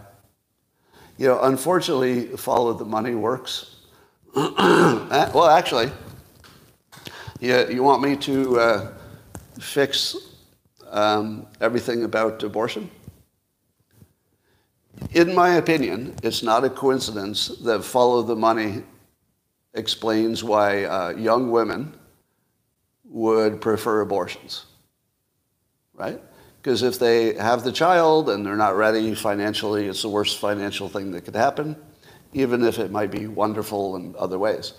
You 1.18 1.28
know, 1.28 1.42
unfortunately, 1.42 2.28
follow 2.38 2.74
the 2.74 2.86
money 2.86 3.16
works. 3.16 3.76
well, 4.36 5.48
actually, 5.48 5.92
you, 7.42 7.68
you 7.70 7.84
want 7.84 8.02
me 8.02 8.16
to 8.18 8.60
uh, 8.60 8.92
fix 9.60 10.16
um, 10.90 11.48
everything 11.60 12.04
about 12.04 12.42
abortion? 12.44 12.90
In 15.14 15.34
my 15.34 15.56
opinion, 15.56 16.16
it's 16.22 16.44
not 16.44 16.64
a 16.64 16.70
coincidence 16.70 17.48
that 17.64 17.84
follow 17.84 18.22
the 18.22 18.36
money 18.36 18.84
explains 19.74 20.44
why 20.44 20.84
uh, 20.84 21.10
young 21.18 21.50
women 21.50 21.98
would 23.06 23.60
prefer 23.60 24.02
abortions, 24.02 24.66
right? 25.94 26.22
Because 26.62 26.84
if 26.84 27.00
they 27.00 27.34
have 27.34 27.64
the 27.64 27.72
child 27.72 28.30
and 28.30 28.46
they're 28.46 28.56
not 28.56 28.76
ready 28.76 29.16
financially, 29.16 29.88
it's 29.88 30.04
the 30.04 30.10
worst 30.10 30.40
financial 30.40 30.88
thing 30.88 31.12
that 31.12 31.26
could 31.26 31.36
happen, 31.36 31.76
even 32.34 32.64
if 32.64 32.78
it 32.78 32.92
might 32.92 33.10
be 33.10 33.26
wonderful 33.26 33.96
in 33.96 34.14
other 34.20 34.38
ways. 34.38 34.74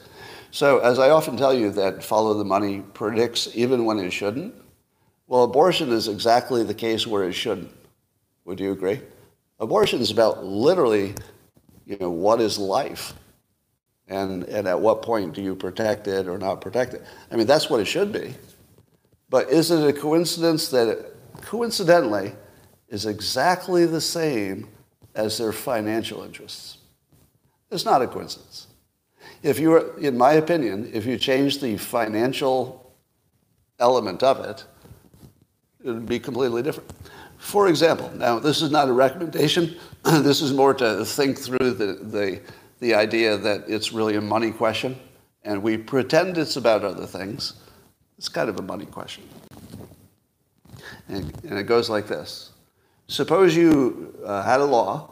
So, 0.53 0.79
as 0.79 0.99
I 0.99 1.11
often 1.11 1.37
tell 1.37 1.53
you, 1.53 1.71
that 1.73 2.05
follow 2.05 2.35
the 2.35 2.45
money 2.45 2.83
predicts 2.93 3.49
even 3.55 3.85
when 3.85 3.99
it 3.99 4.13
shouldn't. 4.13 4.55
Well, 5.27 5.45
abortion 5.45 5.91
is 5.91 6.09
exactly 6.09 6.63
the 6.63 6.75
case 6.75 7.07
where 7.07 7.25
it 7.25 7.33
shouldn't. 7.33 7.73
Would 8.45 8.61
you 8.61 8.71
agree? 8.71 9.01
Abortion 9.59 10.01
is 10.01 10.11
about 10.11 10.45
literally, 10.45 11.15
you 11.87 11.97
know, 11.99 12.11
what 12.11 12.41
is 12.41 12.59
life? 12.59 13.15
And, 14.09 14.45
and 14.45 14.69
at 14.69 14.79
what 14.79 15.01
point 15.01 15.35
do 15.35 15.41
you 15.41 15.57
protect 15.57 16.07
it 16.07 16.29
or 16.29 16.37
not 16.37 16.61
protect 16.61 16.95
it? 16.95 17.03
I 17.31 17.37
mean, 17.37 17.47
that's 17.47 17.71
what 17.71 17.81
it 17.81 17.87
should 17.87 18.13
be. 18.13 18.35
But 19.31 19.49
is 19.49 19.71
it 19.71 19.89
a 19.89 19.99
coincidence 19.99 20.69
that 20.69 20.87
it, 20.87 21.17
coincidentally, 21.41 22.33
is 22.93 23.07
exactly 23.07 23.87
the 23.87 24.03
same 24.03 24.69
as 25.15 25.39
their 25.39 25.53
financial 25.53 26.23
interests. 26.23 26.79
It's 27.71 27.87
not 27.87 28.03
a 28.03 28.07
coincidence. 28.07 28.67
If 29.43 29.59
you 29.59 29.71
were, 29.71 29.99
in 29.99 30.17
my 30.17 30.35
opinion, 30.35 30.91
if 30.93 31.05
you 31.05 31.19
change 31.19 31.61
the 31.61 31.77
financial 31.77 32.93
element 33.79 34.23
of 34.23 34.41
it, 34.45 34.65
it 35.85 35.91
would 35.91 36.07
be 36.07 36.21
completely 36.21 36.63
different. 36.63 36.91
For 37.39 37.67
example, 37.67 38.11
now 38.15 38.39
this 38.39 38.63
is 38.63 38.71
not 38.71 38.89
a 38.89 38.93
recommendation. 38.93 39.77
this 40.05 40.41
is 40.41 40.53
more 40.53 40.75
to 40.75 41.05
think 41.05 41.39
through 41.39 41.73
the, 41.73 41.99
the, 42.01 42.41
the 42.79 42.95
idea 42.95 43.37
that 43.37 43.65
it's 43.67 43.93
really 43.93 44.15
a 44.15 44.21
money 44.21 44.53
question, 44.53 44.99
and 45.43 45.61
we 45.61 45.77
pretend 45.77 46.39
it's 46.39 46.57
about 46.57 46.85
other 46.85 47.07
things. 47.07 47.55
It's 48.17 48.29
kind 48.29 48.49
of 48.49 48.61
a 48.61 48.63
money 48.63 48.87
question. 48.87 49.25
And, 51.09 51.33
and 51.45 51.59
it 51.59 51.65
goes 51.65 51.91
like 51.91 52.07
this 52.07 52.53
Suppose 53.09 53.57
you 53.57 54.15
uh, 54.25 54.43
had 54.43 54.61
a 54.61 54.65
law 54.65 55.12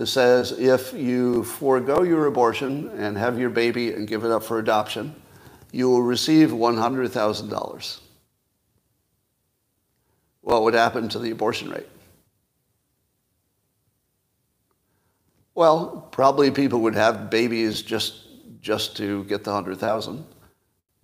that 0.00 0.06
says 0.06 0.52
if 0.52 0.94
you 0.94 1.44
forego 1.44 2.02
your 2.02 2.24
abortion 2.24 2.88
and 2.96 3.18
have 3.18 3.38
your 3.38 3.50
baby 3.50 3.92
and 3.92 4.08
give 4.08 4.24
it 4.24 4.30
up 4.30 4.42
for 4.42 4.58
adoption, 4.58 5.14
you 5.72 5.90
will 5.90 6.00
receive 6.00 6.48
$100,000. 6.48 8.00
What 10.40 10.62
would 10.62 10.72
happen 10.72 11.10
to 11.10 11.18
the 11.18 11.32
abortion 11.32 11.68
rate? 11.68 11.86
Well, 15.54 16.08
probably 16.12 16.50
people 16.50 16.80
would 16.80 16.94
have 16.94 17.28
babies 17.28 17.82
just, 17.82 18.26
just 18.62 18.96
to 18.96 19.24
get 19.24 19.44
the 19.44 19.50
100,000. 19.50 20.24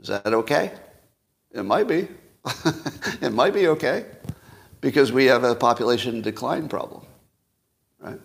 Is 0.00 0.08
that 0.08 0.32
okay? 0.32 0.72
It 1.52 1.64
might 1.64 1.86
be. 1.86 2.08
it 3.20 3.34
might 3.34 3.52
be 3.52 3.68
okay 3.68 4.06
because 4.80 5.12
we 5.12 5.26
have 5.26 5.44
a 5.44 5.54
population 5.54 6.22
decline 6.22 6.66
problem, 6.66 7.04
right? 7.98 8.18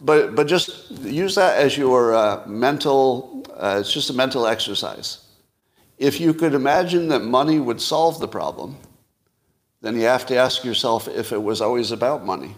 But, 0.00 0.34
but 0.34 0.46
just 0.46 0.90
use 1.02 1.34
that 1.34 1.58
as 1.58 1.76
your 1.76 2.14
uh, 2.14 2.46
mental, 2.46 3.44
uh, 3.54 3.78
it's 3.80 3.92
just 3.92 4.08
a 4.08 4.14
mental 4.14 4.46
exercise. 4.46 5.26
If 5.98 6.18
you 6.18 6.32
could 6.32 6.54
imagine 6.54 7.08
that 7.08 7.20
money 7.20 7.60
would 7.60 7.80
solve 7.80 8.18
the 8.18 8.28
problem, 8.28 8.78
then 9.82 9.96
you 9.96 10.02
have 10.02 10.26
to 10.26 10.36
ask 10.36 10.64
yourself 10.64 11.06
if 11.08 11.32
it 11.32 11.42
was 11.42 11.60
always 11.60 11.92
about 11.92 12.24
money. 12.24 12.54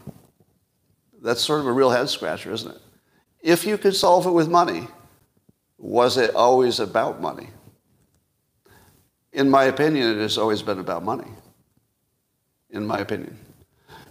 That's 1.20 1.40
sort 1.40 1.60
of 1.60 1.66
a 1.66 1.72
real 1.72 1.90
head 1.90 2.08
scratcher, 2.08 2.52
isn't 2.52 2.70
it? 2.70 2.80
If 3.40 3.66
you 3.66 3.76
could 3.76 3.96
solve 3.96 4.26
it 4.26 4.30
with 4.30 4.48
money, 4.48 4.86
was 5.78 6.16
it 6.16 6.34
always 6.36 6.78
about 6.78 7.20
money? 7.20 7.48
In 9.32 9.50
my 9.50 9.64
opinion, 9.64 10.16
it 10.16 10.22
has 10.22 10.38
always 10.38 10.62
been 10.62 10.78
about 10.78 11.02
money. 11.02 11.30
In 12.70 12.86
my 12.86 12.98
opinion. 12.98 13.36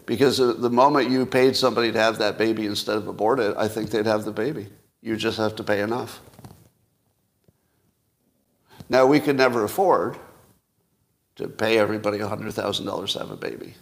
Because 0.06 0.38
the 0.38 0.70
moment 0.70 1.10
you 1.10 1.26
paid 1.26 1.56
somebody 1.56 1.92
to 1.92 2.00
have 2.00 2.18
that 2.18 2.38
baby 2.38 2.66
instead 2.66 2.98
of 2.98 3.08
abort 3.08 3.40
it, 3.40 3.56
I 3.58 3.68
think 3.68 3.90
they'd 3.90 4.06
have 4.06 4.26
the 4.26 4.32
baby. 4.32 4.68
You 5.02 5.16
just 5.16 5.38
have 5.38 5.56
to 5.58 5.64
pay 5.64 5.82
enough. 5.82 6.20
Now, 8.90 9.06
we 9.06 9.20
could 9.20 9.38
never 9.38 9.64
afford 9.64 10.18
to 11.36 11.48
pay 11.48 11.78
everybody 11.78 12.20
$100,000 12.20 13.14
to 13.14 13.20
have 13.20 13.32
a 13.32 13.38
baby. 13.38 13.74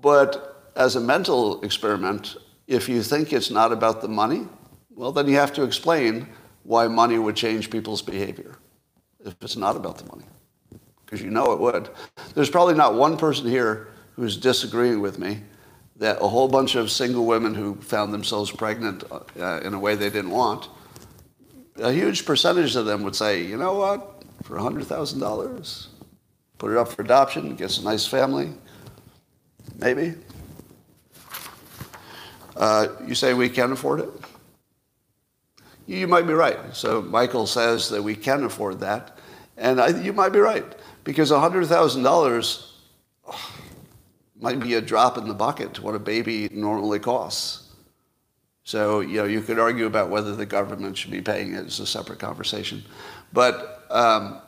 But 0.00 0.72
as 0.76 0.96
a 0.96 1.00
mental 1.00 1.62
experiment, 1.62 2.36
if 2.66 2.88
you 2.88 3.02
think 3.02 3.32
it's 3.32 3.50
not 3.50 3.72
about 3.72 4.00
the 4.00 4.08
money, 4.08 4.48
well, 4.90 5.12
then 5.12 5.28
you 5.28 5.36
have 5.36 5.52
to 5.54 5.62
explain 5.62 6.28
why 6.62 6.88
money 6.88 7.18
would 7.18 7.36
change 7.36 7.70
people's 7.70 8.02
behavior 8.02 8.56
if 9.24 9.34
it's 9.42 9.56
not 9.56 9.76
about 9.76 9.98
the 9.98 10.06
money, 10.06 10.24
because 11.04 11.20
you 11.20 11.30
know 11.30 11.52
it 11.52 11.60
would. 11.60 11.90
There's 12.34 12.50
probably 12.50 12.74
not 12.74 12.94
one 12.94 13.16
person 13.16 13.48
here 13.48 13.88
who's 14.16 14.36
disagreeing 14.36 15.00
with 15.00 15.18
me 15.18 15.40
that 15.96 16.20
a 16.20 16.28
whole 16.28 16.48
bunch 16.48 16.74
of 16.74 16.90
single 16.90 17.24
women 17.24 17.54
who 17.54 17.76
found 17.76 18.12
themselves 18.12 18.50
pregnant 18.50 19.04
uh, 19.10 19.60
in 19.62 19.74
a 19.74 19.78
way 19.78 19.94
they 19.94 20.10
didn't 20.10 20.30
want, 20.30 20.68
a 21.76 21.92
huge 21.92 22.24
percentage 22.24 22.76
of 22.76 22.86
them 22.86 23.02
would 23.02 23.16
say, 23.16 23.42
you 23.42 23.56
know 23.56 23.74
what, 23.74 24.22
for 24.42 24.56
$100,000, 24.56 25.86
put 26.58 26.72
it 26.72 26.76
up 26.76 26.88
for 26.88 27.02
adoption, 27.02 27.54
gets 27.56 27.78
a 27.78 27.84
nice 27.84 28.06
family, 28.06 28.52
maybe. 29.78 30.14
Uh, 32.56 32.88
you 33.06 33.14
say 33.14 33.34
we 33.34 33.48
can 33.48 33.72
afford 33.72 34.00
it? 34.00 34.10
You 35.86 36.06
might 36.06 36.26
be 36.26 36.32
right. 36.32 36.58
So 36.72 37.02
Michael 37.02 37.46
says 37.46 37.90
that 37.90 38.02
we 38.02 38.14
can 38.14 38.44
afford 38.44 38.80
that. 38.80 39.18
And 39.56 39.80
I, 39.80 39.88
you 40.00 40.12
might 40.12 40.30
be 40.30 40.38
right, 40.38 40.64
because 41.04 41.30
$100,000 41.30 42.70
might 44.40 44.60
be 44.60 44.74
a 44.74 44.80
drop 44.80 45.16
in 45.18 45.28
the 45.28 45.34
bucket 45.34 45.74
to 45.74 45.82
what 45.82 45.94
a 45.94 45.98
baby 45.98 46.48
normally 46.52 46.98
costs. 46.98 47.72
So, 48.64 49.00
you 49.00 49.18
know, 49.18 49.24
you 49.24 49.42
could 49.42 49.58
argue 49.58 49.86
about 49.86 50.08
whether 50.08 50.34
the 50.34 50.46
government 50.46 50.96
should 50.96 51.10
be 51.10 51.20
paying 51.20 51.54
it. 51.54 51.66
It's 51.66 51.78
a 51.80 51.86
separate 51.86 52.18
conversation. 52.18 52.82
But, 53.32 53.86
um, 53.90 54.40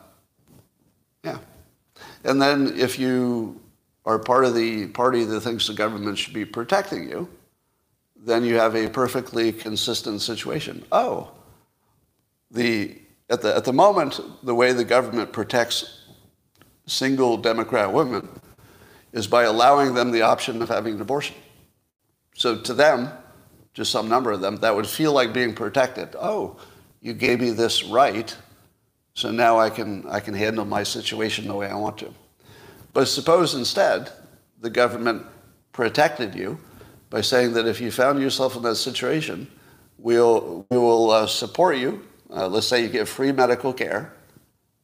yeah. 1.23 1.37
And 2.23 2.41
then 2.41 2.73
if 2.77 2.97
you 2.97 3.61
are 4.05 4.17
part 4.17 4.45
of 4.45 4.55
the 4.55 4.87
party 4.87 5.23
that 5.23 5.41
thinks 5.41 5.67
the 5.67 5.73
government 5.73 6.17
should 6.17 6.33
be 6.33 6.45
protecting 6.45 7.09
you, 7.09 7.29
then 8.15 8.43
you 8.43 8.55
have 8.55 8.75
a 8.75 8.89
perfectly 8.89 9.51
consistent 9.51 10.21
situation. 10.21 10.83
Oh, 10.91 11.31
the, 12.49 12.97
at, 13.29 13.41
the, 13.41 13.55
at 13.55 13.65
the 13.65 13.73
moment, 13.73 14.19
the 14.43 14.55
way 14.55 14.73
the 14.73 14.83
government 14.83 15.31
protects 15.31 16.05
single 16.87 17.37
Democrat 17.37 17.91
women 17.91 18.27
is 19.13 19.27
by 19.27 19.43
allowing 19.43 19.93
them 19.93 20.11
the 20.11 20.21
option 20.21 20.61
of 20.61 20.69
having 20.69 20.95
an 20.95 21.01
abortion. 21.01 21.35
So 22.35 22.59
to 22.61 22.73
them, 22.73 23.09
just 23.73 23.91
some 23.91 24.09
number 24.09 24.31
of 24.31 24.41
them, 24.41 24.57
that 24.57 24.75
would 24.75 24.87
feel 24.87 25.13
like 25.13 25.33
being 25.33 25.53
protected. 25.53 26.15
Oh, 26.19 26.57
you 27.01 27.13
gave 27.13 27.39
me 27.39 27.51
this 27.51 27.83
right, 27.83 28.35
so 29.13 29.31
now 29.31 29.59
I 29.59 29.69
can, 29.69 30.05
I 30.07 30.19
can 30.19 30.33
handle 30.33 30.65
my 30.65 30.83
situation 30.83 31.47
the 31.47 31.55
way 31.55 31.67
I 31.67 31.75
want 31.75 31.97
to. 31.99 32.13
But 32.93 33.07
suppose 33.07 33.53
instead 33.55 34.11
the 34.59 34.69
government 34.69 35.25
protected 35.71 36.33
you 36.35 36.59
by 37.09 37.21
saying 37.21 37.53
that 37.53 37.67
if 37.67 37.79
you 37.79 37.91
found 37.91 38.19
yourself 38.19 38.55
in 38.55 38.63
that 38.63 38.75
situation, 38.75 39.47
we'll, 39.97 40.65
we 40.69 40.77
will 40.77 41.11
uh, 41.11 41.27
support 41.27 41.77
you. 41.77 42.05
Uh, 42.29 42.47
let's 42.47 42.67
say 42.67 42.81
you 42.81 42.89
get 42.89 43.07
free 43.07 43.31
medical 43.31 43.71
care. 43.71 44.13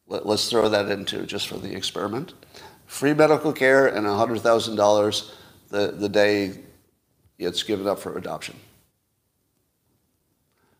Let, 0.06 0.26
let's 0.26 0.48
throw 0.48 0.68
that 0.68 0.90
into 0.90 1.26
just 1.26 1.48
for 1.48 1.58
the 1.58 1.74
experiment. 1.74 2.34
Free 2.86 3.14
medical 3.14 3.52
care 3.52 3.86
and 3.86 4.06
$100,000 4.06 5.34
the, 5.70 5.88
the 5.92 6.08
day 6.08 6.58
it's 7.38 7.62
given 7.62 7.86
up 7.86 7.98
for 7.98 8.16
adoption. 8.16 8.56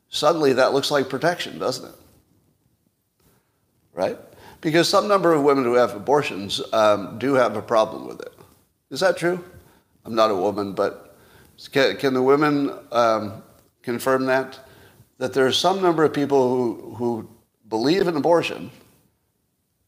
Suddenly 0.09 0.53
that 0.55 0.73
looks 0.73 0.91
like 0.91 1.09
protection, 1.09 1.59
doesn't 1.59 1.89
it? 1.89 1.95
Right? 3.93 4.19
Because 4.61 4.89
some 4.89 5.09
number 5.09 5.33
of 5.33 5.43
women 5.43 5.65
who 5.65 5.75
have 5.75 5.95
abortions 5.95 6.61
um, 6.73 7.19
do 7.19 7.35
have 7.35 7.57
a 7.57 7.63
problem 7.63 8.07
with 8.07 8.21
it. 8.21 8.33
Is 8.91 9.01
that 9.01 9.17
true? 9.17 9.45
I'm 10.05 10.15
not 10.15 10.31
a 10.31 10.35
woman, 10.35 10.73
but 10.73 11.17
can, 11.73 11.97
can 11.97 12.15
the 12.15 12.23
women 12.23 12.73
um, 12.93 13.43
confirm 13.83 14.27
that? 14.27 14.59
That 15.19 15.33
there 15.33 15.47
are 15.47 15.53
some 15.53 15.83
number 15.83 16.05
of 16.05 16.13
people 16.13 16.49
who, 16.49 16.95
who 16.95 17.29
believe 17.69 18.07
in 18.07 18.17
abortion, 18.17 18.71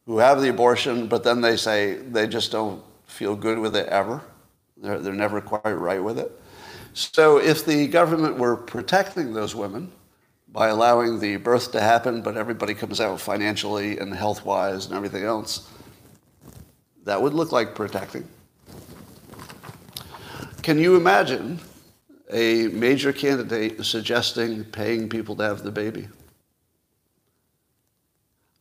who 0.07 0.19
have 0.19 0.41
the 0.41 0.49
abortion, 0.49 1.09
but 1.09 1.25
then 1.25 1.41
they 1.41 1.57
say 1.57 1.95
they 1.95 2.27
just 2.27 2.53
don't 2.53 2.83
feel 3.07 3.37
good 3.37 3.59
with 3.59 3.77
it 3.77 3.87
ever. 3.89 4.23
They're, 4.77 4.99
they're 4.99 5.13
never 5.13 5.41
quite 5.41 5.73
right 5.73 6.03
with 6.03 6.19
it. 6.19 6.33
So 6.95 7.39
if 7.39 7.67
the 7.67 7.89
government 7.89 8.39
were 8.39 8.57
protecting 8.57 9.35
those 9.35 9.55
women 9.55 9.93
by 10.49 10.69
allowing 10.69 11.19
the 11.19 11.37
birth 11.37 11.73
to 11.73 11.81
happen, 11.81 12.23
but 12.23 12.37
everybody 12.37 12.73
comes 12.73 13.01
out 13.01 13.21
financially 13.21 13.99
and 13.99 14.15
health-wise 14.15 14.87
and 14.87 14.95
everything 14.95 15.25
else, 15.25 15.69
that 17.05 17.21
would 17.21 17.35
look 17.35 17.53
like 17.53 17.75
protecting. 17.75 18.27
Can 20.63 20.79
you 20.79 20.97
imagine 20.97 21.61
a 22.33 22.69
major 22.69 23.13
candidate 23.13 23.85
suggesting 23.85 24.65
paying 24.65 25.09
people 25.09 25.37
to 25.37 25.43
have 25.43 25.63
the 25.63 25.71
baby? 25.71 26.09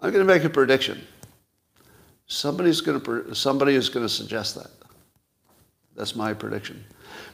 I'm 0.01 0.11
going 0.11 0.25
to 0.25 0.33
make 0.33 0.43
a 0.43 0.49
prediction. 0.49 1.01
Somebody's 2.27 2.81
going 2.81 3.01
to, 3.01 3.35
somebody 3.35 3.75
is 3.75 3.89
going 3.89 4.05
to 4.05 4.09
suggest 4.09 4.55
that. 4.55 4.71
That's 5.95 6.15
my 6.15 6.33
prediction. 6.33 6.83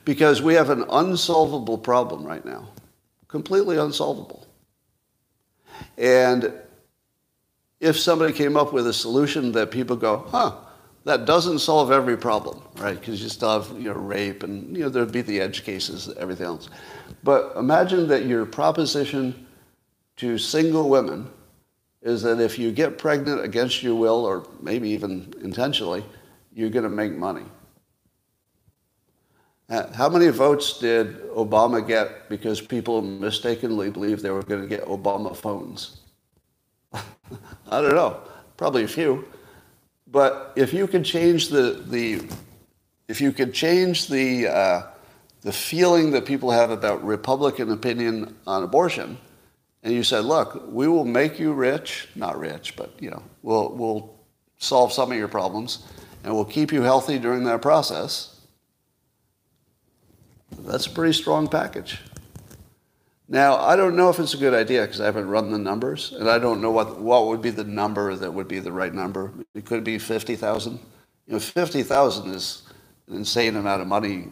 Because 0.05 0.41
we 0.41 0.53
have 0.53 0.69
an 0.69 0.84
unsolvable 0.89 1.77
problem 1.77 2.23
right 2.23 2.45
now, 2.45 2.68
completely 3.27 3.77
unsolvable. 3.77 4.47
And 5.97 6.53
if 7.80 7.97
somebody 7.97 8.34
came 8.34 8.55
up 8.57 8.73
with 8.73 8.88
a 8.88 8.93
solution 8.93 9.51
that 9.53 9.72
people 9.72 9.95
go, 9.95 10.26
huh, 10.30 10.55
that 11.03 11.26
doesn't 11.26 11.59
solve 11.59 11.91
every 11.91 12.18
problem, 12.18 12.61
right? 12.77 12.99
Because 12.99 13.23
you 13.23 13.30
still 13.30 13.61
have 13.61 13.77
you 13.80 13.89
know, 13.89 13.95
rape 13.95 14.43
and 14.43 14.76
you 14.76 14.84
know, 14.84 14.89
there'd 14.89 15.11
be 15.11 15.22
the 15.22 15.41
edge 15.41 15.63
cases, 15.63 16.13
everything 16.18 16.45
else. 16.45 16.69
But 17.23 17.53
imagine 17.57 18.07
that 18.09 18.26
your 18.26 18.45
proposition 18.45 19.47
to 20.18 20.38
single 20.38 20.89
women 20.89 21.27
is 22.02 22.23
that 22.23 22.40
if 22.40 22.57
you 22.57 22.72
get 22.72 22.98
pregnant 22.98 23.44
against 23.44 23.84
your 23.84 23.95
will, 23.95 24.26
or 24.26 24.48
maybe 24.61 24.90
even 24.90 25.34
intentionally, 25.41 26.03
you're 26.53 26.69
going 26.69 26.84
to 26.84 26.90
make 26.90 27.14
money. 27.14 27.45
Uh, 29.69 29.91
how 29.94 30.10
many 30.10 30.28
votes 30.28 30.80
did 30.80 31.22
Obama 31.30 31.86
get 31.86 32.28
because 32.28 32.60
people 32.60 33.02
mistakenly 33.02 33.90
believed 33.90 34.22
they 34.22 34.32
were 34.32 34.44
going 34.44 34.61
to 34.61 34.68
get 34.68 34.84
Obama 34.86 35.36
phones? 35.36 36.02
I 36.94 37.02
don't 37.69 37.95
know. 37.95 38.19
Probably 38.57 38.84
a 38.84 38.88
few. 38.88 39.26
But 40.07 40.52
if 40.57 40.73
you 40.73 40.88
could 40.88 41.06
change 41.06 41.48
the, 41.48 41.84
the 41.88 42.22
if 43.07 43.22
you 43.22 43.32
could 43.32 43.53
change 43.53 44.07
the, 44.07 44.48
uh, 44.48 44.88
the 45.41 45.52
feeling 45.52 46.11
that 46.11 46.26
people 46.26 46.52
have 46.52 46.69
about 46.69 47.03
Republican 47.03 47.72
opinion 47.72 48.36
on 48.45 48.64
abortion, 48.64 49.18
and 49.84 49.94
you 49.94 50.03
said, 50.03 50.26
look, 50.26 50.64
we 50.68 50.88
will 50.88 51.06
make 51.06 51.40
you 51.40 51.53
rich, 51.53 52.08
not 52.16 52.40
rich, 52.40 52.76
but 52.76 52.94
you 52.99 53.10
know, 53.10 53.24
we'll, 53.41 53.70
we'll 53.74 54.16
solve 54.58 54.94
some 54.94 55.12
of 55.12 55.18
your 55.18 55.28
problems, 55.28 55.86
and 56.24 56.34
we'll 56.34 56.45
keep 56.45 56.72
you 56.72 56.84
healthy 56.84 57.18
during 57.18 57.44
that 57.45 57.62
process, 57.62 58.40
that's 60.60 60.86
a 60.86 60.90
pretty 60.90 61.14
strong 61.14 61.48
package. 61.48 61.99
Now, 63.28 63.56
I 63.56 63.76
don't 63.76 63.95
know 63.95 64.10
if 64.10 64.20
it's 64.20 64.34
a 64.34 64.38
good 64.38 64.53
idea 64.53 64.82
because 64.82 64.99
I 64.99 65.06
haven't 65.06 65.30
run 65.30 65.52
the 65.52 65.58
numbers, 65.58 66.12
and 66.12 66.30
I 66.30 66.38
don't 66.38 66.62
know 66.62 66.70
what, 66.70 66.99
what 66.99 67.28
would 67.28 67.41
be 67.41 67.49
the 67.49 67.64
number 67.64 68.14
that 68.16 68.32
would 68.32 68.48
be 68.48 68.60
the 68.60 68.72
right 68.72 68.94
number. 68.94 69.34
It 69.56 69.66
could 69.66 69.84
be 69.84 69.98
50,000. 69.98 70.74
You 71.28 71.34
know, 71.34 71.40
50,000 71.40 72.30
is 72.36 72.64
an 73.08 73.16
insane 73.16 73.56
amount 73.56 73.82
of 73.82 73.88
money, 73.88 74.28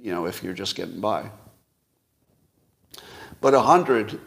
you 0.00 0.12
know, 0.12 0.26
if 0.26 0.42
you're 0.42 0.54
just 0.54 0.76
getting 0.76 1.00
by. 1.00 1.30
But 3.40 3.54
100 3.54 4.20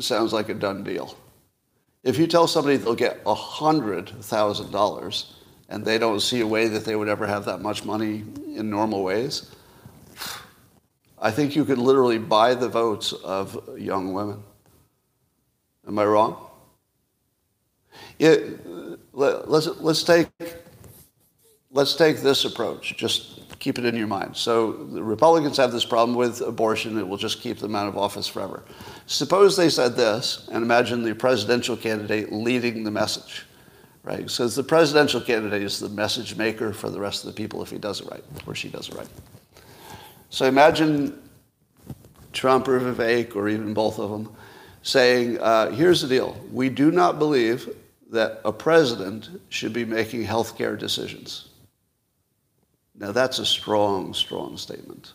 sounds 0.00 0.32
like 0.32 0.48
a 0.48 0.54
done 0.54 0.82
deal. 0.82 1.16
If 2.02 2.18
you 2.18 2.26
tell 2.26 2.46
somebody 2.46 2.76
they'll 2.76 2.94
get 2.94 3.24
$100,000 3.24 5.24
and 5.68 5.84
they 5.84 5.98
don't 5.98 6.20
see 6.20 6.40
a 6.40 6.46
way 6.46 6.68
that 6.68 6.84
they 6.84 6.94
would 6.94 7.08
ever 7.08 7.26
have 7.26 7.44
that 7.46 7.60
much 7.60 7.84
money 7.84 8.24
in 8.54 8.70
normal 8.70 9.02
ways, 9.02 9.50
I 11.18 11.30
think 11.30 11.56
you 11.56 11.64
could 11.64 11.78
literally 11.78 12.18
buy 12.18 12.54
the 12.54 12.68
votes 12.68 13.12
of 13.12 13.78
young 13.78 14.12
women. 14.12 14.42
Am 15.86 15.98
I 15.98 16.04
wrong? 16.04 16.46
It, 18.18 18.60
let, 19.12 19.48
us 19.48 19.68
let's 19.80 20.02
take 20.02 20.28
let's 21.70 21.94
take 21.94 22.18
this 22.18 22.44
approach. 22.44 22.96
Just 22.96 23.45
keep 23.58 23.78
it 23.78 23.84
in 23.84 23.96
your 23.96 24.06
mind. 24.06 24.36
So 24.36 24.72
the 24.72 25.02
Republicans 25.02 25.56
have 25.56 25.72
this 25.72 25.84
problem 25.84 26.16
with 26.16 26.40
abortion. 26.40 26.98
It 26.98 27.06
will 27.06 27.16
just 27.16 27.40
keep 27.40 27.58
them 27.58 27.74
out 27.74 27.88
of 27.88 27.96
office 27.96 28.26
forever. 28.26 28.62
Suppose 29.06 29.56
they 29.56 29.70
said 29.70 29.96
this, 29.96 30.48
and 30.52 30.62
imagine 30.62 31.02
the 31.02 31.14
presidential 31.14 31.76
candidate 31.76 32.32
leading 32.32 32.84
the 32.84 32.90
message, 32.90 33.46
right? 34.02 34.28
So 34.30 34.46
the 34.48 34.62
presidential 34.62 35.20
candidate 35.20 35.62
is 35.62 35.78
the 35.78 35.88
message 35.88 36.36
maker 36.36 36.72
for 36.72 36.90
the 36.90 37.00
rest 37.00 37.24
of 37.24 37.28
the 37.28 37.36
people 37.36 37.62
if 37.62 37.70
he 37.70 37.78
does 37.78 38.00
it 38.00 38.08
right, 38.10 38.24
or 38.46 38.54
she 38.54 38.68
does 38.68 38.88
it 38.88 38.94
right. 38.94 39.08
So 40.30 40.46
imagine 40.46 41.22
Trump 42.32 42.68
or 42.68 42.78
Vivek, 42.78 43.34
or 43.34 43.48
even 43.48 43.72
both 43.72 43.98
of 43.98 44.10
them, 44.10 44.34
saying, 44.82 45.38
uh, 45.38 45.70
here's 45.70 46.02
the 46.02 46.08
deal. 46.08 46.36
We 46.52 46.68
do 46.68 46.90
not 46.90 47.18
believe 47.18 47.74
that 48.10 48.40
a 48.44 48.52
president 48.52 49.40
should 49.48 49.72
be 49.72 49.84
making 49.84 50.22
health 50.22 50.56
care 50.56 50.76
decisions. 50.76 51.48
Now, 52.98 53.12
that's 53.12 53.38
a 53.38 53.46
strong, 53.46 54.14
strong 54.14 54.56
statement. 54.56 55.12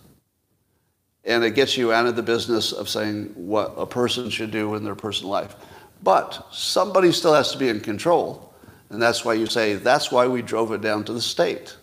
And 1.23 1.43
it 1.43 1.51
gets 1.51 1.77
you 1.77 1.91
out 1.91 2.05
of 2.05 2.15
the 2.15 2.23
business 2.23 2.71
of 2.71 2.89
saying 2.89 3.31
what 3.35 3.73
a 3.77 3.85
person 3.85 4.29
should 4.29 4.51
do 4.51 4.75
in 4.75 4.83
their 4.83 4.95
personal 4.95 5.31
life. 5.31 5.55
But 6.03 6.47
somebody 6.51 7.11
still 7.11 7.33
has 7.33 7.51
to 7.51 7.57
be 7.57 7.69
in 7.69 7.79
control. 7.79 8.53
And 8.89 9.01
that's 9.01 9.23
why 9.23 9.33
you 9.33 9.45
say, 9.45 9.75
that's 9.75 10.11
why 10.11 10.27
we 10.27 10.41
drove 10.41 10.71
it 10.71 10.81
down 10.81 11.03
to 11.05 11.13
the 11.13 11.21
state. 11.21 11.75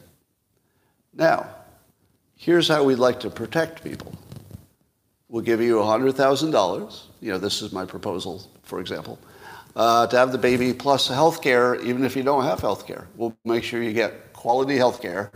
Now, 1.14 1.48
here's 2.36 2.68
how 2.68 2.84
we'd 2.84 2.96
like 2.96 3.20
to 3.20 3.30
protect 3.30 3.82
people. 3.82 4.12
We'll 5.28 5.42
give 5.42 5.60
you 5.60 5.76
$100,000. 5.76 7.02
You 7.20 7.32
know, 7.32 7.38
this 7.38 7.62
is 7.62 7.72
my 7.72 7.84
proposal, 7.84 8.50
for 8.62 8.80
example, 8.80 9.18
uh, 9.76 10.06
to 10.06 10.16
have 10.16 10.32
the 10.32 10.38
baby 10.38 10.72
plus 10.72 11.08
health 11.08 11.42
care, 11.42 11.76
even 11.76 12.04
if 12.04 12.16
you 12.16 12.22
don't 12.22 12.44
have 12.44 12.60
health 12.60 12.86
care. 12.86 13.08
We'll 13.16 13.36
make 13.44 13.64
sure 13.64 13.82
you 13.82 13.92
get 13.92 14.32
quality 14.32 14.76
health 14.76 15.00
care 15.00 15.32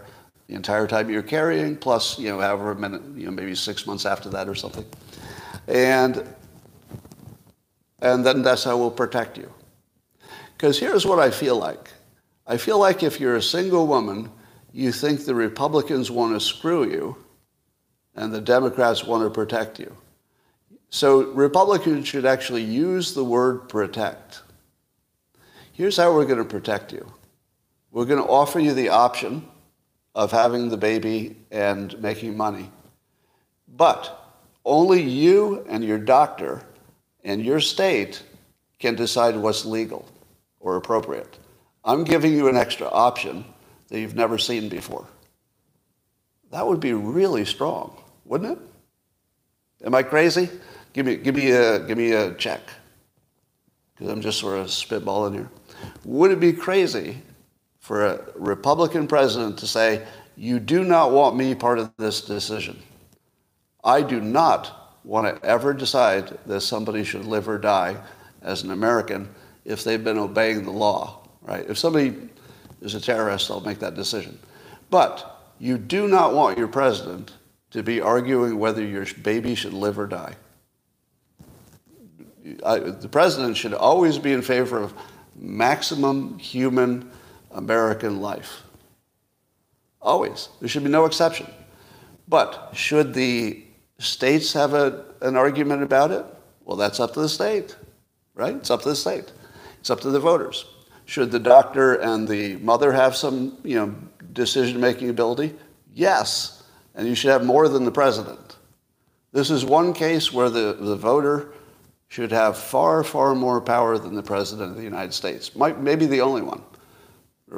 the 0.52 0.56
entire 0.56 0.86
time 0.86 1.08
you're 1.08 1.22
carrying, 1.22 1.74
plus, 1.74 2.18
you 2.18 2.28
know, 2.28 2.38
however 2.38 2.74
minute, 2.74 3.00
you 3.16 3.24
know, 3.24 3.30
maybe 3.30 3.54
six 3.54 3.86
months 3.86 4.04
after 4.04 4.28
that 4.28 4.50
or 4.50 4.54
something. 4.54 4.84
And, 5.66 6.28
and 8.02 8.22
then 8.22 8.42
that's 8.42 8.62
how 8.62 8.76
we'll 8.76 8.90
protect 8.90 9.38
you. 9.38 9.50
Because 10.54 10.78
here's 10.78 11.06
what 11.06 11.18
I 11.18 11.30
feel 11.30 11.56
like. 11.56 11.90
I 12.46 12.58
feel 12.58 12.78
like 12.78 13.02
if 13.02 13.18
you're 13.18 13.36
a 13.36 13.42
single 13.42 13.86
woman, 13.86 14.30
you 14.74 14.92
think 14.92 15.24
the 15.24 15.34
Republicans 15.34 16.10
want 16.10 16.34
to 16.34 16.40
screw 16.40 16.84
you 16.84 17.16
and 18.14 18.30
the 18.30 18.40
Democrats 18.42 19.04
want 19.04 19.24
to 19.24 19.30
protect 19.30 19.78
you. 19.78 19.96
So 20.90 21.32
Republicans 21.32 22.06
should 22.06 22.26
actually 22.26 22.62
use 22.62 23.14
the 23.14 23.24
word 23.24 23.70
protect. 23.70 24.42
Here's 25.72 25.96
how 25.96 26.12
we're 26.12 26.26
going 26.26 26.36
to 26.36 26.44
protect 26.44 26.92
you. 26.92 27.10
We're 27.90 28.04
going 28.04 28.22
to 28.22 28.28
offer 28.28 28.60
you 28.60 28.74
the 28.74 28.90
option 28.90 29.48
of 30.14 30.30
having 30.30 30.68
the 30.68 30.76
baby 30.76 31.36
and 31.50 32.00
making 32.00 32.36
money. 32.36 32.70
But 33.68 34.18
only 34.64 35.02
you 35.02 35.64
and 35.68 35.84
your 35.84 35.98
doctor 35.98 36.62
and 37.24 37.44
your 37.44 37.60
state 37.60 38.22
can 38.78 38.94
decide 38.94 39.36
what's 39.36 39.64
legal 39.64 40.06
or 40.60 40.76
appropriate. 40.76 41.38
I'm 41.84 42.04
giving 42.04 42.34
you 42.34 42.48
an 42.48 42.56
extra 42.56 42.88
option 42.88 43.44
that 43.88 44.00
you've 44.00 44.14
never 44.14 44.38
seen 44.38 44.68
before. 44.68 45.06
That 46.50 46.66
would 46.66 46.80
be 46.80 46.92
really 46.92 47.44
strong, 47.44 47.96
wouldn't 48.24 48.58
it? 48.58 49.86
Am 49.86 49.94
I 49.94 50.02
crazy? 50.02 50.50
Give 50.92 51.06
me, 51.06 51.16
give 51.16 51.34
me, 51.34 51.50
a, 51.50 51.80
give 51.80 51.96
me 51.96 52.12
a 52.12 52.34
check. 52.34 52.60
Because 53.94 54.12
I'm 54.12 54.20
just 54.20 54.38
sort 54.38 54.58
of 54.58 54.66
spitballing 54.66 55.34
here. 55.34 55.50
Would 56.04 56.30
it 56.30 56.40
be 56.40 56.52
crazy 56.52 57.18
for 57.82 58.06
a 58.06 58.20
Republican 58.36 59.06
president 59.06 59.58
to 59.58 59.66
say, 59.66 60.06
You 60.36 60.58
do 60.58 60.84
not 60.84 61.10
want 61.10 61.36
me 61.36 61.54
part 61.54 61.78
of 61.78 61.90
this 61.98 62.22
decision. 62.22 62.80
I 63.84 64.00
do 64.00 64.20
not 64.20 64.96
want 65.04 65.26
to 65.26 65.44
ever 65.44 65.74
decide 65.74 66.38
that 66.46 66.60
somebody 66.60 67.02
should 67.02 67.24
live 67.24 67.48
or 67.48 67.58
die 67.58 67.96
as 68.40 68.62
an 68.62 68.70
American 68.70 69.28
if 69.64 69.82
they've 69.82 70.02
been 70.02 70.18
obeying 70.18 70.62
the 70.62 70.70
law, 70.70 71.26
right? 71.42 71.68
If 71.68 71.76
somebody 71.76 72.16
is 72.80 72.94
a 72.94 73.00
terrorist, 73.00 73.50
I'll 73.50 73.60
make 73.60 73.80
that 73.80 73.94
decision. 73.94 74.38
But 74.88 75.52
you 75.58 75.76
do 75.76 76.06
not 76.06 76.34
want 76.34 76.58
your 76.58 76.68
president 76.68 77.32
to 77.72 77.82
be 77.82 78.00
arguing 78.00 78.58
whether 78.58 78.84
your 78.84 79.06
baby 79.22 79.56
should 79.56 79.72
live 79.72 79.98
or 79.98 80.06
die. 80.06 80.34
I, 82.64 82.78
the 82.78 83.08
president 83.08 83.56
should 83.56 83.74
always 83.74 84.18
be 84.18 84.32
in 84.32 84.42
favor 84.42 84.78
of 84.78 84.94
maximum 85.36 86.38
human 86.38 87.10
American 87.54 88.20
life. 88.20 88.62
Always. 90.00 90.48
There 90.60 90.68
should 90.68 90.84
be 90.84 90.90
no 90.90 91.04
exception. 91.04 91.46
But 92.28 92.70
should 92.72 93.14
the 93.14 93.62
states 93.98 94.52
have 94.52 94.74
a, 94.74 95.04
an 95.20 95.36
argument 95.36 95.82
about 95.82 96.10
it? 96.10 96.24
Well, 96.64 96.76
that's 96.76 97.00
up 97.00 97.14
to 97.14 97.20
the 97.20 97.28
state, 97.28 97.76
right? 98.34 98.56
It's 98.56 98.70
up 98.70 98.82
to 98.82 98.88
the 98.90 98.96
state. 98.96 99.32
It's 99.80 99.90
up 99.90 100.00
to 100.00 100.10
the 100.10 100.20
voters. 100.20 100.64
Should 101.04 101.30
the 101.30 101.38
doctor 101.38 101.94
and 101.94 102.26
the 102.26 102.56
mother 102.56 102.92
have 102.92 103.16
some, 103.16 103.58
you 103.64 103.76
know, 103.76 103.94
decision-making 104.32 105.08
ability? 105.08 105.54
Yes. 105.92 106.62
And 106.94 107.06
you 107.08 107.14
should 107.14 107.30
have 107.30 107.44
more 107.44 107.68
than 107.68 107.84
the 107.84 107.90
president. 107.90 108.56
This 109.32 109.50
is 109.50 109.64
one 109.64 109.92
case 109.92 110.32
where 110.32 110.50
the, 110.50 110.76
the 110.78 110.96
voter 110.96 111.52
should 112.08 112.30
have 112.30 112.56
far, 112.56 113.02
far 113.02 113.34
more 113.34 113.60
power 113.60 113.98
than 113.98 114.14
the 114.14 114.22
president 114.22 114.70
of 114.70 114.76
the 114.76 114.82
United 114.82 115.14
States. 115.14 115.56
Might, 115.56 115.80
maybe 115.80 116.06
the 116.06 116.20
only 116.20 116.42
one 116.42 116.62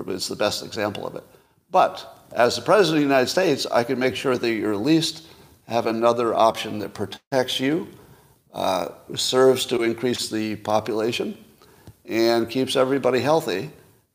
it's 0.08 0.28
the 0.28 0.36
best 0.36 0.64
example 0.64 1.06
of 1.06 1.14
it. 1.14 1.24
But 1.70 2.28
as 2.32 2.56
the 2.56 2.62
President 2.62 2.96
of 2.96 3.08
the 3.08 3.14
United 3.14 3.28
States, 3.28 3.66
I 3.66 3.84
can 3.84 3.98
make 3.98 4.16
sure 4.16 4.36
that 4.36 4.50
you 4.50 4.72
at 4.72 4.80
least 4.80 5.26
have 5.66 5.86
another 5.86 6.34
option 6.34 6.78
that 6.80 6.94
protects 6.94 7.60
you, 7.60 7.88
uh, 8.52 8.88
serves 9.14 9.66
to 9.66 9.82
increase 9.82 10.28
the 10.28 10.56
population, 10.56 11.36
and 12.04 12.50
keeps 12.50 12.76
everybody 12.76 13.20
healthy, 13.20 13.70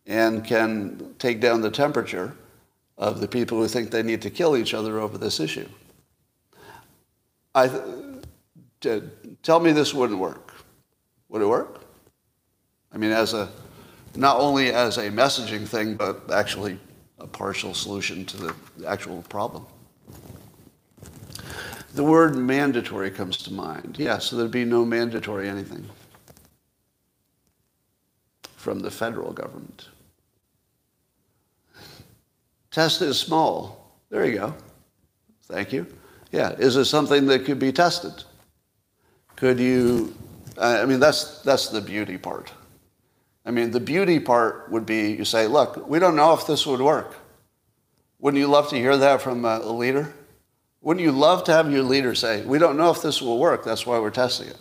and 0.05 0.45
can 0.45 1.15
take 1.17 1.39
down 1.39 1.61
the 1.61 1.71
temperature 1.71 2.35
of 2.97 3.21
the 3.21 3.27
people 3.27 3.57
who 3.57 3.67
think 3.67 3.91
they 3.91 4.03
need 4.03 4.21
to 4.21 4.29
kill 4.29 4.57
each 4.57 4.73
other 4.73 4.99
over 4.99 5.17
this 5.17 5.39
issue. 5.39 5.67
I, 7.55 7.69
t- 8.81 9.01
tell 9.41 9.59
me 9.59 9.71
this 9.71 9.93
wouldn't 9.93 10.19
work. 10.19 10.53
Would 11.29 11.41
it 11.41 11.47
work? 11.47 11.81
I 12.91 12.97
mean, 12.97 13.11
as 13.11 13.33
a 13.33 13.49
not 14.15 14.39
only 14.39 14.71
as 14.71 14.97
a 14.97 15.09
messaging 15.09 15.67
thing, 15.67 15.95
but 15.95 16.31
actually 16.31 16.79
a 17.19 17.27
partial 17.27 17.73
solution 17.73 18.25
to 18.25 18.37
the 18.37 18.55
actual 18.87 19.21
problem. 19.23 19.65
The 21.95 22.03
word 22.03 22.35
mandatory 22.35 23.11
comes 23.11 23.37
to 23.37 23.53
mind. 23.53 23.97
Yeah, 23.97 24.19
so 24.19 24.35
there'd 24.35 24.51
be 24.51 24.65
no 24.65 24.85
mandatory 24.85 25.49
anything 25.49 25.89
from 28.55 28.79
the 28.79 28.91
federal 28.91 29.31
government. 29.31 29.87
Test 32.71 33.01
is 33.01 33.19
small. 33.19 33.95
There 34.09 34.25
you 34.25 34.37
go. 34.37 34.53
Thank 35.45 35.73
you. 35.73 35.87
Yeah, 36.31 36.51
is 36.51 36.75
it 36.75 36.85
something 36.85 37.25
that 37.27 37.45
could 37.45 37.57
be 37.57 37.71
tested? 37.71 38.23
Could 39.35 39.59
you, 39.59 40.13
I 40.57 40.85
mean, 40.85 40.99
that's, 40.99 41.41
that's 41.41 41.69
the 41.69 41.81
beauty 41.81 42.17
part. 42.17 42.51
I 43.49 43.51
mean, 43.51 43.71
the 43.71 43.79
beauty 43.79 44.19
part 44.19 44.69
would 44.69 44.85
be 44.85 45.13
you 45.13 45.25
say, 45.25 45.47
look, 45.47 45.89
we 45.89 45.97
don't 45.97 46.15
know 46.15 46.33
if 46.33 46.45
this 46.45 46.67
would 46.67 46.81
work. 46.81 47.15
Wouldn't 48.19 48.39
you 48.39 48.45
love 48.45 48.69
to 48.69 48.75
hear 48.75 48.95
that 48.95 49.23
from 49.23 49.43
a 49.43 49.57
leader? 49.71 50.13
Wouldn't 50.81 51.03
you 51.03 51.11
love 51.11 51.45
to 51.45 51.53
have 51.53 51.71
your 51.71 51.81
leader 51.81 52.13
say, 52.13 52.45
we 52.45 52.59
don't 52.59 52.77
know 52.77 52.91
if 52.91 53.01
this 53.01 53.23
will 53.23 53.39
work, 53.39 53.65
that's 53.65 53.87
why 53.87 53.97
we're 53.97 54.11
testing 54.11 54.49
it. 54.49 54.57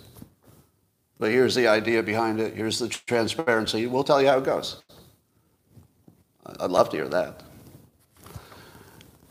But 1.19 1.33
here's 1.33 1.55
the 1.55 1.69
idea 1.69 2.03
behind 2.03 2.41
it, 2.41 2.55
here's 2.55 2.79
the 2.79 2.89
transparency, 2.89 3.87
we'll 3.87 4.05
tell 4.05 4.23
you 4.23 4.29
how 4.29 4.39
it 4.39 4.45
goes. 4.45 4.83
I'd 6.59 6.71
love 6.71 6.89
to 6.89 6.97
hear 6.97 7.09
that. 7.09 7.43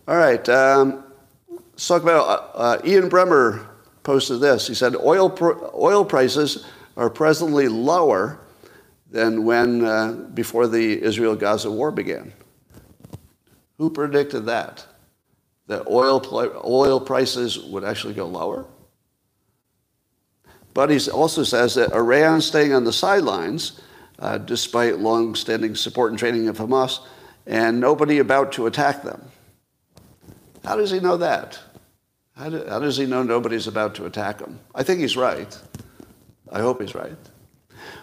All 0.07 0.17
right, 0.17 0.47
um, 0.49 1.03
let's 1.49 1.87
talk 1.87 2.03
about 2.03 2.27
uh, 2.27 2.57
uh, 2.57 2.81
Ian 2.85 3.09
Bremmer 3.09 3.65
posted 4.03 4.39
this. 4.39 4.67
He 4.67 4.75
said, 4.75 4.95
oil, 4.95 5.31
pr- 5.31 5.65
oil 5.73 6.05
prices 6.05 6.63
are 6.95 7.09
presently 7.09 7.67
lower 7.67 8.39
than 9.09 9.45
when 9.45 9.83
uh, 9.83 10.13
before 10.33 10.67
the 10.67 11.01
Israel-Gaza 11.01 11.71
war 11.71 11.91
began. 11.91 12.33
Who 13.77 13.89
predicted 13.89 14.45
that? 14.47 14.85
That 15.67 15.87
oil, 15.87 16.21
oil 16.65 16.99
prices 16.99 17.59
would 17.59 17.83
actually 17.83 18.13
go 18.13 18.25
lower? 18.25 18.65
But 20.73 20.89
he 20.89 21.09
also 21.09 21.43
says 21.43 21.75
that 21.75 21.91
Iran 21.93 22.41
staying 22.41 22.73
on 22.73 22.83
the 22.83 22.93
sidelines, 22.93 23.81
uh, 24.19 24.37
despite 24.37 24.99
long-standing 24.99 25.75
support 25.75 26.11
and 26.11 26.19
training 26.19 26.47
of 26.47 26.57
Hamas, 26.57 26.99
and 27.45 27.79
nobody 27.79 28.19
about 28.19 28.51
to 28.53 28.67
attack 28.67 29.03
them. 29.03 29.21
How 30.63 30.75
does 30.75 30.91
he 30.91 30.99
know 30.99 31.17
that? 31.17 31.59
How, 32.35 32.49
do, 32.49 32.63
how 32.67 32.79
does 32.79 32.97
he 32.97 33.05
know 33.05 33.23
nobody's 33.23 33.67
about 33.67 33.95
to 33.95 34.05
attack 34.05 34.39
him? 34.39 34.59
I 34.75 34.83
think 34.83 34.99
he's 34.99 35.17
right. 35.17 35.57
I 36.51 36.59
hope 36.59 36.81
he's 36.81 36.93
right. 36.93 37.17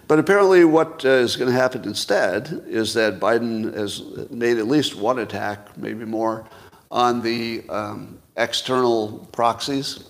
But 0.06 0.18
apparently, 0.18 0.64
what 0.64 1.04
uh, 1.04 1.08
is 1.08 1.36
going 1.36 1.50
to 1.50 1.56
happen 1.56 1.84
instead 1.84 2.64
is 2.66 2.92
that 2.94 3.20
Biden 3.20 3.74
has 3.74 4.02
made 4.30 4.58
at 4.58 4.66
least 4.66 4.96
one 4.96 5.18
attack, 5.20 5.76
maybe 5.78 6.04
more, 6.04 6.46
on 6.90 7.22
the 7.22 7.64
um, 7.70 8.18
external 8.36 9.28
proxies 9.32 10.04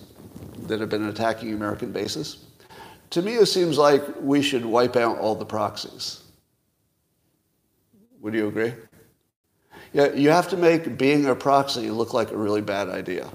that 0.67 0.79
have 0.79 0.89
been 0.89 1.07
attacking 1.07 1.53
American 1.53 1.91
bases. 1.91 2.45
To 3.11 3.21
me, 3.21 3.35
it 3.35 3.45
seems 3.45 3.77
like 3.77 4.03
we 4.19 4.41
should 4.41 4.65
wipe 4.65 4.95
out 4.95 5.17
all 5.19 5.35
the 5.35 5.45
proxies. 5.45 6.23
Would 8.19 8.33
you 8.33 8.47
agree? 8.47 8.73
Yeah, 9.93 10.11
you 10.11 10.29
have 10.29 10.49
to 10.49 10.57
make 10.57 10.97
being 10.97 11.27
a 11.27 11.35
proxy 11.35 11.89
look 11.89 12.13
like 12.13 12.31
a 12.31 12.37
really 12.37 12.61
bad 12.61 12.89
idea. 12.89 13.29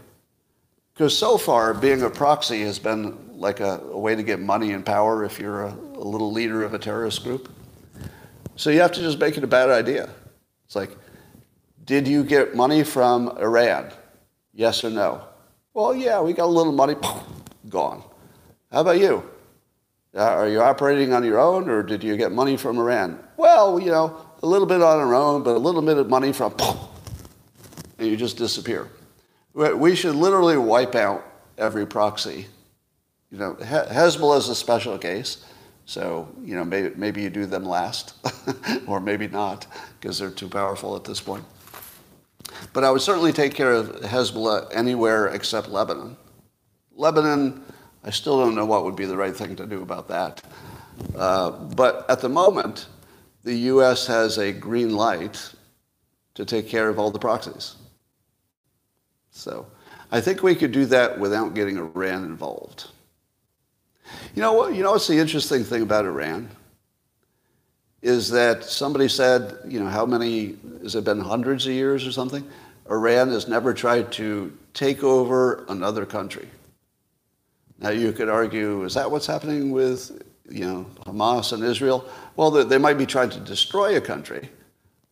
Because 0.93 1.17
so 1.17 1.39
far, 1.39 1.73
being 1.73 2.03
a 2.03 2.11
proxy 2.11 2.61
has 2.63 2.79
been 2.79 3.39
like 3.39 3.61
a, 3.61 3.81
a 3.81 3.99
way 3.99 4.15
to 4.15 4.23
get 4.23 4.41
money 4.41 4.73
and 4.73 4.85
power 4.85 5.25
if 5.25 5.39
you're 5.39 5.63
a, 5.63 5.77
a 6.01 6.05
little 6.05 6.33
leader 6.33 6.63
of 6.63 6.75
a 6.75 6.79
terrorist 6.79 7.23
group. 7.23 7.49
So 8.57 8.71
you 8.71 8.81
have 8.81 8.93
to 8.93 9.01
just 9.01 9.19
make 9.19 9.37
it 9.37 9.45
a 9.45 9.47
bad 9.47 9.69
idea. 9.71 10.09
It's 10.65 10.75
like, 10.75 10.97
did 11.85 12.09
you 12.09 12.25
get 12.25 12.55
money 12.57 12.83
from 12.83 13.29
Iran? 13.39 13.91
Yes 14.53 14.83
or 14.83 14.91
no? 14.91 15.23
Well, 15.75 15.95
yeah, 15.95 16.21
we 16.21 16.33
got 16.33 16.47
a 16.47 16.47
little 16.47 16.73
money, 16.73 16.97
gone. 17.69 18.03
How 18.73 18.81
about 18.81 18.99
you? 18.99 19.29
Uh, 20.15 20.23
are 20.23 20.49
you 20.49 20.61
operating 20.61 21.13
on 21.13 21.25
your 21.25 21.39
own 21.39 21.69
or 21.69 21.83
did 21.83 22.03
you 22.03 22.17
get 22.17 22.33
money 22.33 22.57
from 22.57 22.79
Iran? 22.79 23.23
Well, 23.37 23.79
you 23.79 23.91
know, 23.91 24.17
a 24.43 24.47
little 24.47 24.67
bit 24.67 24.83
on 24.83 24.99
our 24.99 25.15
own, 25.15 25.43
but 25.43 25.55
a 25.55 25.59
little 25.59 25.83
bit 25.83 25.99
of 25.99 26.09
money 26.09 26.33
from, 26.33 26.55
and 27.99 28.09
you 28.09 28.17
just 28.17 28.37
disappear. 28.37 28.89
We 29.55 29.95
should 29.95 30.15
literally 30.15 30.57
wipe 30.57 30.95
out 30.95 31.25
every 31.59 31.87
proxy. 31.87 32.47
You 33.31 33.39
know, 33.39 33.55
Hezbollah 33.55 34.39
is 34.39 34.49
a 34.49 34.55
special 34.55 34.99
case, 34.99 35.45
so 35.85 36.29
you 36.45 36.55
know 36.55 36.65
maybe, 36.65 36.95
maybe 36.97 37.23
you 37.23 37.31
do 37.31 37.47
them 37.47 37.65
last, 37.65 38.15
or 38.87 39.01
maybe 39.01 39.29
not, 39.29 39.67
because 40.01 40.19
they're 40.19 40.31
too 40.31 40.49
powerful 40.49 40.97
at 40.97 41.05
this 41.05 41.21
point. 41.21 41.45
But 42.73 42.85
I 42.85 42.91
would 42.91 43.01
certainly 43.01 43.33
take 43.33 43.55
care 43.55 43.73
of 43.73 43.89
Hezbollah 44.03 44.71
anywhere 44.75 45.29
except 45.29 45.69
Lebanon. 45.69 46.17
Lebanon, 46.95 47.65
I 48.05 48.11
still 48.11 48.39
don't 48.39 48.55
know 48.55 48.67
what 48.67 48.85
would 48.85 48.97
be 48.97 49.07
the 49.07 49.17
right 49.17 49.35
thing 49.35 49.57
to 49.57 49.67
do 49.67 49.83
about 49.83 50.09
that. 50.09 50.43
Uh, 51.17 51.51
but 51.51 52.09
at 52.11 52.21
the 52.21 52.29
moment, 52.29 52.87
the 53.45 53.55
U.S. 53.55 54.07
has 54.07 54.39
a 54.39 54.53
green 54.53 54.95
light 54.95 55.53
to 56.35 56.45
take 56.45 56.69
care 56.69 56.89
of 56.89 56.99
all 56.99 57.11
the 57.11 57.19
proxies. 57.19 57.77
So 59.31 59.67
I 60.13 60.21
think 60.21 60.43
we 60.43 60.55
could 60.55 60.73
do 60.73 60.87
that 60.87 61.19
without 61.19 61.55
getting 61.55 61.79
Iran 61.79 62.25
involved. 62.25 62.89
You 64.35 64.43
know 64.43 64.53
what? 64.53 64.75
You 64.75 64.83
know 64.83 64.93
what's 64.93 65.09
the 65.09 65.19
interesting 65.19 65.65
thing 65.65 65.83
about 65.83 66.05
Iran? 66.05 66.49
Is 68.03 68.31
that 68.31 68.65
somebody 68.65 69.09
said, 69.09 69.59
you 69.67 69.79
know, 69.79 69.89
how 69.89 70.07
many, 70.07 70.57
has 70.83 70.95
it 70.95 71.05
been 71.05 71.21
hundreds 71.21 71.67
of 71.67 71.73
years 71.73 72.07
or 72.07 72.13
something? 72.13 72.49
Iran 72.91 73.29
has 73.29 73.47
never 73.47 73.75
tried 73.75 74.11
to 74.13 74.57
take 74.73 75.05
over 75.05 75.65
another 75.69 76.07
country. 76.07 76.49
Now 77.79 77.91
you 77.91 78.13
could 78.13 78.29
argue, 78.29 78.85
is 78.85 78.95
that 78.95 79.11
what's 79.11 79.27
happening 79.27 79.71
with 79.71 80.23
you 80.51 80.65
know, 80.65 80.87
Hamas 81.07 81.53
and 81.53 81.63
Israel? 81.63 82.05
Well, 82.37 82.51
they, 82.51 82.79
might 82.79 82.99
be 82.99 83.07
trying 83.07 83.31
to 83.31 83.41
destroy 83.41 83.97
a 83.97 84.01
country, 84.01 84.49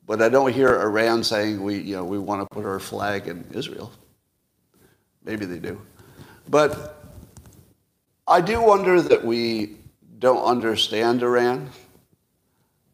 but 0.07 0.21
I 0.21 0.29
don't 0.29 0.53
hear 0.53 0.81
Iran 0.81 1.23
saying 1.23 1.63
we, 1.63 1.79
you 1.79 1.97
know, 1.97 2.05
we 2.05 2.19
want 2.19 2.43
to 2.43 2.55
put 2.55 2.65
our 2.65 2.81
flag 2.81 3.29
in 3.29 3.45
Israel. 3.53 3.93
Maybe 5.25 5.45
they 5.45 5.59
do. 5.59 5.81
But 6.49 6.98
I 8.29 8.43
do 8.43 8.61
wonder 8.61 9.01
that 9.01 9.25
we 9.25 9.77
don't 10.19 10.45
understand 10.45 11.23
Iran, 11.23 11.71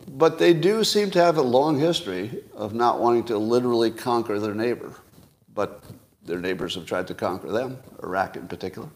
but 0.07 0.39
they 0.39 0.55
do 0.55 0.85
seem 0.85 1.11
to 1.11 1.19
have 1.19 1.39
a 1.39 1.43
long 1.43 1.81
history 1.81 2.45
of 2.55 2.73
not 2.73 3.01
wanting 3.01 3.25
to 3.25 3.39
literally 3.39 3.91
conquer 3.91 4.39
their 4.39 4.55
neighbor. 4.55 4.95
But 5.53 5.83
their 6.25 6.39
neighbors 6.39 6.77
have 6.77 6.87
tried 6.87 7.09
to 7.09 7.15
conquer 7.15 7.51
them, 7.51 7.79
Iraq 8.01 8.37
in 8.37 8.47
particular. 8.47 8.89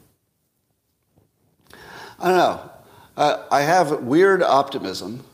I 2.20 2.28
don't 2.28 2.39
know. 2.39 2.70
Uh, 3.16 3.44
I 3.51 3.62
have 3.62 4.02
weird 4.05 4.40
optimism 4.40 5.24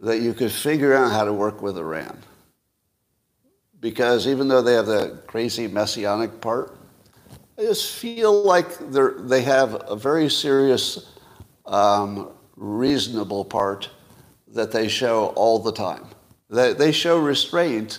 that 0.00 0.20
you 0.20 0.32
could 0.32 0.52
figure 0.52 0.94
out 0.94 1.12
how 1.12 1.24
to 1.24 1.32
work 1.32 1.60
with 1.60 1.76
Iran. 1.76 2.22
Because 3.80 4.26
even 4.26 4.48
though 4.48 4.62
they 4.62 4.72
have 4.72 4.86
the 4.86 5.20
crazy 5.26 5.68
messianic 5.68 6.40
part, 6.40 6.77
I 7.58 7.62
just 7.62 7.96
feel 7.96 8.44
like 8.44 8.78
they 8.78 9.42
have 9.42 9.82
a 9.90 9.96
very 9.96 10.30
serious, 10.30 11.10
um, 11.66 12.30
reasonable 12.54 13.44
part 13.44 13.90
that 14.54 14.70
they 14.70 14.86
show 14.86 15.32
all 15.34 15.58
the 15.58 15.72
time. 15.72 16.06
They, 16.48 16.72
they 16.72 16.92
show 16.92 17.18
restraint 17.18 17.98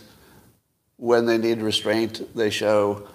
when 0.95 1.25
they 1.25 1.37
need 1.37 1.61
restraint. 1.61 2.33
They 2.33 2.49
show 2.49 3.09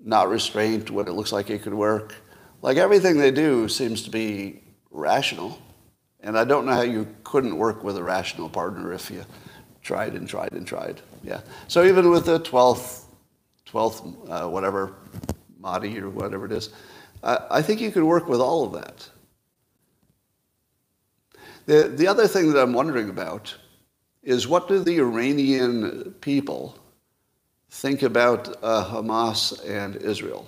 not 0.00 0.28
restraint 0.28 0.92
when 0.92 1.08
it 1.08 1.12
looks 1.12 1.32
like 1.32 1.50
it 1.50 1.62
could 1.62 1.74
work. 1.74 2.14
Like 2.62 2.76
everything 2.76 3.18
they 3.18 3.32
do 3.32 3.68
seems 3.68 4.02
to 4.04 4.10
be 4.10 4.62
rational. 4.92 5.60
And 6.20 6.38
I 6.38 6.44
don't 6.44 6.66
know 6.66 6.72
how 6.72 6.82
you 6.82 7.08
couldn't 7.24 7.56
work 7.56 7.82
with 7.82 7.96
a 7.96 8.02
rational 8.02 8.48
partner 8.48 8.92
if 8.92 9.10
you 9.10 9.24
tried 9.82 10.14
and 10.14 10.28
tried 10.28 10.52
and 10.52 10.64
tried. 10.64 11.00
Yeah. 11.24 11.40
So 11.66 11.84
even 11.84 12.10
with 12.10 12.26
the 12.26 12.38
12th, 12.38 13.06
12th, 13.66 14.30
uh, 14.30 14.48
whatever, 14.48 14.94
Mahdi 15.60 15.98
or 16.00 16.10
whatever 16.10 16.46
it 16.46 16.52
is, 16.52 16.70
uh, 17.22 17.38
I 17.50 17.62
think 17.62 17.80
you 17.80 17.90
could 17.90 18.04
work 18.04 18.28
with 18.28 18.40
all 18.40 18.64
of 18.64 18.72
that. 18.72 19.08
The, 21.66 21.88
the 21.88 22.06
other 22.06 22.26
thing 22.26 22.52
that 22.52 22.60
I'm 22.60 22.72
wondering 22.72 23.10
about 23.10 23.54
is 24.22 24.48
what 24.48 24.68
do 24.68 24.80
the 24.80 24.98
Iranian 24.98 26.14
people 26.20 26.76
think 27.70 28.02
about 28.02 28.56
uh, 28.62 28.84
Hamas 28.90 29.64
and 29.68 29.96
Israel? 29.96 30.46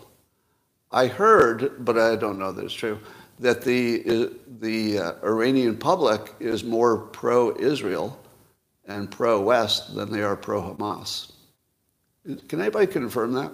I 0.91 1.07
heard, 1.07 1.85
but 1.85 1.99
I 1.99 2.17
don't 2.17 2.39
know 2.39 2.53
that 2.53 2.65
it's 2.65 2.75
true, 2.75 2.99
that 3.39 3.63
the, 3.63 4.31
the 4.61 4.99
uh, 4.99 5.13
Iranian 5.25 5.77
public 5.77 6.35
is 6.39 6.65
more 6.65 6.99
pro-Israel 6.99 8.19
and 8.87 9.11
pro-West 9.11 9.95
than 9.95 10.11
they 10.11 10.23
are 10.23 10.37
pro-Hamas. 10.37 11.33
Can 12.49 12.61
anybody 12.61 12.87
confirm 12.87 13.33
that? 13.35 13.53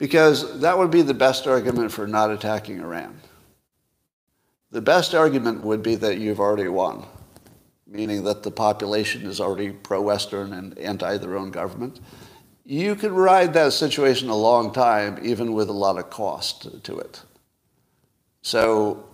Because 0.00 0.60
that 0.60 0.78
would 0.78 0.90
be 0.90 1.02
the 1.02 1.12
best 1.12 1.46
argument 1.46 1.92
for 1.92 2.06
not 2.06 2.30
attacking 2.30 2.80
Iran. 2.80 3.20
The 4.70 4.80
best 4.80 5.14
argument 5.14 5.62
would 5.62 5.82
be 5.82 5.94
that 5.96 6.16
you've 6.16 6.40
already 6.40 6.68
won, 6.68 7.04
meaning 7.86 8.24
that 8.24 8.42
the 8.42 8.50
population 8.50 9.26
is 9.26 9.42
already 9.42 9.72
pro-Western 9.72 10.54
and 10.54 10.76
anti 10.78 11.18
their 11.18 11.36
own 11.36 11.50
government. 11.50 12.00
You 12.64 12.94
could 12.94 13.12
ride 13.12 13.52
that 13.54 13.74
situation 13.74 14.30
a 14.30 14.36
long 14.36 14.72
time, 14.72 15.18
even 15.22 15.52
with 15.52 15.68
a 15.68 15.74
lot 15.74 15.98
of 15.98 16.08
cost 16.08 16.82
to 16.84 16.98
it. 16.98 17.20
So, 18.40 19.04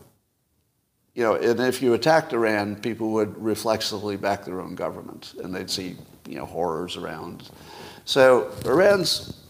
you 1.17 1.25
know, 1.25 1.35
and 1.35 1.59
if 1.59 1.83
you 1.83 1.95
attacked 1.95 2.33
Iran, 2.33 2.77
people 2.77 3.11
would 3.11 3.37
reflexively 3.43 4.17
back 4.17 4.45
their 4.45 4.61
own 4.61 4.77
government, 4.77 5.35
and 5.43 5.53
they'd 5.53 5.71
see, 5.71 5.97
you 6.29 6.37
know, 6.37 6.47
horrors 6.47 6.97
around. 6.97 7.51
So 8.05 8.53
Iran's 8.65 9.43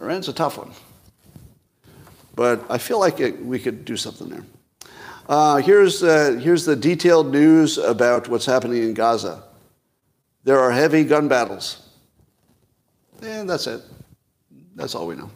Iran's 0.00 0.28
a 0.28 0.32
tough 0.32 0.58
one, 0.58 0.70
but 2.34 2.64
I 2.70 2.78
feel 2.78 2.98
like 2.98 3.20
it, 3.20 3.44
we 3.44 3.58
could 3.58 3.84
do 3.84 3.96
something 3.96 4.28
there. 4.28 4.44
Uh, 5.28 5.56
here's 5.56 6.02
uh, 6.02 6.40
here's 6.42 6.64
the 6.64 6.74
detailed 6.74 7.30
news 7.30 7.78
about 7.78 8.28
what's 8.28 8.46
happening 8.46 8.82
in 8.82 8.94
Gaza. 8.94 9.42
There 10.44 10.58
are 10.58 10.70
heavy 10.70 11.04
gun 11.04 11.28
battles, 11.28 11.86
and 13.22 13.48
that's 13.48 13.66
it. 13.66 13.82
That's 14.74 14.94
all 14.94 15.06
we 15.06 15.16
know, 15.16 15.30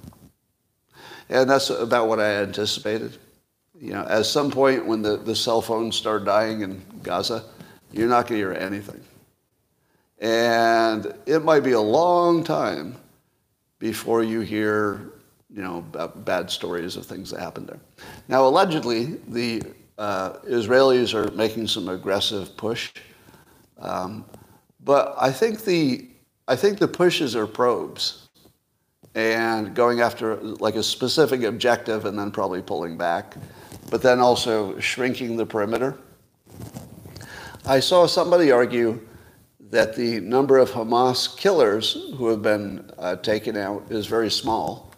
and 1.29 1.49
that's 1.49 1.71
about 1.71 2.09
what 2.09 2.21
I 2.21 2.43
anticipated 2.43 3.19
you 3.81 3.93
know, 3.93 4.05
at 4.09 4.25
some 4.27 4.51
point 4.51 4.87
when 4.87 5.03
the, 5.03 5.17
the 5.17 5.35
cell 5.35 5.61
phones 5.61 5.97
start 5.97 6.25
dying 6.25 6.63
in 6.63 6.83
Gaza, 7.03 7.45
you're 7.93 8.09
not 8.09 8.27
going 8.27 8.41
to 8.41 8.47
hear 8.47 8.53
anything. 8.53 9.01
And 10.21 11.13
it 11.27 11.45
might 11.45 11.61
be 11.61 11.73
a 11.73 11.81
long 11.81 12.45
time 12.45 12.97
before 13.79 14.23
you 14.23 14.41
hear, 14.41 15.13
you 15.55 15.63
know, 15.63 15.83
bad 16.25 16.51
stories 16.51 16.97
of 16.97 17.07
things 17.07 17.31
that 17.31 17.41
happened 17.41 17.69
there. 17.69 17.81
Now, 18.29 18.47
allegedly, 18.47 19.19
the 19.29 19.63
uh, 19.99 20.35
Israelis 20.49 21.15
are 21.15 21.31
making 21.33 21.69
some 21.69 21.89
aggressive 21.89 22.57
push, 22.57 22.93
um, 23.79 24.25
but 24.85 25.15
I 25.21 25.31
think 25.31 25.65
the 25.65 26.09
I 26.47 26.57
think 26.57 26.79
the 26.79 26.89
pushes 26.89 27.35
are 27.35 27.47
probes 27.47 28.29
and 29.15 29.75
going 29.75 30.01
after 30.01 30.37
like 30.37 30.75
a 30.75 30.83
specific 30.83 31.43
objective 31.43 32.05
and 32.05 32.19
then 32.19 32.31
probably 32.31 32.61
pulling 32.61 32.99
back 32.99 33.37
but 33.91 34.03
then 34.03 34.21
also 34.21 34.79
shrinking 34.81 35.37
the 35.37 35.47
perimeter. 35.47 35.97
I 37.67 37.81
saw 37.81 38.07
somebody 38.07 38.51
argue 38.51 39.01
that 39.75 39.97
the 39.97 40.21
number 40.21 40.57
of 40.59 40.71
Hamas 40.71 41.37
killers 41.37 41.95
who 42.17 42.29
have 42.29 42.43
been 42.43 42.89
uh, 42.97 43.17
taken 43.17 43.57
out 43.57 43.83
is 43.91 44.07
very 44.07 44.31
small, 44.31 44.95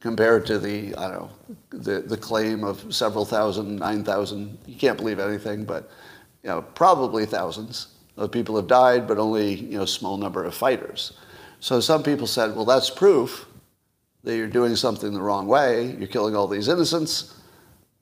compared 0.00 0.46
to 0.46 0.58
the, 0.58 0.94
I 0.94 1.10
don't 1.10 1.12
know, 1.12 1.30
the, 1.68 2.00
the 2.00 2.16
claim 2.16 2.64
of 2.64 2.94
several 2.94 3.26
thousand, 3.26 3.76
9,000. 3.76 4.56
You 4.64 4.76
can't 4.76 4.96
believe 4.96 5.18
anything, 5.18 5.64
but 5.64 5.90
you 6.42 6.48
know, 6.48 6.62
probably 6.62 7.26
thousands 7.26 7.88
of 8.16 8.32
people 8.32 8.56
have 8.56 8.66
died, 8.66 9.06
but 9.06 9.18
only 9.18 9.56
you 9.56 9.76
know, 9.76 9.84
small 9.84 10.16
number 10.16 10.42
of 10.42 10.54
fighters. 10.54 11.12
So 11.60 11.78
some 11.78 12.02
people 12.02 12.26
said, 12.26 12.56
well, 12.56 12.64
that's 12.64 12.88
proof 12.88 13.46
that 14.24 14.34
you're 14.34 14.46
doing 14.46 14.74
something 14.74 15.12
the 15.12 15.20
wrong 15.20 15.46
way. 15.46 15.94
You're 15.98 16.08
killing 16.08 16.34
all 16.34 16.48
these 16.48 16.68
innocents, 16.68 17.34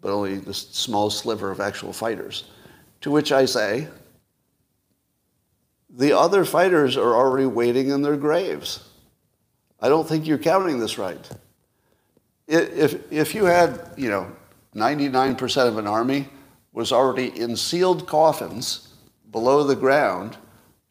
but 0.00 0.12
only 0.12 0.38
this 0.38 0.68
small 0.70 1.10
sliver 1.10 1.50
of 1.50 1.58
actual 1.58 1.92
fighters. 1.92 2.44
To 3.00 3.10
which 3.10 3.32
I 3.32 3.44
say, 3.44 3.88
the 5.96 6.12
other 6.12 6.44
fighters 6.44 6.96
are 6.96 7.14
already 7.14 7.46
waiting 7.46 7.88
in 7.88 8.02
their 8.02 8.18
graves. 8.18 8.86
I 9.80 9.88
don't 9.88 10.06
think 10.06 10.26
you're 10.26 10.38
counting 10.38 10.78
this 10.78 10.98
right. 10.98 11.28
If, 12.46 13.10
if 13.10 13.34
you 13.34 13.46
had, 13.46 13.92
you 13.96 14.10
know, 14.10 14.30
99% 14.74 15.66
of 15.66 15.78
an 15.78 15.86
army 15.86 16.28
was 16.72 16.92
already 16.92 17.38
in 17.40 17.56
sealed 17.56 18.06
coffins 18.06 18.94
below 19.32 19.64
the 19.64 19.74
ground, 19.74 20.36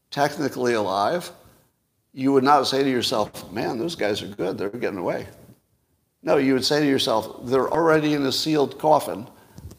technically 0.10 0.74
alive, 0.74 1.32
you 2.12 2.32
would 2.34 2.44
not 2.44 2.66
say 2.66 2.84
to 2.84 2.90
yourself, 2.90 3.52
man, 3.52 3.78
those 3.78 3.96
guys 3.96 4.24
are 4.24 4.28
good, 4.28 4.58
they're 4.58 4.70
getting 4.70 4.98
away. 4.98 5.28
No, 6.24 6.38
you 6.38 6.54
would 6.54 6.66
say 6.66 6.80
to 6.80 6.86
yourself, 6.88 7.46
they're 7.46 7.72
already 7.72 8.16
in 8.16 8.26
a 8.26 8.32
sealed 8.32 8.80
coffin, 8.80 9.28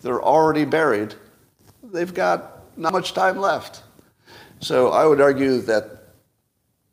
they're 0.02 0.22
already 0.22 0.64
buried, 0.64 1.14
they've 1.82 2.14
got 2.14 2.78
not 2.78 2.92
much 2.92 3.12
time 3.12 3.38
left. 3.38 3.82
So 4.60 4.90
I 4.90 5.06
would 5.06 5.20
argue 5.20 5.60
that 5.62 6.14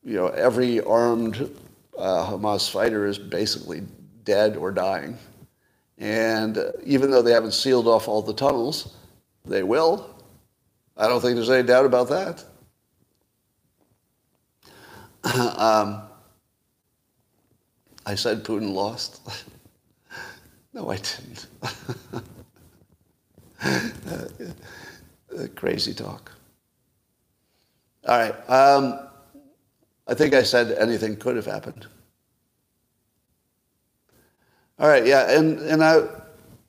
you 0.03 0.15
know 0.15 0.27
every 0.27 0.81
armed 0.81 1.49
uh, 1.97 2.29
Hamas 2.29 2.69
fighter 2.69 3.05
is 3.05 3.17
basically 3.17 3.83
dead 4.23 4.57
or 4.57 4.71
dying, 4.71 5.17
and 5.97 6.57
uh, 6.57 6.71
even 6.83 7.09
though 7.09 7.21
they 7.21 7.31
haven't 7.31 7.53
sealed 7.53 7.87
off 7.87 8.07
all 8.07 8.21
the 8.21 8.33
tunnels, 8.33 8.95
they 9.45 9.63
will. 9.63 10.09
I 10.97 11.07
don't 11.07 11.21
think 11.21 11.35
there's 11.35 11.49
any 11.49 11.65
doubt 11.65 11.85
about 11.85 12.09
that. 12.09 12.43
um, 15.57 16.01
I 18.05 18.15
said 18.15 18.43
Putin 18.43 18.73
lost. 18.73 19.21
no, 20.73 20.89
I 20.89 20.97
didn't. 20.97 21.47
uh, 23.63 25.47
crazy 25.55 25.93
talk. 25.93 26.32
All 28.07 28.17
right. 28.17 28.49
Um, 28.49 28.99
I 30.07 30.13
think 30.13 30.33
I 30.33 30.43
said 30.43 30.71
anything 30.77 31.15
could 31.15 31.35
have 31.35 31.45
happened. 31.45 31.87
All 34.79 34.87
right. 34.89 35.05
Yeah. 35.05 35.31
And, 35.37 35.59
and 35.59 35.83
I, 35.83 36.01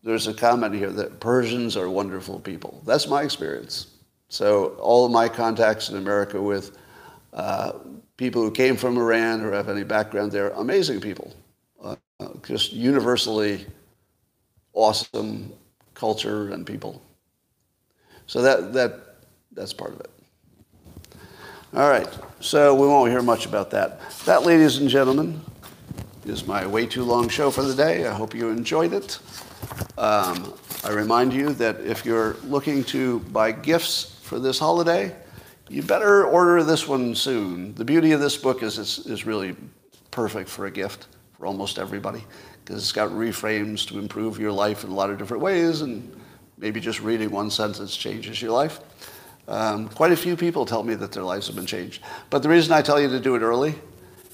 there's 0.04 0.28
a 0.28 0.34
comment 0.34 0.74
here 0.74 0.90
that 0.90 1.20
Persians 1.20 1.76
are 1.76 1.90
wonderful 1.90 2.38
people. 2.40 2.82
That's 2.86 3.08
my 3.08 3.22
experience. 3.22 3.88
So 4.28 4.76
all 4.80 5.04
of 5.04 5.12
my 5.12 5.28
contacts 5.28 5.88
in 5.88 5.96
America 5.96 6.40
with 6.40 6.78
uh, 7.32 7.72
people 8.16 8.42
who 8.42 8.50
came 8.50 8.76
from 8.76 8.96
Iran 8.96 9.40
or 9.40 9.52
have 9.52 9.68
any 9.68 9.84
background 9.84 10.30
there, 10.32 10.50
amazing 10.50 11.00
people. 11.00 11.34
Uh, 11.82 11.96
just 12.44 12.72
universally 12.72 13.66
awesome 14.74 15.52
culture 15.94 16.50
and 16.50 16.66
people. 16.66 17.02
So 18.26 18.42
that, 18.42 18.72
that, 18.74 19.00
that's 19.52 19.72
part 19.72 19.92
of 19.92 20.00
it. 20.00 20.10
All 21.76 21.90
right, 21.90 22.06
so 22.38 22.72
we 22.72 22.86
won't 22.86 23.10
hear 23.10 23.20
much 23.20 23.46
about 23.46 23.72
that. 23.72 23.98
That, 24.26 24.44
ladies 24.44 24.76
and 24.76 24.88
gentlemen, 24.88 25.40
is 26.24 26.46
my 26.46 26.64
way 26.64 26.86
too 26.86 27.02
long 27.02 27.28
show 27.28 27.50
for 27.50 27.62
the 27.62 27.74
day. 27.74 28.06
I 28.06 28.14
hope 28.14 28.32
you 28.32 28.48
enjoyed 28.48 28.92
it. 28.92 29.18
Um, 29.98 30.54
I 30.84 30.90
remind 30.90 31.32
you 31.32 31.52
that 31.54 31.80
if 31.80 32.04
you're 32.04 32.36
looking 32.44 32.84
to 32.84 33.18
buy 33.32 33.50
gifts 33.50 34.20
for 34.22 34.38
this 34.38 34.56
holiday, 34.56 35.16
you 35.68 35.82
better 35.82 36.24
order 36.24 36.62
this 36.62 36.86
one 36.86 37.12
soon. 37.16 37.74
The 37.74 37.84
beauty 37.84 38.12
of 38.12 38.20
this 38.20 38.36
book 38.36 38.62
is 38.62 38.78
it's, 38.78 38.98
is 38.98 39.26
really 39.26 39.56
perfect 40.12 40.48
for 40.48 40.66
a 40.66 40.70
gift 40.70 41.08
for 41.36 41.44
almost 41.44 41.80
everybody 41.80 42.22
because 42.64 42.76
it's 42.76 42.92
got 42.92 43.10
reframes 43.10 43.84
to 43.88 43.98
improve 43.98 44.38
your 44.38 44.52
life 44.52 44.84
in 44.84 44.90
a 44.90 44.94
lot 44.94 45.10
of 45.10 45.18
different 45.18 45.42
ways, 45.42 45.80
and 45.80 46.14
maybe 46.56 46.78
just 46.78 47.00
reading 47.00 47.32
one 47.32 47.50
sentence 47.50 47.96
changes 47.96 48.40
your 48.40 48.52
life. 48.52 48.78
Um, 49.46 49.88
quite 49.88 50.12
a 50.12 50.16
few 50.16 50.36
people 50.36 50.64
tell 50.64 50.82
me 50.82 50.94
that 50.94 51.12
their 51.12 51.22
lives 51.22 51.46
have 51.48 51.56
been 51.56 51.66
changed. 51.66 52.02
But 52.30 52.42
the 52.42 52.48
reason 52.48 52.72
I 52.72 52.82
tell 52.82 53.00
you 53.00 53.08
to 53.08 53.20
do 53.20 53.34
it 53.34 53.42
early 53.42 53.74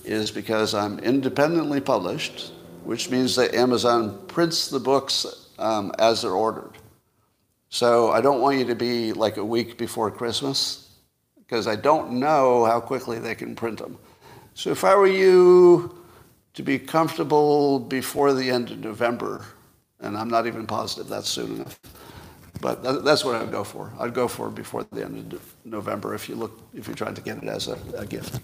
is 0.04 0.30
because 0.30 0.74
I'm 0.74 0.98
independently 1.00 1.80
published, 1.80 2.52
which 2.84 3.10
means 3.10 3.36
that 3.36 3.54
Amazon 3.54 4.18
prints 4.28 4.68
the 4.68 4.80
books 4.80 5.26
um, 5.58 5.92
as 5.98 6.22
they're 6.22 6.32
ordered. 6.32 6.72
So 7.68 8.10
I 8.10 8.20
don't 8.20 8.40
want 8.40 8.58
you 8.58 8.64
to 8.66 8.74
be 8.74 9.12
like 9.12 9.36
a 9.36 9.44
week 9.44 9.78
before 9.78 10.10
Christmas 10.10 10.90
because 11.36 11.66
I 11.66 11.76
don't 11.76 12.12
know 12.12 12.64
how 12.64 12.80
quickly 12.80 13.18
they 13.18 13.34
can 13.34 13.54
print 13.54 13.78
them. 13.78 13.98
So 14.54 14.70
if 14.70 14.84
I 14.84 14.94
were 14.94 15.06
you 15.06 15.96
to 16.54 16.62
be 16.62 16.78
comfortable 16.78 17.78
before 17.78 18.32
the 18.32 18.50
end 18.50 18.70
of 18.70 18.78
November, 18.78 19.44
and 20.00 20.16
I'm 20.16 20.28
not 20.28 20.46
even 20.46 20.66
positive 20.66 21.08
that's 21.08 21.28
soon 21.28 21.56
enough, 21.56 21.80
but 22.60 23.04
that's 23.04 23.24
what 23.24 23.34
I'd 23.34 23.50
go 23.50 23.64
for. 23.64 23.92
I'd 23.98 24.14
go 24.14 24.28
for 24.28 24.50
before 24.50 24.84
the 24.92 25.04
end 25.04 25.32
of 25.32 25.54
November 25.64 26.14
if 26.14 26.28
you 26.28 26.34
look 26.34 26.60
if 26.74 26.86
you're 26.86 26.96
trying 26.96 27.14
to 27.14 27.22
get 27.22 27.38
it 27.38 27.48
as 27.48 27.68
a, 27.68 27.78
a 27.96 28.06
gift. 28.06 28.40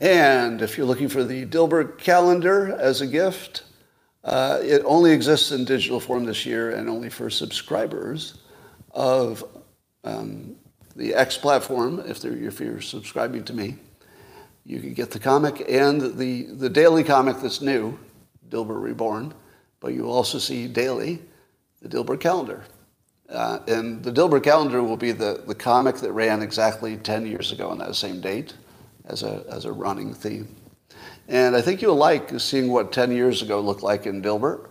And 0.00 0.62
if 0.62 0.76
you're 0.76 0.86
looking 0.86 1.08
for 1.08 1.24
the 1.24 1.44
Dilbert 1.44 1.98
calendar 1.98 2.74
as 2.78 3.02
a 3.02 3.06
gift, 3.06 3.64
uh, 4.24 4.58
it 4.62 4.82
only 4.84 5.12
exists 5.12 5.52
in 5.52 5.64
digital 5.64 6.00
form 6.00 6.24
this 6.24 6.46
year 6.46 6.70
and 6.70 6.88
only 6.88 7.10
for 7.10 7.30
subscribers 7.30 8.38
of 8.92 9.44
um, 10.04 10.56
the 10.96 11.14
X 11.14 11.36
platform. 11.36 12.02
If, 12.06 12.24
if 12.24 12.60
you're 12.60 12.80
subscribing 12.80 13.44
to 13.44 13.52
me, 13.52 13.76
you 14.64 14.80
can 14.80 14.94
get 14.94 15.10
the 15.10 15.18
comic 15.18 15.64
and 15.68 16.00
the, 16.18 16.44
the 16.44 16.68
daily 16.68 17.04
comic 17.04 17.38
that's 17.40 17.60
new, 17.60 17.98
Dilbert 18.48 18.82
Reborn, 18.82 19.34
but 19.80 19.94
you 19.94 20.08
also 20.08 20.38
see 20.38 20.66
daily 20.66 21.20
the 21.80 21.88
Dilbert 21.88 22.20
calendar. 22.20 22.64
Uh, 23.28 23.60
and 23.68 24.02
the 24.02 24.10
Dilbert 24.10 24.42
calendar 24.42 24.82
will 24.82 24.96
be 24.96 25.12
the, 25.12 25.44
the 25.46 25.54
comic 25.54 25.96
that 25.96 26.12
ran 26.12 26.42
exactly 26.42 26.96
10 26.96 27.26
years 27.26 27.52
ago 27.52 27.70
on 27.70 27.78
that 27.78 27.94
same 27.94 28.20
date 28.20 28.54
as 29.04 29.22
a, 29.22 29.44
as 29.48 29.64
a 29.64 29.72
running 29.72 30.12
theme. 30.12 30.48
And 31.28 31.54
I 31.54 31.60
think 31.60 31.80
you'll 31.80 31.94
like 31.94 32.40
seeing 32.40 32.72
what 32.72 32.90
10 32.92 33.12
years 33.12 33.42
ago 33.42 33.60
looked 33.60 33.84
like 33.84 34.06
in 34.06 34.20
Dilbert. 34.20 34.66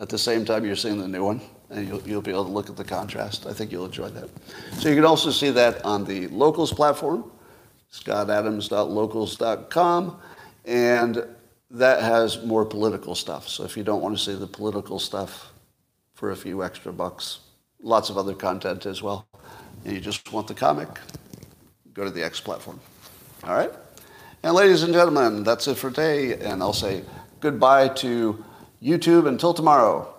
At 0.00 0.08
the 0.08 0.16
same 0.16 0.44
time, 0.44 0.64
you're 0.64 0.76
seeing 0.76 0.98
the 0.98 1.08
new 1.08 1.24
one, 1.24 1.40
and 1.70 1.86
you'll, 1.86 2.00
you'll 2.02 2.22
be 2.22 2.30
able 2.30 2.44
to 2.44 2.50
look 2.50 2.70
at 2.70 2.76
the 2.76 2.84
contrast. 2.84 3.46
I 3.46 3.52
think 3.52 3.72
you'll 3.72 3.86
enjoy 3.86 4.08
that. 4.10 4.30
So 4.78 4.88
you 4.88 4.94
can 4.94 5.04
also 5.04 5.30
see 5.30 5.50
that 5.50 5.84
on 5.84 6.04
the 6.04 6.28
Locals 6.28 6.72
platform, 6.72 7.30
scottadams.locals.com, 7.92 10.20
and 10.64 11.26
that 11.70 12.02
has 12.02 12.42
more 12.44 12.64
political 12.64 13.14
stuff. 13.14 13.46
So 13.48 13.64
if 13.64 13.76
you 13.76 13.82
don't 13.82 14.00
want 14.00 14.16
to 14.16 14.24
see 14.24 14.34
the 14.34 14.46
political 14.46 14.98
stuff, 14.98 15.52
for 16.18 16.32
a 16.32 16.36
few 16.36 16.64
extra 16.64 16.92
bucks. 16.92 17.38
Lots 17.80 18.10
of 18.10 18.18
other 18.18 18.34
content 18.34 18.86
as 18.86 19.00
well. 19.00 19.28
And 19.84 19.94
you 19.94 20.00
just 20.00 20.32
want 20.32 20.48
the 20.48 20.54
comic, 20.54 20.88
go 21.94 22.02
to 22.02 22.10
the 22.10 22.24
X 22.24 22.40
platform. 22.40 22.80
All 23.44 23.54
right? 23.54 23.70
And 24.42 24.52
ladies 24.52 24.82
and 24.82 24.92
gentlemen, 24.92 25.44
that's 25.44 25.68
it 25.68 25.76
for 25.76 25.90
today. 25.90 26.32
And 26.32 26.60
I'll 26.60 26.72
say 26.72 27.04
goodbye 27.38 27.90
to 28.02 28.44
YouTube 28.82 29.28
until 29.28 29.54
tomorrow. 29.54 30.12